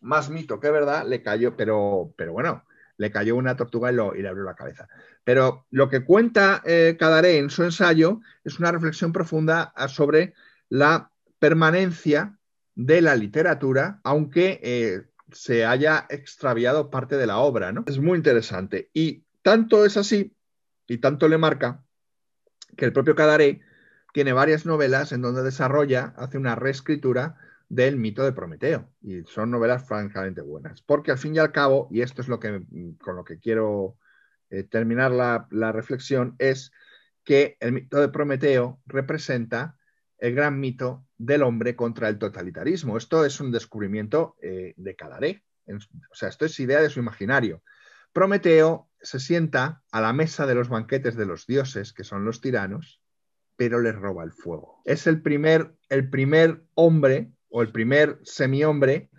más 0.00 0.30
mito 0.30 0.58
que 0.58 0.70
verdad, 0.70 1.06
le 1.06 1.22
cayó, 1.22 1.56
pero, 1.56 2.12
pero 2.16 2.32
bueno, 2.32 2.64
le 3.00 3.10
cayó 3.10 3.34
una 3.34 3.56
tortuga 3.56 3.90
y, 3.90 3.94
le 3.94 4.28
abrió 4.28 4.44
la 4.44 4.54
cabeza. 4.54 4.86
Pero 5.24 5.64
lo 5.70 5.88
que 5.88 6.04
cuenta 6.04 6.60
eh, 6.66 6.98
Cadaré 6.98 7.38
en 7.38 7.48
su 7.48 7.64
ensayo 7.64 8.20
es 8.44 8.58
una 8.58 8.72
reflexión 8.72 9.10
profunda 9.10 9.72
sobre 9.88 10.34
la 10.68 11.10
permanencia 11.38 12.38
de 12.74 13.00
la 13.00 13.16
literatura, 13.16 14.00
aunque 14.04 14.60
eh, 14.62 15.06
se 15.32 15.64
haya 15.64 16.06
extraviado 16.10 16.90
parte 16.90 17.16
de 17.16 17.26
la 17.26 17.38
obra. 17.38 17.72
Es 17.86 17.98
muy 17.98 18.18
interesante. 18.18 18.90
Y 18.92 19.24
tanto 19.40 19.86
es 19.86 19.96
así, 19.96 20.36
y 20.86 20.98
tanto 20.98 21.26
le 21.26 21.38
marca, 21.38 21.82
que 22.76 22.84
el 22.84 22.92
propio 22.92 23.14
Cadaré 23.14 23.62
tiene 24.12 24.34
varias 24.34 24.66
novelas 24.66 25.12
en 25.12 25.22
donde 25.22 25.42
desarrolla, 25.42 26.12
hace 26.18 26.36
una 26.36 26.54
reescritura 26.54 27.36
del 27.70 27.96
mito 27.96 28.24
de 28.24 28.32
Prometeo. 28.32 28.92
Y 29.00 29.22
son 29.22 29.50
novelas 29.50 29.86
francamente 29.86 30.42
buenas. 30.42 30.82
Porque 30.82 31.12
al 31.12 31.18
fin 31.18 31.34
y 31.34 31.38
al 31.38 31.52
cabo, 31.52 31.88
y 31.90 32.02
esto 32.02 32.20
es 32.20 32.28
lo 32.28 32.38
que, 32.38 32.62
con 33.00 33.16
lo 33.16 33.24
que 33.24 33.38
quiero 33.38 33.96
eh, 34.50 34.64
terminar 34.64 35.12
la, 35.12 35.72
reflexión, 35.72 36.34
es 36.38 36.72
que 37.24 37.56
el 37.60 37.72
mito 37.72 38.00
de 38.00 38.08
Prometeo 38.08 38.80
representa 38.86 39.78
el 40.18 40.34
gran 40.34 40.58
mito 40.58 41.06
del 41.16 41.44
hombre 41.44 41.76
contra 41.76 42.08
el 42.08 42.18
totalitarismo. 42.18 42.98
Esto 42.98 43.24
es 43.24 43.40
un 43.40 43.52
descubrimiento 43.52 44.36
eh, 44.42 44.74
de 44.76 44.96
Cadaré. 44.96 45.44
O 45.68 46.14
sea, 46.14 46.28
esto 46.28 46.44
es 46.44 46.58
idea 46.58 46.82
de 46.82 46.90
su 46.90 46.98
imaginario. 46.98 47.62
Prometeo 48.12 48.88
se 49.00 49.20
sienta 49.20 49.82
a 49.92 50.00
la 50.00 50.12
mesa 50.12 50.44
de 50.44 50.56
los 50.56 50.68
banquetes 50.68 51.14
de 51.14 51.24
los 51.24 51.46
dioses, 51.46 51.92
que 51.92 52.02
son 52.02 52.24
los 52.24 52.40
tiranos, 52.40 53.00
pero 53.54 53.80
les 53.80 53.94
roba 53.94 54.24
el 54.24 54.32
fuego. 54.32 54.82
Es 54.84 55.06
el 55.06 55.22
primer, 55.22 55.76
el 55.88 56.10
primer 56.10 56.64
hombre 56.74 57.30
o 57.50 57.62
el 57.62 57.70
primer 57.70 58.18
semi-hombre 58.22 59.10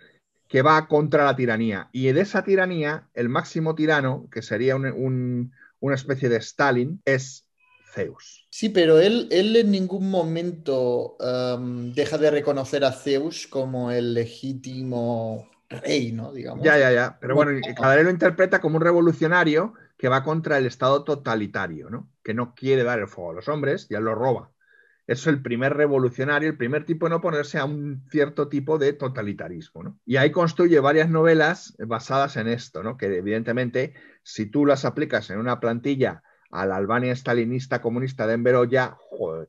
que 0.48 0.62
va 0.62 0.86
contra 0.86 1.24
la 1.24 1.36
tiranía. 1.36 1.88
Y 1.92 2.12
de 2.12 2.20
esa 2.20 2.44
tiranía, 2.44 3.08
el 3.14 3.28
máximo 3.28 3.74
tirano, 3.74 4.28
que 4.30 4.42
sería 4.42 4.76
una 4.76 5.94
especie 5.94 6.28
de 6.28 6.36
Stalin, 6.36 7.00
es 7.04 7.48
Zeus. 7.94 8.46
Sí, 8.50 8.68
pero 8.68 8.98
él, 8.98 9.28
él 9.30 9.56
en 9.56 9.70
ningún 9.70 10.10
momento 10.10 11.16
um, 11.18 11.94
deja 11.94 12.18
de 12.18 12.30
reconocer 12.30 12.84
a 12.84 12.92
Zeus 12.92 13.46
como 13.46 13.90
el 13.90 14.12
legítimo 14.12 15.48
rey, 15.70 16.12
¿no? 16.12 16.32
Digamos. 16.32 16.62
Ya, 16.62 16.78
ya, 16.78 16.92
ya. 16.92 17.18
Pero 17.18 17.34
bueno, 17.34 17.58
cada 17.74 17.96
vez 17.96 18.04
lo 18.04 18.10
interpreta 18.10 18.60
como 18.60 18.76
un 18.76 18.82
revolucionario 18.82 19.72
que 19.96 20.08
va 20.08 20.22
contra 20.22 20.58
el 20.58 20.66
Estado 20.66 21.02
totalitario, 21.02 21.88
¿no? 21.88 22.10
Que 22.22 22.34
no 22.34 22.54
quiere 22.54 22.84
dar 22.84 22.98
el 22.98 23.08
fuego 23.08 23.30
a 23.30 23.34
los 23.34 23.48
hombres, 23.48 23.88
ya 23.88 24.00
lo 24.00 24.14
roba 24.14 24.51
es 25.12 25.26
el 25.26 25.42
primer 25.42 25.74
revolucionario, 25.74 26.50
el 26.50 26.56
primer 26.56 26.84
tipo 26.84 27.06
en 27.06 27.12
oponerse 27.12 27.58
a 27.58 27.64
un 27.64 28.04
cierto 28.10 28.48
tipo 28.48 28.78
de 28.78 28.92
totalitarismo. 28.92 29.98
Y 30.04 30.16
ahí 30.16 30.30
construye 30.30 30.80
varias 30.80 31.08
novelas 31.08 31.74
basadas 31.78 32.36
en 32.36 32.48
esto, 32.48 32.82
¿no? 32.82 32.96
que 32.96 33.06
evidentemente 33.06 33.94
si 34.22 34.46
tú 34.46 34.66
las 34.66 34.84
aplicas 34.84 35.30
en 35.30 35.38
una 35.38 35.60
plantilla 35.60 36.22
a 36.50 36.66
la 36.66 36.76
Albania 36.76 37.14
stalinista 37.14 37.80
comunista 37.80 38.26
de 38.26 38.34
Enveroya, 38.34 38.96
joder, 39.10 39.48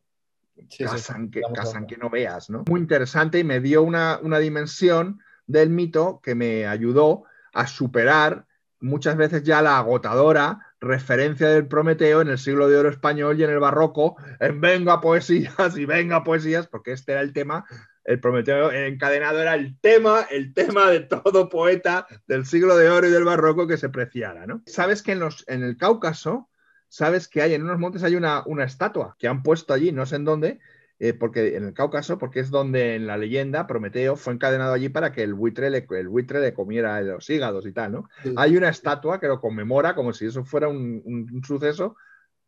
casan, 0.79 1.29
que, 1.29 1.41
casan 1.53 1.87
que 1.87 1.97
no 1.97 2.09
veas. 2.09 2.49
¿no? 2.49 2.63
Muy 2.69 2.79
interesante 2.79 3.39
y 3.39 3.43
me 3.43 3.59
dio 3.59 3.83
una, 3.83 4.19
una 4.21 4.39
dimensión 4.39 5.19
del 5.47 5.69
mito 5.69 6.21
que 6.23 6.35
me 6.35 6.65
ayudó 6.67 7.25
a 7.53 7.67
superar 7.67 8.45
muchas 8.79 9.15
veces 9.15 9.43
ya 9.43 9.61
la 9.61 9.77
agotadora 9.77 10.72
referencia 10.83 11.47
del 11.49 11.67
Prometeo 11.67 12.21
en 12.21 12.27
el 12.27 12.37
siglo 12.37 12.67
de 12.67 12.77
oro 12.77 12.89
español 12.89 13.39
y 13.39 13.43
en 13.43 13.49
el 13.49 13.59
barroco, 13.59 14.17
en 14.39 14.61
venga 14.61 15.01
poesías 15.01 15.77
y 15.77 15.85
venga 15.85 16.23
poesías, 16.23 16.67
porque 16.67 16.91
este 16.91 17.13
era 17.13 17.21
el 17.21 17.33
tema, 17.33 17.65
el 18.03 18.19
Prometeo 18.19 18.71
encadenado 18.71 19.41
era 19.41 19.55
el 19.55 19.79
tema, 19.79 20.27
el 20.29 20.53
tema 20.53 20.89
de 20.91 20.99
todo 20.99 21.49
poeta 21.49 22.05
del 22.27 22.45
siglo 22.45 22.75
de 22.75 22.89
oro 22.89 23.07
y 23.07 23.11
del 23.11 23.23
barroco 23.23 23.65
que 23.65 23.77
se 23.77 23.89
preciara, 23.89 24.45
¿no? 24.45 24.61
Sabes 24.65 25.01
que 25.01 25.13
en, 25.13 25.19
los, 25.19 25.45
en 25.47 25.63
el 25.63 25.77
Cáucaso, 25.77 26.49
sabes 26.89 27.27
que 27.27 27.41
hay 27.41 27.53
en 27.53 27.63
unos 27.63 27.79
montes 27.79 28.03
hay 28.03 28.15
una, 28.15 28.43
una 28.45 28.65
estatua 28.65 29.15
que 29.17 29.27
han 29.27 29.41
puesto 29.41 29.73
allí, 29.73 29.91
no 29.91 30.05
sé 30.05 30.17
en 30.17 30.25
dónde, 30.25 30.59
eh, 31.03 31.13
porque 31.13 31.57
en 31.57 31.65
el 31.65 31.73
Cáucaso, 31.73 32.17
porque 32.17 32.39
es 32.39 32.49
donde 32.49 32.95
en 32.95 33.07
la 33.07 33.17
leyenda 33.17 33.67
Prometeo 33.67 34.15
fue 34.15 34.31
encadenado 34.31 34.71
allí 34.71 34.87
para 34.87 35.11
que 35.11 35.21
el 35.21 35.33
buitre 35.33 35.69
le, 35.69 35.85
el 35.97 36.07
buitre 36.07 36.39
le 36.39 36.53
comiera 36.53 37.01
los 37.01 37.29
hígados 37.29 37.65
y 37.65 37.73
tal, 37.73 37.91
¿no? 37.91 38.09
Hay 38.37 38.55
una 38.55 38.69
estatua 38.69 39.19
que 39.19 39.27
lo 39.27 39.41
conmemora 39.41 39.95
como 39.95 40.13
si 40.13 40.27
eso 40.27 40.45
fuera 40.45 40.69
un, 40.69 41.41
suceso 41.45 41.97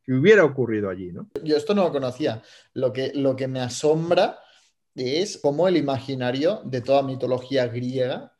que 0.02 0.14
hubiera 0.14 0.46
ocurrido 0.46 0.90
allí, 0.90 1.12
¿no? 1.12 1.28
Yo 1.44 1.58
esto 1.58 1.76
no 1.76 1.84
lo 1.84 1.92
conocía. 1.92 2.42
Lo 2.74 2.94
que, 2.94 3.12
lo 3.14 3.36
que 3.36 3.50
me 3.50 3.60
asombra 3.60 4.40
es 4.96 5.38
cómo 5.38 5.68
el 5.68 5.76
imaginario 5.76 6.62
de 6.64 6.80
toda 6.80 7.04
mitología 7.04 7.68
griega 7.68 8.35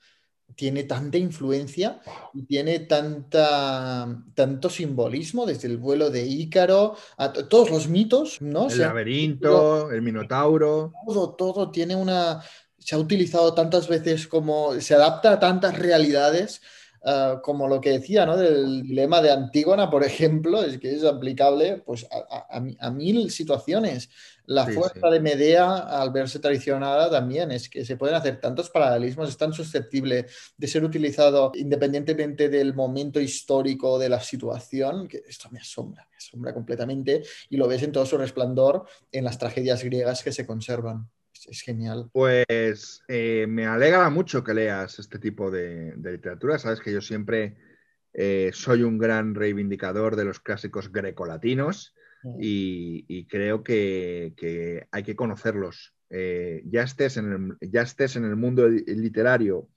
tiene 0.56 0.84
tanta 0.84 1.18
influencia 1.18 2.02
y 2.34 2.44
tiene 2.44 2.80
tanta, 2.80 4.24
tanto 4.34 4.70
simbolismo, 4.70 5.46
desde 5.46 5.68
el 5.68 5.78
vuelo 5.78 6.10
de 6.10 6.26
Ícaro, 6.26 6.96
a 7.18 7.34
todos 7.34 7.70
los 7.70 7.88
mitos, 7.88 8.42
¿no? 8.42 8.70
El 8.70 8.80
laberinto, 8.80 9.92
el 9.92 10.02
minotauro. 10.02 10.94
Todo, 11.06 11.36
todo 11.36 11.72
tiene 11.72 11.96
una. 11.96 12.42
Se 12.78 12.96
ha 12.96 13.00
utilizado 13.00 13.54
tantas 13.54 13.88
veces 13.88 14.28
como. 14.28 14.80
Se 14.80 14.96
adapta 14.96 15.34
a 15.34 15.40
tantas 15.40 15.78
realidades 15.78 16.62
uh, 17.06 17.42
como 17.42 17.68
lo 17.68 17.80
que 17.80 17.92
decía, 17.92 18.26
¿no? 18.26 18.36
Del 18.36 18.84
dilema 18.84 19.22
de 19.22 19.32
Antígona, 19.32 19.90
por 19.90 20.04
ejemplo, 20.04 20.62
es 20.64 20.78
que 20.78 20.94
es 20.94 21.04
aplicable 21.04 21.84
pues, 21.86 22.06
a, 22.12 22.58
a, 22.58 22.64
a 22.80 22.92
mil 22.92 23.32
situaciones. 23.32 24.10
La 24.48 24.66
sí, 24.66 24.74
fuerza 24.74 25.00
sí. 25.08 25.12
de 25.12 25.20
Medea, 25.20 25.76
al 25.76 26.12
verse 26.12 26.38
traicionada, 26.38 27.10
también 27.10 27.52
es 27.52 27.68
que 27.68 27.84
se 27.84 27.98
pueden 27.98 28.16
hacer 28.16 28.40
tantos 28.40 28.70
paralelismos, 28.70 29.30
es 29.30 29.38
tan 29.38 29.54
susceptible 29.54 30.28
de 30.56 30.68
ser 30.68 30.84
utilizado 30.84 31.52
independientemente 31.56 32.48
del 32.50 32.76
momento 32.76 33.20
histórico 33.20 33.98
de 33.98 34.10
la 34.10 34.20
situación, 34.20 35.08
que 35.08 35.24
esto 35.28 35.50
me 35.50 35.60
asombra, 35.60 36.08
me 36.12 36.18
asombra 36.18 36.54
completamente, 36.54 37.24
y 37.50 37.58
lo 37.58 37.68
ves 37.68 37.82
en 37.82 37.92
todo 37.92 38.06
su 38.06 38.18
resplandor 38.18 38.86
en 39.12 39.24
las 39.24 39.40
tragedias 39.40 39.84
griegas 39.84 40.22
que 40.22 40.32
se 40.32 40.46
conservan. 40.46 41.10
Es, 41.46 41.58
es 41.58 41.62
genial. 41.62 42.10
Pues 42.12 43.04
eh, 43.08 43.46
me 43.48 43.66
alegra 43.66 44.10
mucho 44.10 44.44
que 44.44 44.54
leas 44.54 45.00
este 45.00 45.20
tipo 45.20 45.52
de, 45.52 45.94
de 45.96 46.12
literatura. 46.12 46.60
Sabes 46.60 46.80
que 46.80 46.92
yo 46.92 47.02
siempre 47.02 47.56
eh, 48.14 48.52
soy 48.54 48.84
un 48.84 48.98
gran 48.98 49.36
reivindicador 49.36 50.16
de 50.16 50.26
los 50.26 50.40
clásicos 50.40 50.92
grecolatinos 50.92 51.94
y, 52.40 53.06
y 53.08 53.28
creo 53.28 53.64
que, 53.64 54.34
que, 54.36 54.88
hay 54.92 55.04
que 55.04 55.16
conocerlos. 55.16 55.94
Eh, 56.10 56.64
ya, 56.66 56.84
estés 56.84 57.18
en 57.18 57.32
el, 57.60 57.70
ya 57.70 57.82
estés 57.82 58.16
en 58.16 58.26
el 58.26 58.36
mundo 58.36 58.68
literario 58.68 59.70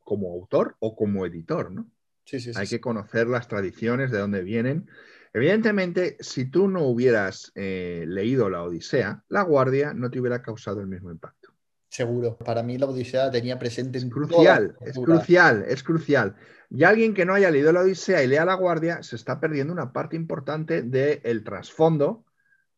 como 0.00 0.32
autor 0.32 0.76
o 0.80 0.96
como 0.96 1.26
editor, 1.26 1.70
¿no? 1.70 1.88
Sí, 2.24 2.40
sí, 2.40 2.52
sí, 2.52 2.58
hay 2.58 2.66
que 2.66 2.80
conocer 2.80 3.28
las 3.28 3.46
tradiciones, 3.46 4.10
de 4.10 4.18
dónde 4.18 4.42
vienen. 4.42 4.88
Evidentemente, 5.32 6.16
si 6.20 6.50
tú 6.50 6.68
no 6.68 6.82
hubieras 6.86 7.52
eh, 7.54 8.04
leído 8.06 8.50
La 8.50 8.62
Odisea, 8.62 9.22
La 9.28 9.42
Guardia 9.42 9.94
no 9.94 10.10
te 10.10 10.18
hubiera 10.18 10.42
causado 10.42 10.80
el 10.80 10.88
mismo 10.88 11.10
impacto. 11.10 11.50
Seguro. 11.88 12.36
Para 12.36 12.62
mí 12.62 12.78
La 12.78 12.86
Odisea 12.86 13.30
tenía 13.30 13.58
presente 13.58 13.98
es 13.98 14.06
crucial, 14.06 14.76
es 14.80 14.96
crucial, 14.96 15.64
es 15.68 15.82
crucial. 15.82 16.36
Y 16.68 16.84
alguien 16.84 17.14
que 17.14 17.24
no 17.24 17.34
haya 17.34 17.50
leído 17.50 17.72
la 17.72 17.80
Odisea 17.80 18.22
y 18.22 18.28
lea 18.28 18.44
La 18.44 18.54
Guardia 18.54 19.02
se 19.02 19.16
está 19.16 19.40
perdiendo 19.40 19.72
una 19.72 19.92
parte 19.92 20.16
importante 20.16 20.82
del 20.82 21.20
de 21.22 21.40
trasfondo 21.44 22.24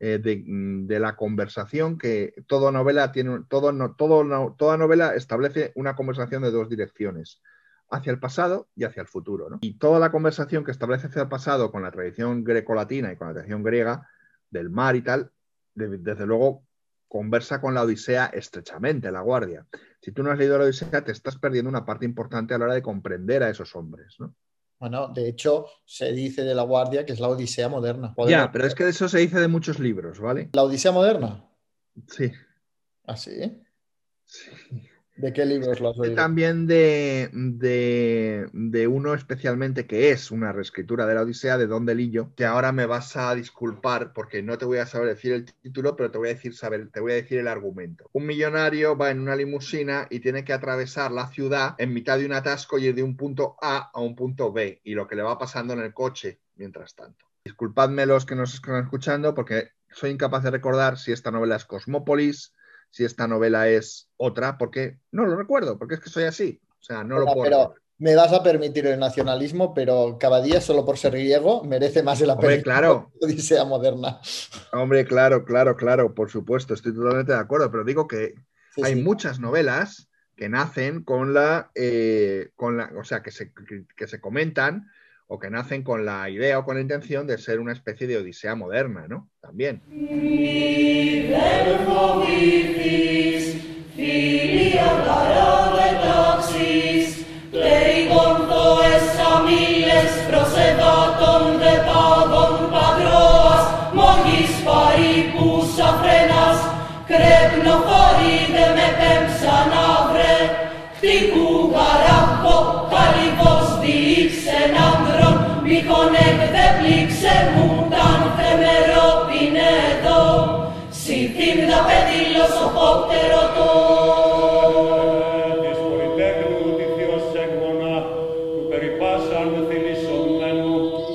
eh, 0.01 0.19
de, 0.19 0.43
de, 0.45 0.99
la 0.99 1.15
conversación 1.15 1.97
que 1.97 2.35
toda 2.49 2.73
novela 2.73 3.13
tiene, 3.13 3.45
todo, 3.49 3.71
no, 3.71 3.95
todo, 3.95 4.25
no, 4.25 4.57
toda 4.59 4.77
novela 4.77 5.15
establece 5.15 5.73
una 5.77 5.95
conversación 5.95 6.43
de 6.43 6.51
dos 6.51 6.69
direcciones, 6.69 7.41
hacia 7.93 8.11
el 8.11 8.19
pasado 8.19 8.69
y 8.75 8.85
hacia 8.85 9.03
el 9.03 9.09
futuro. 9.09 9.49
¿no? 9.49 9.59
Y 9.61 9.79
toda 9.79 9.99
la 9.99 10.11
conversación 10.11 10.65
que 10.65 10.71
establece 10.71 11.07
hacia 11.07 11.23
el 11.23 11.29
pasado 11.29 11.71
con 11.71 11.83
la 11.83 11.91
tradición 11.91 12.43
grecolatina 12.43 13.13
y 13.13 13.17
con 13.17 13.29
la 13.29 13.35
tradición 13.35 13.63
griega 13.63 14.09
del 14.51 14.71
mar 14.71 14.97
y 14.97 15.03
tal, 15.03 15.31
de, 15.75 15.99
desde 15.99 16.27
luego 16.27 16.65
conversa 17.09 17.61
con 17.61 17.75
la 17.75 17.83
Odisea 17.83 18.27
estrechamente, 18.27 19.13
La 19.13 19.21
Guardia 19.21 19.67
si 20.03 20.11
tú 20.11 20.23
no 20.23 20.33
has 20.33 20.39
leído 20.39 20.59
la 20.59 20.65
Odisea, 20.65 21.05
te 21.05 21.13
estás 21.13 21.39
perdiendo 21.39 21.69
una 21.69 21.85
parte 21.85 22.05
importante 22.05 22.55
a 22.55 22.59
la 22.59 22.65
hora 22.65 22.75
de 22.75 22.83
comprender 22.83 23.43
a 23.45 23.51
esos 23.51 23.75
hombres, 23.77 24.17
¿no? 24.19 24.35
Bueno, 24.81 25.09
de 25.15 25.29
hecho, 25.29 25.67
se 25.85 26.13
dice 26.13 26.43
de 26.43 26.57
la 26.57 26.65
Guardia 26.65 27.07
que 27.07 27.13
es 27.13 27.21
la 27.21 27.29
Odisea 27.29 27.69
moderna. 27.69 28.13
¿Podemos... 28.13 28.33
Ya, 28.33 28.51
pero 28.51 28.67
es 28.67 28.75
que 28.75 28.83
de 28.83 28.91
eso 28.91 29.09
se 29.09 29.21
dice 29.21 29.39
de 29.39 29.47
muchos 29.47 29.79
libros, 29.79 30.19
¿vale? 30.19 30.51
¿La 30.53 30.65
Odisea 30.65 30.91
moderna? 30.91 31.49
Sí. 32.09 32.33
¿Ah, 33.07 33.17
sí? 33.17 33.63
Sí. 34.25 34.51
¿De 35.17 35.33
qué 35.33 35.45
libros 35.45 35.79
lo 35.81 35.91
has 35.91 35.99
oído? 35.99 36.15
También 36.15 36.67
de, 36.67 37.29
de, 37.33 38.49
de, 38.53 38.87
uno 38.89 39.13
especialmente 39.15 39.87
que 39.87 40.11
es 40.11 40.31
una 40.31 40.53
reescritura 40.53 41.07
de 41.07 41.15
la 41.15 41.23
Odisea 41.23 41.59
de 41.59 41.67
Don 41.67 41.85
Delillo, 41.85 42.33
que 42.35 42.47
ahora 42.47 42.73
me 42.73 42.87
vas 42.87 43.17
a 43.17 43.35
disculpar 43.35 44.13
porque 44.15 44.43
no 44.43 44.57
te 44.57 44.65
voy 44.65 44.79
a 44.79 44.87
saber 44.87 45.09
decir 45.09 45.33
el 45.33 45.45
título, 45.45 45.97
pero 45.97 46.11
te 46.11 46.19
voy 46.19 46.31
a 46.31 46.35
decir, 46.35 46.55
saber, 46.55 46.89
te 46.91 47.01
voy 47.01 47.13
a 47.13 47.17
decir 47.17 47.39
el 47.39 47.49
argumento. 47.49 48.09
Un 48.13 48.27
millonario 48.27 48.97
va 48.97 49.11
en 49.11 49.21
una 49.21 49.37
limusina 49.37 50.07
y 50.09 50.21
tiene 50.21 50.45
que 50.45 50.55
atravesar 50.55 51.13
la 51.13 51.29
ciudad 51.29 51.75
en 51.77 51.93
mitad 51.93 52.19
de 52.19 52.27
un 52.27 52.33
atasco 52.33 52.79
y 52.79 52.87
ir 52.87 52.95
de 52.95 53.03
un 53.03 53.17
punto 53.17 53.57
A 53.61 53.91
a 53.93 54.01
un 54.01 54.17
punto 54.17 54.51
B, 54.51 54.81
y 54.83 54.95
lo 54.95 55.07
que 55.07 55.17
le 55.17 55.23
va 55.23 55.39
pasando 55.39 55.75
en 55.75 55.81
el 55.81 55.93
coche 55.93 56.41
mientras 56.57 56.95
tanto. 56.95 57.27
Disculpadme 57.45 58.07
los 58.07 58.25
que 58.25 58.35
nos 58.35 58.55
están 58.55 58.83
escuchando 58.83 59.35
porque 59.35 59.71
soy 59.91 60.11
incapaz 60.11 60.43
de 60.45 60.53
recordar 60.53 60.97
si 60.97 61.13
esta 61.13 61.31
novela 61.31 61.57
es 61.57 61.65
Cosmópolis, 61.65 62.55
si 62.93 63.05
esta 63.05 63.27
novela 63.27 63.69
es 63.69 64.09
otra, 64.19 64.59
porque 64.59 64.99
no 65.11 65.25
lo 65.25 65.35
recuerdo, 65.35 65.79
porque 65.79 65.95
es 65.95 66.01
que 66.01 66.11
soy 66.11 66.25
así. 66.25 66.61
O 66.79 66.83
sea, 66.83 67.03
no 67.03 67.17
pero, 67.17 67.21
lo 67.21 67.33
puedo. 67.33 67.43
Pero 67.45 67.75
me 67.99 68.15
vas 68.15 68.33
a 68.33 68.43
permitir 68.43 68.87
el 68.87 68.99
nacionalismo, 68.99 69.73
pero 69.73 70.19
cada 70.21 70.43
día, 70.43 70.61
solo 70.61 70.85
por 70.85 70.99
ser 70.99 71.13
griego, 71.13 71.65
merece 71.65 72.03
más 72.03 72.21
la 72.21 72.35
Hombre, 72.35 72.63
claro. 72.63 73.11
Odisea 73.21 73.65
moderna. 73.65 74.21
Hombre, 74.73 75.07
claro, 75.07 75.45
claro, 75.45 75.75
claro, 75.77 76.15
por 76.15 76.31
supuesto, 76.31 76.75
estoy 76.75 76.95
totalmente 76.95 77.33
de 77.33 77.39
acuerdo, 77.39 77.71
pero 77.71 77.85
digo 77.85 78.07
que 78.07 78.35
sí, 78.75 78.83
hay 78.85 78.95
sí. 78.95 79.03
muchas 79.03 79.41
novelas 79.41 80.09
que 80.37 80.49
nacen 80.49 81.03
con 81.03 81.33
la, 81.33 81.71
eh, 81.75 82.51
con 82.57 82.77
la 82.77 82.91
o 82.99 83.05
sea, 83.05 83.23
que 83.23 83.31
se, 83.31 83.53
que 83.97 84.07
se 84.07 84.21
comentan 84.21 84.91
o 85.27 85.39
que 85.39 85.51
nacen 85.51 85.83
con 85.83 86.05
la 86.05 86.29
idea 86.29 86.59
o 86.59 86.65
con 86.65 86.77
la 86.77 86.83
intención 86.83 87.27
de 87.27 87.39
ser 87.39 87.61
una 87.61 87.73
especie 87.73 88.07
de 88.07 88.19
odisea 88.19 88.55
moderna, 88.55 89.07
¿no? 89.09 89.31
También. 89.41 89.83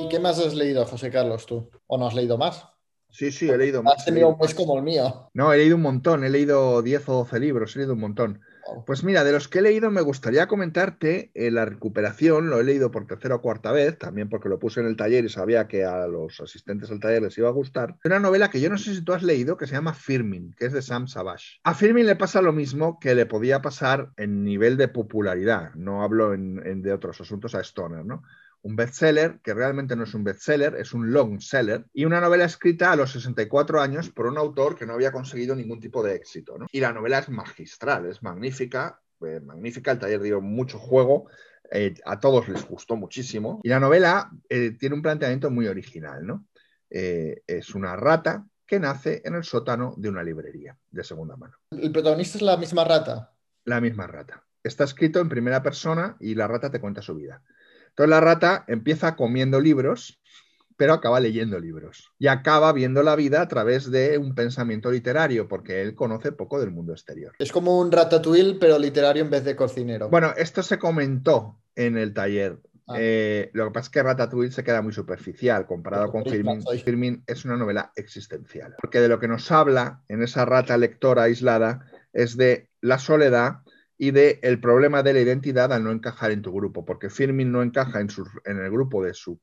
¿Y 0.02 0.08
qué 0.08 0.20
más 0.20 0.38
has 0.38 0.54
leído, 0.54 0.84
José 0.84 1.10
Carlos, 1.10 1.46
tú? 1.46 1.70
¿O 1.86 1.98
no 1.98 2.06
has 2.06 2.14
leído 2.14 2.38
más? 2.38 2.66
Sí, 3.10 3.32
sí, 3.32 3.48
he 3.48 3.56
leído 3.56 3.82
más. 3.82 3.96
Has 3.96 4.04
tenido 4.04 4.28
un 4.28 4.38
mes 4.38 4.54
como 4.54 4.76
el 4.76 4.82
mío. 4.82 5.30
No, 5.34 5.52
he 5.52 5.58
leído 5.58 5.76
un 5.76 5.82
montón, 5.82 6.24
he 6.24 6.30
leído 6.30 6.82
10 6.82 7.08
o 7.08 7.12
12 7.14 7.40
libros, 7.40 7.74
he 7.74 7.80
leído 7.80 7.94
un 7.94 8.00
montón. 8.00 8.40
Pues 8.86 9.04
mira, 9.04 9.24
de 9.24 9.32
los 9.32 9.48
que 9.48 9.58
he 9.58 9.62
leído 9.62 9.90
me 9.90 10.00
gustaría 10.00 10.46
comentarte 10.46 11.30
eh, 11.34 11.50
La 11.50 11.64
recuperación, 11.64 12.50
lo 12.50 12.60
he 12.60 12.64
leído 12.64 12.90
por 12.90 13.06
tercera 13.06 13.36
o 13.36 13.42
cuarta 13.42 13.72
vez, 13.72 13.98
también 13.98 14.28
porque 14.28 14.48
lo 14.48 14.58
puse 14.58 14.80
en 14.80 14.86
el 14.86 14.96
taller 14.96 15.24
y 15.24 15.28
sabía 15.28 15.68
que 15.68 15.84
a 15.84 16.06
los 16.06 16.40
asistentes 16.40 16.90
al 16.90 17.00
taller 17.00 17.22
les 17.22 17.38
iba 17.38 17.48
a 17.48 17.52
gustar. 17.52 17.96
Una 18.04 18.18
novela 18.18 18.50
que 18.50 18.60
yo 18.60 18.70
no 18.70 18.78
sé 18.78 18.94
si 18.94 19.02
tú 19.02 19.12
has 19.12 19.22
leído 19.22 19.56
que 19.56 19.66
se 19.66 19.74
llama 19.74 19.94
Firmin, 19.94 20.54
que 20.58 20.66
es 20.66 20.72
de 20.72 20.82
Sam 20.82 21.06
Savage. 21.06 21.60
A 21.64 21.74
Firmin 21.74 22.06
le 22.06 22.16
pasa 22.16 22.42
lo 22.42 22.52
mismo 22.52 22.98
que 22.98 23.14
le 23.14 23.26
podía 23.26 23.62
pasar 23.62 24.10
en 24.16 24.44
nivel 24.44 24.76
de 24.76 24.88
popularidad, 24.88 25.74
no 25.74 26.02
hablo 26.02 26.34
en, 26.34 26.82
de 26.82 26.92
otros 26.92 27.20
asuntos 27.20 27.54
a 27.54 27.60
Stoner, 27.60 28.04
¿no? 28.04 28.22
Un 28.62 28.76
bestseller 28.76 29.40
que 29.42 29.54
realmente 29.54 29.96
no 29.96 30.04
es 30.04 30.14
un 30.14 30.24
bestseller, 30.24 30.74
es 30.76 30.92
un 30.92 31.12
long 31.12 31.40
seller, 31.40 31.86
y 31.92 32.04
una 32.04 32.20
novela 32.20 32.44
escrita 32.44 32.92
a 32.92 32.96
los 32.96 33.12
64 33.12 33.80
años 33.80 34.10
por 34.10 34.26
un 34.26 34.38
autor 34.38 34.76
que 34.76 34.86
no 34.86 34.94
había 34.94 35.12
conseguido 35.12 35.54
ningún 35.54 35.80
tipo 35.80 36.02
de 36.02 36.14
éxito. 36.14 36.58
¿no? 36.58 36.66
Y 36.70 36.80
la 36.80 36.92
novela 36.92 37.18
es 37.18 37.28
magistral, 37.28 38.06
es 38.06 38.22
magnífica, 38.22 39.00
eh, 39.20 39.40
magnífica, 39.40 39.92
el 39.92 39.98
taller 39.98 40.20
dio 40.20 40.40
mucho 40.40 40.78
juego, 40.78 41.28
eh, 41.70 41.94
a 42.04 42.18
todos 42.18 42.48
les 42.48 42.66
gustó 42.66 42.96
muchísimo, 42.96 43.60
y 43.62 43.68
la 43.68 43.80
novela 43.80 44.30
eh, 44.48 44.72
tiene 44.78 44.94
un 44.94 45.02
planteamiento 45.02 45.50
muy 45.50 45.66
original, 45.66 46.26
¿no? 46.26 46.46
Es 46.90 47.74
una 47.74 47.96
rata 47.96 48.46
que 48.66 48.80
nace 48.80 49.20
en 49.22 49.34
el 49.34 49.44
sótano 49.44 49.94
de 49.98 50.08
una 50.08 50.22
librería 50.22 50.74
de 50.90 51.04
segunda 51.04 51.36
mano. 51.36 51.54
¿El 51.70 51.92
protagonista 51.92 52.38
es 52.38 52.42
la 52.42 52.56
misma 52.56 52.84
rata? 52.84 53.34
La 53.64 53.78
misma 53.78 54.06
rata. 54.06 54.42
Está 54.62 54.84
escrito 54.84 55.20
en 55.20 55.28
primera 55.28 55.62
persona 55.62 56.16
y 56.18 56.34
la 56.34 56.46
rata 56.46 56.70
te 56.70 56.80
cuenta 56.80 57.02
su 57.02 57.14
vida. 57.14 57.42
Entonces 57.98 58.10
la 58.10 58.20
rata 58.20 58.64
empieza 58.68 59.16
comiendo 59.16 59.60
libros, 59.60 60.20
pero 60.76 60.92
acaba 60.92 61.18
leyendo 61.18 61.58
libros 61.58 62.12
y 62.16 62.28
acaba 62.28 62.72
viendo 62.72 63.02
la 63.02 63.16
vida 63.16 63.42
a 63.42 63.48
través 63.48 63.90
de 63.90 64.18
un 64.18 64.36
pensamiento 64.36 64.92
literario, 64.92 65.48
porque 65.48 65.82
él 65.82 65.96
conoce 65.96 66.30
poco 66.30 66.60
del 66.60 66.70
mundo 66.70 66.92
exterior. 66.92 67.32
Es 67.40 67.50
como 67.50 67.80
un 67.80 67.90
ratatouille, 67.90 68.54
pero 68.60 68.78
literario 68.78 69.24
en 69.24 69.30
vez 69.30 69.42
de 69.44 69.56
cocinero. 69.56 70.10
Bueno, 70.10 70.32
esto 70.36 70.62
se 70.62 70.78
comentó 70.78 71.58
en 71.74 71.98
el 71.98 72.14
taller. 72.14 72.60
Ah. 72.86 72.94
Eh, 73.00 73.50
lo 73.52 73.64
que 73.64 73.72
pasa 73.72 73.86
es 73.86 73.90
que 73.90 74.02
Ratatouille 74.04 74.52
se 74.52 74.62
queda 74.62 74.80
muy 74.80 74.92
superficial 74.92 75.66
comparado 75.66 76.12
con 76.12 76.24
Firmin. 76.24 76.62
Firmin 76.84 77.24
es 77.26 77.44
una 77.44 77.56
novela 77.56 77.90
existencial, 77.96 78.76
porque 78.80 79.00
de 79.00 79.08
lo 79.08 79.18
que 79.18 79.26
nos 79.26 79.50
habla 79.50 80.04
en 80.06 80.22
esa 80.22 80.44
rata 80.44 80.76
lectora 80.76 81.24
aislada 81.24 81.84
es 82.12 82.36
de 82.36 82.70
la 82.80 83.00
soledad 83.00 83.62
y 83.98 84.12
de 84.12 84.38
el 84.42 84.60
problema 84.60 85.02
de 85.02 85.12
la 85.12 85.20
identidad 85.20 85.72
al 85.72 85.82
no 85.82 85.90
encajar 85.90 86.30
en 86.30 86.40
tu 86.40 86.52
grupo, 86.52 86.84
porque 86.84 87.10
Firmin 87.10 87.50
no 87.50 87.62
encaja 87.62 88.00
en, 88.00 88.08
su, 88.08 88.24
en 88.44 88.58
el 88.58 88.70
grupo 88.70 89.02
de 89.04 89.12
su... 89.12 89.40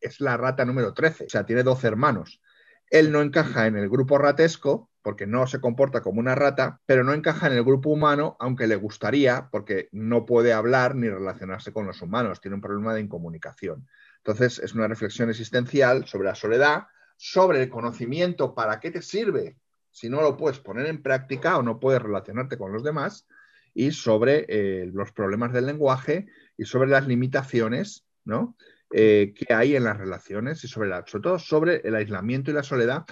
Es 0.00 0.20
la 0.20 0.36
rata 0.36 0.64
número 0.64 0.94
13, 0.94 1.26
o 1.26 1.28
sea, 1.28 1.44
tiene 1.44 1.64
12 1.64 1.88
hermanos. 1.88 2.40
Él 2.88 3.10
no 3.10 3.20
encaja 3.20 3.66
en 3.66 3.76
el 3.76 3.88
grupo 3.88 4.18
ratesco 4.18 4.88
porque 5.02 5.26
no 5.26 5.48
se 5.48 5.60
comporta 5.60 6.00
como 6.00 6.20
una 6.20 6.36
rata, 6.36 6.80
pero 6.86 7.02
no 7.02 7.12
encaja 7.12 7.48
en 7.48 7.54
el 7.54 7.64
grupo 7.64 7.90
humano, 7.90 8.36
aunque 8.38 8.68
le 8.68 8.76
gustaría, 8.76 9.48
porque 9.50 9.88
no 9.90 10.24
puede 10.26 10.52
hablar 10.52 10.94
ni 10.94 11.08
relacionarse 11.08 11.72
con 11.72 11.86
los 11.88 12.00
humanos, 12.02 12.40
tiene 12.40 12.54
un 12.54 12.60
problema 12.60 12.94
de 12.94 13.00
incomunicación. 13.00 13.88
Entonces, 14.18 14.60
es 14.60 14.74
una 14.74 14.86
reflexión 14.86 15.28
existencial 15.28 16.06
sobre 16.06 16.28
la 16.28 16.36
soledad, 16.36 16.84
sobre 17.16 17.60
el 17.60 17.68
conocimiento, 17.68 18.54
para 18.54 18.78
qué 18.78 18.92
te 18.92 19.02
sirve 19.02 19.56
si 19.90 20.08
no 20.08 20.22
lo 20.22 20.36
puedes 20.36 20.60
poner 20.60 20.86
en 20.86 21.02
práctica 21.02 21.58
o 21.58 21.62
no 21.62 21.80
puedes 21.80 22.00
relacionarte 22.00 22.56
con 22.56 22.72
los 22.72 22.84
demás, 22.84 23.26
y 23.74 23.92
sobre 23.92 24.46
eh, 24.48 24.90
los 24.92 25.12
problemas 25.12 25.52
del 25.52 25.66
lenguaje 25.66 26.26
y 26.56 26.64
sobre 26.64 26.90
las 26.90 27.06
limitaciones 27.06 28.04
¿no? 28.24 28.56
Eh, 28.92 29.34
que 29.34 29.54
hay 29.54 29.74
en 29.74 29.84
las 29.84 29.96
relaciones 29.96 30.62
y 30.64 30.68
sobre, 30.68 30.88
la, 30.88 31.04
sobre 31.06 31.22
todo 31.22 31.38
sobre 31.38 31.80
el 31.84 31.94
aislamiento 31.94 32.50
y 32.50 32.54
la 32.54 32.62
soledad 32.62 33.04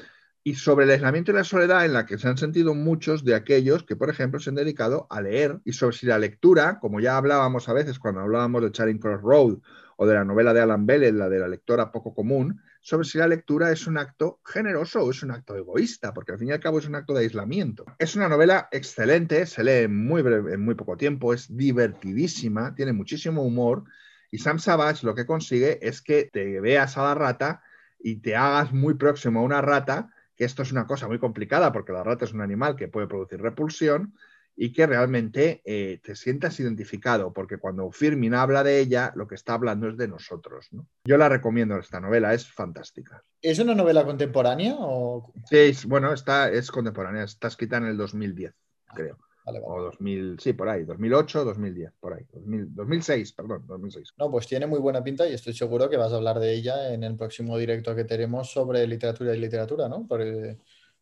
y 0.43 0.55
sobre 0.55 0.85
el 0.85 0.91
aislamiento 0.91 1.31
y 1.31 1.35
la 1.35 1.45
soledad 1.45 1.85
en 1.85 1.93
la 1.93 2.07
que 2.07 2.19
se 2.19 2.29
han 2.29 2.39
sentido 2.39 2.75
muchos 2.75 3.25
de 3.25 3.35
aquellos 3.35 3.85
que, 3.85 3.97
por 3.97 4.11
ejemplo, 4.11 4.41
se 4.41 4.51
han 4.51 4.57
dedicado 4.57 5.07
a 5.11 5.21
leer 5.21 5.61
y 5.65 5.73
sobre 5.73 5.97
si 5.97 6.07
la 6.07 6.19
lectura, 6.19 6.79
como 6.81 7.01
ya 7.01 7.17
hablábamos 7.17 7.69
a 7.69 7.73
veces 7.73 7.99
cuando 7.99 8.21
hablábamos 8.21 8.63
de 8.63 8.73
Charing 8.73 8.99
Cross 8.99 9.23
Road 9.23 9.59
o 9.97 10.07
de 10.07 10.15
la 10.15 10.25
novela 10.25 10.55
de 10.55 10.61
Alan 10.61 10.87
Bell, 10.87 11.19
la 11.19 11.29
de 11.29 11.39
la 11.39 11.49
lectora 11.49 11.93
poco 11.93 12.15
común, 12.15 12.61
sobre 12.81 13.07
si 13.07 13.19
la 13.19 13.29
lectura 13.29 13.71
es 13.71 13.87
un 13.87 13.99
acto 13.99 14.41
generoso 14.45 15.03
o 15.03 15.11
es 15.11 15.23
un 15.23 15.31
acto 15.31 15.55
egoísta, 15.55 16.15
porque 16.15 16.33
al 16.33 16.39
fin 16.39 16.49
y 16.49 16.53
al 16.53 16.61
cabo 16.61 16.79
es 16.79 16.87
un 16.87 16.95
acto 16.95 17.13
de 17.13 17.21
aislamiento. 17.21 17.85
Es 17.99 18.17
una 18.17 18.29
novela 18.29 18.69
excelente, 18.73 19.47
se 19.47 19.63
lee 19.63 19.85
en 19.85 20.05
muy, 20.05 20.23
muy 20.23 20.75
poco 20.75 20.97
tiempo, 20.97 21.35
es 21.35 21.55
divertidísima, 21.55 22.75
tiene 22.75 22.93
muchísimo 22.93 23.43
humor 23.43 23.85
y 24.31 24.39
Sam 24.39 24.59
Savage 24.59 25.07
lo 25.07 25.15
que 25.15 25.27
consigue 25.27 25.87
es 25.87 26.01
que 26.01 26.31
te 26.33 26.61
veas 26.61 26.97
a 26.97 27.03
la 27.03 27.15
rata 27.15 27.63
y 27.99 28.17
te 28.17 28.35
hagas 28.35 28.73
muy 28.73 28.95
próximo 28.95 29.41
a 29.41 29.45
una 29.45 29.61
rata, 29.61 30.11
que 30.35 30.45
esto 30.45 30.63
es 30.63 30.73
una 30.73 30.87
cosa 30.87 31.07
muy 31.07 31.19
complicada 31.19 31.73
porque 31.73 31.93
la 31.93 32.03
rata 32.03 32.25
es 32.25 32.33
un 32.33 32.41
animal 32.41 32.77
que 32.77 32.89
puede 32.89 33.07
producir 33.07 33.43
repulsión 33.43 34.15
y 34.63 34.75
que 34.75 34.87
realmente 34.87 35.63
eh, 35.65 36.01
te 36.05 36.15
sientas 36.15 36.61
identificado, 36.61 37.33
porque 37.33 37.57
cuando 37.57 37.91
Firmin 37.91 38.35
habla 38.35 38.63
de 38.63 38.79
ella, 38.79 39.11
lo 39.17 39.27
que 39.27 39.35
está 39.35 39.55
hablando 39.55 39.89
es 39.89 39.97
de 39.97 40.07
nosotros. 40.07 40.69
Yo 41.03 41.17
la 41.17 41.31
recomiendo 41.31 41.79
esta 41.79 41.99
novela, 41.99 42.35
es 42.35 42.47
fantástica. 42.47 43.25
¿Es 43.41 43.59
una 43.59 43.75
novela 43.75 44.05
contemporánea? 44.05 44.77
O... 44.79 45.33
Sí, 45.49 45.73
bueno, 45.87 46.13
está, 46.13 46.51
es 46.51 46.71
contemporánea, 46.71 47.25
está 47.25 47.49
escrita 47.49 47.79
en 47.79 47.87
el 47.87 47.97
2010, 47.97 48.53
creo. 48.95 49.17
O 49.47 49.81
2000, 49.81 50.39
sí, 50.39 50.53
por 50.53 50.69
ahí, 50.69 50.85
2008, 50.85 51.43
2010, 51.43 51.93
por 51.99 52.13
ahí, 52.13 52.27
2006, 52.35 53.33
perdón, 53.33 53.65
2006. 53.67 54.13
No, 54.19 54.31
pues 54.31 54.47
tiene 54.47 54.67
muy 54.67 54.79
buena 54.79 55.03
pinta 55.03 55.27
y 55.27 55.33
estoy 55.33 55.55
seguro 55.55 55.89
que 55.89 55.97
vas 55.97 56.13
a 56.13 56.17
hablar 56.17 56.39
de 56.39 56.53
ella 56.53 56.93
en 56.93 57.03
el 57.03 57.17
próximo 57.17 57.57
directo 57.57 57.97
que 57.97 58.05
tenemos 58.05 58.53
sobre 58.53 58.87
literatura 58.87 59.35
y 59.35 59.41
literatura, 59.41 59.89
¿no? 59.89 60.07
Porque, 60.07 60.59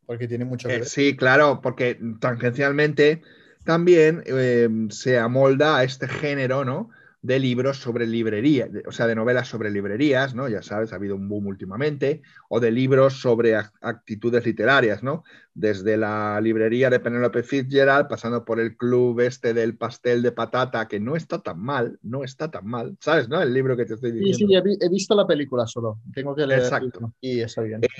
porque 0.07 0.29
tiene 0.29 0.45
mucho 0.45 0.69
que 0.69 0.77
eh, 0.77 0.79
ver. 0.79 0.87
sí, 0.87 1.17
claro, 1.17 1.61
porque 1.61 1.99
tangencialmente 2.21 3.21
también 3.69 4.23
eh, 4.25 4.67
se 4.89 5.19
amolda 5.19 5.77
a 5.77 5.85
este 5.85 6.09
género, 6.09 6.65
¿no? 6.65 6.89
de 7.21 7.41
libros 7.41 7.79
sobre 7.79 8.07
librería, 8.07 8.69
o 8.87 8.93
sea, 8.93 9.09
de 9.09 9.17
novelas 9.17 9.49
sobre 9.49 9.71
librerías, 9.71 10.37
¿no? 10.37 10.49
Ya 10.49 10.63
sabes, 10.63 10.93
ha 10.93 10.97
habido 10.97 11.17
un 11.17 11.29
boom 11.29 11.49
últimamente, 11.49 12.23
o 12.49 12.61
de 12.61 12.71
libros 12.71 13.21
sobre 13.21 13.57
actitudes 13.57 14.47
literarias, 14.47 15.03
¿no? 15.03 15.25
Desde 15.53 15.97
la 15.97 16.41
librería 16.41 16.91
de 16.91 17.01
Penelope 17.01 17.43
Fitzgerald, 17.43 18.07
pasando 18.07 18.45
por 18.45 18.61
el 18.61 18.77
club 18.77 19.19
este 19.21 19.53
del 19.53 19.77
pastel 19.77 20.23
de 20.23 20.31
patata, 20.31 20.87
que 20.87 21.01
no 21.01 21.17
está 21.17 21.41
tan 21.41 21.61
mal, 21.61 21.99
no 22.03 22.23
está 22.23 22.53
tan 22.53 22.67
mal, 22.67 22.97
¿sabes, 23.01 23.29
no? 23.29 23.43
El 23.43 23.53
libro 23.53 23.77
que 23.77 23.85
te 23.85 23.95
estoy 23.95 24.13
diciendo. 24.13 24.39
Sí, 24.39 24.47
sí, 24.47 24.79
he, 24.81 24.89
visto 24.89 25.17
la 25.17 25.27
película 25.27 25.67
solo, 25.67 25.99
tengo 26.15 26.37
que 26.37 26.47
leer. 26.47 26.61
Exacto. 26.61 27.15
Y 27.21 27.41
está 27.41 27.63
bien. 27.63 27.83
Eh, 27.83 27.91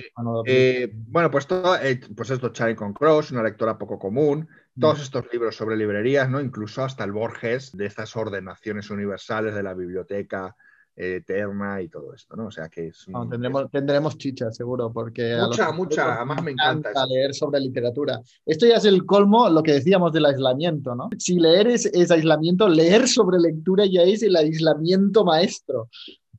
eh, 0.47 0.93
bueno, 0.95 1.29
pues, 1.29 1.49
todo, 1.49 1.75
eh, 1.77 2.01
pues 2.17 2.31
esto, 2.31 2.51
Charing 2.51 2.77
con 2.77 2.93
Cross, 2.93 3.33
una 3.33 3.43
lectora 3.43 3.77
poco 3.77 3.99
común, 3.99 4.47
todos 4.81 5.01
estos 5.01 5.25
libros 5.33 5.57
sobre 5.57 5.77
librerías, 5.77 6.29
¿no? 6.29 6.41
Incluso 6.41 6.85
hasta 6.85 7.05
el 7.05 7.13
Borges, 7.13 7.77
de 7.77 7.87
estas 7.87 8.17
ordenaciones 8.17 8.91
universales 8.91 9.55
de 9.55 9.63
la 9.63 9.75
biblioteca 9.75 10.55
eterna 10.99 11.81
y 11.81 11.89
todo 11.89 12.13
esto, 12.13 12.35
¿no? 12.37 12.47
O 12.47 12.51
sea 12.51 12.69
que 12.69 12.89
es... 12.89 13.07
tendremos, 13.31 13.71
tendremos 13.71 14.19
chicha, 14.19 14.51
seguro, 14.51 14.93
porque... 14.93 15.37
Mucha, 15.41 15.71
mucha, 15.71 16.17
además 16.17 16.43
me 16.43 16.51
encanta. 16.53 17.07
leer 17.07 17.35
sobre 17.35 17.61
literatura. 17.61 18.21
Esto 18.45 18.67
ya 18.67 18.77
es 18.77 18.85
el 18.85 19.07
colmo, 19.07 19.49
lo 19.49 19.63
que 19.63 19.75
decíamos 19.75 20.13
del 20.13 20.27
aislamiento, 20.27 20.95
¿no? 20.95 21.09
Si 21.17 21.39
leer 21.39 21.69
es, 21.69 21.87
es 21.87 22.11
aislamiento, 22.11 22.69
leer 22.69 23.07
sobre 23.07 23.39
lectura 23.39 23.87
ya 23.87 24.03
es 24.03 24.23
el 24.25 24.35
aislamiento 24.35 25.25
maestro, 25.25 25.89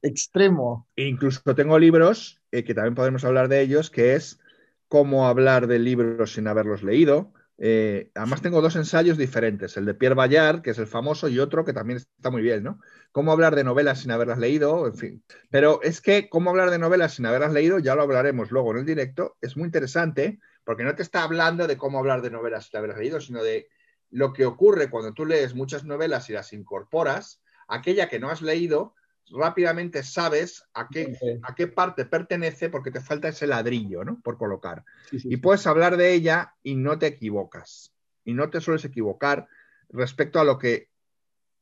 extremo. 0.01 0.87
E 0.95 1.07
incluso 1.07 1.41
tengo 1.55 1.79
libros, 1.79 2.41
eh, 2.51 2.63
que 2.63 2.73
también 2.73 2.95
podemos 2.95 3.23
hablar 3.23 3.47
de 3.47 3.61
ellos, 3.61 3.89
que 3.89 4.15
es 4.15 4.39
cómo 4.89 5.27
hablar 5.27 5.67
de 5.67 5.79
libros 5.79 6.33
sin 6.33 6.47
haberlos 6.47 6.83
leído, 6.83 7.31
eh, 7.61 8.09
además 8.15 8.41
tengo 8.41 8.61
dos 8.61 8.77
ensayos 8.77 9.17
diferentes, 9.17 9.75
el 9.75 9.85
de 9.85 9.93
Pierre 9.93 10.15
Bayard, 10.15 10.61
que 10.61 10.69
es 10.69 10.77
el 10.77 10.87
famoso, 10.87 11.27
y 11.27 11.39
otro 11.39 11.65
que 11.65 11.73
también 11.73 11.97
está 11.97 12.31
muy 12.31 12.41
bien, 12.41 12.63
¿no? 12.63 12.79
Cómo 13.11 13.33
hablar 13.33 13.55
de 13.55 13.65
novelas 13.65 13.99
sin 13.99 14.11
haberlas 14.11 14.39
leído, 14.39 14.87
en 14.87 14.95
fin. 14.95 15.23
Pero 15.49 15.81
es 15.83 15.99
que 15.99 16.29
cómo 16.29 16.51
hablar 16.51 16.69
de 16.69 16.79
novelas 16.79 17.15
sin 17.15 17.25
haberlas 17.25 17.51
leído, 17.51 17.77
ya 17.79 17.95
lo 17.95 18.03
hablaremos 18.03 18.51
luego 18.51 18.71
en 18.71 18.77
el 18.77 18.85
directo, 18.85 19.37
es 19.41 19.57
muy 19.57 19.65
interesante, 19.65 20.39
porque 20.63 20.85
no 20.85 20.95
te 20.95 21.03
está 21.03 21.23
hablando 21.23 21.67
de 21.67 21.77
cómo 21.77 21.99
hablar 21.99 22.21
de 22.21 22.31
novelas 22.31 22.67
sin 22.67 22.77
haberlas 22.77 22.99
leído, 22.99 23.19
sino 23.19 23.43
de 23.43 23.67
lo 24.09 24.31
que 24.31 24.45
ocurre 24.45 24.89
cuando 24.89 25.13
tú 25.13 25.25
lees 25.25 25.53
muchas 25.53 25.83
novelas 25.83 26.29
y 26.29 26.33
las 26.33 26.53
incorporas, 26.53 27.41
aquella 27.67 28.07
que 28.07 28.19
no 28.19 28.29
has 28.29 28.41
leído, 28.41 28.95
rápidamente 29.31 30.03
sabes 30.03 30.63
a 30.73 30.87
qué, 30.87 31.17
a 31.43 31.55
qué 31.55 31.67
parte 31.67 32.05
pertenece 32.05 32.69
porque 32.69 32.91
te 32.91 33.01
falta 33.01 33.27
ese 33.27 33.47
ladrillo, 33.47 34.03
¿no? 34.03 34.19
Por 34.21 34.37
colocar. 34.37 34.83
y 35.11 35.37
puedes 35.37 35.67
hablar 35.67 35.97
de 35.97 36.13
ella 36.13 36.55
y 36.63 36.75
no 36.75 36.97
te 36.99 37.07
equivocas. 37.07 37.93
Y 38.25 38.33
no 38.33 38.49
te 38.49 38.61
sueles 38.61 38.85
equivocar 38.85 39.47
respecto 39.89 40.39
a 40.39 40.43
lo 40.43 40.57
que 40.57 40.89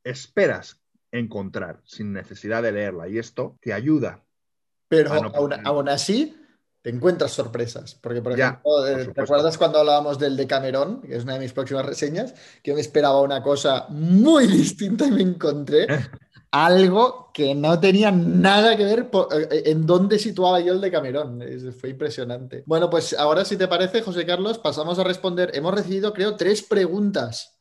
esperas 0.04 0.80
encontrar 1.12 1.80
sin 1.84 2.12
necesidad 2.12 2.62
de 2.62 2.72
leerla. 2.72 3.08
Y 3.08 3.18
esto 3.18 3.56
te 3.60 3.72
ayuda. 3.72 4.24
Pero 4.88 5.12
aún, 5.64 5.88
así 5.88 6.36
te 6.82 6.90
encuentras 6.90 7.32
sorpresas. 7.32 7.94
Porque, 7.94 8.22
por 8.22 8.32
ejemplo, 8.32 8.86
eh, 8.86 9.06
¿te 9.14 9.20
acuerdas 9.20 9.58
cuando 9.58 9.78
hablábamos 9.78 10.18
del 10.18 10.36
de 10.36 10.46
Camerón, 10.46 11.02
que 11.02 11.16
es 11.16 11.24
una 11.24 11.34
de 11.34 11.40
mis 11.40 11.52
próximas 11.52 11.84
reseñas? 11.84 12.34
Que 12.62 12.70
yo 12.70 12.74
me 12.74 12.80
esperaba 12.80 13.20
una 13.20 13.42
cosa 13.42 13.86
muy 13.90 14.46
distinta 14.46 15.06
y 15.06 15.10
me 15.10 15.22
encontré 15.22 15.86
algo 16.50 17.30
que 17.34 17.54
no 17.54 17.78
tenía 17.78 18.10
nada 18.10 18.76
que 18.76 18.84
ver 18.84 19.10
eh, 19.32 19.62
en 19.66 19.86
dónde 19.86 20.18
situaba 20.18 20.60
yo 20.60 20.72
el 20.72 20.80
de 20.80 20.90
Camerón. 20.90 21.42
Fue 21.78 21.90
impresionante. 21.90 22.62
Bueno, 22.66 22.88
pues 22.88 23.14
ahora 23.18 23.44
si 23.44 23.56
te 23.56 23.68
parece, 23.68 24.02
José 24.02 24.24
Carlos, 24.24 24.58
pasamos 24.58 24.98
a 24.98 25.04
responder. 25.04 25.50
Hemos 25.54 25.74
recibido, 25.74 26.12
creo, 26.12 26.36
tres 26.36 26.62
preguntas 26.62 27.58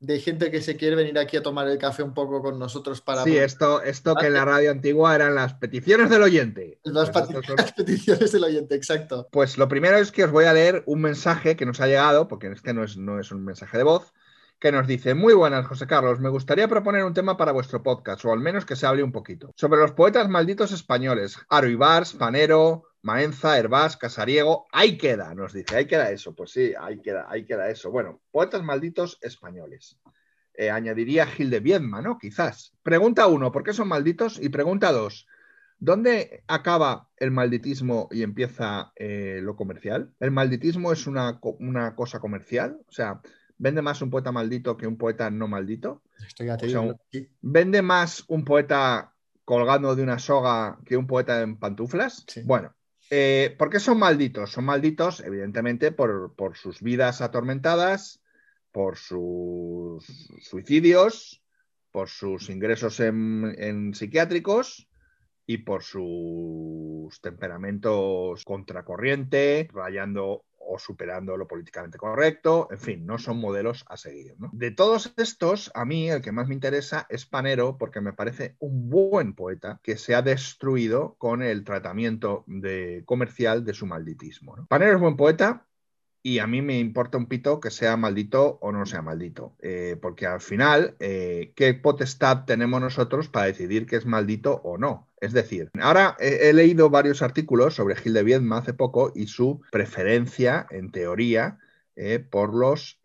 de 0.00 0.20
gente 0.20 0.50
que 0.50 0.60
se 0.60 0.76
quiere 0.76 0.96
venir 0.96 1.18
aquí 1.18 1.36
a 1.36 1.42
tomar 1.42 1.66
el 1.68 1.78
café 1.78 2.02
un 2.02 2.12
poco 2.12 2.42
con 2.42 2.58
nosotros 2.58 3.00
para... 3.00 3.24
Sí, 3.24 3.36
esto, 3.38 3.82
esto 3.82 4.14
que 4.14 4.26
en 4.26 4.34
la 4.34 4.44
radio 4.44 4.70
antigua 4.70 5.14
eran 5.14 5.34
las 5.34 5.54
peticiones 5.54 6.10
del 6.10 6.22
oyente. 6.22 6.78
Las, 6.84 7.10
pues 7.10 7.72
peticiones 7.72 8.32
del 8.32 8.44
oyente, 8.44 8.74
exacto. 8.74 9.28
Pues 9.30 9.56
lo 9.56 9.68
primero 9.68 9.96
es 9.96 10.12
que 10.12 10.24
os 10.24 10.30
voy 10.30 10.44
a 10.44 10.52
leer 10.52 10.82
un 10.86 11.00
mensaje 11.00 11.56
que 11.56 11.64
nos 11.64 11.80
ha 11.80 11.86
llegado, 11.86 12.28
porque 12.28 12.48
este 12.48 12.74
no 12.74 12.84
es, 12.84 12.96
no 12.96 13.18
es 13.18 13.30
un 13.30 13.44
mensaje 13.44 13.78
de 13.78 13.84
voz, 13.84 14.12
que 14.58 14.72
nos 14.72 14.86
dice, 14.86 15.14
muy 15.14 15.34
buenas, 15.34 15.66
José 15.66 15.86
Carlos, 15.86 16.20
me 16.20 16.28
gustaría 16.28 16.68
proponer 16.68 17.04
un 17.04 17.14
tema 17.14 17.36
para 17.36 17.52
vuestro 17.52 17.82
podcast, 17.82 18.24
o 18.24 18.32
al 18.32 18.40
menos 18.40 18.64
que 18.64 18.76
se 18.76 18.86
hable 18.86 19.02
un 19.02 19.12
poquito, 19.12 19.52
sobre 19.56 19.80
los 19.80 19.92
poetas 19.92 20.28
malditos 20.28 20.72
españoles, 20.72 21.38
Aro 21.48 21.68
Ibars, 21.68 22.14
Panero, 22.14 22.84
Maenza, 23.04 23.58
Herbás, 23.58 23.98
Casariego, 23.98 24.66
ahí 24.72 24.96
queda, 24.96 25.34
nos 25.34 25.52
dice, 25.52 25.76
ahí 25.76 25.86
queda 25.86 26.10
eso, 26.10 26.34
pues 26.34 26.52
sí, 26.52 26.72
ahí 26.80 27.02
queda, 27.02 27.26
ahí 27.28 27.44
queda 27.44 27.68
eso. 27.68 27.90
Bueno, 27.90 28.22
poetas 28.30 28.62
malditos 28.62 29.18
españoles. 29.20 29.98
Eh, 30.54 30.70
añadiría 30.70 31.26
Gil 31.26 31.50
de 31.50 31.60
Viedma, 31.60 32.00
¿no? 32.00 32.16
Quizás. 32.16 32.72
Pregunta 32.82 33.26
uno, 33.26 33.52
¿por 33.52 33.62
qué 33.62 33.74
son 33.74 33.88
malditos? 33.88 34.40
Y 34.40 34.48
pregunta 34.48 34.90
dos, 34.90 35.26
¿dónde 35.78 36.44
acaba 36.46 37.08
el 37.18 37.30
malditismo 37.30 38.08
y 38.10 38.22
empieza 38.22 38.92
eh, 38.96 39.40
lo 39.42 39.54
comercial? 39.54 40.14
¿El 40.18 40.30
malditismo 40.30 40.90
es 40.90 41.06
una, 41.06 41.38
una 41.58 41.94
cosa 41.94 42.20
comercial? 42.20 42.78
O 42.88 42.92
sea, 42.92 43.20
¿Vende 43.56 43.82
más 43.82 44.02
un 44.02 44.10
poeta 44.10 44.32
maldito 44.32 44.76
que 44.76 44.86
un 44.86 44.96
poeta 44.96 45.30
no 45.30 45.48
maldito? 45.48 46.02
Estoy 46.26 46.46
¿Vende 47.40 47.82
más 47.82 48.24
un 48.28 48.44
poeta 48.44 49.14
colgando 49.44 49.94
de 49.94 50.02
una 50.02 50.18
soga 50.18 50.78
que 50.84 50.96
un 50.96 51.06
poeta 51.06 51.40
en 51.42 51.56
pantuflas? 51.58 52.24
Bueno, 52.44 52.74
eh, 53.10 53.54
¿por 53.58 53.70
qué 53.70 53.78
son 53.78 53.98
malditos? 53.98 54.50
Son 54.50 54.64
malditos, 54.64 55.20
evidentemente, 55.20 55.92
por, 55.92 56.34
sus 56.54 56.80
vidas 56.80 57.20
atormentadas, 57.20 58.22
por 58.72 58.96
sus 58.96 60.04
suicidios, 60.40 61.42
por 61.92 62.08
sus 62.08 62.50
ingresos 62.50 62.98
en, 63.00 63.54
en 63.58 63.94
psiquiátricos 63.94 64.88
y 65.46 65.58
por 65.58 65.82
sus 65.82 67.20
temperamentos 67.20 68.42
contracorriente, 68.44 69.68
rayando 69.72 70.44
o 70.66 70.78
superando 70.78 71.36
lo 71.36 71.46
políticamente 71.46 71.98
correcto, 71.98 72.68
en 72.70 72.78
fin, 72.78 73.06
no 73.06 73.18
son 73.18 73.38
modelos 73.38 73.84
a 73.88 73.96
seguir. 73.96 74.34
De 74.52 74.70
todos 74.70 75.12
estos, 75.16 75.70
a 75.74 75.84
mí 75.84 76.10
el 76.10 76.22
que 76.22 76.32
más 76.32 76.48
me 76.48 76.54
interesa 76.54 77.06
es 77.08 77.26
Panero 77.26 77.76
porque 77.78 78.00
me 78.00 78.12
parece 78.12 78.56
un 78.58 78.88
buen 78.88 79.34
poeta 79.34 79.80
que 79.82 79.96
se 79.96 80.14
ha 80.14 80.22
destruido 80.22 81.14
con 81.18 81.42
el 81.42 81.64
tratamiento 81.64 82.44
de, 82.46 83.02
comercial 83.04 83.64
de 83.64 83.74
su 83.74 83.86
malditismo. 83.86 84.66
Panero 84.68 84.94
es 84.94 85.00
buen 85.00 85.16
poeta, 85.16 85.66
y 86.26 86.38
a 86.38 86.46
mí 86.46 86.62
me 86.62 86.78
importa 86.78 87.18
un 87.18 87.26
pito 87.26 87.60
que 87.60 87.70
sea 87.70 87.98
maldito 87.98 88.58
o 88.62 88.72
no 88.72 88.86
sea 88.86 89.02
maldito, 89.02 89.54
eh, 89.60 89.98
porque 90.00 90.26
al 90.26 90.40
final, 90.40 90.96
eh, 90.98 91.52
¿qué 91.54 91.74
potestad 91.74 92.46
tenemos 92.46 92.80
nosotros 92.80 93.28
para 93.28 93.44
decidir 93.44 93.84
que 93.84 93.96
es 93.96 94.06
maldito 94.06 94.54
o 94.64 94.78
no? 94.78 95.10
Es 95.20 95.34
decir, 95.34 95.70
ahora 95.78 96.16
he, 96.18 96.50
leído 96.54 96.88
varios 96.88 97.20
artículos 97.20 97.74
sobre 97.74 97.94
Gil 97.96 98.14
de 98.14 98.22
Viedma 98.22 98.56
hace 98.56 98.72
poco 98.72 99.12
y 99.14 99.26
su 99.26 99.60
preferencia, 99.70 100.66
en 100.70 100.90
teoría, 100.90 101.58
eh, 101.94 102.20
por 102.20 102.54
los, 102.54 102.98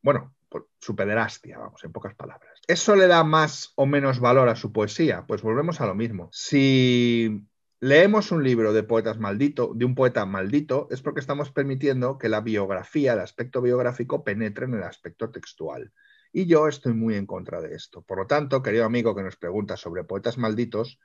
bueno, 0.00 0.32
por 0.48 0.68
su 0.78 0.94
pederastia, 0.94 1.58
vamos, 1.58 1.82
en 1.82 1.90
pocas 1.90 2.14
palabras. 2.14 2.60
¿Eso 2.68 2.94
le 2.94 3.08
da 3.08 3.24
más 3.24 3.72
o 3.74 3.84
menos 3.84 4.20
valor 4.20 4.48
a 4.48 4.54
su 4.54 4.72
poesía? 4.72 5.24
Pues 5.26 5.42
volvemos 5.42 5.80
a 5.80 5.86
lo 5.86 5.96
mismo. 5.96 6.28
Si 6.32 7.48
leemos 7.80 8.32
un 8.32 8.42
libro 8.42 8.72
de 8.72 8.82
poetas 8.82 9.18
maldito, 9.18 9.72
de 9.74 9.84
un 9.84 9.94
poeta 9.94 10.26
maldito, 10.26 10.88
es 10.90 11.02
porque 11.02 11.20
estamos 11.20 11.50
permitiendo 11.50 12.18
que 12.18 12.28
la 12.28 12.40
biografía, 12.40 13.12
el 13.12 13.20
aspecto 13.20 13.62
biográfico, 13.62 14.24
penetre 14.24 14.66
en 14.66 14.74
el 14.74 14.82
aspecto 14.82 15.30
textual. 15.30 15.92
Y 16.32 16.46
yo 16.46 16.68
estoy 16.68 16.92
muy 16.92 17.14
en 17.14 17.26
contra 17.26 17.60
de 17.60 17.74
esto. 17.74 18.02
Por 18.02 18.18
lo 18.18 18.26
tanto, 18.26 18.62
querido 18.62 18.84
amigo 18.84 19.14
que 19.14 19.22
nos 19.22 19.36
pregunta 19.36 19.76
sobre 19.76 20.04
poetas 20.04 20.38
malditos, 20.38 20.98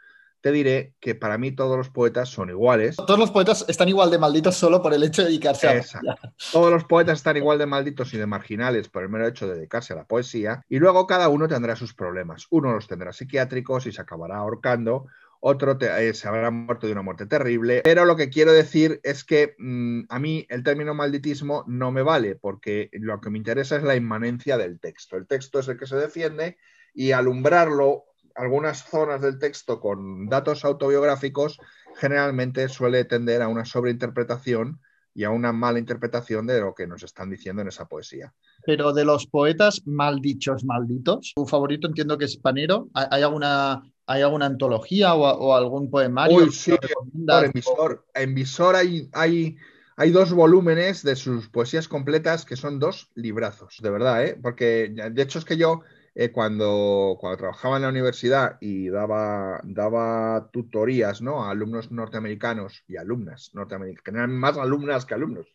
te 0.43 0.51
diré 0.51 0.93
que 0.99 1.15
para 1.15 1.37
mí 1.37 1.53
todos 1.53 1.77
los 1.77 1.89
poetas 1.89 2.27
son 2.27 2.49
iguales. 2.49 2.97
Todos 2.97 3.17
los 3.17 3.31
poetas 3.31 3.63
están 3.69 3.87
igual 3.87 4.11
de 4.11 4.17
malditos 4.17 4.57
solo 4.57 4.81
por 4.81 4.93
el 4.93 5.01
hecho 5.03 5.21
de 5.21 5.29
dedicarse 5.29 5.69
a 5.69 5.75
la 5.75 6.33
Todos 6.51 6.69
los 6.69 6.83
poetas 6.83 7.19
están 7.19 7.37
igual 7.37 7.59
de 7.59 7.65
malditos 7.65 8.13
y 8.13 8.17
de 8.17 8.25
marginales 8.25 8.89
por 8.89 9.03
el 9.03 9.09
mero 9.09 9.25
hecho 9.25 9.47
de 9.47 9.55
dedicarse 9.55 9.93
a 9.93 9.95
la 9.95 10.05
poesía. 10.05 10.61
Y 10.67 10.79
luego 10.79 11.07
cada 11.07 11.29
uno 11.29 11.47
tendrá 11.47 11.77
sus 11.77 11.93
problemas. 11.93 12.47
Uno 12.49 12.73
los 12.73 12.87
tendrá 12.87 13.13
psiquiátricos 13.13 13.85
y 13.85 13.93
se 13.93 14.01
acabará 14.01 14.35
ahorcando 14.35 15.05
otro 15.45 15.77
eh, 15.81 16.13
se 16.13 16.27
habrá 16.29 16.49
muerto 16.51 16.87
de 16.87 16.93
una 16.93 17.01
muerte 17.01 17.25
terrible. 17.25 17.81
Pero 17.83 18.05
lo 18.05 18.15
que 18.15 18.29
quiero 18.29 18.53
decir 18.53 19.01
es 19.03 19.25
que 19.25 19.55
mm, 19.59 20.03
a 20.07 20.17
mí 20.17 20.45
el 20.49 20.63
término 20.63 20.93
malditismo 20.93 21.65
no 21.67 21.91
me 21.91 22.01
vale, 22.01 22.35
porque 22.35 22.89
lo 22.93 23.19
que 23.19 23.29
me 23.29 23.39
interesa 23.39 23.75
es 23.75 23.83
la 23.83 23.97
inmanencia 23.97 24.57
del 24.57 24.79
texto. 24.79 25.17
El 25.17 25.27
texto 25.27 25.59
es 25.59 25.67
el 25.67 25.77
que 25.77 25.85
se 25.85 25.97
defiende 25.97 26.57
y 26.93 27.11
alumbrarlo, 27.11 28.05
algunas 28.35 28.85
zonas 28.89 29.21
del 29.21 29.37
texto 29.37 29.81
con 29.81 30.27
datos 30.29 30.63
autobiográficos, 30.63 31.59
generalmente 31.97 32.69
suele 32.69 33.03
tender 33.03 33.41
a 33.41 33.49
una 33.49 33.65
sobreinterpretación 33.65 34.79
y 35.13 35.25
a 35.25 35.29
una 35.29 35.51
mala 35.51 35.77
interpretación 35.77 36.47
de 36.47 36.61
lo 36.61 36.73
que 36.73 36.87
nos 36.87 37.03
están 37.03 37.29
diciendo 37.29 37.61
en 37.61 37.67
esa 37.67 37.85
poesía. 37.85 38.33
Pero 38.65 38.93
de 38.93 39.03
los 39.03 39.27
poetas 39.27 39.81
maldichos, 39.85 40.63
malditos, 40.63 41.33
tu 41.35 41.45
favorito 41.45 41.87
entiendo 41.87 42.17
que 42.17 42.25
es 42.25 42.37
Panero. 42.37 42.87
¿Hay 42.93 43.21
alguna 43.21 43.83
¿Hay 44.05 44.21
alguna 44.21 44.47
antología 44.47 45.13
o, 45.13 45.55
algún 45.55 45.89
poemario? 45.89 46.37
Uy, 46.37 46.51
sí, 46.51 46.75
en 48.13 48.33
Visor, 48.35 48.75
hay, 48.75 49.09
hay, 49.13 49.57
hay, 49.95 50.11
dos 50.11 50.33
volúmenes 50.33 51.03
de 51.03 51.15
sus 51.15 51.47
poesías 51.49 51.87
completas 51.87 52.45
que 52.45 52.57
son 52.57 52.79
dos 52.79 53.09
librazos, 53.15 53.77
de 53.81 53.89
verdad, 53.89 54.25
¿eh? 54.25 54.39
Porque 54.41 54.89
de 54.89 55.21
hecho 55.21 55.39
es 55.39 55.45
que 55.45 55.57
yo 55.57 55.83
eh, 56.15 56.31
cuando, 56.31 57.17
cuando 57.19 57.37
trabajaba 57.37 57.77
en 57.77 57.83
la 57.83 57.89
universidad 57.89 58.57
y 58.61 58.89
daba, 58.89 59.59
daba 59.63 60.49
tutorías 60.51 61.23
¿no? 61.23 61.43
a 61.43 61.49
alumnos 61.49 61.91
norteamericanos 61.91 62.83
y 62.87 62.97
alumnas 62.97 63.49
norteamericanas, 63.53 64.03
que 64.03 64.11
eran 64.11 64.37
más 64.37 64.57
alumnas 64.57 65.05
que 65.05 65.15
alumnos 65.15 65.47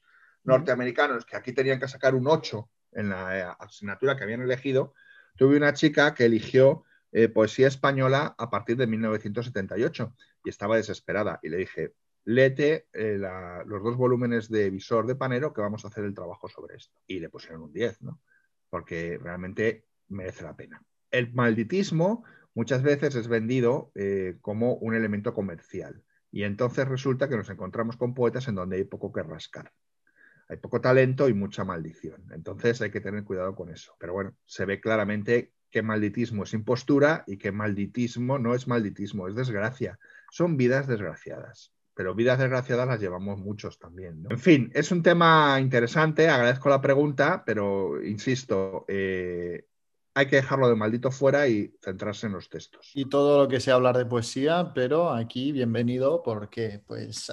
norteamericanos, 0.42 1.24
que 1.24 1.36
aquí 1.36 1.52
tenían 1.52 1.78
que 1.78 1.86
sacar 1.86 2.16
un 2.16 2.26
8 2.26 2.68
en 2.92 3.10
la 3.10 3.38
eh, 3.38 3.54
asignatura 3.60 4.16
que 4.16 4.24
habían 4.24 4.42
elegido, 4.42 4.94
tuve 5.36 5.56
una 5.56 5.74
chica 5.74 6.12
que 6.14 6.24
eligió 6.24 6.84
eh, 7.12 7.28
poesía 7.28 7.68
española 7.68 8.34
a 8.36 8.50
partir 8.50 8.76
de 8.76 8.86
1978 8.86 10.14
y 10.44 10.50
estaba 10.50 10.76
desesperada. 10.76 11.40
Y 11.42 11.48
le 11.48 11.56
dije, 11.58 11.94
léete 12.24 12.88
eh, 12.92 13.18
los 13.66 13.82
dos 13.82 13.96
volúmenes 13.96 14.50
de 14.50 14.68
Visor 14.70 15.06
de 15.06 15.14
Panero 15.14 15.54
que 15.54 15.62
vamos 15.62 15.84
a 15.84 15.88
hacer 15.88 16.04
el 16.04 16.14
trabajo 16.14 16.48
sobre 16.48 16.76
esto. 16.76 17.00
Y 17.06 17.20
le 17.20 17.30
pusieron 17.30 17.62
un 17.62 17.72
10, 17.72 18.02
¿no? 18.02 18.20
Porque 18.68 19.18
realmente 19.22 19.86
merece 20.08 20.44
la 20.44 20.54
pena. 20.54 20.82
El 21.10 21.32
malditismo 21.32 22.24
muchas 22.54 22.82
veces 22.82 23.14
es 23.14 23.28
vendido 23.28 23.92
eh, 23.94 24.36
como 24.42 24.74
un 24.74 24.94
elemento 24.94 25.32
comercial. 25.32 26.04
Y 26.30 26.42
entonces 26.42 26.86
resulta 26.86 27.28
que 27.28 27.36
nos 27.36 27.48
encontramos 27.48 27.96
con 27.96 28.12
poetas 28.12 28.48
en 28.48 28.56
donde 28.56 28.76
hay 28.76 28.84
poco 28.84 29.10
que 29.10 29.22
rascar. 29.22 29.72
Hay 30.48 30.58
poco 30.58 30.80
talento 30.80 31.28
y 31.28 31.34
mucha 31.34 31.64
maldición. 31.64 32.26
Entonces 32.32 32.80
hay 32.82 32.90
que 32.90 33.00
tener 33.00 33.24
cuidado 33.24 33.54
con 33.54 33.70
eso. 33.70 33.94
Pero 33.98 34.12
bueno, 34.12 34.34
se 34.44 34.66
ve 34.66 34.80
claramente 34.80 35.52
que 35.70 35.82
malditismo 35.82 36.44
es 36.44 36.54
impostura 36.54 37.24
y 37.26 37.36
que 37.36 37.52
malditismo 37.52 38.38
no 38.38 38.54
es 38.54 38.66
malditismo, 38.68 39.28
es 39.28 39.34
desgracia. 39.34 39.98
Son 40.30 40.56
vidas 40.56 40.86
desgraciadas, 40.86 41.72
pero 41.94 42.14
vidas 42.14 42.38
desgraciadas 42.38 42.86
las 42.86 43.00
llevamos 43.00 43.38
muchos 43.38 43.78
también. 43.78 44.26
En 44.28 44.38
fin, 44.38 44.70
es 44.74 44.90
un 44.90 45.02
tema 45.02 45.58
interesante, 45.60 46.28
agradezco 46.28 46.68
la 46.68 46.80
pregunta, 46.80 47.42
pero 47.44 48.02
insisto, 48.02 48.84
eh, 48.88 49.66
hay 50.18 50.26
que 50.26 50.34
dejarlo 50.34 50.68
de 50.68 50.74
maldito 50.74 51.12
fuera 51.12 51.46
y 51.46 51.72
centrarse 51.80 52.26
en 52.26 52.32
los 52.32 52.48
textos. 52.48 52.90
Y 52.92 53.04
todo 53.04 53.40
lo 53.40 53.48
que 53.48 53.60
sea 53.60 53.74
hablar 53.74 53.96
de 53.96 54.04
poesía, 54.04 54.72
pero 54.74 55.10
aquí 55.14 55.52
bienvenido 55.52 56.24
porque 56.24 56.82
pues 56.84 57.30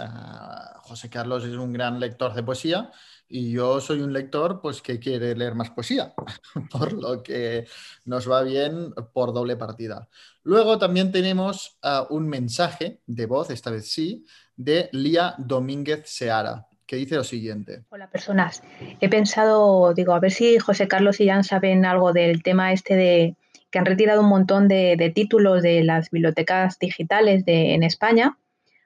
José 0.83 1.09
Carlos 1.09 1.43
es 1.45 1.55
un 1.55 1.73
gran 1.73 1.99
lector 1.99 2.35
de 2.35 2.43
poesía 2.43 2.91
y 3.27 3.51
yo 3.51 3.81
soy 3.81 4.01
un 4.01 4.13
lector 4.13 4.61
pues 4.61 4.83
que 4.83 4.99
quiere 4.99 5.35
leer 5.35 5.55
más 5.55 5.71
poesía, 5.71 6.13
por 6.69 6.93
lo 6.93 7.23
que 7.23 7.65
nos 8.03 8.29
va 8.29 8.43
bien 8.43 8.93
por 9.13 9.33
doble 9.33 9.57
partida. 9.57 10.07
Luego 10.43 10.77
también 10.77 11.11
tenemos 11.11 11.79
ah, 11.81 12.05
un 12.11 12.29
mensaje 12.29 13.01
de 13.07 13.25
voz, 13.25 13.49
esta 13.49 13.71
vez 13.71 13.91
sí, 13.91 14.27
de 14.55 14.89
Lía 14.91 15.33
Domínguez 15.39 16.03
Seara, 16.05 16.67
que 16.85 16.95
dice 16.97 17.15
lo 17.15 17.23
siguiente. 17.23 17.83
Hola 17.89 18.09
personas, 18.09 18.63
he 18.99 19.09
pensado, 19.09 19.93
digo, 19.93 20.13
a 20.13 20.19
ver 20.19 20.31
si 20.31 20.59
José 20.59 20.87
Carlos 20.87 21.19
y 21.19 21.27
Jan 21.27 21.43
saben 21.43 21.85
algo 21.85 22.13
del 22.13 22.43
tema 22.43 22.71
este 22.71 22.95
de 22.95 23.35
que 23.71 23.79
han 23.79 23.85
retirado 23.85 24.21
un 24.21 24.29
montón 24.29 24.67
de, 24.67 25.11
títulos 25.13 25.61
de 25.61 25.83
las 25.83 26.09
bibliotecas 26.09 26.79
digitales 26.79 27.43
de, 27.45 27.73
en 27.73 27.83
España 27.83 28.37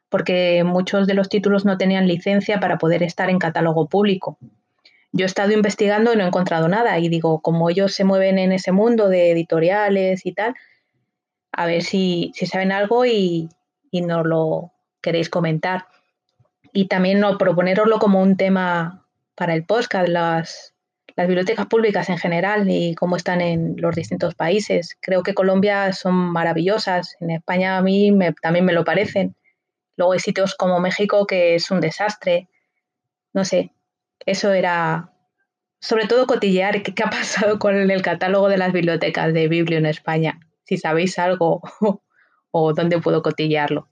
porque 0.10 0.64
muchos 0.64 1.08
de 1.08 1.14
los 1.14 1.30
títulos 1.30 1.66
no 1.66 1.78
tenían 1.78 2.08
licencia 2.08 2.60
para 2.60 2.78
poder 2.78 3.04
estar 3.04 3.30
en 3.30 3.40
catálogo 3.40 3.88
público. 3.88 4.38
Yo 5.12 5.26
he 5.26 5.28
estado 5.28 5.52
investigando 5.52 6.14
y 6.14 6.18
no 6.18 6.24
he 6.24 6.28
encontrado 6.28 6.68
nada 6.68 7.00
y 7.00 7.10
digo, 7.10 7.42
como 7.42 7.70
ellos 7.70 7.94
se 7.94 8.04
mueven 8.04 8.38
en 8.38 8.52
ese 8.52 8.72
mundo 8.72 9.10
de 9.10 9.32
editoriales 9.32 10.26
y 10.26 10.34
tal, 10.34 10.56
a 11.52 11.66
ver 11.66 11.84
si, 11.84 12.32
saben 12.46 12.72
algo 12.72 13.06
y, 13.06 13.50
y 13.92 14.02
nos 14.02 14.26
lo 14.26 14.72
queréis 15.02 15.30
comentar. 15.30 15.86
Y 16.74 16.88
también 16.88 17.20
no, 17.20 17.38
proponeroslo 17.38 18.00
como 18.00 18.22
un 18.22 18.38
tema 18.38 19.06
para 19.36 19.54
el 19.54 19.66
podcast, 19.66 20.08
las, 20.08 20.74
las 21.16 21.28
bibliotecas 21.28 21.68
públicas 21.68 22.10
en 22.10 22.18
general 22.18 22.70
y 22.70 22.96
cómo 22.96 23.16
están 23.16 23.42
en 23.42 23.76
los 23.78 23.96
distintos 23.96 24.36
países. 24.36 24.98
Creo 25.02 25.24
que 25.24 25.34
Colombia 25.34 25.92
son 25.94 26.16
maravillosas, 26.16 27.16
en 27.20 27.32
España 27.32 27.78
a 27.78 27.82
mí 27.82 28.12
también 28.42 28.66
me 28.66 28.74
lo 28.74 28.84
parecen 28.84 29.36
Luego 30.00 30.14
hay 30.14 30.20
sitios 30.20 30.56
como 30.56 30.80
México 30.80 31.28
que 31.28 31.56
es 31.56 31.72
un 31.72 31.82
desastre. 31.82 32.48
No 33.34 33.44
sé, 33.44 33.74
eso 34.26 34.54
era 34.54 35.12
sobre 35.82 36.08
todo 36.08 36.26
cotillear 36.26 36.84
qué, 36.84 36.94
ha 37.04 37.10
pasado 37.10 37.60
con 37.60 37.76
el 37.76 38.02
catálogo 38.02 38.48
de 38.48 38.58
las 38.58 38.72
bibliotecas 38.72 39.34
de 39.34 39.50
Biblio 39.50 39.78
en 39.78 39.86
España. 39.86 40.40
Si 40.64 40.78
sabéis 40.78 41.20
algo 41.20 41.62
o 42.52 42.74
dónde 42.74 43.02
puedo 43.02 43.22
cotillearlo. 43.22 43.90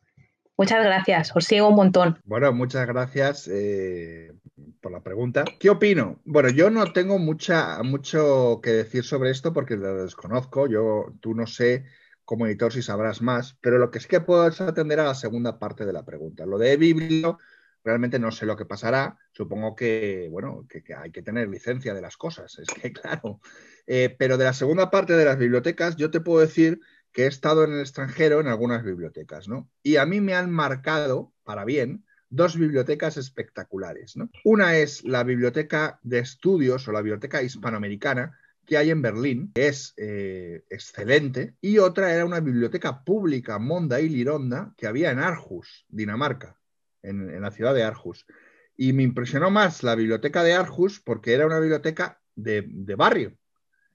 Muchas 0.57 0.83
gracias, 0.83 1.35
os 1.35 1.45
sigo 1.45 1.69
un 1.69 1.75
montón. 1.75 2.19
Bueno, 2.25 2.51
muchas 2.51 2.87
gracias 2.87 3.47
eh, 3.47 4.33
por 4.81 4.91
la 4.91 5.03
pregunta. 5.03 5.45
¿Qué 5.59 5.69
opino? 5.69 6.19
Bueno, 6.25 6.49
yo 6.49 6.71
no 6.71 6.91
tengo 6.93 7.19
mucha, 7.19 7.83
mucho 7.83 8.59
que 8.63 8.71
decir 8.71 9.03
sobre 9.03 9.29
esto 9.29 9.53
porque 9.53 9.75
lo 9.75 10.03
desconozco. 10.03 10.67
Yo, 10.67 11.13
tú 11.21 11.35
no 11.35 11.45
sé 11.45 11.85
como 12.25 12.47
editor 12.47 12.73
si 12.73 12.81
sabrás 12.81 13.21
más, 13.21 13.55
pero 13.61 13.77
lo 13.77 13.91
que 13.91 13.99
sí 13.99 14.07
que 14.07 14.19
puedo 14.19 14.47
es 14.47 14.59
atender 14.59 14.99
a 14.99 15.05
la 15.05 15.13
segunda 15.13 15.59
parte 15.59 15.85
de 15.85 15.93
la 15.93 16.03
pregunta. 16.03 16.47
Lo 16.47 16.57
de 16.57 16.75
Biblio, 16.75 17.37
realmente 17.83 18.17
no 18.17 18.31
sé 18.31 18.47
lo 18.47 18.57
que 18.57 18.65
pasará. 18.65 19.15
Supongo 19.33 19.75
que, 19.75 20.27
bueno, 20.31 20.65
que, 20.67 20.83
hay 20.95 21.11
que 21.11 21.21
tener 21.21 21.49
licencia 21.49 21.93
de 21.93 22.01
las 22.01 22.17
cosas, 22.17 22.57
es 22.57 22.67
que 22.67 22.91
claro. 22.93 23.41
Eh, 23.85 24.15
pero 24.17 24.37
de 24.37 24.45
la 24.45 24.53
segunda 24.53 24.89
parte 24.89 25.13
de 25.13 25.23
las 25.23 25.37
bibliotecas, 25.37 25.97
yo 25.97 26.09
te 26.09 26.19
puedo 26.19 26.39
decir 26.39 26.79
que 27.17 27.23
he 27.23 27.27
estado 27.27 27.63
en 27.63 27.73
el 27.73 27.79
extranjero 27.79 28.39
en 28.39 28.47
algunas 28.47 28.83
bibliotecas, 28.83 29.47
¿no? 29.47 29.71
Y 29.81 29.95
a 29.95 30.05
mí 30.05 30.21
me 30.21 30.35
han 30.35 30.51
marcado, 30.51 31.33
para 31.43 31.65
bien, 31.65 32.05
dos 32.29 32.55
bibliotecas 32.55 33.17
espectaculares. 33.17 34.13
Una 34.43 34.77
es 34.77 35.03
la 35.03 35.23
biblioteca 35.23 35.99
de 36.03 36.19
estudios 36.19 36.87
o 36.87 36.91
la 36.91 37.01
biblioteca 37.01 37.41
hispanoamericana, 37.41 38.37
que 38.67 38.77
hay 38.77 38.91
en 38.91 39.01
Berlín, 39.01 39.51
que 39.55 39.67
es 39.67 39.95
eh, 39.97 40.63
excelente, 40.69 41.55
y 41.59 41.79
otra 41.79 42.13
era 42.13 42.23
una 42.23 42.39
biblioteca 42.39 43.03
pública, 43.03 43.57
Monda 43.57 43.99
y 43.99 44.09
Lironda, 44.09 44.75
que 44.77 44.85
había 44.85 45.09
en 45.09 45.17
Aarhus, 45.17 45.87
Dinamarca, 45.89 46.59
en, 47.01 47.41
la 47.41 47.49
ciudad 47.49 47.73
de 47.73 47.81
Aarhus. 47.81 48.27
Y 48.75 48.93
me 48.93 49.01
impresionó 49.01 49.49
más 49.49 49.81
la 49.81 49.95
biblioteca 49.95 50.43
de 50.43 50.53
Arjus 50.53 50.99
porque 50.99 51.33
era 51.33 51.47
una 51.47 51.59
biblioteca 51.59 52.21
de 52.35 52.61
barrio. 52.95 53.35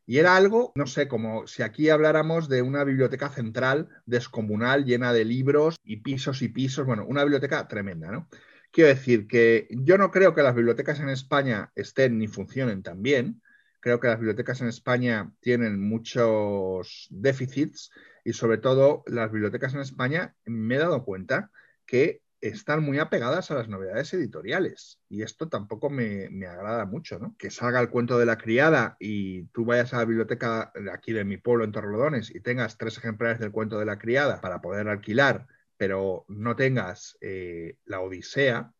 Y 0.07 0.19
era 0.19 0.37
algo, 0.37 0.73
no 0.74 0.87
sé, 0.87 1.07
como 1.09 1.47
si 1.47 1.62
aquí 1.62 1.89
habláramos 1.89 2.49
de 2.49 2.62
una 2.62 2.85
biblioteca 2.85 3.29
central 3.29 3.89
descomunal 4.05 4.85
llena 4.85 5.12
de 5.12 5.24
libros 5.24 5.77
y 5.85 5.99
pisos 5.99 6.43
y 6.43 6.49
pisos, 6.49 6.87
bueno, 6.87 7.07
una 7.07 7.23
biblioteca 7.23 7.69
tremenda, 7.69 8.11
¿no? 8.11 8.29
Quiero 8.73 8.89
decir 8.89 9.27
que 9.27 9.69
yo 9.70 9.99
no 9.99 10.11
creo 10.11 10.35
que 10.35 10.43
las 10.43 10.55
bibliotecas 10.55 10.99
en 11.01 11.11
España 11.11 11.70
estén 11.74 12.19
ni 12.19 12.27
funcionen 12.27 12.83
tan 12.83 13.03
bien. 13.03 13.43
Creo 13.81 14.01
que 14.01 14.09
las 14.09 14.19
bibliotecas 14.19 14.62
en 14.62 14.69
España 14.69 15.31
tienen 15.41 15.79
muchos 15.79 17.07
déficits 17.11 17.91
y 18.24 18.33
sobre 18.33 18.59
todo 18.59 19.03
las 19.07 19.31
bibliotecas 19.31 19.74
en 19.74 19.81
España 19.81 20.35
me 20.47 20.77
he 20.77 20.79
dado 20.79 21.05
cuenta 21.05 21.51
que 21.85 22.22
están 22.43 22.82
muy 22.82 22.98
apegadas 22.98 23.51
a 23.51 23.55
las 23.55 23.69
novedades 23.69 24.12
editoriales 24.12 25.01
y 25.09 25.23
esto 25.23 25.48
tampoco 25.48 25.89
me, 25.89 26.28
me, 26.31 26.47
agrada 26.47 26.85
mucho, 26.85 27.19
¿no? 27.19 27.35
Que 27.39 27.51
salga 27.51 27.81
el 27.81 27.89
cuento 27.89 28.19
de 28.19 28.27
la 28.27 28.36
criada 28.36 28.97
y 29.01 29.44
tú 29.47 29.64
vayas 29.64 29.94
a 29.94 29.98
la 29.98 30.05
biblioteca 30.05 30.73
aquí 30.93 31.12
de 31.12 31.24
mi 31.24 31.39
pueblo 31.39 31.64
en 31.64 31.73
Torrelodones 31.73 32.35
y 32.35 32.40
tengas 32.40 32.77
tres 32.77 32.98
ejemplares 32.98 33.39
del 33.39 33.52
cuento 33.52 33.78
de 33.78 33.86
la 33.86 33.98
criada 33.98 34.40
para 34.40 34.60
poder 34.60 34.89
alquilar 34.89 35.47
pero 35.82 36.24
no 36.28 36.55
tengas 36.55 37.19
eh, 37.20 37.77
la 37.86 38.01
Odisea, 38.02 38.73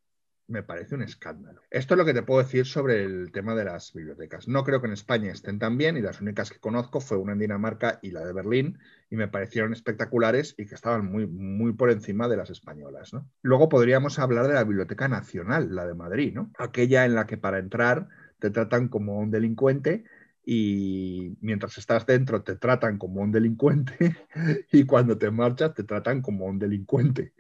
me 0.49 0.63
parece 0.63 0.95
un 0.95 1.03
escándalo. 1.03 1.63
Esto 1.71 1.95
es 1.95 1.99
lo 1.99 2.05
que 2.05 2.15
te 2.15 2.23
puedo 2.23 2.43
decir 2.43 2.67
sobre 2.67 3.05
el 3.05 3.33
tema 3.33 3.55
de 3.55 3.65
las 3.65 3.93
bibliotecas. 3.93 4.49
No 4.49 4.65
creo 4.65 4.81
que 4.81 4.87
en 4.87 4.93
España 4.93 5.33
estén 5.33 5.59
tan 5.59 5.79
bien 5.79 5.97
y 5.97 6.03
las 6.03 6.21
únicas 6.21 6.51
que 6.51 6.59
conozco 6.59 7.01
fue 7.01 7.17
una 7.19 7.33
en 7.33 7.39
Dinamarca 7.39 7.99
y 8.03 8.11
la 8.11 8.25
de 8.25 8.33
Berlín 8.33 8.79
y 9.11 9.17
me 9.17 9.29
parecieron 9.29 9.73
espectaculares 9.73 10.55
y 10.59 10.67
que 10.67 10.75
estaban 10.75 11.11
muy, 11.11 11.27
muy 11.27 11.73
por 11.73 11.91
encima 11.91 12.29
de 12.29 12.37
las 12.37 12.51
españolas. 12.51 13.13
Luego 13.43 13.69
podríamos 13.69 14.19
hablar 14.19 14.47
de 14.49 14.55
la 14.55 14.65
Biblioteca 14.65 15.09
Nacional, 15.09 15.75
la 15.75 15.87
de 15.87 15.95
Madrid, 15.95 16.35
¿no? 16.35 16.51
aquella 16.59 17.05
en 17.05 17.15
la 17.15 17.27
que 17.27 17.39
para 17.39 17.59
entrar 17.59 18.09
te 18.39 18.51
tratan 18.51 18.89
como 18.89 19.19
un 19.19 19.31
delincuente 19.31 20.05
y 20.45 21.37
mientras 21.41 21.79
estás 21.79 22.05
dentro 22.05 22.43
te 22.43 22.57
tratan 22.57 22.99
como 22.99 23.21
un 23.21 23.31
delincuente 23.31 24.17
y 24.73 24.85
cuando 24.85 25.17
te 25.17 25.31
marchas 25.31 25.75
te 25.75 25.85
tratan 25.85 26.21
como 26.21 26.47
un 26.47 26.59
delincuente. 26.59 27.33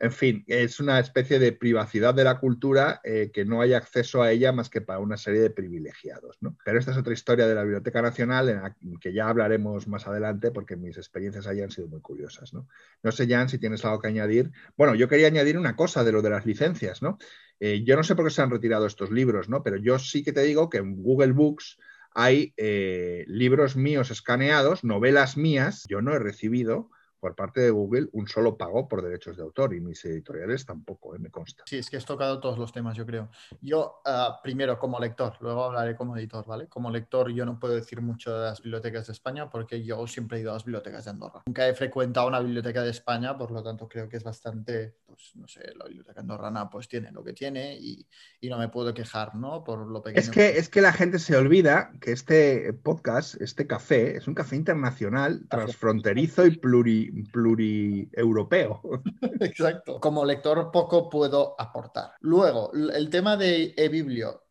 En 0.00 0.12
fin, 0.12 0.44
es 0.46 0.78
una 0.78 1.00
especie 1.00 1.40
de 1.40 1.50
privacidad 1.50 2.14
de 2.14 2.22
la 2.22 2.38
cultura 2.38 3.00
eh, 3.02 3.30
que 3.32 3.44
no 3.44 3.60
hay 3.60 3.74
acceso 3.74 4.22
a 4.22 4.30
ella 4.30 4.52
más 4.52 4.70
que 4.70 4.80
para 4.80 5.00
una 5.00 5.16
serie 5.16 5.40
de 5.40 5.50
privilegiados. 5.50 6.36
¿no? 6.40 6.56
Pero 6.64 6.78
esta 6.78 6.92
es 6.92 6.96
otra 6.96 7.12
historia 7.12 7.48
de 7.48 7.54
la 7.56 7.62
Biblioteca 7.62 8.00
Nacional 8.00 8.48
en 8.48 8.62
la 8.62 8.76
que 9.00 9.12
ya 9.12 9.28
hablaremos 9.28 9.88
más 9.88 10.06
adelante 10.06 10.52
porque 10.52 10.76
mis 10.76 10.96
experiencias 10.96 11.48
ahí 11.48 11.62
han 11.62 11.72
sido 11.72 11.88
muy 11.88 12.00
curiosas. 12.00 12.54
No, 12.54 12.68
no 13.02 13.10
sé, 13.10 13.26
Jan, 13.26 13.48
si 13.48 13.58
tienes 13.58 13.84
algo 13.84 14.00
que 14.00 14.06
añadir. 14.06 14.52
Bueno, 14.76 14.94
yo 14.94 15.08
quería 15.08 15.26
añadir 15.26 15.58
una 15.58 15.74
cosa 15.74 16.04
de 16.04 16.12
lo 16.12 16.22
de 16.22 16.30
las 16.30 16.46
licencias. 16.46 17.02
¿no? 17.02 17.18
Eh, 17.58 17.82
yo 17.84 17.96
no 17.96 18.04
sé 18.04 18.14
por 18.14 18.24
qué 18.24 18.30
se 18.30 18.42
han 18.42 18.50
retirado 18.50 18.86
estos 18.86 19.10
libros, 19.10 19.48
¿no? 19.48 19.64
pero 19.64 19.78
yo 19.78 19.98
sí 19.98 20.22
que 20.22 20.32
te 20.32 20.42
digo 20.42 20.70
que 20.70 20.78
en 20.78 21.02
Google 21.02 21.32
Books 21.32 21.76
hay 22.14 22.54
eh, 22.56 23.24
libros 23.26 23.76
míos 23.76 24.12
escaneados, 24.12 24.84
novelas 24.84 25.36
mías, 25.36 25.84
yo 25.88 26.02
no 26.02 26.14
he 26.14 26.18
recibido 26.18 26.90
por 27.18 27.34
parte 27.34 27.60
de 27.60 27.70
Google 27.70 28.08
un 28.12 28.28
solo 28.28 28.56
pago 28.56 28.88
por 28.88 29.02
derechos 29.02 29.36
de 29.36 29.42
autor 29.42 29.74
y 29.74 29.80
mis 29.80 30.04
editoriales 30.04 30.64
tampoco, 30.64 31.14
eh, 31.14 31.18
me 31.18 31.30
consta. 31.30 31.64
Sí, 31.66 31.78
es 31.78 31.90
que 31.90 31.96
has 31.96 32.04
tocado 32.04 32.40
todos 32.40 32.58
los 32.58 32.72
temas, 32.72 32.96
yo 32.96 33.04
creo. 33.06 33.30
Yo, 33.60 34.00
uh, 34.06 34.42
primero, 34.42 34.78
como 34.78 34.98
lector, 34.98 35.36
luego 35.40 35.64
hablaré 35.64 35.96
como 35.96 36.16
editor, 36.16 36.46
¿vale? 36.46 36.68
Como 36.68 36.90
lector, 36.90 37.30
yo 37.30 37.44
no 37.44 37.58
puedo 37.58 37.74
decir 37.74 38.00
mucho 38.00 38.32
de 38.32 38.46
las 38.46 38.62
bibliotecas 38.62 39.06
de 39.06 39.12
España 39.12 39.50
porque 39.50 39.82
yo 39.82 40.06
siempre 40.06 40.38
he 40.38 40.40
ido 40.40 40.50
a 40.50 40.54
las 40.54 40.64
bibliotecas 40.64 41.04
de 41.04 41.10
Andorra. 41.10 41.42
Nunca 41.46 41.68
he 41.68 41.74
frecuentado 41.74 42.28
una 42.28 42.40
biblioteca 42.40 42.82
de 42.82 42.90
España, 42.90 43.36
por 43.36 43.50
lo 43.50 43.62
tanto, 43.62 43.88
creo 43.88 44.08
que 44.08 44.16
es 44.16 44.24
bastante, 44.24 44.94
pues, 45.06 45.32
no 45.34 45.48
sé, 45.48 45.72
la 45.76 45.86
biblioteca 45.86 46.20
andorrana 46.20 46.68
pues 46.70 46.88
tiene 46.88 47.10
lo 47.12 47.24
que 47.24 47.32
tiene 47.32 47.76
y, 47.76 48.06
y 48.40 48.48
no 48.48 48.58
me 48.58 48.68
puedo 48.68 48.94
quejar, 48.94 49.34
¿no? 49.34 49.64
Por 49.64 49.86
lo 49.86 50.02
pequeño. 50.02 50.20
Es 50.20 50.30
que, 50.30 50.58
es 50.58 50.68
que 50.68 50.80
la 50.80 50.92
gente 50.92 51.18
se 51.18 51.36
olvida 51.36 51.92
que 52.00 52.12
este 52.12 52.72
podcast, 52.72 53.40
este 53.40 53.66
café, 53.66 54.16
es 54.16 54.28
un 54.28 54.34
café 54.34 54.56
internacional, 54.56 55.46
transfronterizo 55.48 56.46
y 56.46 56.56
pluri 56.56 57.07
plurieuropeo. 57.32 58.80
Exacto. 59.40 60.00
Como 60.00 60.24
lector 60.24 60.70
poco 60.70 61.08
puedo 61.08 61.54
aportar. 61.58 62.12
Luego, 62.20 62.72
el 62.72 63.08
tema 63.10 63.36
de 63.36 63.74
eBiblio. 63.76 64.44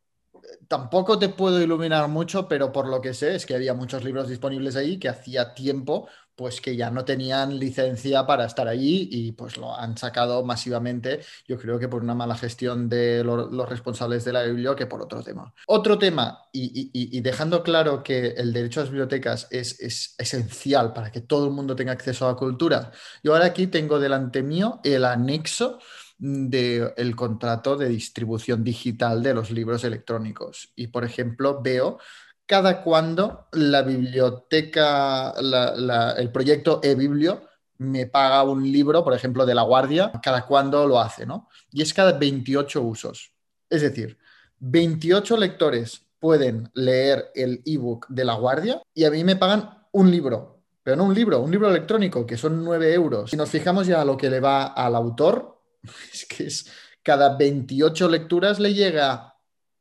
Tampoco 0.67 1.19
te 1.19 1.29
puedo 1.29 1.61
iluminar 1.61 2.07
mucho, 2.07 2.47
pero 2.47 2.71
por 2.71 2.87
lo 2.87 3.01
que 3.01 3.13
sé 3.13 3.35
es 3.35 3.45
que 3.45 3.55
había 3.55 3.73
muchos 3.73 4.03
libros 4.03 4.29
disponibles 4.29 4.75
ahí 4.75 4.97
que 4.99 5.09
hacía 5.09 5.53
tiempo 5.53 6.07
pues 6.37 6.61
que 6.61 6.75
ya 6.75 6.91
no 6.91 7.03
tenían 7.03 7.57
licencia 7.57 8.27
para 8.27 8.45
estar 8.45 8.67
allí 8.67 9.09
y 9.11 9.31
pues 9.31 9.57
lo 9.57 9.75
han 9.75 9.97
sacado 9.97 10.45
masivamente, 10.45 11.21
yo 11.47 11.57
creo 11.57 11.79
que 11.79 11.89
por 11.89 12.03
una 12.03 12.13
mala 12.13 12.37
gestión 12.37 12.87
de 12.87 13.23
los 13.23 13.67
responsables 13.67 14.23
de 14.23 14.33
la 14.33 14.43
biblioteca 14.43 14.67
que 14.75 14.85
por 14.85 15.01
otro 15.01 15.23
tema. 15.23 15.51
Otro 15.65 15.97
tema, 15.97 16.47
y, 16.51 17.19
dejando 17.21 17.63
claro 17.63 18.03
que 18.03 18.27
el 18.37 18.53
derecho 18.53 18.79
a 18.79 18.83
las 18.83 18.91
bibliotecas 18.91 19.47
es, 19.49 19.79
es, 19.79 20.15
esencial 20.17 20.93
para 20.93 21.11
que 21.11 21.21
todo 21.21 21.45
el 21.45 21.51
mundo 21.51 21.75
tenga 21.75 21.93
acceso 21.93 22.25
a 22.25 22.31
la 22.31 22.37
cultura, 22.37 22.91
yo 23.23 23.33
ahora 23.33 23.45
aquí 23.45 23.67
tengo 23.67 23.99
delante 23.99 24.43
mío 24.43 24.79
el 24.83 25.05
anexo 25.05 25.79
del 26.19 27.15
contrato 27.15 27.77
de 27.77 27.89
distribución 27.89 28.63
digital 28.63 29.21
de 29.23 29.33
los 29.33 29.51
libros 29.51 29.83
electrónicos. 29.83 30.71
Y, 30.75 30.87
por 30.87 31.03
ejemplo, 31.03 31.61
veo 31.61 31.99
cada 32.47 32.81
cuando 32.81 33.47
la 33.51 33.81
biblioteca, 33.83 35.33
el 35.37 36.31
proyecto 36.31 36.79
eBiblio 36.81 37.41
me 37.79 38.07
paga 38.07 38.43
un 38.43 38.71
libro, 38.71 39.03
por 39.03 39.13
ejemplo, 39.13 39.45
de 39.45 39.53
La 39.53 39.61
Guardia, 39.63 40.11
cada 40.23 40.45
cuando 40.45 40.87
lo 40.87 40.99
hace, 40.99 41.25
¿no? 41.25 41.49
Y 41.71 41.81
es 41.81 41.93
cada 41.93 42.13
28 42.13 42.81
usos. 42.81 43.33
Es 43.69 43.81
decir, 43.81 44.17
28 44.59 45.37
lectores 45.37 46.01
pueden 46.19 46.71
leer 46.73 47.31
el 47.35 47.61
ebook 47.65 48.07
de 48.07 48.25
La 48.25 48.33
Guardia 48.35 48.81
y 48.93 49.03
a 49.03 49.11
mí 49.11 49.23
me 49.23 49.35
pagan 49.35 49.85
un 49.91 50.09
libro, 50.09 50.61
pero 50.81 50.95
no 50.95 51.03
un 51.03 51.13
libro, 51.13 51.41
un 51.41 51.51
libro 51.51 51.69
electrónico, 51.69 52.25
que 52.25 52.37
son 52.37 52.63
9 52.63 52.93
euros. 52.93 53.29
Si 53.29 53.37
nos 53.37 53.49
fijamos 53.49 53.85
ya 53.85 54.01
a 54.01 54.05
lo 54.05 54.17
que 54.17 54.29
le 54.29 54.39
va 54.39 54.67
al 54.67 54.95
autor, 54.95 55.61
es 56.13 56.25
que 56.25 56.47
es 56.47 56.71
cada 57.03 57.37
28 57.37 58.09
lecturas 58.09 58.59
le 58.59 58.73
llega 58.73 59.35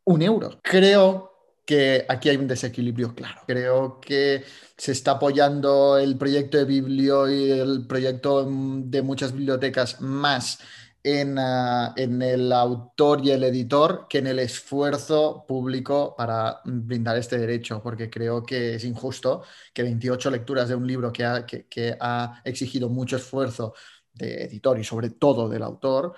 un 0.05 0.23
euro. 0.23 0.59
Creo 0.63 1.36
que 1.67 2.07
aquí 2.09 2.29
hay 2.31 2.37
un 2.37 2.47
desequilibrio 2.47 3.15
claro. 3.15 3.43
Creo 3.47 4.01
que 4.01 4.45
se 4.77 4.93
está 4.93 5.13
apoyando 5.13 5.99
el 5.99 6.17
proyecto 6.17 6.59
de 6.59 6.65
Biblio 6.65 7.29
y 7.29 7.51
el 7.51 7.87
proyecto 7.87 8.47
de 8.49 9.03
muchas 9.03 9.33
bibliotecas 9.33 10.01
más 10.01 10.61
en, 11.03 11.39
ah, 11.39 11.95
en, 11.97 12.23
el 12.23 12.53
autor 12.53 13.25
y 13.25 13.31
el 13.31 13.45
editor 13.45 14.07
que 14.09 14.19
en 14.19 14.29
el 14.29 14.39
esfuerzo 14.41 15.45
público 15.47 16.15
para 16.17 16.61
brindar 16.65 17.17
este 17.17 17.39
derecho, 17.39 17.83
porque 17.83 18.11
creo 18.11 18.43
que 18.43 18.75
es 18.77 18.85
injusto 18.85 19.43
que 19.73 19.83
28 19.83 20.31
lecturas 20.31 20.69
de 20.69 20.75
un 20.75 20.87
libro 20.87 21.13
que 21.13 21.25
ha, 21.25 21.47
que 21.47 21.97
ha 22.01 22.43
exigido 22.45 22.89
mucho 22.89 23.17
esfuerzo 23.17 23.75
de 24.13 24.45
editor 24.45 24.79
y 24.79 24.85
sobre 24.85 25.11
todo 25.11 25.49
del 25.49 25.63
autor, 25.63 26.15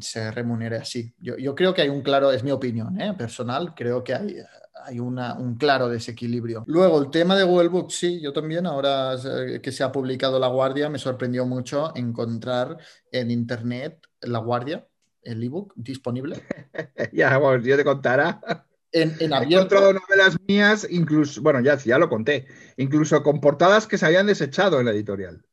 se 0.00 0.30
remunere 0.30 0.76
así. 0.76 1.14
Yo, 1.18 1.36
yo, 1.36 1.54
creo 1.54 1.74
que 1.74 1.82
hay 1.82 1.88
un 1.88 2.02
claro, 2.02 2.32
es 2.32 2.42
mi 2.42 2.50
opinión 2.50 3.00
¿eh? 3.00 3.14
personal, 3.14 3.74
creo 3.74 4.02
que 4.02 4.14
hay, 4.14 4.36
hay 4.84 5.00
una, 5.00 5.34
un 5.34 5.56
claro 5.56 5.88
desequilibrio. 5.88 6.64
Luego, 6.66 7.00
el 7.00 7.10
tema 7.10 7.36
de 7.36 7.44
Google 7.44 7.68
Books, 7.68 7.94
sí, 7.94 8.20
yo 8.20 8.32
también, 8.32 8.66
ahora 8.66 9.16
que 9.62 9.72
se 9.72 9.84
ha 9.84 9.92
publicado 9.92 10.38
La 10.38 10.48
Guardia, 10.48 10.88
me 10.88 10.98
sorprendió 10.98 11.46
mucho 11.46 11.92
encontrar 11.94 12.78
en 13.10 13.30
Internet 13.30 14.00
La 14.22 14.38
Guardia, 14.38 14.86
el 15.22 15.42
ebook 15.42 15.72
disponible. 15.76 16.42
ya, 17.12 17.36
bueno, 17.38 17.62
yo 17.64 17.76
te 17.76 17.84
contara. 17.84 18.40
En, 18.90 19.14
en 19.20 19.32
abierto. 19.32 19.54
He 19.54 19.78
encontrado 19.78 19.92
novelas 19.94 20.36
mías, 20.46 20.86
incluso, 20.90 21.40
bueno, 21.42 21.60
ya, 21.60 21.78
ya 21.78 21.98
lo 21.98 22.08
conté, 22.08 22.46
incluso 22.76 23.22
con 23.22 23.40
portadas 23.40 23.86
que 23.86 23.96
se 23.98 24.06
habían 24.06 24.26
desechado 24.26 24.80
en 24.80 24.86
la 24.86 24.92
editorial. 24.92 25.44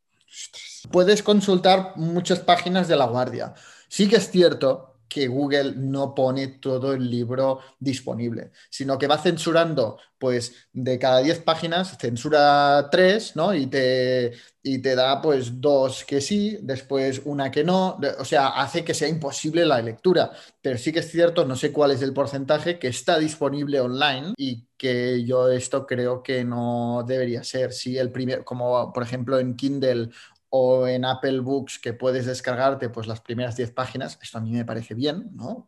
Puedes 0.91 1.23
consultar 1.23 1.93
muchas 1.95 2.39
páginas 2.39 2.88
de 2.88 2.95
La 2.95 3.05
Guardia. 3.05 3.53
Sí 3.90 4.07
que 4.07 4.18
es 4.18 4.32
cierto 4.32 4.90
que 5.10 5.28
Google 5.28 5.74
no 5.76 6.14
pone 6.14 6.48
todo 6.60 6.94
el 6.94 7.10
libro 7.10 7.60
disponible, 7.80 8.52
sino 8.70 8.98
que 8.98 9.07
va 9.07 9.18
censurando, 9.18 9.98
pues 10.20 10.53
de 10.72 10.99
cada 10.99 11.20
10 11.22 11.40
páginas, 11.40 11.98
censura 11.99 12.88
3, 12.91 13.36
¿no? 13.36 13.53
Y 13.56 13.66
te, 13.66 14.34
y 14.61 14.78
te 14.80 14.95
da 14.95 15.20
pues 15.20 15.60
dos 15.60 16.06
que 16.06 16.22
sí, 16.22 16.60
después 16.61 17.22
una 17.26 17.49
que 17.49 17.64
no, 17.64 17.98
o 18.20 18.26
sea, 18.26 18.49
hace 18.49 18.84
que 18.86 18.94
sea 18.94 19.07
imposible 19.07 19.66
la 19.66 19.82
lectura. 19.82 20.32
Pero 20.61 20.78
sí 20.78 20.91
que 20.91 20.99
es 20.99 21.10
cierto, 21.10 21.44
no 21.44 21.56
sé 21.56 21.72
cuál 21.72 21.91
es 21.91 22.02
el 22.03 22.14
porcentaje 22.14 22.78
que 22.78 22.90
está 22.90 23.18
disponible 23.18 23.80
online 23.82 24.34
y 24.38 24.68
que 24.78 25.24
yo 25.26 25.49
esto 25.52 25.88
creo 25.88 26.22
que 26.22 26.44
no 26.44 27.03
debería 27.07 27.44
ser. 27.44 27.74
Si 27.74 27.98
el 27.98 28.11
primer, 28.11 28.44
como 28.44 28.94
por 28.94 29.03
ejemplo 29.03 29.40
en 29.40 29.56
Kindle 29.56 30.10
o 30.49 30.88
en 30.88 31.05
Apple 31.05 31.39
Books 31.39 31.80
que 31.80 31.93
puedes 31.93 32.26
descargarte 32.26 32.89
pues 32.89 33.07
las 33.07 33.21
primeras 33.21 33.55
10 33.55 33.71
páginas, 33.71 34.17
esto 34.21 34.38
a 34.38 34.41
mí 34.41 34.51
me 34.51 34.65
parece 34.65 34.95
bien, 34.95 35.30
¿no? 35.34 35.65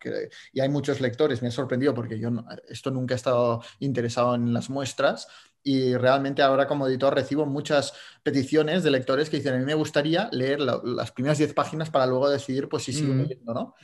y 0.52 0.60
hay 0.60 0.68
muchos 0.68 1.00
lectores, 1.00 1.42
me 1.42 1.48
ha 1.48 1.52
sorprendido 1.52 1.94
porque 1.94 2.18
yo 2.18 2.30
esto 2.68 2.90
nunca 2.90 3.14
he 3.14 3.16
estado 3.16 3.62
interesado 3.78 4.34
en 4.34 4.52
las 4.52 4.70
muestras, 4.70 5.28
y 5.64 5.94
realmente 5.96 6.42
ahora 6.42 6.66
como 6.66 6.88
editor 6.88 7.14
recibo 7.14 7.46
muchas 7.46 7.92
peticiones 8.22 8.82
de 8.82 8.90
lectores 8.90 9.30
que 9.30 9.36
dicen, 9.36 9.54
a 9.54 9.58
mí 9.58 9.64
me 9.64 9.74
gustaría 9.74 10.28
leer 10.32 10.60
las 10.60 11.12
primeras 11.12 11.38
10 11.38 11.54
páginas 11.54 11.88
para 11.88 12.06
luego 12.06 12.28
decidir 12.28 12.68
pues 12.68 12.82
si 12.82 12.92
sigo 12.92 13.14
leyendo, 13.14 13.54
¿no? 13.54 13.74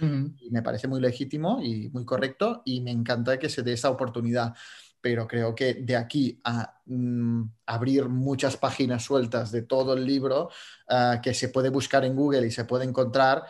Y 0.40 0.50
me 0.50 0.62
parece 0.62 0.88
muy 0.88 1.00
legítimo 1.00 1.60
y 1.62 1.88
muy 1.90 2.04
correcto 2.04 2.62
y 2.64 2.80
me 2.80 2.90
encanta 2.90 3.38
que 3.38 3.48
se 3.48 3.62
dé 3.62 3.74
esa 3.74 3.90
oportunidad. 3.90 4.54
Pero 5.00 5.26
creo 5.26 5.54
que 5.54 5.74
de 5.74 5.96
aquí 5.96 6.40
a 6.44 6.80
mm, 6.86 7.42
abrir 7.66 8.08
muchas 8.08 8.56
páginas 8.56 9.04
sueltas 9.04 9.52
de 9.52 9.62
todo 9.62 9.94
el 9.94 10.04
libro 10.04 10.50
ah, 10.88 11.20
que 11.22 11.34
se 11.34 11.48
puede 11.48 11.68
buscar 11.68 12.04
en 12.04 12.16
Google 12.16 12.46
y 12.46 12.50
se 12.50 12.64
puede 12.64 12.84
encontrar, 12.84 13.44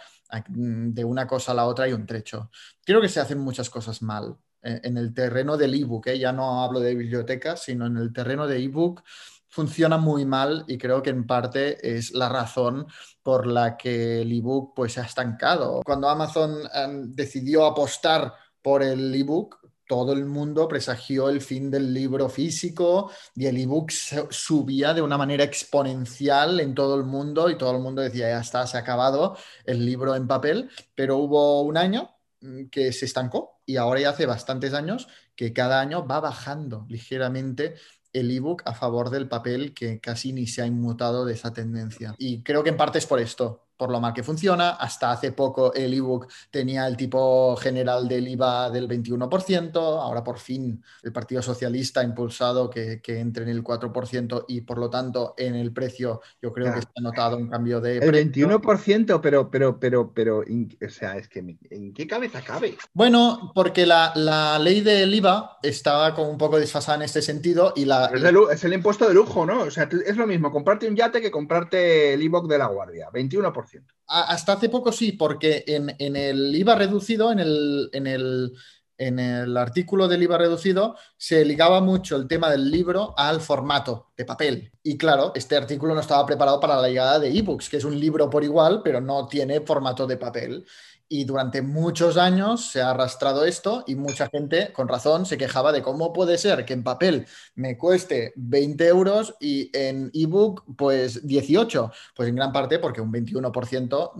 mm, 0.48 0.90
de 0.90 1.04
una 1.04 1.26
cosa 1.26 1.52
a 1.52 1.54
la 1.54 1.66
otra 1.66 1.86
hay 1.86 1.92
un 1.92 2.06
trecho. 2.06 2.50
Creo 2.84 3.00
que 3.00 3.08
se 3.08 3.20
hacen 3.20 3.38
muchas 3.38 3.70
cosas 3.70 4.02
mal. 4.02 4.36
Eh, 4.62 4.80
en 4.82 4.96
el 4.98 5.14
terreno 5.14 5.56
del 5.56 5.74
ebook, 5.74 6.08
¿eh? 6.08 6.18
ya 6.18 6.32
no 6.32 6.62
hablo 6.64 6.80
de 6.80 6.94
bibliotecas, 6.94 7.62
sino 7.62 7.86
en 7.86 7.96
el 7.96 8.12
terreno 8.12 8.46
de 8.46 8.62
ebook 8.62 9.02
funciona 9.48 9.96
muy 9.96 10.24
mal 10.24 10.64
y 10.68 10.78
creo 10.78 11.02
que 11.02 11.10
en 11.10 11.26
parte 11.26 11.96
es 11.96 12.12
la 12.12 12.28
razón 12.28 12.86
por 13.22 13.46
la 13.46 13.76
que 13.76 14.22
el 14.22 14.32
ebook 14.32 14.74
pues 14.74 14.92
se 14.92 15.00
ha 15.00 15.04
estancado. 15.04 15.80
Cuando 15.84 16.08
Amazon 16.08 16.60
em, 16.72 17.12
decidió 17.12 17.64
apostar 17.66 18.34
por 18.62 18.82
el 18.82 19.14
ebook, 19.14 19.58
todo 19.88 20.12
el 20.12 20.26
mundo 20.26 20.68
presagió 20.68 21.30
el 21.30 21.40
fin 21.40 21.70
del 21.70 21.92
libro 21.92 22.28
físico 22.28 23.10
y 23.34 23.46
el 23.46 23.56
ebook 23.56 23.90
subía 23.90 24.94
de 24.94 25.02
una 25.02 25.18
manera 25.18 25.42
exponencial 25.42 26.60
en 26.60 26.74
todo 26.74 26.94
el 26.94 27.04
mundo 27.04 27.50
y 27.50 27.58
todo 27.58 27.72
el 27.72 27.82
mundo 27.82 28.02
decía, 28.02 28.28
ya 28.28 28.40
está, 28.40 28.66
se 28.66 28.76
ha 28.76 28.80
acabado 28.80 29.36
el 29.64 29.84
libro 29.84 30.14
en 30.14 30.28
papel, 30.28 30.70
pero 30.94 31.16
hubo 31.16 31.62
un 31.62 31.76
año 31.78 32.10
mm, 32.40 32.66
que 32.66 32.92
se 32.92 33.06
estancó 33.06 33.60
y 33.64 33.76
ahora 33.76 34.00
ya 34.00 34.10
hace 34.10 34.26
bastantes 34.26 34.74
años 34.74 35.08
que 35.34 35.52
cada 35.52 35.80
año 35.80 36.06
va 36.06 36.20
bajando 36.20 36.86
ligeramente 36.88 37.74
el 38.12 38.30
ebook 38.30 38.62
a 38.66 38.74
favor 38.74 39.10
del 39.10 39.28
papel 39.28 39.72
que 39.74 40.00
casi 40.00 40.32
ni 40.32 40.46
se 40.46 40.62
ha 40.62 40.66
inmutado 40.66 41.24
de 41.24 41.34
esa 41.34 41.52
tendencia. 41.52 42.14
Y 42.18 42.42
creo 42.42 42.62
que 42.62 42.70
en 42.70 42.76
parte 42.76 42.98
es 42.98 43.06
por 43.06 43.20
esto, 43.20 43.67
por 43.78 43.90
lo 43.90 44.00
mal 44.00 44.12
que 44.12 44.22
funciona. 44.22 44.70
Hasta 44.70 45.12
hace 45.12 45.32
poco 45.32 45.72
el 45.72 45.94
ebook 45.94 46.26
tenía 46.50 46.86
el 46.86 46.96
tipo 46.96 47.56
general 47.56 48.08
del 48.08 48.28
IVA 48.28 48.70
del 48.70 48.88
21%, 48.88 49.76
ahora 49.76 50.22
por 50.22 50.38
fin 50.38 50.82
el 51.02 51.12
Partido 51.12 51.40
Socialista 51.40 52.00
ha 52.00 52.04
impulsado 52.04 52.68
que, 52.68 53.00
entre 53.06 53.44
en 53.44 53.50
el 53.50 53.62
4% 53.62 54.44
y 54.48 54.60
por 54.62 54.78
lo 54.78 54.90
tanto 54.90 55.34
en 55.38 55.54
el 55.54 55.72
precio 55.72 56.20
yo 56.42 56.52
creo 56.52 56.74
que 56.74 56.82
se 56.82 56.88
ha 56.96 57.00
notado 57.00 57.36
un 57.36 57.48
cambio 57.48 57.80
de... 57.80 57.98
El 57.98 58.12
21%, 58.12 59.20
pero, 59.22 59.50
pero, 59.50 59.78
pero, 59.78 60.12
pero, 60.12 60.40
o 60.40 60.88
sea, 60.90 61.16
es 61.16 61.28
que 61.28 61.38
¿en 61.70 61.94
qué 61.94 62.06
cabeza 62.06 62.42
cabe? 62.42 62.76
Bueno, 62.92 63.52
porque 63.54 63.86
la, 63.86 64.12
la 64.16 64.58
ley 64.58 64.80
del 64.80 65.14
IVA 65.14 65.58
estaba 65.62 66.14
como 66.14 66.30
un 66.30 66.38
poco 66.38 66.58
desfasada 66.58 66.96
en 66.96 67.02
este 67.02 67.22
sentido 67.22 67.72
y 67.76 67.84
la... 67.84 68.06
Es, 68.06 68.22
es 68.52 68.64
el 68.64 68.72
impuesto 68.72 69.06
de 69.06 69.14
lujo, 69.14 69.46
¿no? 69.46 69.62
O 69.62 69.70
sea, 69.70 69.88
es 70.04 70.16
lo 70.16 70.26
mismo 70.26 70.50
comprarte 70.50 70.88
un 70.88 70.96
yate 70.96 71.20
que 71.20 71.30
comprarte 71.30 72.14
el 72.14 72.22
ebook 72.22 72.48
de 72.48 72.58
la 72.58 72.66
guardia, 72.66 73.08
21%. 73.12 73.67
Hasta 74.06 74.54
hace 74.54 74.68
poco 74.68 74.90
sí, 74.90 75.12
porque 75.12 75.64
en, 75.66 76.16
el 76.16 76.54
IVA 76.54 76.74
reducido, 76.74 77.30
en 77.30 77.40
el, 77.40 77.90
en, 77.92 78.06
el, 78.06 78.52
en 78.96 79.18
el 79.18 79.56
artículo 79.56 80.08
del 80.08 80.22
IVA 80.22 80.38
reducido, 80.38 80.96
se 81.16 81.44
ligaba 81.44 81.80
mucho 81.82 82.16
el 82.16 82.26
tema 82.26 82.50
del 82.50 82.70
libro 82.70 83.14
al 83.18 83.40
formato 83.40 84.12
de 84.16 84.24
papel. 84.24 84.72
Y 84.82 84.96
claro, 84.96 85.32
este 85.34 85.56
artículo 85.56 85.94
no 85.94 86.00
estaba 86.00 86.24
preparado 86.24 86.58
para 86.58 86.80
la 86.80 86.88
llegada 86.88 87.18
de 87.18 87.36
ebooks, 87.36 87.68
que 87.68 87.76
es 87.76 87.84
un 87.84 88.00
libro 88.00 88.30
por 88.30 88.42
igual, 88.42 88.80
pero 88.82 89.00
no 89.00 89.28
tiene 89.28 89.60
formato 89.60 90.06
de 90.06 90.16
papel. 90.16 90.66
Y 91.10 91.24
durante 91.24 91.62
muchos 91.62 92.18
años 92.18 92.70
se 92.70 92.82
ha 92.82 92.90
arrastrado 92.90 93.44
esto 93.44 93.82
y 93.86 93.94
mucha 93.94 94.28
gente, 94.28 94.72
con 94.72 94.88
razón, 94.88 95.24
se 95.24 95.38
quejaba 95.38 95.72
de 95.72 95.82
cómo 95.82 96.12
puede 96.12 96.36
ser 96.36 96.66
que 96.66 96.74
en 96.74 96.84
papel 96.84 97.26
me 97.54 97.78
cueste 97.78 98.32
20 98.36 98.86
euros 98.86 99.34
y 99.40 99.70
en 99.76 100.10
ebook 100.12 100.64
pues 100.76 101.26
18. 101.26 101.90
Pues 102.14 102.28
en 102.28 102.36
gran 102.36 102.52
parte 102.52 102.78
porque 102.78 103.00
un 103.00 103.12
21% 103.12 104.12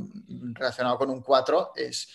relacionado 0.54 0.96
con 0.96 1.10
un 1.10 1.20
4 1.20 1.72
es 1.76 2.08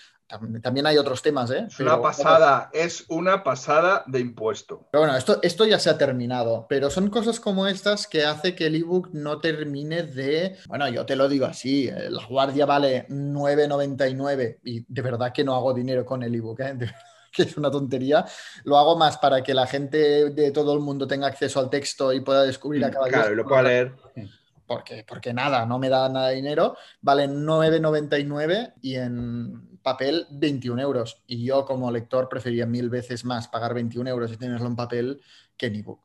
también 0.62 0.86
hay 0.86 0.98
otros 0.98 1.22
temas, 1.22 1.52
¿eh? 1.52 1.66
Es 1.68 1.80
una 1.80 2.02
pasada, 2.02 2.70
es 2.74 3.06
una 3.10 3.44
pasada 3.44 4.04
de 4.08 4.20
impuesto. 4.20 4.88
Pero 4.92 5.04
bueno, 5.04 5.18
esto, 5.18 5.40
esto 5.42 5.66
ya 5.66 5.80
se 5.80 5.90
ha 5.90 5.98
terminado, 5.98 6.66
pero 6.68 6.90
son 6.90 7.10
cosas 7.10 7.40
como 7.40 7.68
estas 7.68 8.08
que 8.08 8.26
hace 8.26 8.56
que 8.56 8.68
el 8.68 8.76
ebook 8.76 9.10
no 9.14 9.40
termine 9.40 10.04
de, 10.04 10.58
bueno, 10.68 10.88
yo 10.90 11.06
te 11.06 11.16
lo 11.16 11.28
digo 11.30 11.46
así, 11.46 11.88
eh, 11.88 12.10
la 12.10 12.26
guardia 12.26 12.66
vale 12.66 13.08
9,99 13.10 14.60
y 14.64 14.86
de 14.88 15.02
verdad 15.02 15.34
que 15.34 15.44
no 15.44 15.56
hago 15.56 15.74
dinero 15.74 16.06
con 16.06 16.24
el 16.24 16.34
ebook, 16.36 16.60
¿eh? 16.62 16.78
que 17.34 17.44
es 17.44 17.58
una 17.58 17.72
tontería. 17.72 18.26
Lo 18.64 18.78
hago 18.78 18.98
más 18.98 19.18
para 19.18 19.44
que 19.44 19.54
la 19.54 19.68
gente 19.68 20.30
de 20.30 20.52
todo 20.52 20.74
el 20.74 20.80
mundo 20.80 21.08
tenga 21.08 21.28
acceso 21.28 21.60
al 21.60 21.70
texto 21.70 22.14
y 22.14 22.22
pueda 22.22 22.44
descubrir 22.44 22.86
a 22.86 22.92
cada 22.92 23.08
Claro, 23.08 23.34
y 23.34 23.36
lo 23.36 23.46
pueda 23.46 23.64
leer. 23.64 23.94
Porque, 24.66 25.04
porque 25.08 25.34
nada, 25.34 25.66
no 25.66 25.78
me 25.78 25.90
da 25.90 26.08
nada 26.10 26.30
de 26.30 26.36
dinero. 26.36 26.78
Vale 27.02 27.28
9,99 27.28 28.74
y 28.82 28.96
en 28.96 29.73
papel 29.84 30.26
21 30.32 30.82
euros. 30.82 31.22
Y 31.28 31.46
yo 31.46 31.66
como 31.66 31.92
lector 31.92 32.30
prefería 32.30 32.66
mil 32.66 32.90
veces 32.90 33.26
más 33.26 33.48
pagar 33.48 33.74
21 33.74 34.10
euros 34.10 34.32
y 34.32 34.38
tenerlo 34.38 34.68
en 34.68 34.76
papel 34.76 35.22
que 35.58 35.68
en 35.68 35.76
ebook. 35.76 36.02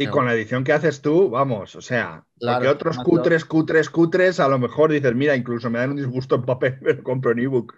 Y 0.00 0.06
con 0.06 0.26
la 0.26 0.34
edición 0.34 0.62
que 0.62 0.72
haces 0.72 1.02
tú, 1.02 1.28
vamos, 1.28 1.74
o 1.74 1.82
sea, 1.82 2.24
porque 2.38 2.68
otros 2.68 2.98
cutres, 2.98 3.44
cutres, 3.44 3.90
cutres, 3.90 4.38
a 4.38 4.46
lo 4.46 4.56
mejor 4.56 4.92
dices, 4.92 5.12
mira, 5.12 5.34
incluso 5.34 5.68
me 5.70 5.80
dan 5.80 5.90
un 5.90 5.96
disgusto 5.96 6.36
en 6.36 6.44
papel, 6.44 6.78
pero 6.82 7.02
compro 7.02 7.32
en 7.32 7.40
ebook. 7.40 7.74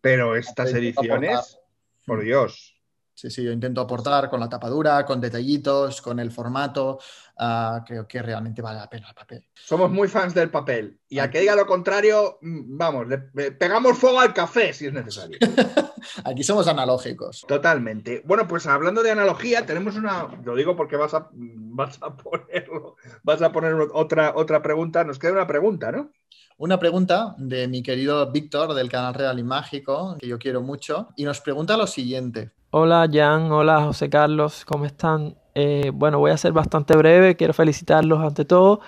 Pero 0.00 0.36
estas 0.36 0.72
ediciones, 0.72 1.58
por 2.06 2.22
Dios. 2.22 2.73
Sí, 3.14 3.30
sí, 3.30 3.44
yo 3.44 3.52
intento 3.52 3.80
aportar 3.80 4.28
con 4.28 4.40
la 4.40 4.48
tapadura, 4.48 5.06
con 5.06 5.20
detallitos, 5.20 6.02
con 6.02 6.18
el 6.18 6.32
formato. 6.32 6.98
Ah, 7.38 7.84
creo 7.86 8.08
que 8.08 8.20
realmente 8.20 8.60
vale 8.60 8.80
la 8.80 8.90
pena 8.90 9.08
el 9.08 9.14
papel. 9.14 9.46
Somos 9.54 9.88
muy 9.90 10.08
fans 10.08 10.34
del 10.34 10.50
papel. 10.50 10.98
Y 11.08 11.20
a 11.20 11.30
que 11.30 11.40
diga 11.40 11.54
lo 11.54 11.64
contrario, 11.64 12.38
mm, 12.42 12.76
vamos, 12.76 13.06
le, 13.06 13.18
pegamos 13.52 13.98
fuego 13.98 14.18
al 14.18 14.34
café 14.34 14.72
si 14.72 14.86
es 14.86 14.92
necesario. 14.92 15.38
Aquí 16.24 16.42
somos 16.42 16.66
analógicos. 16.66 17.44
Totalmente. 17.46 18.22
Bueno, 18.24 18.48
pues 18.48 18.66
hablando 18.66 19.02
de 19.02 19.12
analogía, 19.12 19.64
tenemos 19.64 19.94
una. 19.94 20.28
Lo 20.44 20.56
digo 20.56 20.74
porque 20.74 20.96
vas 20.96 21.14
a, 21.14 21.28
vas 21.32 21.98
a 22.02 22.16
ponerlo. 22.16 22.96
Vas 23.22 23.42
a 23.42 23.52
poner 23.52 23.74
otra, 23.92 24.32
otra 24.34 24.60
pregunta. 24.60 25.04
Nos 25.04 25.20
queda 25.20 25.32
una 25.32 25.46
pregunta, 25.46 25.92
¿no? 25.92 26.10
Una 26.56 26.78
pregunta 26.78 27.34
de 27.38 27.66
mi 27.66 27.82
querido 27.82 28.30
Víctor 28.30 28.74
del 28.74 28.88
canal 28.88 29.14
Real 29.14 29.38
y 29.38 29.42
Mágico, 29.42 30.16
que 30.20 30.28
yo 30.28 30.38
quiero 30.38 30.62
mucho, 30.62 31.08
y 31.16 31.24
nos 31.24 31.40
pregunta 31.40 31.76
lo 31.76 31.88
siguiente. 31.88 32.52
Hola 32.76 33.08
Jan, 33.08 33.52
hola 33.52 33.84
José 33.84 34.10
Carlos, 34.10 34.64
¿cómo 34.64 34.84
están? 34.84 35.36
Eh, 35.54 35.92
bueno, 35.94 36.18
voy 36.18 36.32
a 36.32 36.36
ser 36.36 36.50
bastante 36.50 36.96
breve, 36.96 37.36
quiero 37.36 37.54
felicitarlos 37.54 38.18
ante 38.18 38.44
todo. 38.44 38.80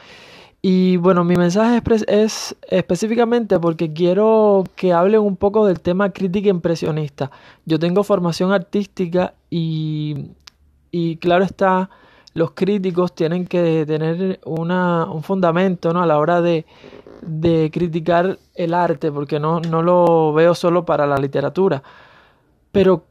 Y 0.60 0.96
bueno, 0.96 1.22
mi 1.22 1.36
mensaje 1.36 1.80
es, 2.08 2.56
específicamente 2.68 3.60
porque 3.60 3.92
quiero 3.92 4.64
que 4.74 4.92
hablen 4.92 5.20
un 5.20 5.36
poco 5.36 5.64
del 5.66 5.80
tema 5.80 6.10
crítica 6.10 6.48
impresionista. 6.48 7.30
Yo 7.64 7.78
tengo 7.78 8.02
formación 8.02 8.50
artística 8.50 9.34
y, 9.50 10.30
y 10.90 11.18
claro 11.18 11.44
está, 11.44 11.88
los 12.34 12.50
críticos 12.54 13.14
tienen 13.14 13.46
que 13.46 13.84
tener 13.86 14.40
una, 14.46 15.04
un 15.04 15.22
fundamento 15.22 15.92
¿no? 15.92 16.02
a 16.02 16.06
la 16.06 16.18
hora 16.18 16.40
de, 16.40 16.66
de 17.22 17.70
criticar 17.72 18.36
el 18.56 18.74
arte, 18.74 19.12
porque 19.12 19.38
no, 19.38 19.60
no 19.60 19.80
lo 19.80 20.32
veo 20.32 20.56
solo 20.56 20.84
para 20.84 21.06
la 21.06 21.18
literatura. 21.18 21.84
Pero 22.72 23.04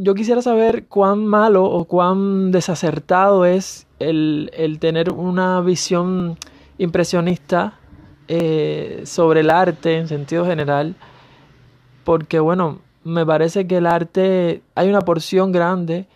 yo 0.00 0.14
quisiera 0.14 0.40
saber 0.40 0.86
cuán 0.86 1.26
malo 1.26 1.64
o 1.64 1.84
cuán 1.84 2.50
desacertado 2.50 3.44
es 3.44 3.86
el, 3.98 4.78
tener 4.80 5.12
una 5.12 5.60
visión 5.60 6.38
impresionista 6.78 7.78
eh, 8.28 9.02
sobre 9.04 9.40
el 9.40 9.50
arte 9.50 9.98
en 9.98 10.08
sentido 10.08 10.46
general, 10.46 10.94
porque 12.04 12.40
bueno, 12.40 12.80
me 13.04 13.24
parece 13.26 13.66
que 13.66 13.78
el 13.78 13.86
arte, 13.86 14.62
hay 14.74 14.88
una 14.88 15.00
porción 15.00 15.52
grande 15.52 16.06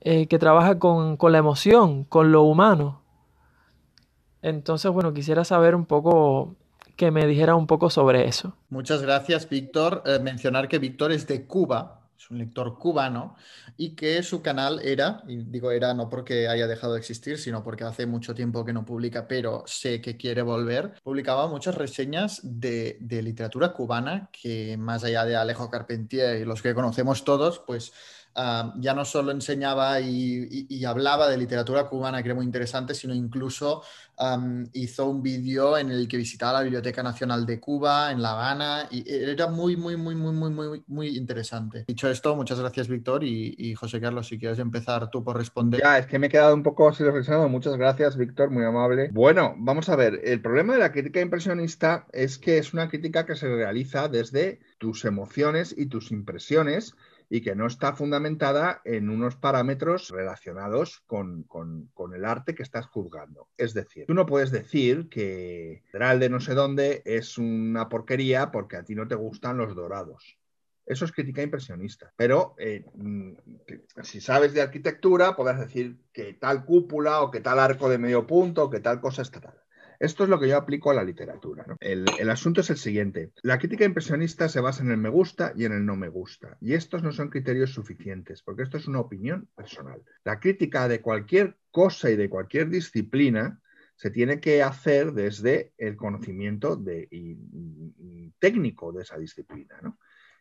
eh, 0.00 0.26
que 0.26 0.38
trabaja 0.38 0.78
con, 0.78 1.18
la 1.20 1.38
emoción, 1.38 2.04
con 2.04 2.32
lo 2.32 2.42
humano. 2.42 3.02
Entonces, 4.42 4.90
bueno, 4.90 5.12
quisiera 5.12 5.44
saber 5.44 5.74
un 5.74 5.86
poco 5.86 6.54
que 6.96 7.10
me 7.10 7.26
dijera 7.26 7.54
un 7.54 7.66
poco 7.66 7.90
sobre 7.90 8.26
eso. 8.26 8.54
Muchas 8.70 9.02
gracias, 9.02 9.48
Víctor. 9.48 10.02
Eh, 10.06 10.18
mencionar 10.20 10.68
que 10.68 10.78
Víctor 10.78 11.12
es 11.12 11.26
de 11.26 11.46
Cuba, 11.46 11.97
es 12.18 12.30
un 12.30 12.38
lector 12.38 12.78
cubano, 12.78 13.36
y 13.76 13.94
que 13.94 14.22
su 14.22 14.42
canal 14.42 14.80
era, 14.82 15.22
y 15.28 15.36
digo 15.36 15.70
era 15.70 15.94
no 15.94 16.08
porque 16.08 16.48
haya 16.48 16.66
dejado 16.66 16.94
de 16.94 16.98
existir, 16.98 17.38
sino 17.38 17.62
porque 17.62 17.84
hace 17.84 18.06
mucho 18.06 18.34
tiempo 18.34 18.64
que 18.64 18.72
no 18.72 18.84
publica, 18.84 19.28
pero 19.28 19.62
sé 19.66 20.00
que 20.00 20.16
quiere 20.16 20.42
volver, 20.42 20.94
publicaba 21.02 21.46
muchas 21.46 21.76
reseñas 21.76 22.40
de, 22.42 22.98
literatura 23.00 23.72
cubana 23.72 24.30
que 24.32 24.76
más 24.76 25.04
allá 25.04 25.24
de 25.24 25.36
Alejo 25.36 25.70
Carpentier 25.70 26.40
y 26.40 26.44
los 26.44 26.62
que 26.62 26.74
conocemos 26.74 27.24
todos, 27.24 27.60
pues 27.60 27.92
ah, 28.38 28.72
ya 28.78 28.94
no 28.94 29.04
solo 29.04 29.32
enseñaba 29.32 30.00
y, 30.00 30.84
hablaba 30.84 31.28
de 31.28 31.36
literatura 31.36 31.84
cubana, 31.84 32.22
que 32.22 32.28
era 32.28 32.34
muy 32.34 32.46
interesante, 32.46 32.94
sino 32.94 33.14
incluso 33.14 33.82
hizo 34.72 35.06
un 35.06 35.22
vídeo 35.22 35.78
en 35.78 35.90
el 35.90 36.08
que 36.08 36.16
visitaba 36.16 36.54
la 36.54 36.62
Biblioteca 36.62 37.02
Nacional 37.02 37.46
de 37.46 37.60
Cuba, 37.60 38.10
en 38.10 38.20
La 38.20 38.32
Habana, 38.32 38.88
y 38.90 39.04
era 39.08 39.46
muy, 39.46 39.76
muy, 39.76 39.96
muy, 39.96 40.14
muy, 40.14 40.32
muy, 40.32 40.50
muy, 40.50 40.84
muy 40.88 41.16
interesante. 41.16 41.84
Dicho 41.86 42.08
esto, 42.08 42.34
muchas 42.34 42.58
gracias, 42.58 42.88
Víctor, 42.88 43.22
y, 43.22 43.74
José 43.74 44.00
Carlos, 44.00 44.26
si 44.26 44.38
quieres 44.38 44.58
empezar 44.58 45.10
tú 45.10 45.22
por 45.22 45.36
responder. 45.36 45.80
Ya, 45.80 45.98
es 45.98 46.06
que 46.06 46.18
me 46.18 46.26
he 46.26 46.30
quedado 46.30 46.54
un 46.54 46.62
poco 46.62 46.88
así 46.88 47.04
reflexionado. 47.04 47.48
Muchas 47.48 47.76
gracias, 47.76 48.16
Víctor, 48.16 48.50
muy 48.50 48.64
amable. 48.64 49.10
Bueno, 49.12 49.54
vamos 49.58 49.88
a 49.88 49.96
ver, 49.96 50.20
el 50.24 50.40
problema 50.40 50.72
de 50.72 50.80
la 50.80 50.92
crítica 50.92 51.20
impresionista 51.20 52.06
es 52.12 52.38
que 52.38 52.58
es 52.58 52.72
una 52.72 52.88
crítica 52.88 53.26
que 53.26 53.36
se 53.36 53.46
realiza 53.46 54.08
desde 54.08 54.60
tus 54.78 55.04
emociones 55.04 55.74
y 55.76 55.86
tus 55.86 56.10
impresiones 56.10 56.94
y 57.30 57.42
que 57.42 57.54
no 57.54 57.66
está 57.66 57.92
fundamentada 57.92 58.80
en 58.84 59.10
unos 59.10 59.36
parámetros 59.36 60.10
relacionados 60.10 61.02
con, 61.06 61.46
el 62.14 62.24
arte 62.24 62.54
que 62.54 62.62
estás 62.62 62.86
juzgando. 62.86 63.48
Es 63.56 63.74
decir, 63.74 64.06
tú 64.06 64.14
no 64.14 64.26
puedes 64.26 64.50
decir 64.50 65.08
que 65.08 65.82
Federal 65.90 66.20
de 66.20 66.30
no 66.30 66.40
sé 66.40 66.54
dónde 66.54 67.02
es 67.04 67.38
una 67.38 67.88
porquería 67.88 68.50
porque 68.50 68.76
a 68.76 68.84
ti 68.84 68.94
no 68.94 69.06
te 69.06 69.14
gustan 69.14 69.58
los 69.58 69.74
dorados. 69.74 70.38
Eso 70.86 71.04
es 71.04 71.12
crítica 71.12 71.42
impresionista. 71.42 72.14
Pero 72.16 72.54
eh, 72.58 72.86
mm, 72.94 73.32
si 74.02 74.22
sabes 74.22 74.54
de 74.54 74.62
arquitectura, 74.62 75.36
podrás 75.36 75.60
decir 75.60 75.98
que 76.12 76.32
tal 76.32 76.64
cúpula 76.64 77.20
o 77.20 77.30
que 77.30 77.40
tal 77.40 77.58
arco 77.58 77.90
de 77.90 77.98
medio 77.98 78.26
punto 78.26 78.64
o 78.64 78.70
que 78.70 78.80
tal 78.80 79.00
cosa 79.00 79.20
está 79.20 79.40
tal. 79.40 79.62
Esto 79.98 80.24
es 80.24 80.30
lo 80.30 80.38
que 80.38 80.48
yo 80.48 80.56
aplico 80.56 80.90
a 80.90 80.94
la 80.94 81.02
literatura. 81.02 81.66
El, 81.80 82.06
asunto 82.30 82.60
es 82.60 82.70
el 82.70 82.76
siguiente. 82.76 83.32
La 83.42 83.58
crítica 83.58 83.84
impresionista 83.84 84.48
se 84.48 84.60
basa 84.60 84.82
en 84.82 84.92
el 84.92 84.96
me 84.96 85.08
gusta 85.08 85.52
y 85.56 85.64
en 85.64 85.72
el 85.72 85.84
no 85.84 85.96
me 85.96 86.08
gusta. 86.08 86.56
Y 86.60 86.74
estos 86.74 87.02
no 87.02 87.10
son 87.10 87.30
criterios 87.30 87.72
suficientes, 87.72 88.42
porque 88.42 88.62
esto 88.62 88.76
es 88.76 88.86
una 88.86 89.00
opinión 89.00 89.48
personal. 89.56 90.02
La 90.24 90.38
crítica 90.38 90.86
de 90.86 91.00
cualquier 91.00 91.56
cosa 91.70 92.10
y 92.10 92.16
de 92.16 92.30
cualquier 92.30 92.68
disciplina 92.68 93.60
se 93.96 94.10
tiene 94.10 94.38
que 94.38 94.62
hacer 94.62 95.12
desde 95.12 95.72
el 95.76 95.96
conocimiento 95.96 96.80
técnico 98.38 98.92
de 98.92 99.02
esa 99.02 99.18
disciplina. 99.18 99.80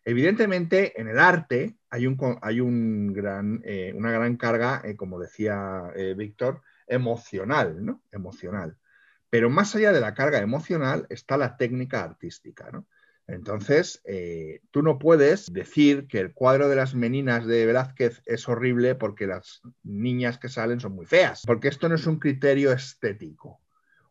Evidentemente, 0.05 1.01
en 1.01 1.09
el 1.09 1.19
arte 1.19 1.75
hay, 1.89 2.07
un, 2.07 2.17
hay 2.41 2.61
un 2.61 3.11
gran, 3.11 3.61
eh, 3.65 3.91
una 3.93 4.11
gran 4.11 4.37
carga, 4.37 4.81
eh, 4.85 4.95
como 4.95 5.19
decía 5.19 5.91
eh, 5.95 6.13
Víctor, 6.15 6.61
emocional, 6.87 7.83
¿no? 7.83 8.03
Emocional. 8.11 8.77
Pero 9.29 9.49
más 9.49 9.75
allá 9.75 9.91
de 9.91 10.01
la 10.01 10.13
carga 10.13 10.39
emocional 10.39 11.05
está 11.09 11.37
la 11.37 11.57
técnica 11.57 12.03
artística, 12.03 12.69
¿no? 12.71 12.87
Entonces, 13.27 14.01
eh, 14.05 14.61
tú 14.71 14.81
no 14.81 14.99
puedes 14.99 15.51
decir 15.51 16.07
que 16.07 16.19
el 16.19 16.33
cuadro 16.33 16.69
de 16.69 16.77
las 16.77 16.95
meninas 16.95 17.45
de 17.45 17.65
Velázquez 17.65 18.21
es 18.25 18.47
horrible 18.47 18.95
porque 18.95 19.27
las 19.27 19.61
niñas 19.83 20.37
que 20.37 20.47
salen 20.47 20.79
son 20.79 20.93
muy 20.93 21.05
feas, 21.05 21.43
porque 21.45 21.67
esto 21.67 21.89
no 21.89 21.95
es 21.95 22.07
un 22.07 22.19
criterio 22.19 22.71
estético. 22.71 23.59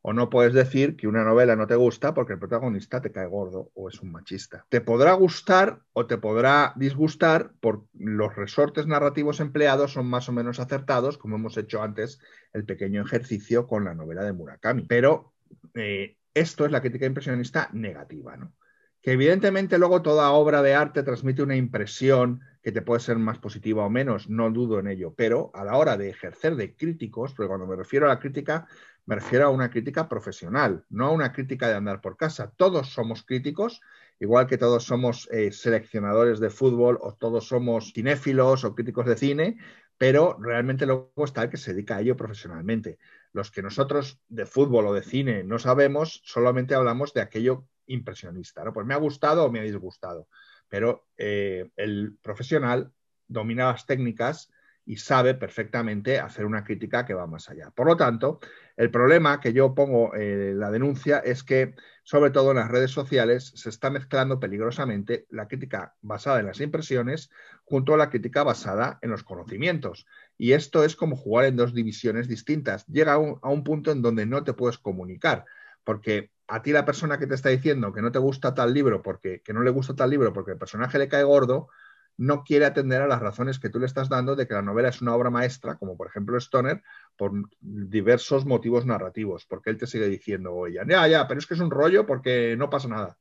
O 0.08 0.12
no 0.12 0.30
puedes 0.30 0.52
decir 0.52 0.94
que 0.94 1.08
una 1.08 1.24
novela 1.24 1.56
no 1.56 1.66
te 1.66 1.74
gusta 1.74 2.14
porque 2.14 2.34
el 2.34 2.38
protagonista 2.38 3.02
te 3.02 3.10
cae 3.10 3.26
gordo 3.26 3.72
o 3.74 3.88
es 3.88 4.00
un 4.00 4.12
machista. 4.12 4.64
Te 4.68 4.80
podrá 4.80 5.14
gustar 5.14 5.80
o 5.94 6.06
te 6.06 6.16
podrá 6.16 6.72
disgustar 6.76 7.50
por 7.58 7.86
los 7.92 8.36
resortes 8.36 8.86
narrativos 8.86 9.40
empleados 9.40 9.94
son 9.94 10.06
más 10.06 10.28
o 10.28 10.32
menos 10.32 10.60
acertados, 10.60 11.18
como 11.18 11.34
hemos 11.34 11.56
hecho 11.56 11.82
antes 11.82 12.20
el 12.52 12.64
pequeño 12.64 13.02
ejercicio 13.02 13.66
con 13.66 13.84
la 13.84 13.96
novela 13.96 14.22
de 14.22 14.32
Murakami. 14.32 14.82
Pero 14.82 15.34
eh, 15.74 16.16
esto 16.32 16.64
es 16.64 16.70
la 16.70 16.82
crítica 16.82 17.06
impresionista 17.06 17.68
negativa, 17.72 18.36
¿no? 18.36 18.54
Que 19.02 19.10
evidentemente 19.10 19.76
luego 19.76 20.02
toda 20.02 20.30
obra 20.30 20.62
de 20.62 20.74
arte 20.74 21.02
transmite 21.02 21.42
una 21.42 21.56
impresión 21.56 22.42
que 22.62 22.70
te 22.70 22.82
puede 22.82 23.00
ser 23.00 23.16
más 23.16 23.38
positiva 23.38 23.84
o 23.84 23.90
menos, 23.90 24.28
no 24.28 24.50
dudo 24.50 24.78
en 24.80 24.88
ello, 24.88 25.14
pero 25.16 25.50
a 25.54 25.64
la 25.64 25.76
hora 25.76 25.96
de 25.96 26.10
ejercer 26.10 26.54
de 26.56 26.74
críticos, 26.74 27.32
porque 27.32 27.48
cuando 27.48 27.66
me 27.66 27.76
refiero 27.76 28.06
a 28.06 28.08
la 28.08 28.18
crítica, 28.18 28.66
me 29.06 29.14
refiero 29.14 29.46
a 29.46 29.50
una 29.50 29.70
crítica 29.70 30.08
profesional, 30.08 30.84
no 30.90 31.06
a 31.06 31.12
una 31.12 31.32
crítica 31.32 31.68
de 31.68 31.76
andar 31.76 32.00
por 32.00 32.16
casa. 32.16 32.52
Todos 32.56 32.90
somos 32.90 33.22
críticos, 33.24 33.80
igual 34.18 34.48
que 34.48 34.58
todos 34.58 34.84
somos 34.84 35.28
eh, 35.30 35.52
seleccionadores 35.52 36.40
de 36.40 36.50
fútbol 36.50 36.98
o 37.00 37.14
todos 37.14 37.46
somos 37.46 37.92
cinéfilos 37.92 38.64
o 38.64 38.74
críticos 38.74 39.06
de 39.06 39.16
cine, 39.16 39.58
pero 39.96 40.36
realmente 40.40 40.86
luego 40.86 41.24
está 41.24 41.44
el 41.44 41.50
que 41.50 41.56
se 41.56 41.72
dedica 41.72 41.96
a 41.96 42.00
ello 42.00 42.16
profesionalmente. 42.16 42.98
Los 43.32 43.52
que 43.52 43.62
nosotros 43.62 44.20
de 44.28 44.44
fútbol 44.44 44.88
o 44.88 44.92
de 44.92 45.02
cine 45.02 45.44
no 45.44 45.58
sabemos, 45.60 46.20
solamente 46.24 46.74
hablamos 46.74 47.14
de 47.14 47.20
aquello 47.20 47.64
impresionista. 47.86 48.64
¿no? 48.64 48.72
Pues 48.72 48.86
me 48.86 48.94
ha 48.94 48.98
gustado 48.98 49.44
o 49.44 49.52
me 49.52 49.60
ha 49.60 49.62
disgustado, 49.62 50.28
pero 50.68 51.06
eh, 51.16 51.70
el 51.76 52.18
profesional 52.20 52.92
domina 53.28 53.72
las 53.72 53.86
técnicas 53.86 54.50
y 54.86 54.98
sabe 54.98 55.34
perfectamente 55.34 56.20
hacer 56.20 56.46
una 56.46 56.62
crítica 56.62 57.04
que 57.04 57.12
va 57.12 57.26
más 57.26 57.50
allá. 57.50 57.70
Por 57.72 57.88
lo 57.88 57.96
tanto, 57.96 58.38
el 58.76 58.90
problema 58.90 59.40
que 59.40 59.52
yo 59.52 59.74
pongo 59.74 60.14
en 60.14 60.22
eh, 60.22 60.54
la 60.54 60.70
denuncia 60.70 61.18
es 61.18 61.42
que, 61.42 61.74
sobre 62.04 62.30
todo 62.30 62.52
en 62.52 62.58
las 62.58 62.70
redes 62.70 62.92
sociales, 62.92 63.52
se 63.56 63.68
está 63.68 63.90
mezclando 63.90 64.38
peligrosamente 64.38 65.26
la 65.28 65.48
crítica 65.48 65.96
basada 66.02 66.38
en 66.38 66.46
las 66.46 66.60
impresiones 66.60 67.30
junto 67.64 67.94
a 67.94 67.96
la 67.96 68.10
crítica 68.10 68.44
basada 68.44 69.00
en 69.02 69.10
los 69.10 69.24
conocimientos. 69.24 70.06
Y 70.38 70.52
esto 70.52 70.84
es 70.84 70.94
como 70.94 71.16
jugar 71.16 71.46
en 71.46 71.56
dos 71.56 71.74
divisiones 71.74 72.28
distintas. 72.28 72.86
Llega 72.86 73.14
a 73.14 73.18
un, 73.18 73.64
punto 73.64 73.90
en 73.90 74.02
donde 74.02 74.24
no 74.24 74.44
te 74.44 74.52
puedes 74.52 74.78
comunicar, 74.78 75.46
porque 75.82 76.30
a 76.46 76.62
ti 76.62 76.70
la 76.70 76.84
persona 76.84 77.18
que 77.18 77.26
te 77.26 77.34
está 77.34 77.48
diciendo 77.48 77.92
que 77.92 78.02
no 78.02 78.12
te 78.12 78.20
gusta 78.20 78.54
tal 78.54 78.72
libro, 78.72 79.02
porque 79.02 79.42
que 79.42 79.52
no 79.52 79.62
le 79.62 79.70
gusta 79.70 79.96
tal 79.96 80.10
libro 80.10 80.32
porque 80.32 80.52
el 80.52 80.58
personaje 80.58 80.96
le 80.98 81.08
cae 81.08 81.24
gordo, 81.24 81.68
no 82.18 82.44
quiere 82.44 82.64
atender 82.64 83.02
a 83.02 83.06
las 83.06 83.20
razones 83.20 83.58
que 83.58 83.68
tú 83.68 83.78
le 83.78 83.86
estás 83.86 84.08
dando 84.08 84.36
de 84.36 84.46
que 84.46 84.54
la 84.54 84.62
novela 84.62 84.88
es 84.88 85.02
una 85.02 85.14
obra 85.14 85.30
maestra, 85.30 85.76
como 85.76 85.96
por 85.96 86.08
ejemplo 86.08 86.38
Stoner, 86.38 86.82
por 87.16 87.32
diversos 87.60 88.46
motivos 88.46 88.86
narrativos, 88.86 89.44
porque 89.46 89.70
él 89.70 89.76
te 89.76 89.86
sigue 89.86 90.08
diciendo, 90.08 90.52
o 90.52 90.66
ella, 90.66 90.84
ya, 90.88 91.06
ya, 91.06 91.28
pero 91.28 91.38
es 91.38 91.46
que 91.46 91.54
es 91.54 91.60
un 91.60 91.70
rollo 91.70 92.06
porque 92.06 92.56
no 92.56 92.70
pasa 92.70 92.88
nada. 92.88 93.18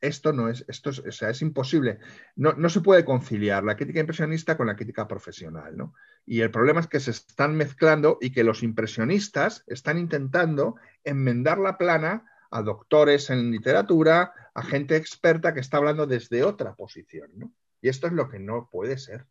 Esto 0.00 0.32
no 0.32 0.48
es, 0.48 0.64
esto 0.68 0.90
es, 0.90 0.98
o 0.98 1.12
sea, 1.12 1.30
es 1.30 1.40
imposible. 1.40 1.98
No, 2.36 2.52
no, 2.52 2.68
se 2.68 2.82
puede 2.82 3.06
conciliar 3.06 3.64
la 3.64 3.76
crítica 3.76 4.00
impresionista 4.00 4.56
con 4.56 4.66
la 4.66 4.76
crítica 4.76 5.08
profesional, 5.08 5.76
¿no? 5.76 5.94
Y 6.26 6.40
el 6.40 6.50
problema 6.50 6.80
es 6.80 6.88
que 6.88 7.00
se 7.00 7.12
están 7.12 7.56
mezclando 7.56 8.18
y 8.20 8.30
que 8.30 8.44
los 8.44 8.62
impresionistas 8.62 9.64
están 9.66 9.96
intentando 9.96 10.76
enmendar 11.04 11.58
la 11.58 11.78
plana 11.78 12.30
a 12.50 12.62
doctores 12.62 13.30
en 13.30 13.50
literatura, 13.50 14.32
a 14.52 14.62
gente 14.62 14.96
experta 14.96 15.54
que 15.54 15.60
está 15.60 15.78
hablando 15.78 16.06
desde 16.06 16.44
otra 16.44 16.74
posición, 16.74 17.30
¿no? 17.36 17.52
Y 17.84 17.90
esto 17.90 18.06
es 18.06 18.14
lo 18.14 18.30
que 18.30 18.38
no 18.38 18.70
puede 18.72 18.96
ser. 18.96 19.26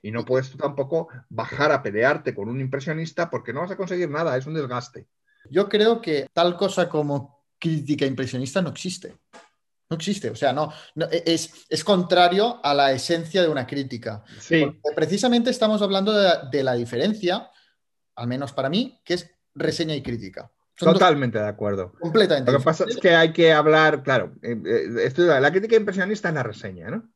Y 0.00 0.10
no 0.10 0.24
puedes 0.24 0.50
tú 0.50 0.56
tampoco 0.56 1.08
bajar 1.28 1.70
a 1.70 1.82
pelearte 1.82 2.34
con 2.34 2.48
un 2.48 2.62
impresionista 2.62 3.28
porque 3.28 3.52
no 3.52 3.60
vas 3.60 3.70
a 3.70 3.76
conseguir 3.76 4.08
nada, 4.08 4.38
es 4.38 4.46
un 4.46 4.54
desgaste. 4.54 5.06
Yo 5.50 5.68
creo 5.68 6.00
que 6.00 6.28
tal 6.32 6.56
cosa 6.56 6.88
como 6.88 7.44
crítica 7.58 8.06
impresionista 8.06 8.62
no 8.62 8.70
existe. 8.70 9.18
No 9.90 9.96
existe, 9.98 10.30
o 10.30 10.34
sea, 10.34 10.54
no, 10.54 10.72
es, 11.10 11.66
es, 11.68 11.84
contrario 11.84 12.58
a 12.62 12.72
la 12.72 12.92
esencia 12.92 13.42
de 13.42 13.48
una 13.48 13.66
crítica. 13.66 14.24
Sí. 14.38 14.64
precisamente 14.96 15.50
estamos 15.50 15.82
hablando 15.82 16.12
de, 16.12 16.62
la 16.62 16.72
diferencia, 16.72 17.50
al 18.16 18.28
menos 18.28 18.54
para 18.54 18.70
mí, 18.70 18.98
que 19.04 19.14
es 19.14 19.30
reseña 19.54 19.94
y 19.94 20.02
crítica. 20.02 20.50
Totalmente 20.74 21.38
de 21.38 21.48
acuerdo. 21.48 21.92
Completamente. 22.00 22.50
Lo 22.50 22.58
que 22.58 22.64
pasa 22.64 22.84
es 22.88 22.96
que 22.96 23.14
hay 23.14 23.32
que 23.32 23.52
hablar, 23.52 24.02
claro, 24.02 24.34
eh, 24.40 24.56
eh, 24.64 25.40
la 25.40 25.50
crítica 25.50 25.76
impresionista 25.76 26.28
es 26.28 26.34
la 26.34 26.42
reseña, 26.42 26.90
¿no? 26.90 27.10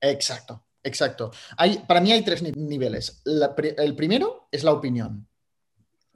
Exacto, 0.00 0.64
exacto. 0.82 1.30
Hay, 1.56 1.78
para 1.78 2.00
mí 2.00 2.12
hay 2.12 2.24
tres 2.24 2.42
niveles. 2.42 3.22
el 3.24 3.96
primero 3.96 4.48
es 4.50 4.64
la 4.64 4.72
opinión. 4.72 5.26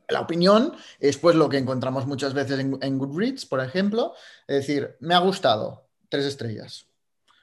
La 0.08 0.20
opinión 0.20 0.74
es 1.00 1.16
pues 1.16 1.34
lo 1.36 1.48
que 1.48 1.58
encontramos 1.58 2.06
muchas 2.06 2.34
veces 2.34 2.58
en, 2.60 2.98
Goodreads, 2.98 3.46
por 3.46 3.60
ejemplo. 3.60 4.14
Es 4.46 4.56
decir, 4.56 4.96
me 5.00 5.14
ha 5.14 5.18
gustado, 5.18 5.88
tres 6.08 6.26
estrellas. 6.26 6.86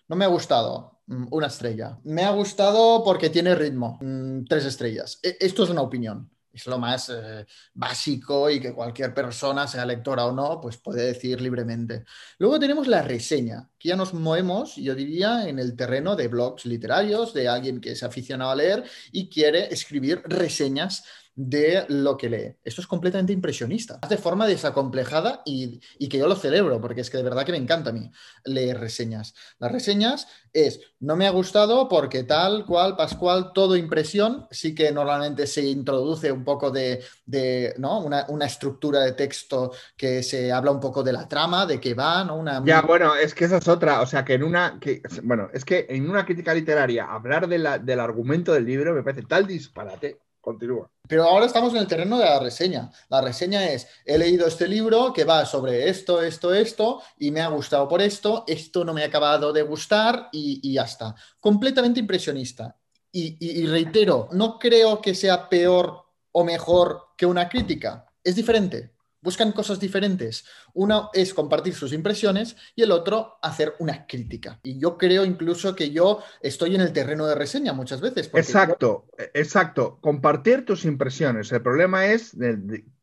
No 0.08 0.16
me 0.16 0.26
ha 0.26 0.28
gustado, 0.28 1.02
mm, 1.08 1.28
una 1.32 1.48
estrella. 1.48 1.98
Me 2.04 2.24
ha 2.24 2.32
gustado 2.32 3.04
porque 3.04 3.30
tiene 3.30 3.56
ritmo, 3.56 3.98
mm, 4.02 4.46
tres 4.46 4.66
estrellas. 4.66 5.20
E, 5.24 5.38
esto 5.40 5.64
es 5.64 5.70
una 5.70 5.82
opinión 5.82 6.30
es 6.52 6.66
lo 6.68 6.78
más 6.78 7.10
eh, 7.10 7.46
básico 7.74 8.50
y 8.50 8.60
que 8.60 8.74
cualquier 8.74 9.14
persona, 9.14 9.68
sea 9.68 9.86
lectora 9.86 10.26
o 10.26 10.32
no, 10.32 10.60
pues 10.62 10.78
puede 10.78 11.06
decir 11.06 11.42
libremente. 11.42 12.04
Luego 12.38 12.60
tenemos 12.60 12.88
la 12.88 13.02
reseña, 13.02 13.70
que 13.78 13.90
ya 13.90 13.96
nos 13.96 14.14
movemos, 14.14 14.76
yo 14.76 14.96
diría, 14.96 15.48
en 15.48 15.60
el 15.60 15.76
terreno 15.76 16.16
de 16.16 16.28
blogs 16.28 16.66
literarios, 16.66 17.34
de 17.34 17.48
alguien 17.48 17.80
que 17.80 17.92
es 17.92 18.04
aficionado 18.04 18.52
a 18.52 18.56
leer 18.56 18.84
y 19.12 19.30
quiere 19.30 19.74
escribir 19.74 20.22
reseñas 20.26 21.04
de 21.42 21.86
lo 21.88 22.18
que 22.18 22.30
lee. 22.30 22.56
Esto 22.66 22.82
es 22.82 22.88
completamente 22.88 23.32
impresionista, 23.32 23.98
de 24.10 24.18
forma 24.18 24.46
desacomplejada 24.46 25.42
y, 25.46 25.80
y, 25.98 26.10
que 26.10 26.18
yo 26.18 26.28
lo 26.28 26.36
celebro, 26.36 26.82
porque 26.82 27.00
es 27.00 27.10
que 27.10 27.16
de 27.16 27.24
verdad 27.24 27.46
que 27.46 27.54
me 27.54 27.58
encanta 27.58 27.92
a 27.92 27.94
mí 27.94 28.12
leer 28.44 28.78
reseñas. 28.78 29.34
Las 29.58 29.72
reseñas 29.72 30.28
es, 30.52 30.82
no 31.00 31.16
me 31.16 31.28
ha 31.28 31.30
gustado 31.30 31.88
porque 31.88 32.26
tal, 32.26 32.66
cual, 32.66 32.98
pascual, 32.98 33.52
todo 33.54 33.78
impresión, 33.78 34.48
sí 34.52 34.76
que 34.76 34.92
normalmente 34.92 35.48
se 35.48 35.64
introduce 35.64 36.30
un 36.30 36.44
poco 36.44 36.72
de, 36.72 37.06
de 37.26 37.74
¿no? 37.78 38.02
Una, 38.02 38.26
una, 38.28 38.46
estructura 38.46 39.00
de 39.00 39.14
texto 39.14 39.72
que 39.96 40.24
se 40.24 40.52
habla 40.52 40.72
un 40.72 40.82
poco 40.82 41.04
de 41.04 41.14
la 41.14 41.26
trama, 41.26 41.66
de 41.66 41.80
qué 41.80 41.94
va, 41.94 42.26
¿no? 42.26 42.36
Una... 42.36 42.62
Ya, 42.66 42.82
bueno, 42.82 43.16
es 43.16 43.34
que 43.34 43.46
esa 43.46 43.60
es 43.60 43.68
otra, 43.70 44.02
o 44.02 44.06
sea, 44.06 44.26
que 44.26 44.34
en 44.34 44.44
una, 44.44 44.78
que, 44.82 45.02
bueno, 45.24 45.48
es 45.54 45.64
que 45.64 45.86
en 45.88 46.10
una 46.10 46.26
crítica 46.26 46.54
literaria 46.54 47.06
hablar 47.06 47.48
de 47.48 47.60
la, 47.60 47.80
del 47.80 48.02
argumento 48.02 48.52
del 48.52 48.66
libro 48.66 48.94
me 48.94 49.04
parece 49.04 49.22
tal 49.22 49.48
disparate. 49.48 50.20
Continúa. 50.50 50.90
Pero 51.08 51.26
ahora 51.26 51.46
estamos 51.46 51.74
en 51.74 51.78
el 51.78 51.86
terreno 51.86 52.18
de 52.18 52.26
la 52.26 52.40
reseña. 52.40 52.90
La 53.08 53.22
reseña 53.22 53.70
es, 53.70 53.88
he 54.04 54.18
leído 54.18 54.48
este 54.48 54.68
libro 54.68 55.14
que 55.14 55.24
va 55.24 55.46
sobre 55.46 55.88
esto, 55.88 56.24
esto, 56.24 56.56
esto, 56.56 57.04
y 57.20 57.30
me 57.30 57.42
ha 57.42 57.50
gustado 57.50 57.88
por 57.88 58.02
esto, 58.02 58.46
esto 58.48 58.84
no 58.84 58.92
me 58.92 59.04
ha 59.04 59.06
acabado 59.06 59.54
de 59.54 59.62
gustar 59.62 60.28
y, 60.32 60.74
ya 60.74 60.86
está. 60.86 61.14
Completamente 61.40 62.00
impresionista. 62.00 62.76
Y 63.12 63.68
reitero, 63.68 64.30
no 64.32 64.58
creo 64.58 65.00
que 65.00 65.14
sea 65.14 65.48
peor 65.48 66.04
o 66.32 66.44
mejor 66.44 67.10
que 67.16 67.28
una 67.28 67.48
crítica. 67.48 68.08
Es 68.24 68.36
diferente. 68.36 68.94
Buscan 69.22 69.52
cosas 69.52 69.80
diferentes. 69.80 70.46
Uno 70.74 71.10
es 71.14 71.34
compartir 71.34 71.74
sus 71.76 71.94
impresiones 71.94 72.56
y 72.76 72.84
el 72.84 72.92
otro 72.92 73.38
hacer 73.42 73.76
una 73.80 74.08
crítica. 74.08 74.60
Y 74.64 74.80
yo 74.80 74.98
creo 74.98 75.26
incluso 75.26 75.76
que 75.76 75.92
yo 75.92 76.24
estoy 76.42 76.76
en 76.76 76.82
el 76.82 76.94
terreno 76.94 77.28
de 77.28 77.36
reseña 77.36 77.74
muchas 77.74 78.02
veces. 78.02 78.30
Exacto, 78.34 79.06
yo... 79.18 79.26
exacto. 79.34 80.00
Compartir 80.02 80.66
tus 80.66 80.86
impresiones. 80.86 81.52
El 81.52 81.62
problema 81.62 82.08
es 82.08 82.36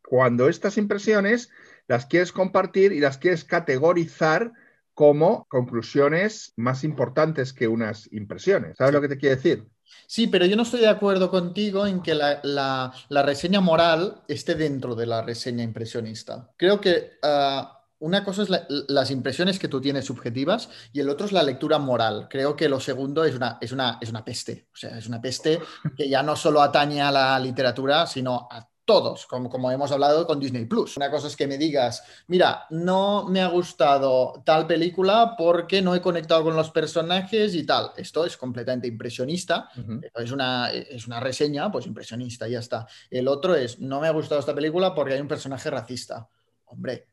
cuando 0.09 0.49
estas 0.49 0.79
impresiones 0.79 1.51
las 1.89 2.07
quieres 2.07 2.33
compartir 2.33 2.93
y 2.93 3.01
las 3.01 3.19
quieres 3.19 3.45
categorizar 3.45 4.53
como 4.95 5.47
conclusiones 5.49 6.55
más 6.57 6.83
importantes 6.83 7.53
que 7.53 7.69
unas 7.69 8.11
impresiones. 8.13 8.79
¿Sabes 8.79 8.95
lo 8.95 9.03
que 9.03 9.09
te 9.09 9.19
quiero 9.19 9.37
decir? 9.37 9.67
Sí, 10.07 10.27
pero 10.27 10.47
yo 10.47 10.57
no 10.57 10.63
estoy 10.63 10.81
de 10.81 10.89
acuerdo 10.89 11.31
contigo 11.31 11.87
en 11.87 12.01
que 12.01 12.15
la, 12.15 12.41
la, 12.43 13.23
reseña 13.23 13.61
moral 13.61 14.23
esté 14.29 14.55
dentro 14.55 14.95
de 14.95 15.07
la 15.07 15.23
reseña 15.23 15.65
impresionista. 15.65 16.51
Creo 16.57 16.81
que 16.81 17.19
uh, 17.23 17.67
una 17.99 18.25
cosa 18.25 18.43
es 18.43 18.51
la, 18.51 18.67
las 18.69 19.11
impresiones 19.11 19.59
que 19.59 19.69
tú 19.69 19.81
tienes 19.81 20.05
subjetivas 20.05 20.69
y 20.93 21.01
el 21.01 21.09
otro 21.09 21.27
es 21.27 21.33
la 21.33 21.43
lectura 21.43 21.79
moral. 21.79 22.29
Creo 22.31 22.55
que 22.55 22.69
lo 22.69 22.79
segundo 22.79 23.25
es 23.25 23.35
una, 23.35 23.59
es 23.61 23.73
una, 23.73 23.99
es 24.01 24.11
una 24.11 24.25
peste. 24.25 24.69
O 24.73 24.77
sea, 24.77 24.99
es 24.99 25.07
una 25.07 25.21
peste 25.21 25.61
que 25.97 26.09
ya 26.09 26.23
no 26.23 26.37
solo 26.37 26.63
atañe 26.63 27.01
a 27.03 27.11
la 27.11 27.39
literatura, 27.39 28.07
sino 28.07 28.49
a 28.51 28.69
todos, 28.87 29.27
como, 29.27 29.51
como, 29.51 29.71
hemos 29.71 29.91
hablado 29.93 30.27
con 30.27 30.41
Disney 30.41 30.65
Plus. 30.65 30.97
Una 30.97 31.11
cosa 31.11 31.27
es 31.27 31.37
que 31.37 31.47
me 31.47 31.59
digas, 31.59 32.05
mira, 32.29 32.67
no 32.71 33.27
me 33.29 33.43
ha 33.43 33.49
gustado 33.49 34.43
tal 34.47 34.67
película 34.67 35.35
porque 35.37 35.83
no 35.83 35.95
he 35.95 36.01
conectado 36.01 36.45
con 36.45 36.57
los 36.57 36.71
personajes 36.71 37.55
y 37.55 37.67
tal. 37.67 37.91
Esto 37.97 38.25
es 38.25 38.37
completamente 38.37 38.87
impresionista. 38.87 39.69
Uh 39.77 39.81
-huh. 39.81 40.11
es, 40.15 40.31
una, 40.31 40.71
es 40.71 41.07
una 41.07 41.21
reseña, 41.21 41.71
pues 41.71 41.87
impresionista, 41.87 42.49
ya 42.49 42.61
está. 42.61 42.87
El 43.11 43.29
otro 43.29 43.55
es, 43.57 43.81
no 43.81 44.01
me 44.01 44.07
ha 44.07 44.13
gustado 44.13 44.41
esta 44.41 44.55
película 44.55 44.95
porque 44.95 45.15
hay 45.15 45.21
un 45.21 45.29
personaje 45.29 45.69
racista. 45.69 46.29
Hombre, 46.67 47.09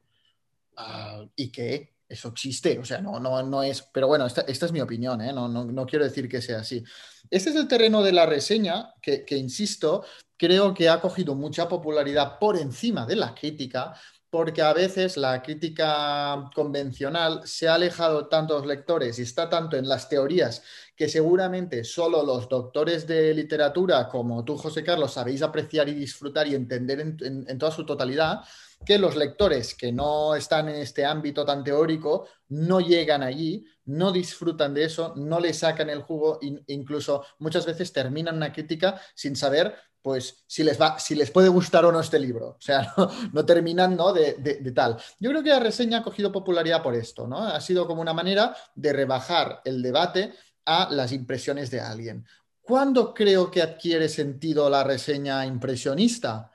uh, 0.78 1.28
¿y 1.36 1.52
qué? 1.52 1.94
Eso 2.08 2.28
existe, 2.28 2.78
o 2.78 2.86
sea, 2.86 3.02
no, 3.02 3.20
no, 3.20 3.42
no 3.42 3.64
es, 3.64 3.82
pero 3.92 4.08
bueno, 4.08 4.28
esta, 4.28 4.42
esta 4.42 4.68
es 4.68 4.72
mi 4.72 4.82
opinión, 4.82 5.20
¿eh? 5.22 5.34
no, 5.34 5.48
no, 5.48 5.66
no, 5.66 5.86
quiero 5.88 6.06
decir 6.06 6.30
que 6.30 6.44
sea 6.44 6.60
así. 6.60 6.84
Este 7.28 7.50
es 7.50 7.56
el 7.56 7.68
terreno 7.68 8.04
de 8.04 8.12
la 8.12 8.28
reseña 8.28 8.94
que, 9.02 9.26
que, 9.26 9.36
insisto, 9.36 10.04
creo 10.44 10.74
que 10.74 10.90
ha 10.90 11.00
cogido 11.00 11.36
mucha 11.36 11.70
popularidad 11.70 12.38
por 12.38 12.58
encima 12.58 13.06
de 13.06 13.16
la 13.16 13.34
crítica, 13.34 13.94
porque 14.30 14.62
a 14.62 14.74
veces 14.74 15.16
la 15.16 15.42
crítica 15.42 16.50
convencional 16.54 17.48
se 17.48 17.70
ha 17.70 17.76
alejado 17.76 18.28
tanto 18.28 18.56
de 18.56 18.60
los 18.60 18.68
lectores 18.68 19.20
y 19.20 19.22
está 19.22 19.50
tanto 19.50 19.78
en 19.78 19.88
las 19.88 20.10
teorías 20.10 20.62
que 20.98 21.08
seguramente 21.08 21.86
solo 21.86 22.24
los 22.24 22.50
doctores 22.50 23.08
de 23.08 23.34
literatura 23.34 24.10
como 24.10 24.44
tú, 24.44 24.58
José 24.58 24.84
Carlos, 24.84 25.14
sabéis 25.14 25.42
apreciar 25.44 25.88
y 25.88 25.94
disfrutar 25.94 26.46
y 26.46 26.56
entender 26.56 27.00
en, 27.00 27.18
en, 27.22 27.46
en 27.48 27.58
toda 27.58 27.72
su 27.72 27.86
totalidad, 27.86 28.42
que 28.86 28.98
los 29.00 29.16
lectores 29.16 29.74
que 29.74 29.94
no 29.94 30.36
están 30.36 30.68
en 30.68 30.76
este 30.76 31.06
ámbito 31.06 31.46
tan 31.46 31.64
teórico 31.64 32.28
no 32.50 32.82
llegan 32.82 33.24
allí, 33.24 33.66
no 33.86 34.12
disfrutan 34.12 34.74
de 34.74 34.84
eso, 34.84 35.14
no 35.16 35.40
le 35.40 35.54
sacan 35.54 35.90
el 35.90 36.02
jugo 36.02 36.40
e 36.42 36.74
incluso 36.74 37.24
muchas 37.40 37.66
veces 37.66 37.94
terminan 37.94 38.36
una 38.36 38.52
crítica 38.52 39.00
sin 39.16 39.38
saber 39.38 39.74
pues 40.04 40.44
si 40.46 40.64
les 40.64 40.80
va, 40.80 41.00
si 41.00 41.16
les 41.16 41.32
puede 41.32 41.48
gustar 41.48 41.86
o 41.86 41.92
no 41.92 42.02
este 42.02 42.20
libro. 42.20 42.50
O 42.50 42.62
sea, 42.62 42.94
no, 42.98 43.10
no 43.32 43.46
terminan 43.46 43.96
¿no? 43.96 44.14
De, 44.14 44.34
de, 44.34 44.56
de, 44.56 44.72
tal. 44.74 44.98
Yo 45.20 45.32
creo 45.32 45.42
que 45.42 45.50
la 45.50 45.62
reseña 45.62 46.00
ha 46.00 46.04
cogido 46.04 46.32
popularidad 46.32 46.84
por 46.84 46.94
esto, 46.94 47.26
¿no? 47.26 47.40
Ha 47.40 47.60
sido 47.62 47.88
como 47.88 48.02
una 48.02 48.14
manera 48.14 48.56
de 48.76 48.94
rebajar 48.94 49.62
el 49.64 49.82
debate 49.82 50.34
a 50.66 50.90
las 50.92 51.14
impresiones 51.14 51.72
de 51.72 51.80
alguien. 51.80 52.28
¿Cuándo 52.62 53.14
creo 53.14 53.50
que 53.50 53.62
adquiere 53.62 54.10
sentido 54.10 54.70
la 54.70 54.84
reseña 54.84 55.46
impresionista? 55.46 56.52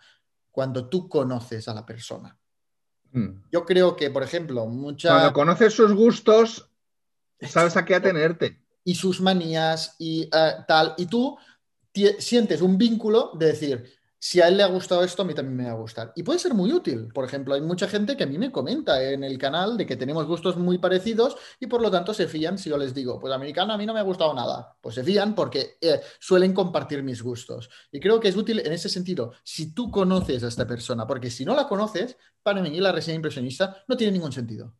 Cuando 0.51 0.89
tú 0.89 1.09
conoces 1.09 1.69
a 1.69 1.75
la 1.75 1.87
persona. 1.87 2.37
Hmm. 3.13 3.43
Yo 3.51 3.65
creo 3.65 3.97
que, 3.97 4.11
por 4.11 4.23
ejemplo, 4.23 4.67
mucha... 4.67 5.11
Cuando 5.11 5.33
conoces 5.33 5.73
sus 5.73 5.93
gustos, 5.95 6.69
sabes 7.41 7.77
a 7.77 7.85
qué 7.85 7.95
atenerte. 7.95 8.61
Y 8.85 8.95
sus 8.95 9.21
manías 9.21 9.97
y 9.99 10.27
uh, 10.27 10.65
tal. 10.67 10.95
Y 10.99 11.07
tú 11.07 11.39
sientes 12.19 12.63
un 12.63 12.79
vínculo 12.79 13.33
de 13.35 13.47
decir, 13.47 13.99
si 14.21 14.41
a 14.41 14.49
él 14.49 14.57
le 14.57 14.65
ha 14.65 14.67
gustado 14.67 15.05
esto, 15.05 15.23
a 15.23 15.25
mí 15.25 15.33
también 15.33 15.57
me 15.57 15.65
va 15.67 15.71
a 15.71 15.81
gustar. 15.81 16.13
Y 16.17 16.25
puede 16.25 16.41
ser 16.41 16.53
muy 16.53 16.73
útil. 16.73 17.09
Por 17.15 17.25
ejemplo, 17.25 17.55
hay 17.55 17.61
mucha 17.61 17.87
gente 17.87 18.17
que 18.17 18.25
a 18.25 18.27
mí 18.27 18.37
me 18.37 18.51
comenta 18.51 19.03
en 19.03 19.23
el 19.23 19.39
canal 19.39 19.77
de 19.77 19.87
que 19.87 19.97
tenemos 19.97 20.27
gustos 20.27 20.57
muy 20.57 20.79
parecidos 20.79 21.37
y 21.61 21.69
por 21.69 21.81
lo 21.81 21.91
tanto 21.91 22.13
se 22.13 22.27
fían 22.27 22.59
si 22.59 22.69
yo 22.69 22.77
les 22.77 22.93
digo, 22.93 23.21
pues 23.21 23.33
americano 23.33 23.73
a 23.73 23.79
mí 23.79 23.87
no 23.87 23.95
me 23.95 24.01
ha 24.01 24.03
gustado 24.05 24.35
nada. 24.35 24.77
Pues 24.81 24.97
se 24.97 25.05
fían 25.05 25.35
porque 25.35 25.77
eh, 25.81 26.01
suelen 26.19 26.53
compartir 26.53 27.03
mis 27.05 27.23
gustos. 27.23 27.71
Y 27.93 28.01
creo 28.01 28.19
que 28.19 28.29
es 28.29 28.37
útil 28.37 28.59
en 28.59 28.73
ese 28.73 28.89
sentido, 28.89 29.33
si 29.45 29.73
tú 29.73 29.91
conoces 29.91 30.43
a 30.43 30.49
esta 30.49 30.67
persona, 30.67 31.07
porque 31.07 31.31
si 31.31 31.45
no 31.45 31.55
la 31.55 31.69
conoces, 31.69 32.17
para 32.43 32.61
mí 32.61 32.81
la 32.81 32.91
reseña 32.91 33.17
impresionista 33.17 33.85
no 33.87 33.97
tiene 33.97 34.13
ningún 34.13 34.33
sentido. 34.33 34.75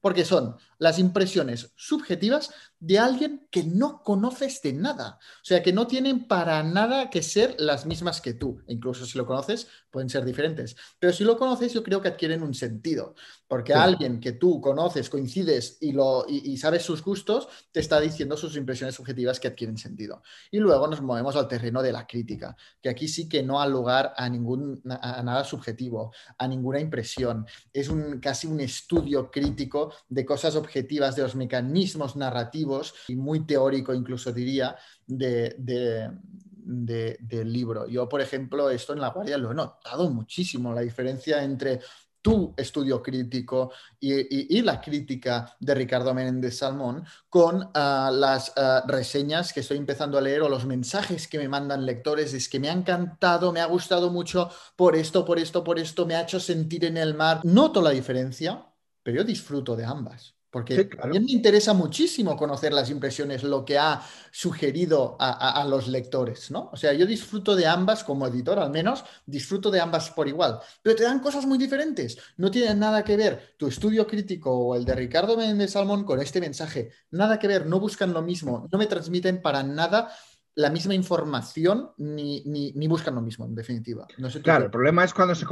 Porque 0.00 0.24
son 0.24 0.56
las 0.80 0.98
impresiones 0.98 1.72
subjetivas 1.76 2.50
de 2.80 2.98
alguien 2.98 3.46
que 3.50 3.62
no 3.62 4.02
conoces 4.02 4.62
de 4.62 4.72
nada. 4.72 5.18
O 5.20 5.44
sea, 5.44 5.62
que 5.62 5.72
no 5.72 5.86
tienen 5.86 6.26
para 6.26 6.62
nada 6.62 7.10
que 7.10 7.22
ser 7.22 7.54
las 7.58 7.84
mismas 7.84 8.22
que 8.22 8.32
tú. 8.32 8.62
Incluso 8.66 9.04
si 9.04 9.18
lo 9.18 9.26
conoces, 9.26 9.68
pueden 9.90 10.08
ser 10.08 10.24
diferentes. 10.24 10.74
Pero 10.98 11.12
si 11.12 11.22
lo 11.22 11.36
conoces, 11.36 11.74
yo 11.74 11.82
creo 11.82 12.00
que 12.00 12.08
adquieren 12.08 12.42
un 12.42 12.54
sentido. 12.54 13.14
Porque 13.46 13.74
sí. 13.74 13.78
alguien 13.78 14.18
que 14.20 14.32
tú 14.32 14.60
conoces, 14.62 15.10
coincides 15.10 15.76
y, 15.80 15.92
lo, 15.92 16.24
y, 16.26 16.52
y, 16.52 16.56
sabes 16.56 16.82
sus 16.82 17.02
gustos, 17.02 17.48
te 17.70 17.80
está 17.80 18.00
diciendo 18.00 18.36
sus 18.36 18.56
impresiones 18.56 18.94
subjetivas 18.94 19.38
que 19.38 19.48
adquieren 19.48 19.76
sentido. 19.76 20.22
Y 20.50 20.58
luego 20.58 20.86
nos 20.86 21.02
movemos 21.02 21.36
al 21.36 21.48
terreno 21.48 21.82
de 21.82 21.92
la 21.92 22.06
crítica, 22.06 22.56
que 22.80 22.88
aquí 22.88 23.08
sí 23.08 23.28
que 23.28 23.42
no 23.42 23.60
ha 23.60 23.66
lugar 23.66 24.14
a, 24.16 24.28
ningún, 24.28 24.80
a 24.88 25.22
nada 25.22 25.44
subjetivo, 25.44 26.14
a 26.38 26.48
ninguna 26.48 26.80
impresión. 26.80 27.44
Es 27.72 27.90
un, 27.90 28.20
casi 28.20 28.46
un 28.46 28.60
estudio 28.60 29.30
crítico 29.30 29.92
de 30.08 30.24
cosas 30.24 30.56
objetivas, 30.56 30.69
de 30.72 31.22
los 31.22 31.34
mecanismos 31.36 32.16
narrativos 32.16 32.94
y 33.08 33.16
muy 33.16 33.46
teórico 33.46 33.94
incluso 33.94 34.32
diría 34.32 34.76
de, 35.06 35.54
de, 35.58 36.10
de, 36.48 37.18
del 37.20 37.52
libro. 37.52 37.86
Yo, 37.86 38.08
por 38.08 38.20
ejemplo, 38.20 38.70
esto 38.70 38.92
en 38.92 39.00
la 39.00 39.08
guardia 39.08 39.38
lo 39.38 39.52
he 39.52 39.54
notado 39.54 40.10
muchísimo, 40.10 40.72
la 40.72 40.82
diferencia 40.82 41.42
entre 41.42 41.80
tu 42.22 42.54
estudio 42.56 43.02
crítico 43.02 43.72
y, 43.98 44.12
y, 44.14 44.58
y, 44.58 44.62
la 44.62 44.80
crítica 44.80 45.56
de 45.58 45.74
Ricardo 45.74 46.12
Menéndez 46.12 46.58
Salmón 46.58 47.04
con 47.28 47.62
uh, 47.62 48.12
las 48.12 48.50
uh, 48.50 48.86
reseñas 48.86 49.52
que 49.52 49.60
estoy 49.60 49.78
empezando 49.78 50.18
a 50.18 50.20
leer 50.20 50.42
o 50.42 50.48
los 50.48 50.66
mensajes 50.66 51.26
que 51.28 51.38
me 51.38 51.48
mandan 51.48 51.86
lectores. 51.86 52.34
Es 52.34 52.48
que 52.48 52.60
me 52.60 52.68
ha 52.68 52.72
encantado, 52.72 53.52
me 53.52 53.60
ha 53.60 53.66
gustado 53.66 54.10
mucho 54.10 54.50
por 54.76 54.96
esto, 54.96 55.24
por 55.24 55.38
esto, 55.38 55.64
por 55.64 55.78
esto, 55.78 56.06
me 56.06 56.14
ha 56.14 56.22
hecho 56.22 56.40
sentir 56.40 56.84
en 56.84 56.96
el 56.96 57.14
mar. 57.14 57.40
Noto 57.44 57.80
la 57.80 57.90
diferencia, 57.90 58.66
pero 59.02 59.18
yo 59.18 59.24
disfruto 59.24 59.74
de 59.76 59.84
ambas. 59.84 60.34
Porque 60.50 60.76
sí, 60.76 60.84
claro. 60.86 61.02
también 61.02 61.24
me 61.24 61.32
interesa 61.32 61.72
muchísimo 61.74 62.36
conocer 62.36 62.72
las 62.72 62.90
impresiones, 62.90 63.44
lo 63.44 63.64
que 63.64 63.78
ha 63.78 64.02
sugerido 64.32 65.16
a, 65.20 65.30
a, 65.30 65.62
a, 65.62 65.64
los 65.64 65.86
lectores, 65.86 66.50
¿no? 66.50 66.70
O 66.72 66.76
sea, 66.76 66.92
yo 66.92 67.06
disfruto 67.06 67.54
de 67.54 67.66
ambas 67.66 68.02
como 68.02 68.26
editor, 68.26 68.58
al 68.58 68.70
menos 68.70 69.04
disfruto 69.26 69.70
de 69.70 69.80
ambas 69.80 70.10
por 70.10 70.26
igual, 70.26 70.58
pero 70.82 70.96
te 70.96 71.04
dan 71.04 71.20
cosas 71.20 71.46
muy 71.46 71.56
diferentes. 71.56 72.18
No 72.36 72.50
tienen 72.50 72.80
nada 72.80 73.04
que 73.04 73.16
ver 73.16 73.54
tu 73.56 73.68
estudio 73.68 74.06
crítico 74.06 74.50
o 74.52 74.74
el 74.74 74.84
de 74.84 74.94
Ricardo 74.94 75.36
Méndez 75.36 75.72
Salmón 75.72 76.04
con 76.04 76.20
este 76.20 76.40
mensaje. 76.40 76.90
Nada 77.10 77.38
que 77.38 77.46
ver, 77.46 77.66
no 77.66 77.78
buscan 77.78 78.12
lo 78.12 78.22
mismo, 78.22 78.68
no 78.72 78.78
me 78.78 78.86
transmiten 78.86 79.40
para 79.40 79.62
nada 79.62 80.10
la 80.56 80.70
misma 80.70 80.94
información 80.94 81.90
ni, 81.96 82.42
ni, 82.44 82.72
ni, 82.72 82.88
buscan 82.88 83.14
lo 83.14 83.22
mismo, 83.22 83.46
en 83.46 83.54
definitiva. 83.54 84.06
No 84.18 84.30
sé 84.30 84.42
claro, 84.42 84.64
el 84.64 84.70
problema 84.70 85.04
es 85.04 85.14
cuando 85.14 85.34
se, 85.34 85.46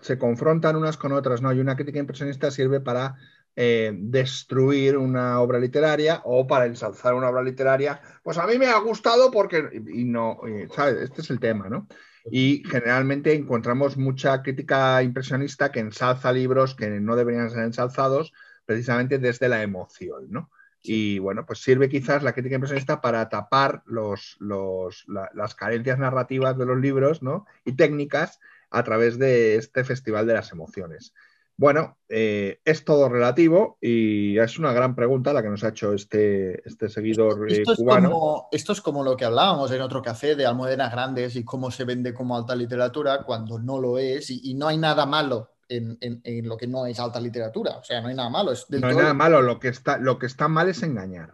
se 0.00 0.18
confrontan 0.18 0.76
unas 0.76 0.96
con 0.96 1.12
otras, 1.12 1.40
¿no? 1.40 1.52
Y 1.52 1.60
una 1.60 1.76
crítica 1.76 2.00
impresionista 2.00 2.50
sirve 2.50 2.80
para 2.80 3.16
eh, 3.54 3.92
destruir 3.94 4.96
una 4.96 5.40
obra 5.40 5.58
literaria 5.58 6.22
o 6.24 6.46
para 6.46 6.66
ensalzar 6.66 7.14
una 7.14 7.28
obra 7.28 7.42
literaria, 7.42 8.00
pues 8.22 8.38
a 8.38 8.46
mí 8.46 8.58
me 8.58 8.66
ha 8.66 8.78
gustado 8.78 9.30
porque, 9.30 9.68
y 9.92 10.04
no, 10.04 10.40
y, 10.46 10.68
¿sabes? 10.74 11.02
Este 11.02 11.20
es 11.20 11.30
el 11.30 11.40
tema, 11.40 11.68
¿no? 11.68 11.86
Y 12.30 12.62
generalmente 12.68 13.34
encontramos 13.34 13.96
mucha 13.96 14.42
crítica 14.42 15.02
impresionista 15.02 15.72
que 15.72 15.80
ensalza 15.80 16.32
libros 16.32 16.74
que 16.74 16.88
no 16.88 17.16
deberían 17.16 17.50
ser 17.50 17.64
ensalzados 17.64 18.32
precisamente 18.64 19.18
desde 19.18 19.48
la 19.48 19.62
emoción, 19.62 20.26
¿no? 20.30 20.50
Y 20.82 21.20
bueno, 21.20 21.46
pues 21.46 21.60
sirve 21.60 21.88
quizás 21.88 22.22
la 22.24 22.32
crítica 22.32 22.56
impresionista 22.56 23.00
para 23.00 23.28
tapar 23.28 23.82
los, 23.86 24.36
las 24.40 25.54
carencias 25.54 25.98
narrativas 25.98 26.58
de 26.58 26.66
los 26.66 26.78
libros 26.78 27.22
¿no? 27.22 27.46
y 27.64 27.76
técnicas 27.76 28.40
a 28.68 28.82
través 28.82 29.16
de 29.18 29.54
este 29.56 29.84
Festival 29.84 30.26
de 30.26 30.34
las 30.34 30.50
Emociones. 30.50 31.14
Bueno, 31.62 31.96
eh, 32.08 32.58
es 32.64 32.84
todo 32.84 33.08
relativo 33.08 33.78
y 33.80 34.36
es 34.36 34.58
una 34.58 34.72
gran 34.72 34.96
pregunta 34.96 35.32
la 35.32 35.44
que 35.44 35.48
nos 35.48 35.62
ha 35.62 35.68
hecho 35.68 35.92
este, 35.92 36.60
este 36.68 36.88
seguidor 36.88 37.48
eh, 37.48 37.60
esto, 37.60 37.74
es 37.74 37.78
cubano. 37.78 38.10
Como, 38.10 38.48
esto 38.50 38.72
es 38.72 38.80
como 38.80 39.04
lo 39.04 39.16
que 39.16 39.26
hablábamos 39.26 39.70
en 39.70 39.80
otro 39.80 40.02
café 40.02 40.34
de 40.34 40.44
almohadenas 40.44 40.90
grandes 40.90 41.36
y 41.36 41.44
cómo 41.44 41.70
se 41.70 41.84
vende 41.84 42.12
como 42.12 42.36
alta 42.36 42.56
literatura 42.56 43.22
cuando 43.22 43.60
no 43.60 43.78
lo 43.78 43.96
es 43.96 44.28
y, 44.28 44.54
no 44.54 44.66
hay 44.66 44.76
nada 44.76 45.06
malo 45.06 45.52
en, 45.68 45.98
lo 46.42 46.56
que 46.56 46.66
no 46.66 46.84
es 46.84 46.98
alta 46.98 47.20
literatura. 47.20 47.78
O 47.78 47.84
sea, 47.84 48.00
no 48.00 48.08
hay 48.08 48.16
nada 48.16 48.28
malo. 48.28 48.52
no 48.68 48.88
hay 48.88 48.96
nada 48.96 49.14
malo, 49.14 49.40
lo 49.40 49.60
que, 49.60 49.68
está, 49.68 49.98
lo 49.98 50.18
que 50.18 50.26
está 50.26 50.48
mal 50.48 50.68
es 50.68 50.82
engañar. 50.82 51.32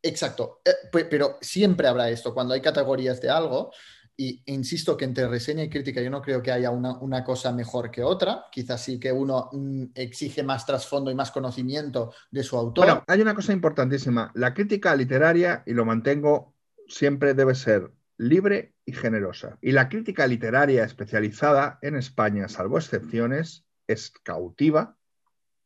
Exacto, 0.00 0.60
eh, 0.64 1.04
pero 1.10 1.36
siempre 1.40 1.88
habrá 1.88 2.10
esto. 2.10 2.32
Cuando 2.32 2.54
hay 2.54 2.60
categorías 2.60 3.20
de 3.20 3.28
algo, 3.28 3.72
y 4.16 4.42
insisto 4.46 4.96
que 4.96 5.04
entre 5.04 5.26
reseña 5.26 5.64
y 5.64 5.70
crítica 5.70 6.00
yo 6.00 6.10
no 6.10 6.22
creo 6.22 6.42
que 6.42 6.52
haya 6.52 6.70
una, 6.70 7.24
cosa 7.24 7.52
mejor 7.52 7.90
que 7.90 8.02
otra. 8.02 8.44
Quizás 8.50 8.82
sí 8.82 9.00
que 9.00 9.12
uno 9.12 9.48
mm, 9.52 9.84
exige 9.94 10.42
más 10.42 10.64
trasfondo 10.66 11.10
y 11.10 11.14
más 11.14 11.30
conocimiento 11.30 12.12
de 12.30 12.42
su 12.42 12.56
autor. 12.56 12.86
Bueno, 12.86 13.04
hay 13.06 13.20
una 13.20 13.34
cosa 13.34 13.52
importantísima. 13.52 14.30
La 14.34 14.54
crítica 14.54 14.94
literaria, 14.94 15.62
y 15.66 15.72
lo 15.72 15.84
mantengo, 15.84 16.54
siempre 16.86 17.34
debe 17.34 17.54
ser 17.54 17.90
libre 18.16 18.74
y 18.84 18.92
generosa. 18.92 19.58
Y 19.60 19.72
la 19.72 19.88
crítica 19.88 20.26
literaria 20.26 20.84
especializada 20.84 21.78
en 21.82 21.96
España, 21.96 22.48
salvo 22.48 22.78
excepciones, 22.78 23.64
es 23.88 24.12
cautiva, 24.22 24.96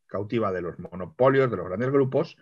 cautiva 0.07 0.53
de 0.53 0.63
los 0.63 0.79
monopolios, 0.79 1.51
de 1.51 1.57
los 1.59 1.67
grandes 1.67 1.91
grupos, 1.91 2.37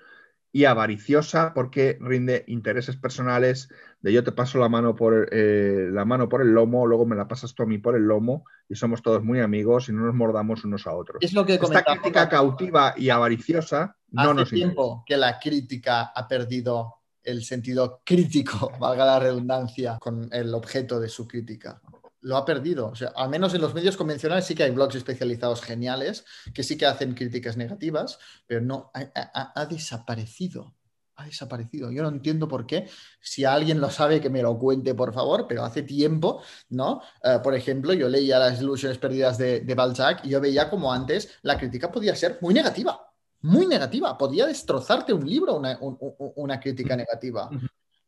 y 0.56 0.64
avariciosa 0.64 1.52
porque 1.52 1.98
rinde 2.00 2.42
intereses 2.46 2.96
personales 2.96 3.68
de 4.00 4.10
yo 4.10 4.24
te 4.24 4.32
paso 4.32 4.58
la 4.58 4.70
mano 4.70 4.96
por 4.96 5.28
eh, 5.30 5.90
la 5.92 6.06
mano 6.06 6.30
por 6.30 6.40
el 6.40 6.48
lomo, 6.48 6.86
luego 6.86 7.04
me 7.04 7.14
la 7.14 7.28
pasas 7.28 7.54
tú 7.54 7.64
a 7.64 7.66
mí 7.66 7.76
por 7.76 7.94
el 7.94 8.04
lomo 8.04 8.46
y 8.66 8.74
somos 8.74 9.02
todos 9.02 9.22
muy 9.22 9.40
amigos 9.40 9.90
y 9.90 9.92
no 9.92 10.06
nos 10.06 10.14
mordamos 10.14 10.64
unos 10.64 10.86
a 10.86 10.94
otros. 10.94 11.18
Es 11.20 11.34
lo 11.34 11.44
que 11.44 11.56
Esta 11.56 11.84
crítica 11.84 12.30
cautiva 12.30 12.94
y 12.96 13.10
avariciosa 13.10 13.98
no 14.12 14.32
nos 14.32 14.48
tiempo 14.48 15.04
que 15.04 15.18
la 15.18 15.38
crítica 15.38 16.04
ha 16.04 16.26
perdido 16.26 17.02
el 17.22 17.44
sentido 17.44 18.00
crítico, 18.02 18.72
valga 18.80 19.04
la 19.04 19.18
redundancia, 19.18 19.98
con 20.00 20.26
el 20.32 20.54
objeto 20.54 20.98
de 20.98 21.10
su 21.10 21.28
crítica 21.28 21.82
lo 22.26 22.36
ha 22.36 22.44
perdido. 22.44 22.88
O 22.88 22.96
sea, 22.96 23.12
al 23.14 23.28
menos 23.28 23.54
en 23.54 23.60
los 23.60 23.72
medios 23.72 23.96
convencionales 23.96 24.44
sí 24.44 24.56
que 24.56 24.64
hay 24.64 24.72
blogs 24.72 24.96
especializados 24.96 25.62
geniales 25.62 26.24
que 26.52 26.64
sí 26.64 26.76
que 26.76 26.84
hacen 26.84 27.14
críticas 27.14 27.56
negativas, 27.56 28.18
pero 28.46 28.60
no, 28.60 28.90
ha, 28.94 29.66
desaparecido. 29.66 30.74
Ha 31.14 31.24
desaparecido. 31.24 31.92
Yo 31.92 32.02
no 32.02 32.08
entiendo 32.08 32.48
por 32.48 32.66
qué. 32.66 32.90
Si 33.20 33.44
alguien 33.44 33.80
lo 33.80 33.90
sabe, 33.90 34.20
que 34.20 34.28
me 34.28 34.42
lo 34.42 34.58
cuente, 34.58 34.92
por 34.94 35.14
favor, 35.14 35.46
pero 35.48 35.64
hace 35.64 35.82
tiempo, 35.82 36.42
¿no? 36.70 37.00
Eh, 37.22 37.38
por 37.42 37.54
ejemplo, 37.54 37.92
yo 37.92 38.08
leía 38.08 38.40
las 38.40 38.60
ilusiones 38.60 38.98
perdidas 38.98 39.38
de, 39.38 39.60
de 39.60 39.74
Balzac 39.74 40.24
y 40.24 40.30
yo 40.30 40.40
veía 40.40 40.68
como 40.68 40.92
antes 40.92 41.38
la 41.42 41.56
crítica 41.56 41.92
podía 41.92 42.16
ser 42.16 42.38
muy 42.42 42.52
negativa 42.52 43.00
muy 43.42 43.66
negativa. 43.66 44.18
Podía 44.18 44.46
destrozarte 44.46 45.12
un 45.12 45.24
libro, 45.24 45.56
una, 45.56 45.78
una 45.80 46.58
crítica 46.58 46.96
negativa. 46.96 47.48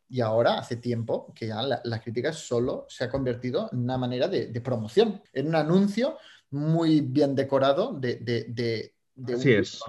Y 0.08 0.20
ahora, 0.20 0.58
hace 0.58 0.76
tiempo, 0.76 1.32
que 1.34 1.48
ya 1.48 1.62
la, 1.62 2.00
crítica 2.00 2.32
solo 2.32 2.86
se 2.88 3.04
ha 3.04 3.10
convertido 3.10 3.68
en 3.72 3.80
una 3.80 3.98
manera 3.98 4.26
de, 4.28 4.60
promoción, 4.60 5.22
en 5.32 5.48
un 5.48 5.54
anuncio 5.54 6.16
muy 6.50 7.00
bien 7.02 7.34
decorado 7.34 7.92
de, 7.92 8.16
de, 8.16 8.94
Así 9.34 9.52
es. 9.52 9.80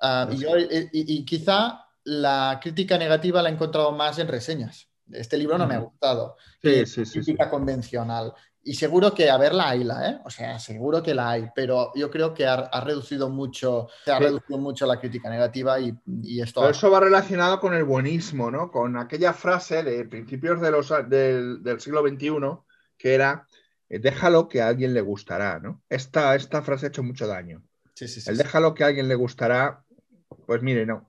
Ah, 0.00 0.28
y, 0.30 1.24
quizá 1.24 1.86
la 2.04 2.58
crítica 2.62 2.98
negativa 2.98 3.42
la 3.42 3.48
he 3.48 3.52
encontrado 3.52 3.92
más 3.92 4.18
en 4.18 4.28
reseñas. 4.28 4.88
Este 5.10 5.38
libro 5.38 5.56
no 5.56 5.66
me 5.66 5.74
ha 5.76 5.78
gustado. 5.78 6.36
Sí, 6.60 6.84
sí, 6.84 7.06
sí, 7.06 7.20
crítica 7.20 7.48
convencional. 7.48 8.34
Y 8.68 8.74
seguro 8.74 9.14
que 9.14 9.30
a 9.30 9.36
verla 9.36 9.68
hay 9.68 9.84
la, 9.84 10.10
¿eh? 10.10 10.18
O 10.24 10.30
sea, 10.30 10.58
seguro 10.58 11.00
que 11.00 11.14
la 11.14 11.30
hay, 11.30 11.48
pero 11.54 11.92
yo 11.94 12.10
creo 12.10 12.34
que 12.34 12.46
ha, 12.46 12.68
reducido 12.80 13.30
mucho, 13.30 13.86
se 14.04 14.10
ha 14.10 14.18
reducido 14.18 14.58
mucho 14.58 14.86
la 14.86 14.98
crítica 14.98 15.30
negativa 15.30 15.78
y, 15.78 15.96
esto. 16.40 16.62
Pero 16.62 16.72
eso 16.72 16.90
va 16.90 16.98
relacionado 16.98 17.60
con 17.60 17.74
el 17.74 17.84
buenismo, 17.84 18.50
¿no? 18.50 18.72
Con 18.72 18.96
aquella 18.96 19.32
frase 19.32 19.84
de 19.84 20.04
principios 20.06 20.60
de 20.60 20.72
los, 20.72 20.92
del, 21.08 21.62
siglo 21.78 22.02
XXI 22.02 22.30
que 22.98 23.14
era 23.14 23.46
eh, 23.88 24.00
déjalo 24.00 24.48
que 24.48 24.60
a 24.62 24.66
alguien 24.66 24.94
le 24.94 25.00
gustará, 25.00 25.60
¿no? 25.60 25.82
Esta, 25.88 26.34
esta 26.34 26.60
frase 26.62 26.86
ha 26.86 26.88
hecho 26.88 27.04
mucho 27.04 27.28
daño. 27.28 27.62
Sí, 27.94 28.08
sí, 28.08 28.20
sí, 28.20 28.28
el 28.28 28.36
déjalo 28.36 28.74
que 28.74 28.82
a 28.82 28.88
alguien 28.88 29.06
le 29.06 29.14
gustará, 29.14 29.84
pues 30.44 30.60
mire, 30.62 30.84
no, 30.86 31.08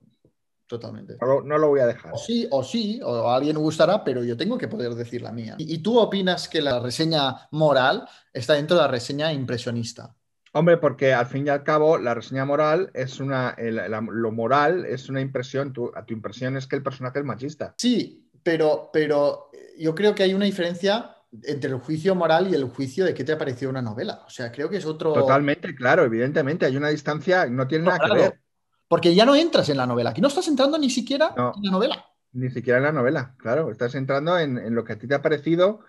Totalmente. 0.68 1.18
No, 1.22 1.58
lo 1.58 1.70
voy 1.70 1.80
a 1.80 1.88
dejar. 1.88 2.14
O 2.14 2.18
sí, 2.18 2.46
o 2.52 2.62
sí, 2.62 3.00
o 3.02 3.30
a 3.30 3.38
alguien 3.38 3.58
gustará, 3.58 4.04
pero 4.04 4.24
yo 4.24 4.36
tengo 4.36 4.58
que 4.58 4.68
poder 4.68 4.94
decir 4.96 5.22
la 5.22 5.32
mía. 5.32 5.56
¿Y, 5.58 5.78
tú 5.78 5.98
opinas 5.98 6.50
que 6.50 6.62
la 6.62 6.80
reseña 6.80 7.48
moral 7.52 8.08
está 8.34 8.54
dentro 8.54 8.76
de 8.76 8.84
la 8.84 8.90
reseña 8.90 9.32
impresionista? 9.32 10.14
Hombre, 10.52 10.78
porque 10.78 11.14
al 11.14 11.26
fin 11.26 11.48
y 11.48 11.50
al 11.50 11.64
cabo 11.64 11.98
la 11.98 12.14
reseña 12.14 12.44
moral 12.44 12.92
es 12.94 13.20
una, 13.20 13.56
lo 13.58 14.32
moral 14.32 14.86
es 14.86 15.08
una 15.08 15.22
impresión, 15.22 15.72
tu, 15.72 15.92
tu 16.06 16.14
impresión 16.14 16.58
es 16.58 16.68
que 16.68 16.76
el 16.76 16.84
personaje 16.84 17.20
es 17.20 17.26
machista. 17.26 17.74
Sí, 17.78 18.30
pero, 18.44 18.90
pero 18.92 19.50
yo 19.78 19.96
creo 19.96 20.14
que 20.14 20.24
hay 20.24 20.34
una 20.34 20.46
diferencia 20.46 21.16
entre 21.44 21.70
el 21.70 21.78
juicio 21.78 22.16
moral 22.16 22.50
y 22.50 22.56
el 22.56 22.66
juicio 22.66 23.06
de 23.06 23.14
qué 23.14 23.24
te 23.24 23.32
ha 23.32 23.38
parecido 23.38 23.70
una 23.70 23.82
novela. 23.82 24.24
O 24.26 24.30
sea, 24.30 24.52
creo 24.52 24.70
que 24.70 24.78
es 24.78 24.86
otro... 24.86 25.14
Totalmente, 25.14 25.76
claro, 25.76 26.04
evidentemente, 26.04 26.66
hay 26.66 26.76
una 26.76 26.90
distancia, 26.90 27.46
no 27.46 27.68
tiene 27.68 27.86
nada 27.86 28.00
que 28.00 28.14
ver. 28.14 28.40
Porque 28.88 29.14
ya 29.16 29.26
no 29.26 29.36
entras 29.36 29.70
en 29.70 29.78
la 29.78 29.86
novela. 29.86 30.12
Aquí 30.12 30.22
no 30.22 30.28
estás 30.28 30.48
entrando 30.48 30.78
ni 30.78 30.90
siquiera 30.90 31.34
en 31.38 31.64
la 31.64 31.72
novela. 31.72 32.06
Ni 32.34 32.50
siquiera 32.50 32.78
en 32.78 32.86
la 32.86 32.92
novela, 32.92 33.36
claro. 33.38 33.72
Estás 33.72 33.96
entrando 33.96 34.38
en, 34.38 34.74
lo 34.74 34.84
que 34.84 34.94
a 34.94 35.00
ti 35.00 35.08
te 35.08 35.16
ha 35.16 35.22
parecido 35.22 35.80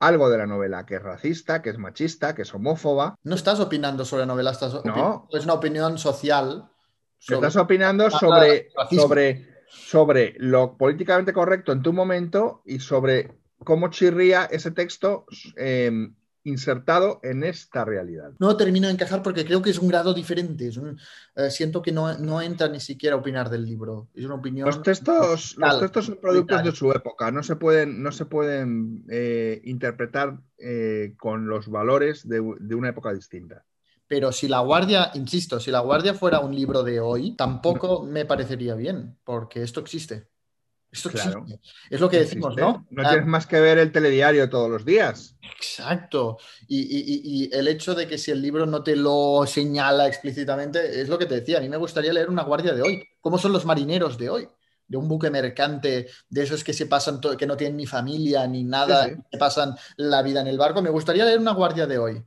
algo 0.00 0.30
de 0.30 0.38
la 0.38 0.46
novela, 0.46 0.86
que 0.86 0.96
es 0.96 1.02
racista, 1.02 1.60
que 1.60 1.70
es 1.70 1.78
machista, 1.78 2.34
que 2.34 2.42
es 2.42 2.54
homófoba. 2.54 3.16
No 3.24 3.34
estás 3.34 3.60
opinando 3.60 4.04
sobre 4.04 4.20
la 4.20 4.26
novela, 4.26 4.52
estás 4.52 4.84
no. 4.84 5.28
es 5.30 5.44
una 5.44 5.54
opinión 5.54 5.98
social. 5.98 6.68
Estás 7.20 7.56
opinando 7.56 8.10
sobre, 8.10 8.68
sobre, 8.90 9.64
sobre 9.68 10.34
lo 10.38 10.76
políticamente 10.76 11.32
correcto 11.32 11.72
en 11.72 11.82
tu 11.82 11.92
momento 11.92 12.62
y 12.64 12.78
sobre 12.78 13.38
cómo 13.64 13.88
chirría 13.88 14.44
ese 14.44 14.70
texto 14.70 15.26
em, 15.56 16.14
insertado 16.44 17.20
en 17.22 17.44
esta 17.44 17.84
realidad. 17.84 18.32
No 18.38 18.56
termino 18.56 18.86
de 18.86 18.94
encajar 18.94 19.22
porque 19.22 19.44
creo 19.44 19.62
que 19.62 19.70
es 19.70 19.78
un 19.78 19.88
grado 19.88 20.14
diferente. 20.14 20.70
Eh, 21.36 21.50
siento 21.50 21.82
que 21.82 21.92
no, 21.92 22.40
entra 22.40 22.68
ni 22.68 22.80
siquiera 22.80 23.16
a 23.16 23.18
opinar 23.18 23.50
del 23.50 23.64
libro. 23.64 24.08
Es 24.14 24.24
una 24.24 24.36
opinión. 24.36 24.66
Los 24.66 24.82
textos, 24.82 25.56
los 25.58 25.80
textos 25.80 26.06
son 26.06 26.16
productos 26.20 26.64
de 26.64 26.72
su 26.72 26.90
época, 26.92 27.30
no 27.30 27.42
se 27.42 27.56
pueden, 27.56 28.02
no 28.02 28.12
se 28.12 28.24
pueden 28.26 29.04
eh, 29.10 29.60
interpretar 29.64 30.38
eh, 30.58 31.14
con 31.18 31.48
los 31.48 31.68
valores 31.68 32.26
de, 32.26 32.42
de 32.60 32.74
una 32.74 32.90
época 32.90 33.12
distinta. 33.12 33.64
Pero 34.06 34.32
si 34.32 34.48
La 34.48 34.60
Guardia, 34.60 35.10
insisto, 35.14 35.60
si 35.60 35.70
La 35.70 35.80
Guardia 35.80 36.14
fuera 36.14 36.40
un 36.40 36.54
libro 36.54 36.82
de 36.82 36.98
hoy, 36.98 37.36
tampoco 37.36 38.04
me 38.04 38.24
parecería 38.24 38.74
bien, 38.74 39.18
porque 39.22 39.62
esto 39.62 39.80
existe. 39.80 40.28
Esto 40.90 41.10
claro. 41.10 41.44
Es 41.90 42.00
lo 42.00 42.08
que 42.08 42.20
decimos, 42.20 42.56
¿no? 42.56 42.86
No 42.90 43.08
tienes 43.08 43.26
más 43.26 43.46
que 43.46 43.60
ver 43.60 43.78
el 43.78 43.92
telediario 43.92 44.48
todos 44.48 44.70
los 44.70 44.84
días. 44.84 45.36
Exacto. 45.56 46.38
Y, 46.66 47.54
el 47.54 47.68
hecho 47.68 47.94
de 47.94 48.06
que 48.06 48.16
si 48.16 48.30
el 48.30 48.40
libro 48.40 48.64
no 48.64 48.82
te 48.82 48.96
lo 48.96 49.44
señala 49.46 50.06
explícitamente, 50.06 51.00
es 51.00 51.08
lo 51.08 51.18
que 51.18 51.26
te 51.26 51.40
decía. 51.40 51.58
A 51.58 51.60
mí 51.60 51.68
me 51.68 51.76
gustaría 51.76 52.12
leer 52.12 52.30
una 52.30 52.42
guardia 52.42 52.72
de 52.72 52.82
hoy. 52.82 53.04
¿Cómo 53.20 53.38
son 53.38 53.52
los 53.52 53.66
marineros 53.66 54.16
de 54.16 54.30
hoy? 54.30 54.48
De 54.86 54.96
un 54.96 55.08
buque 55.08 55.30
mercante, 55.30 56.08
de 56.30 56.42
esos 56.42 56.64
que 56.64 56.72
se 56.72 56.86
pasan, 56.86 57.20
que 57.20 57.46
no 57.46 57.56
tienen 57.56 57.76
ni 57.76 57.86
familia 57.86 58.46
ni 58.46 58.64
nada, 58.64 59.10
que 59.30 59.36
pasan 59.36 59.76
la 59.96 60.22
vida 60.22 60.40
en 60.40 60.46
el 60.46 60.56
barco. 60.56 60.80
Me 60.80 60.90
gustaría 60.90 61.26
leer 61.26 61.38
una 61.38 61.52
guardia 61.52 61.86
de 61.86 61.98
hoy. 61.98 62.24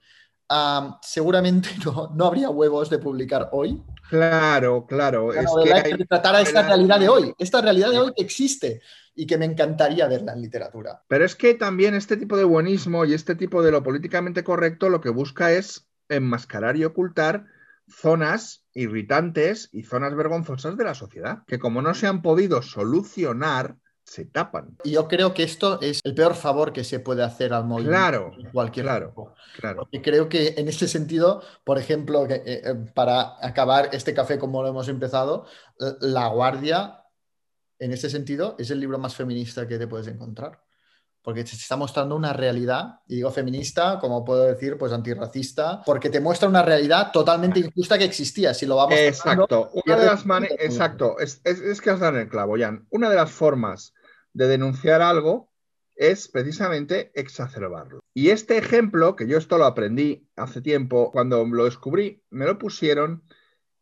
seguramente 1.02 1.70
no, 1.86 2.12
no 2.14 2.26
habría 2.26 2.52
huevos 2.52 2.92
de 2.92 3.00
publicar 3.00 3.50
hoy, 3.54 3.82
Claro, 4.12 4.86
claro. 4.88 5.32
es 5.32 5.46
que, 5.64 6.04
tratar 6.04 6.36
a 6.36 6.42
esta 6.42 6.64
realidad 6.64 7.00
de 7.00 7.08
hoy, 7.08 7.34
esta 7.38 7.62
realidad 7.62 7.92
de 7.92 8.00
hoy 8.00 8.12
que 8.14 8.22
existe 8.22 8.82
y 9.16 9.26
que 9.26 9.38
me 9.38 9.46
encantaría 9.46 10.06
verla 10.06 10.34
en 10.34 10.42
literatura. 10.42 11.02
Pero 11.08 11.24
es 11.24 11.38
que 11.38 11.54
también 11.54 11.96
este 11.96 12.18
tipo 12.18 12.36
de 12.36 12.44
buenismo 12.44 13.06
y 13.06 13.14
este 13.14 13.36
tipo 13.36 13.64
de 13.64 13.72
lo 13.72 13.84
políticamente 13.84 14.44
correcto 14.44 14.90
lo 14.90 15.00
que 15.00 15.08
busca 15.08 15.54
es 15.54 15.88
enmascarar 16.10 16.76
y 16.76 16.84
ocultar 16.84 17.46
zonas 17.88 18.66
irritantes 18.74 19.70
y 19.72 19.84
zonas 19.84 20.14
vergonzosas 20.14 20.76
de 20.76 20.84
la 20.84 20.94
sociedad, 20.94 21.44
que 21.48 21.58
como 21.58 21.82
no 21.82 21.94
se 21.94 22.08
han 22.08 22.22
podido 22.22 22.62
solucionar, 22.62 23.78
se 24.12 24.26
tapan. 24.26 24.78
Y 24.84 24.92
yo 24.92 25.08
creo 25.08 25.34
que 25.34 25.44
esto 25.44 25.80
es 25.80 26.02
el 26.04 26.14
peor 26.14 26.36
favor 26.36 26.74
que 26.74 26.84
se 26.84 27.00
puede 27.00 27.24
hacer 27.24 27.54
al 27.54 27.64
movimiento. 27.64 27.98
Claro, 27.98 28.32
cualquier 28.52 28.86
claro, 28.86 29.34
claro. 29.58 29.88
Y 29.90 30.02
creo 30.02 30.28
que 30.28 30.56
en 30.58 30.68
este 30.68 30.90
sentido, 30.90 31.42
por 31.64 31.78
ejemplo, 31.78 32.26
eh, 32.30 32.44
eh, 32.46 32.76
para 32.94 33.38
acabar 33.42 33.88
este 33.94 34.14
café 34.14 34.38
como 34.38 34.64
lo 34.64 34.68
hemos 34.68 34.90
empezado, 34.90 35.46
La 36.02 36.28
Guardia, 36.28 37.06
en 37.80 37.94
este 37.94 38.10
sentido, 38.10 38.58
es 38.60 38.70
el 38.70 38.82
libro 38.82 39.00
más 39.00 39.16
feminista 39.16 39.66
que 39.66 39.80
te 39.80 39.88
puedes 39.88 40.08
encontrar. 40.08 40.60
porque 41.24 41.46
se 41.46 41.56
está 41.56 41.78
mostrando 41.78 42.16
una 42.16 42.34
realidad, 42.34 43.00
y 43.08 43.18
digo 43.18 43.30
feminista, 43.30 44.00
como 44.00 44.26
puedo 44.26 44.44
decir, 44.44 44.76
pues 44.80 44.92
antirracista, 44.92 45.84
porque 45.86 46.10
te 46.10 46.20
muestra 46.20 46.50
una 46.50 46.64
realidad 46.64 47.12
totalmente 47.14 47.60
injusta 47.60 47.96
que 48.00 48.06
existía, 48.06 48.56
si 48.56 48.66
lo 48.66 48.76
vamos 48.76 48.96
Exacto, 48.98 49.70
una 49.86 49.98
de 49.98 50.06
las 50.08 50.26
maneras, 50.26 50.58
exacto, 50.60 51.20
es, 51.20 51.40
es, 51.44 51.80
que 51.80 51.92
has 51.92 52.00
dado 52.00 52.16
en 52.18 52.24
el 52.24 52.28
clavo, 52.28 52.56
Jan. 52.58 52.88
Una 52.90 53.08
de 53.08 53.18
las 53.18 53.30
formas 53.30 53.94
de 54.34 54.48
denunciar 54.48 55.02
algo 55.02 55.52
es 55.96 56.28
precisamente 56.28 57.12
exacerbarlo. 57.14 58.00
Y 58.14 58.30
este 58.30 58.58
ejemplo, 58.58 59.16
que 59.16 59.28
yo 59.28 59.38
esto 59.38 59.58
lo 59.58 59.66
aprendí 59.66 60.28
hace 60.36 60.62
tiempo, 60.62 61.12
cuando 61.12 61.46
lo 61.46 61.66
descubrí, 61.66 62.24
me 62.30 62.46
lo 62.46 62.58
pusieron 62.58 63.24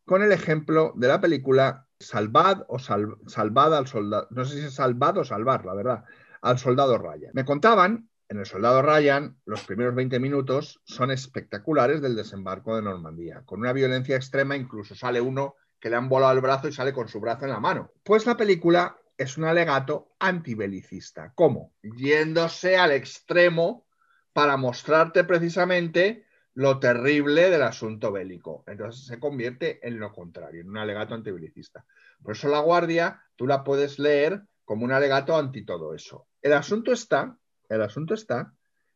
con 0.04 0.22
el 0.22 0.32
ejemplo 0.32 0.92
de 0.96 1.08
la 1.08 1.20
película 1.20 1.86
Salvad 1.98 2.64
o 2.68 2.78
Salvad 2.78 3.74
al 3.74 3.86
soldado, 3.86 4.26
no 4.30 4.44
sé 4.44 4.58
si 4.58 4.66
es 4.66 4.74
Salvad 4.74 5.18
o 5.18 5.24
Salvar, 5.24 5.64
la 5.64 5.74
verdad, 5.74 6.04
al 6.42 6.58
soldado 6.58 6.98
Ryan. 6.98 7.30
Me 7.32 7.44
contaban, 7.44 8.08
en 8.28 8.38
el 8.38 8.46
soldado 8.46 8.82
Ryan, 8.82 9.36
los 9.44 9.64
primeros 9.64 9.94
20 9.94 10.18
minutos 10.20 10.80
son 10.84 11.10
espectaculares 11.10 12.00
del 12.00 12.16
desembarco 12.16 12.76
de 12.76 12.82
Normandía, 12.82 13.42
con 13.44 13.60
una 13.60 13.72
violencia 13.72 14.16
extrema, 14.16 14.56
incluso 14.56 14.94
sale 14.94 15.20
uno 15.20 15.54
que 15.78 15.90
le 15.90 15.96
han 15.96 16.08
volado 16.08 16.34
el 16.34 16.40
brazo 16.40 16.68
y 16.68 16.72
sale 16.72 16.92
con 16.92 17.08
su 17.08 17.20
brazo 17.20 17.44
en 17.44 17.52
la 17.52 17.60
mano. 17.60 17.92
Pues 18.02 18.26
la 18.26 18.36
película 18.36 18.99
es 19.20 19.36
un 19.36 19.44
alegato 19.44 20.14
antibelicista. 20.18 21.34
¿Cómo? 21.34 21.74
Yéndose 21.82 22.78
al 22.78 22.90
extremo 22.92 23.86
para 24.32 24.56
mostrarte 24.56 25.24
precisamente 25.24 26.24
lo 26.54 26.78
terrible 26.78 27.50
del 27.50 27.62
asunto 27.62 28.12
bélico. 28.12 28.64
Entonces 28.66 29.04
se 29.04 29.20
convierte 29.20 29.86
en 29.86 30.00
lo 30.00 30.10
contrario, 30.10 30.62
en 30.62 30.70
un 30.70 30.78
alegato 30.78 31.14
antibelicista. 31.14 31.84
Por 32.22 32.32
eso 32.32 32.48
la 32.48 32.60
Guardia 32.60 33.20
tú 33.36 33.46
la 33.46 33.62
puedes 33.62 33.98
leer 33.98 34.42
como 34.64 34.86
un 34.86 34.92
alegato 34.92 35.36
anti 35.36 35.66
todo 35.66 35.94
eso. 35.94 36.26
El 36.40 36.54
asunto 36.54 36.90
está, 36.90 37.36
el 37.68 37.82
asunto 37.82 38.14
está 38.14 38.54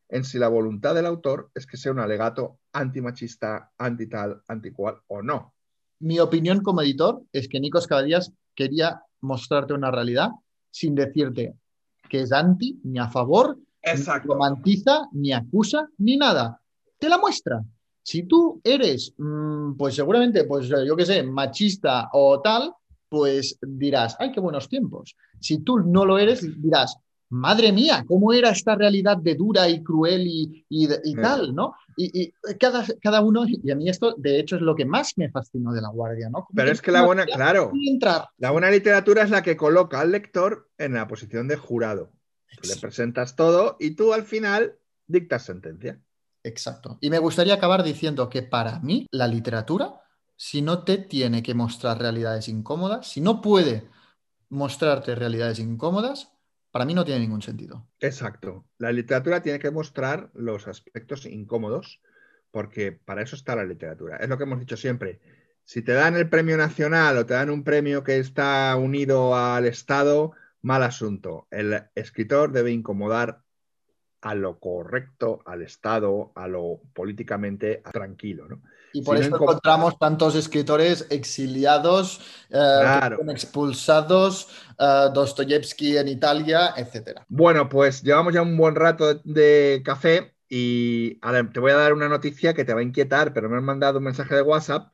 en 0.09 0.25
si 0.25 0.39
la 0.39 0.49
voluntad 0.49 0.95
del 0.95 1.05
autor 1.05 1.51
es 1.55 1.67
que 1.67 1.77
sea 1.77 1.93
un 1.93 2.01
alegato 2.01 2.61
antimachista, 2.73 3.73
anti 3.77 4.07
tal, 4.07 4.43
anti 4.49 4.71
cual 4.71 5.03
o 5.07 5.21
no. 5.21 5.55
Mi 5.99 6.19
opinión 6.19 6.63
como 6.63 6.81
editor 6.81 7.21
es 7.31 7.47
que 7.47 7.61
Nicos 7.61 7.87
Cabadías 7.87 8.33
quería 8.55 9.03
mostrarte 9.25 9.75
una 9.75 9.91
realidad 9.91 10.31
sin 10.71 10.95
decirte 10.95 11.55
que 12.09 12.21
es 12.21 12.33
anti, 12.33 12.79
ni 12.85 12.99
a 12.99 13.09
favor, 13.09 13.59
ni 13.83 14.05
romantiza, 14.25 15.09
ni 15.13 15.33
acusa, 15.33 15.89
ni 15.99 16.17
nada. 16.17 16.61
Te 16.99 17.09
la 17.09 17.19
muestra. 17.19 17.63
Si 18.03 18.25
tú 18.25 18.61
eres, 18.63 19.15
mm, 19.17 19.77
pues 19.77 19.95
seguramente, 19.95 20.45
pues 20.45 20.69
yo 20.69 20.97
qué 20.97 21.07
sé, 21.07 21.23
machista 21.23 22.11
o 22.13 22.41
tal, 22.41 22.73
pues 23.09 23.59
dirás, 23.63 24.17
ay, 24.19 24.33
qué 24.33 24.41
buenos 24.41 24.69
tiempos. 24.69 25.17
Si 25.41 25.59
tú 25.59 25.79
no 25.81 26.05
lo 26.05 26.19
eres, 26.19 26.43
dirás, 26.61 26.97
madre 27.31 27.73
mía, 27.73 28.05
¿cómo 28.07 28.33
era 28.33 28.51
esta 28.51 28.75
realidad 28.75 29.17
de 29.17 29.35
dura 29.35 29.69
y 29.69 29.83
cruel 29.83 30.25
y, 30.27 31.15
tal, 31.21 31.55
¿no? 31.55 31.75
Y, 31.97 32.33
cada, 32.59 32.85
cada, 33.01 33.21
uno, 33.21 33.45
y 33.47 33.71
a 33.71 33.77
mí 33.77 33.89
esto 33.89 34.15
de 34.17 34.39
hecho 34.39 34.57
es 34.57 34.63
lo 34.63 34.75
que 34.75 34.85
más 34.85 35.17
me 35.17 35.31
fascinó 35.31 35.73
de 35.73 35.81
La 35.81 35.89
Guardia, 35.89 36.29
¿no? 36.31 36.47
Pero 36.55 36.71
es 36.71 36.83
que 36.83 36.91
la 36.91 37.03
buena, 37.03 37.25
claro, 37.27 37.73
la 38.39 38.51
buena 38.51 38.71
literatura 38.71 39.23
es 39.23 39.31
la 39.31 39.43
que 39.43 39.57
coloca 39.57 40.01
al 40.01 40.13
lector 40.13 40.71
en 40.79 40.95
la 40.95 41.07
posición 41.07 41.49
de 41.49 41.57
jurado. 41.57 42.13
le 42.63 42.77
presentas 42.77 43.37
todo 43.37 43.77
y 43.79 43.93
tú 43.93 44.13
al 44.13 44.25
final 44.25 44.77
dictas 45.07 45.45
sentencia. 45.45 46.01
Exacto. 46.43 46.99
Y 47.01 47.11
me 47.11 47.19
gustaría 47.19 47.55
acabar 47.55 47.83
diciendo 47.83 48.29
que 48.29 48.43
para 48.43 48.79
mí 48.81 49.07
la 49.11 49.27
literatura, 49.27 50.03
si 50.37 50.61
no 50.61 50.85
te 50.85 50.99
tiene 50.99 51.43
que 51.43 51.55
mostrar 51.55 51.99
realidades 51.99 52.49
incómodas, 52.49 53.09
si 53.09 53.21
no 53.21 53.41
puede 53.41 53.89
mostrarte 54.51 55.15
realidades 55.15 55.59
incómodas, 55.59 56.34
para 56.75 56.87
mí 56.87 56.93
no 56.93 57.05
tiene 57.05 57.21
ningún 57.21 57.41
sentido. 57.41 57.87
Exacto. 58.01 58.67
La 58.79 58.91
literatura 58.91 59.41
tiene 59.41 59.61
que 59.61 59.71
mostrar 59.71 60.33
los 60.35 60.67
aspectos 60.67 61.25
incómodos, 61.25 62.01
porque 62.51 62.91
para 62.91 63.23
eso 63.23 63.37
está 63.37 63.55
la 63.55 63.63
literatura. 63.63 64.17
Es 64.17 64.29
lo 64.29 64.37
que 64.37 64.43
hemos 64.43 64.59
dicho 64.59 64.77
siempre. 64.77 65.21
Si 65.63 65.83
te 65.83 65.93
dan 65.93 66.17
el 66.17 66.29
premio 66.29 66.57
nacional 66.57 67.17
o 67.17 67.27
te 67.27 67.35
dan 67.35 67.51
un 67.51 67.63
premio 67.63 68.03
que 68.03 68.19
está 68.19 68.75
unido 68.75 69.37
al 69.37 69.67
Estado, 69.67 70.33
mal 70.63 70.83
asunto. 70.83 71.47
El 71.53 71.81
escritor 71.95 72.51
debe 72.51 72.73
incomodar 72.73 73.45
a 74.21 74.35
lo 74.35 74.59
correcto, 74.59 75.43
al 75.47 75.63
Estado, 75.63 76.33
a 76.35 76.49
lo 76.49 76.81
políticamente 76.93 77.85
tranquilo. 77.93 78.49
¿no? 78.49 78.63
Y 78.95 79.03
por 79.03 79.17
eso 79.17 79.35
encontramos 79.35 79.99
tantos 79.99 80.37
escritores 80.37 81.09
exiliados, 81.11 82.21
eh, 82.49 83.11
expulsados, 83.29 84.47
uh, 84.79 85.13
Dostoyevsky 85.13 85.99
en 85.99 86.07
Italia, 86.07 86.73
etc. 86.77 87.21
Bueno, 87.27 87.69
pues 87.69 88.05
llevamos 88.05 88.33
ya 88.33 88.43
un 88.43 88.57
buen 88.57 88.77
rato 88.77 89.15
de, 89.25 89.83
café 89.85 90.37
y 90.49 91.19
te 91.53 91.59
voy 91.59 91.73
a 91.73 91.77
dar 91.77 91.93
una 91.93 92.09
noticia 92.09 92.55
que 92.55 92.65
te 92.65 92.73
va 92.73 92.81
a 92.81 92.85
inquietar, 92.85 93.33
pero 93.33 93.51
me 93.51 93.57
han 93.57 93.65
mandado 93.65 93.99
un 93.99 94.05
mensaje 94.05 94.37
de 94.37 94.43
WhatsApp 94.43 94.93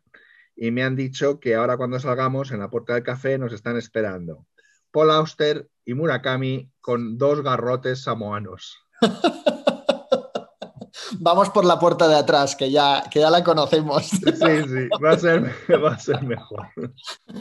y 0.57 0.71
me 0.71 0.83
han 0.83 0.97
dicho 0.97 1.39
que 1.39 1.55
ahora 1.55 1.77
cuando 1.77 2.01
salgamos 2.01 2.53
en 2.53 2.61
la 2.61 2.71
puerta 2.71 2.95
del 2.95 3.03
café 3.03 3.37
nos 3.37 3.53
están 3.53 3.77
esperando 3.77 4.47
Paul 4.93 5.11
Auster 5.11 5.69
y 5.85 5.93
Murakami 5.93 6.73
con 6.81 7.19
dos 7.19 7.43
garrotes 7.43 8.03
samoanos. 8.03 8.79
Vamos 11.19 11.51
por 11.51 11.65
la 11.65 11.79
puerta 11.79 12.09
de 12.09 12.17
atrás, 12.17 12.55
que 12.57 12.71
ya, 12.71 13.05
que 13.11 13.21
ya 13.21 13.31
la 13.31 13.43
conocemos. 13.43 14.07
Sí, 14.07 14.19
sí, 14.21 14.89
va 15.03 15.13
a, 15.13 15.99
ser, 15.99 16.23
mejor. 16.23 16.69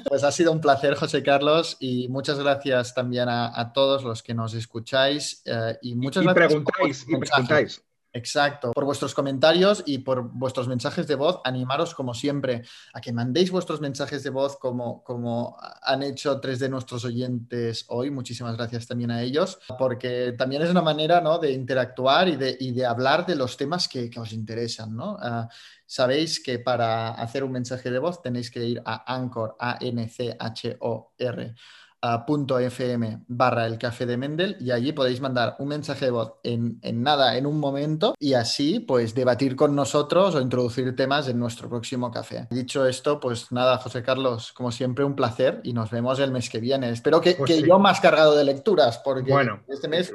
Pues 0.08 0.24
ha 0.24 0.32
sido 0.32 0.52
un 0.52 0.62
placer, 0.62 0.96
José 0.96 1.24
Carlos, 1.24 1.78
y 1.80 2.08
muchas 2.08 2.40
gracias 2.40 2.94
también 2.94 3.28
a, 3.30 3.72
todos 3.74 4.04
los 4.04 4.24
que 4.24 4.34
nos 4.34 4.54
escucháis. 4.54 5.42
Eh, 5.46 5.78
y 5.82 5.96
muchas 5.96 6.26
preguntáis, 6.34 7.06
y 7.08 7.16
preguntáis. 7.18 7.84
Exacto, 8.12 8.72
por 8.72 8.86
vuestros 8.86 9.14
comentarios 9.14 9.84
y 9.86 10.00
por 10.00 10.24
vuestros 10.24 10.68
mensajes 10.68 11.06
de 11.08 11.14
voz, 11.14 11.42
animaros 11.44 11.94
como 11.94 12.16
siempre 12.16 12.64
a 12.94 13.02
que 13.02 13.14
mandéis 13.14 13.52
vuestros 13.52 13.82
mensajes 13.82 14.24
de 14.24 14.32
voz 14.32 14.58
como, 14.58 15.04
como 15.04 15.56
han 15.84 16.02
hecho 16.02 16.40
tres 16.40 16.58
de 16.58 16.70
nuestros 16.70 17.06
oyentes 17.06 17.86
hoy. 17.88 18.10
Muchísimas 18.10 18.58
gracias 18.58 18.88
también 18.88 19.12
a 19.12 19.22
ellos, 19.22 19.60
porque 19.78 20.34
también 20.36 20.64
es 20.64 20.72
una 20.72 20.82
manera 20.82 21.22
¿no? 21.22 21.38
de 21.38 21.52
interactuar 21.52 22.28
y 22.30 22.36
de, 22.36 22.58
y 22.60 22.72
de, 22.72 22.84
hablar 22.88 23.28
de 23.28 23.36
los 23.36 23.56
temas 23.58 23.88
que, 23.88 24.10
que 24.10 24.20
os 24.20 24.34
interesan. 24.34 24.96
¿no? 24.96 25.14
Uh, 25.14 25.48
sabéis 25.86 26.42
que 26.42 26.58
para 26.58 27.12
hacer 27.12 27.44
un 27.44 27.52
mensaje 27.52 27.92
de 27.92 28.00
voz 28.00 28.24
tenéis 28.24 28.50
que 28.50 28.66
ir 28.66 28.82
a 28.86 29.14
Anchor, 29.14 29.56
A-N-C-H-O-R 29.60 31.56
fm 32.02 33.24
barra 33.28 33.66
el 33.66 33.78
café 33.78 34.06
de 34.06 34.18
Mendel 34.18 34.58
y 34.60 34.72
allí 34.72 34.92
podéis 34.92 35.22
mandar 35.22 35.56
un 35.60 35.70
mensaje 35.70 36.06
de 36.06 36.12
voz 36.12 36.36
en, 36.44 36.80
nada, 36.82 37.38
en 37.38 37.46
un 37.46 37.60
momento 37.60 38.16
y 38.20 38.34
así 38.34 38.80
pues 38.80 39.14
debatir 39.16 39.56
con 39.56 39.76
nosotros 39.76 40.36
o 40.36 40.42
introducir 40.42 40.96
temas 40.96 41.28
en 41.28 41.40
nuestro 41.40 41.70
próximo 41.70 42.12
café. 42.12 42.48
Dicho 42.52 42.86
esto, 42.86 43.20
pues 43.20 43.52
nada, 43.52 43.78
José 43.78 44.04
Carlos, 44.04 44.54
como 44.54 44.72
siempre 44.72 45.04
un 45.04 45.16
placer 45.16 45.62
y 45.64 45.74
nos 45.74 45.92
vemos 45.92 46.20
el 46.20 46.32
mes 46.32 46.50
que 46.50 46.60
viene. 46.60 46.90
Espero 46.90 47.22
que, 47.22 47.36
pues 47.36 47.62
yo 47.64 47.80
más 47.80 48.00
cargado 48.00 48.36
de 48.36 48.44
lecturas 48.44 49.00
porque 49.04 49.32
bueno, 49.32 49.62
este 49.68 49.88
mes... 49.88 50.14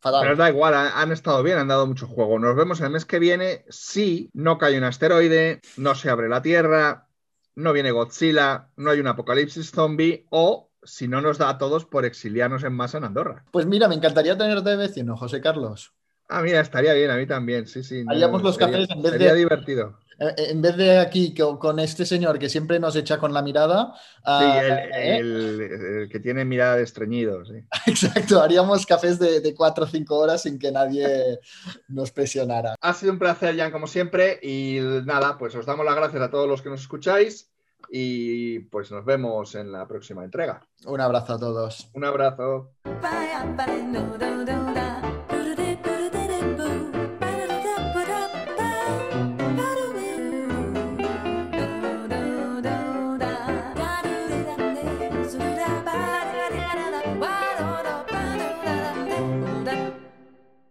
Pero 0.00 0.36
da 0.36 0.48
igual, 0.48 0.74
han 0.74 1.10
estado 1.10 1.42
bien, 1.42 1.58
han 1.58 1.66
dado 1.66 1.84
mucho 1.84 2.06
juego. 2.06 2.38
Nos 2.38 2.54
vemos 2.54 2.80
el 2.80 2.90
mes 2.90 3.04
que 3.04 3.18
viene 3.18 3.64
si 3.68 4.30
no 4.32 4.56
cae 4.56 4.78
un 4.78 4.84
asteroide, 4.84 5.60
no 5.76 5.96
se 5.96 6.08
abre 6.08 6.28
la 6.28 6.40
Tierra, 6.40 7.08
no 7.56 7.72
viene 7.72 7.90
Godzilla, 7.90 8.68
no 8.76 8.90
hay 8.92 9.00
un 9.00 9.08
apocalipsis 9.08 9.72
zombie 9.72 10.26
o 10.30 10.67
si 10.88 11.08
no 11.08 11.20
nos 11.20 11.38
da 11.38 11.50
a 11.50 11.58
todos 11.58 11.84
por 11.84 12.04
exiliarnos 12.04 12.64
en 12.64 12.72
masa 12.72 12.98
en 12.98 13.04
Andorra. 13.04 13.44
Pues 13.50 13.66
mira, 13.66 13.88
me 13.88 13.94
encantaría 13.94 14.36
tenerte 14.36 14.70
de 14.70 14.76
vecino, 14.76 15.16
José 15.16 15.40
Carlos. 15.40 15.92
Ah, 16.28 16.42
mira, 16.42 16.60
estaría 16.60 16.92
bien, 16.92 17.10
a 17.10 17.16
mí 17.16 17.26
también, 17.26 17.66
sí, 17.66 17.82
sí. 17.82 18.04
Haríamos 18.06 18.42
los 18.42 18.58
cafés 18.58 18.88
en 18.90 19.02
vez 19.02 19.12
sería 19.12 19.34
divertido. 19.34 19.98
Eh, 20.18 20.34
eh, 20.36 20.46
en 20.50 20.60
vez 20.60 20.76
de 20.76 20.98
aquí 20.98 21.32
con 21.32 21.78
este 21.78 22.04
señor 22.04 22.38
que 22.38 22.48
siempre 22.48 22.80
nos 22.80 22.96
echa 22.96 23.18
con 23.18 23.32
la 23.32 23.40
mirada. 23.40 23.94
sí, 24.26 24.44
¿eh? 24.44 25.18
el, 25.18 26.08
que 26.10 26.20
tiene 26.20 26.44
mirada 26.44 26.76
de 26.76 26.82
estreñido. 26.82 27.44
Sí. 27.46 27.64
Exacto, 27.86 28.42
haríamos 28.42 28.84
cafés 28.84 29.18
de, 29.18 29.40
de 29.40 29.54
4 29.54 29.84
o 29.84 29.86
5 29.86 30.16
horas 30.16 30.42
sin 30.42 30.58
que 30.58 30.70
nadie 30.70 31.38
nos 31.88 32.10
presionara. 32.10 32.74
Ha 32.80 32.92
sido 32.92 33.12
un 33.12 33.18
placer, 33.18 33.56
Jan, 33.56 33.70
como 33.70 33.86
siempre. 33.86 34.38
Y 34.42 34.80
nada, 35.04 35.38
pues 35.38 35.54
os 35.54 35.64
damos 35.64 35.86
las 35.86 35.96
gracias 35.96 36.22
a 36.22 36.30
todos 36.30 36.48
los 36.48 36.60
que 36.60 36.68
nos 36.68 36.80
escucháis 36.80 37.50
y 37.90 38.60
pues 38.60 38.90
nos 38.90 39.04
vemos 39.04 39.54
en 39.54 39.72
la 39.72 39.86
próxima 39.86 40.24
entrega. 40.24 40.60
Un 40.86 41.00
abrazo 41.00 41.34
a 41.34 41.38
todos. 41.38 41.90
Un 41.94 42.04
abrazo. 42.04 42.72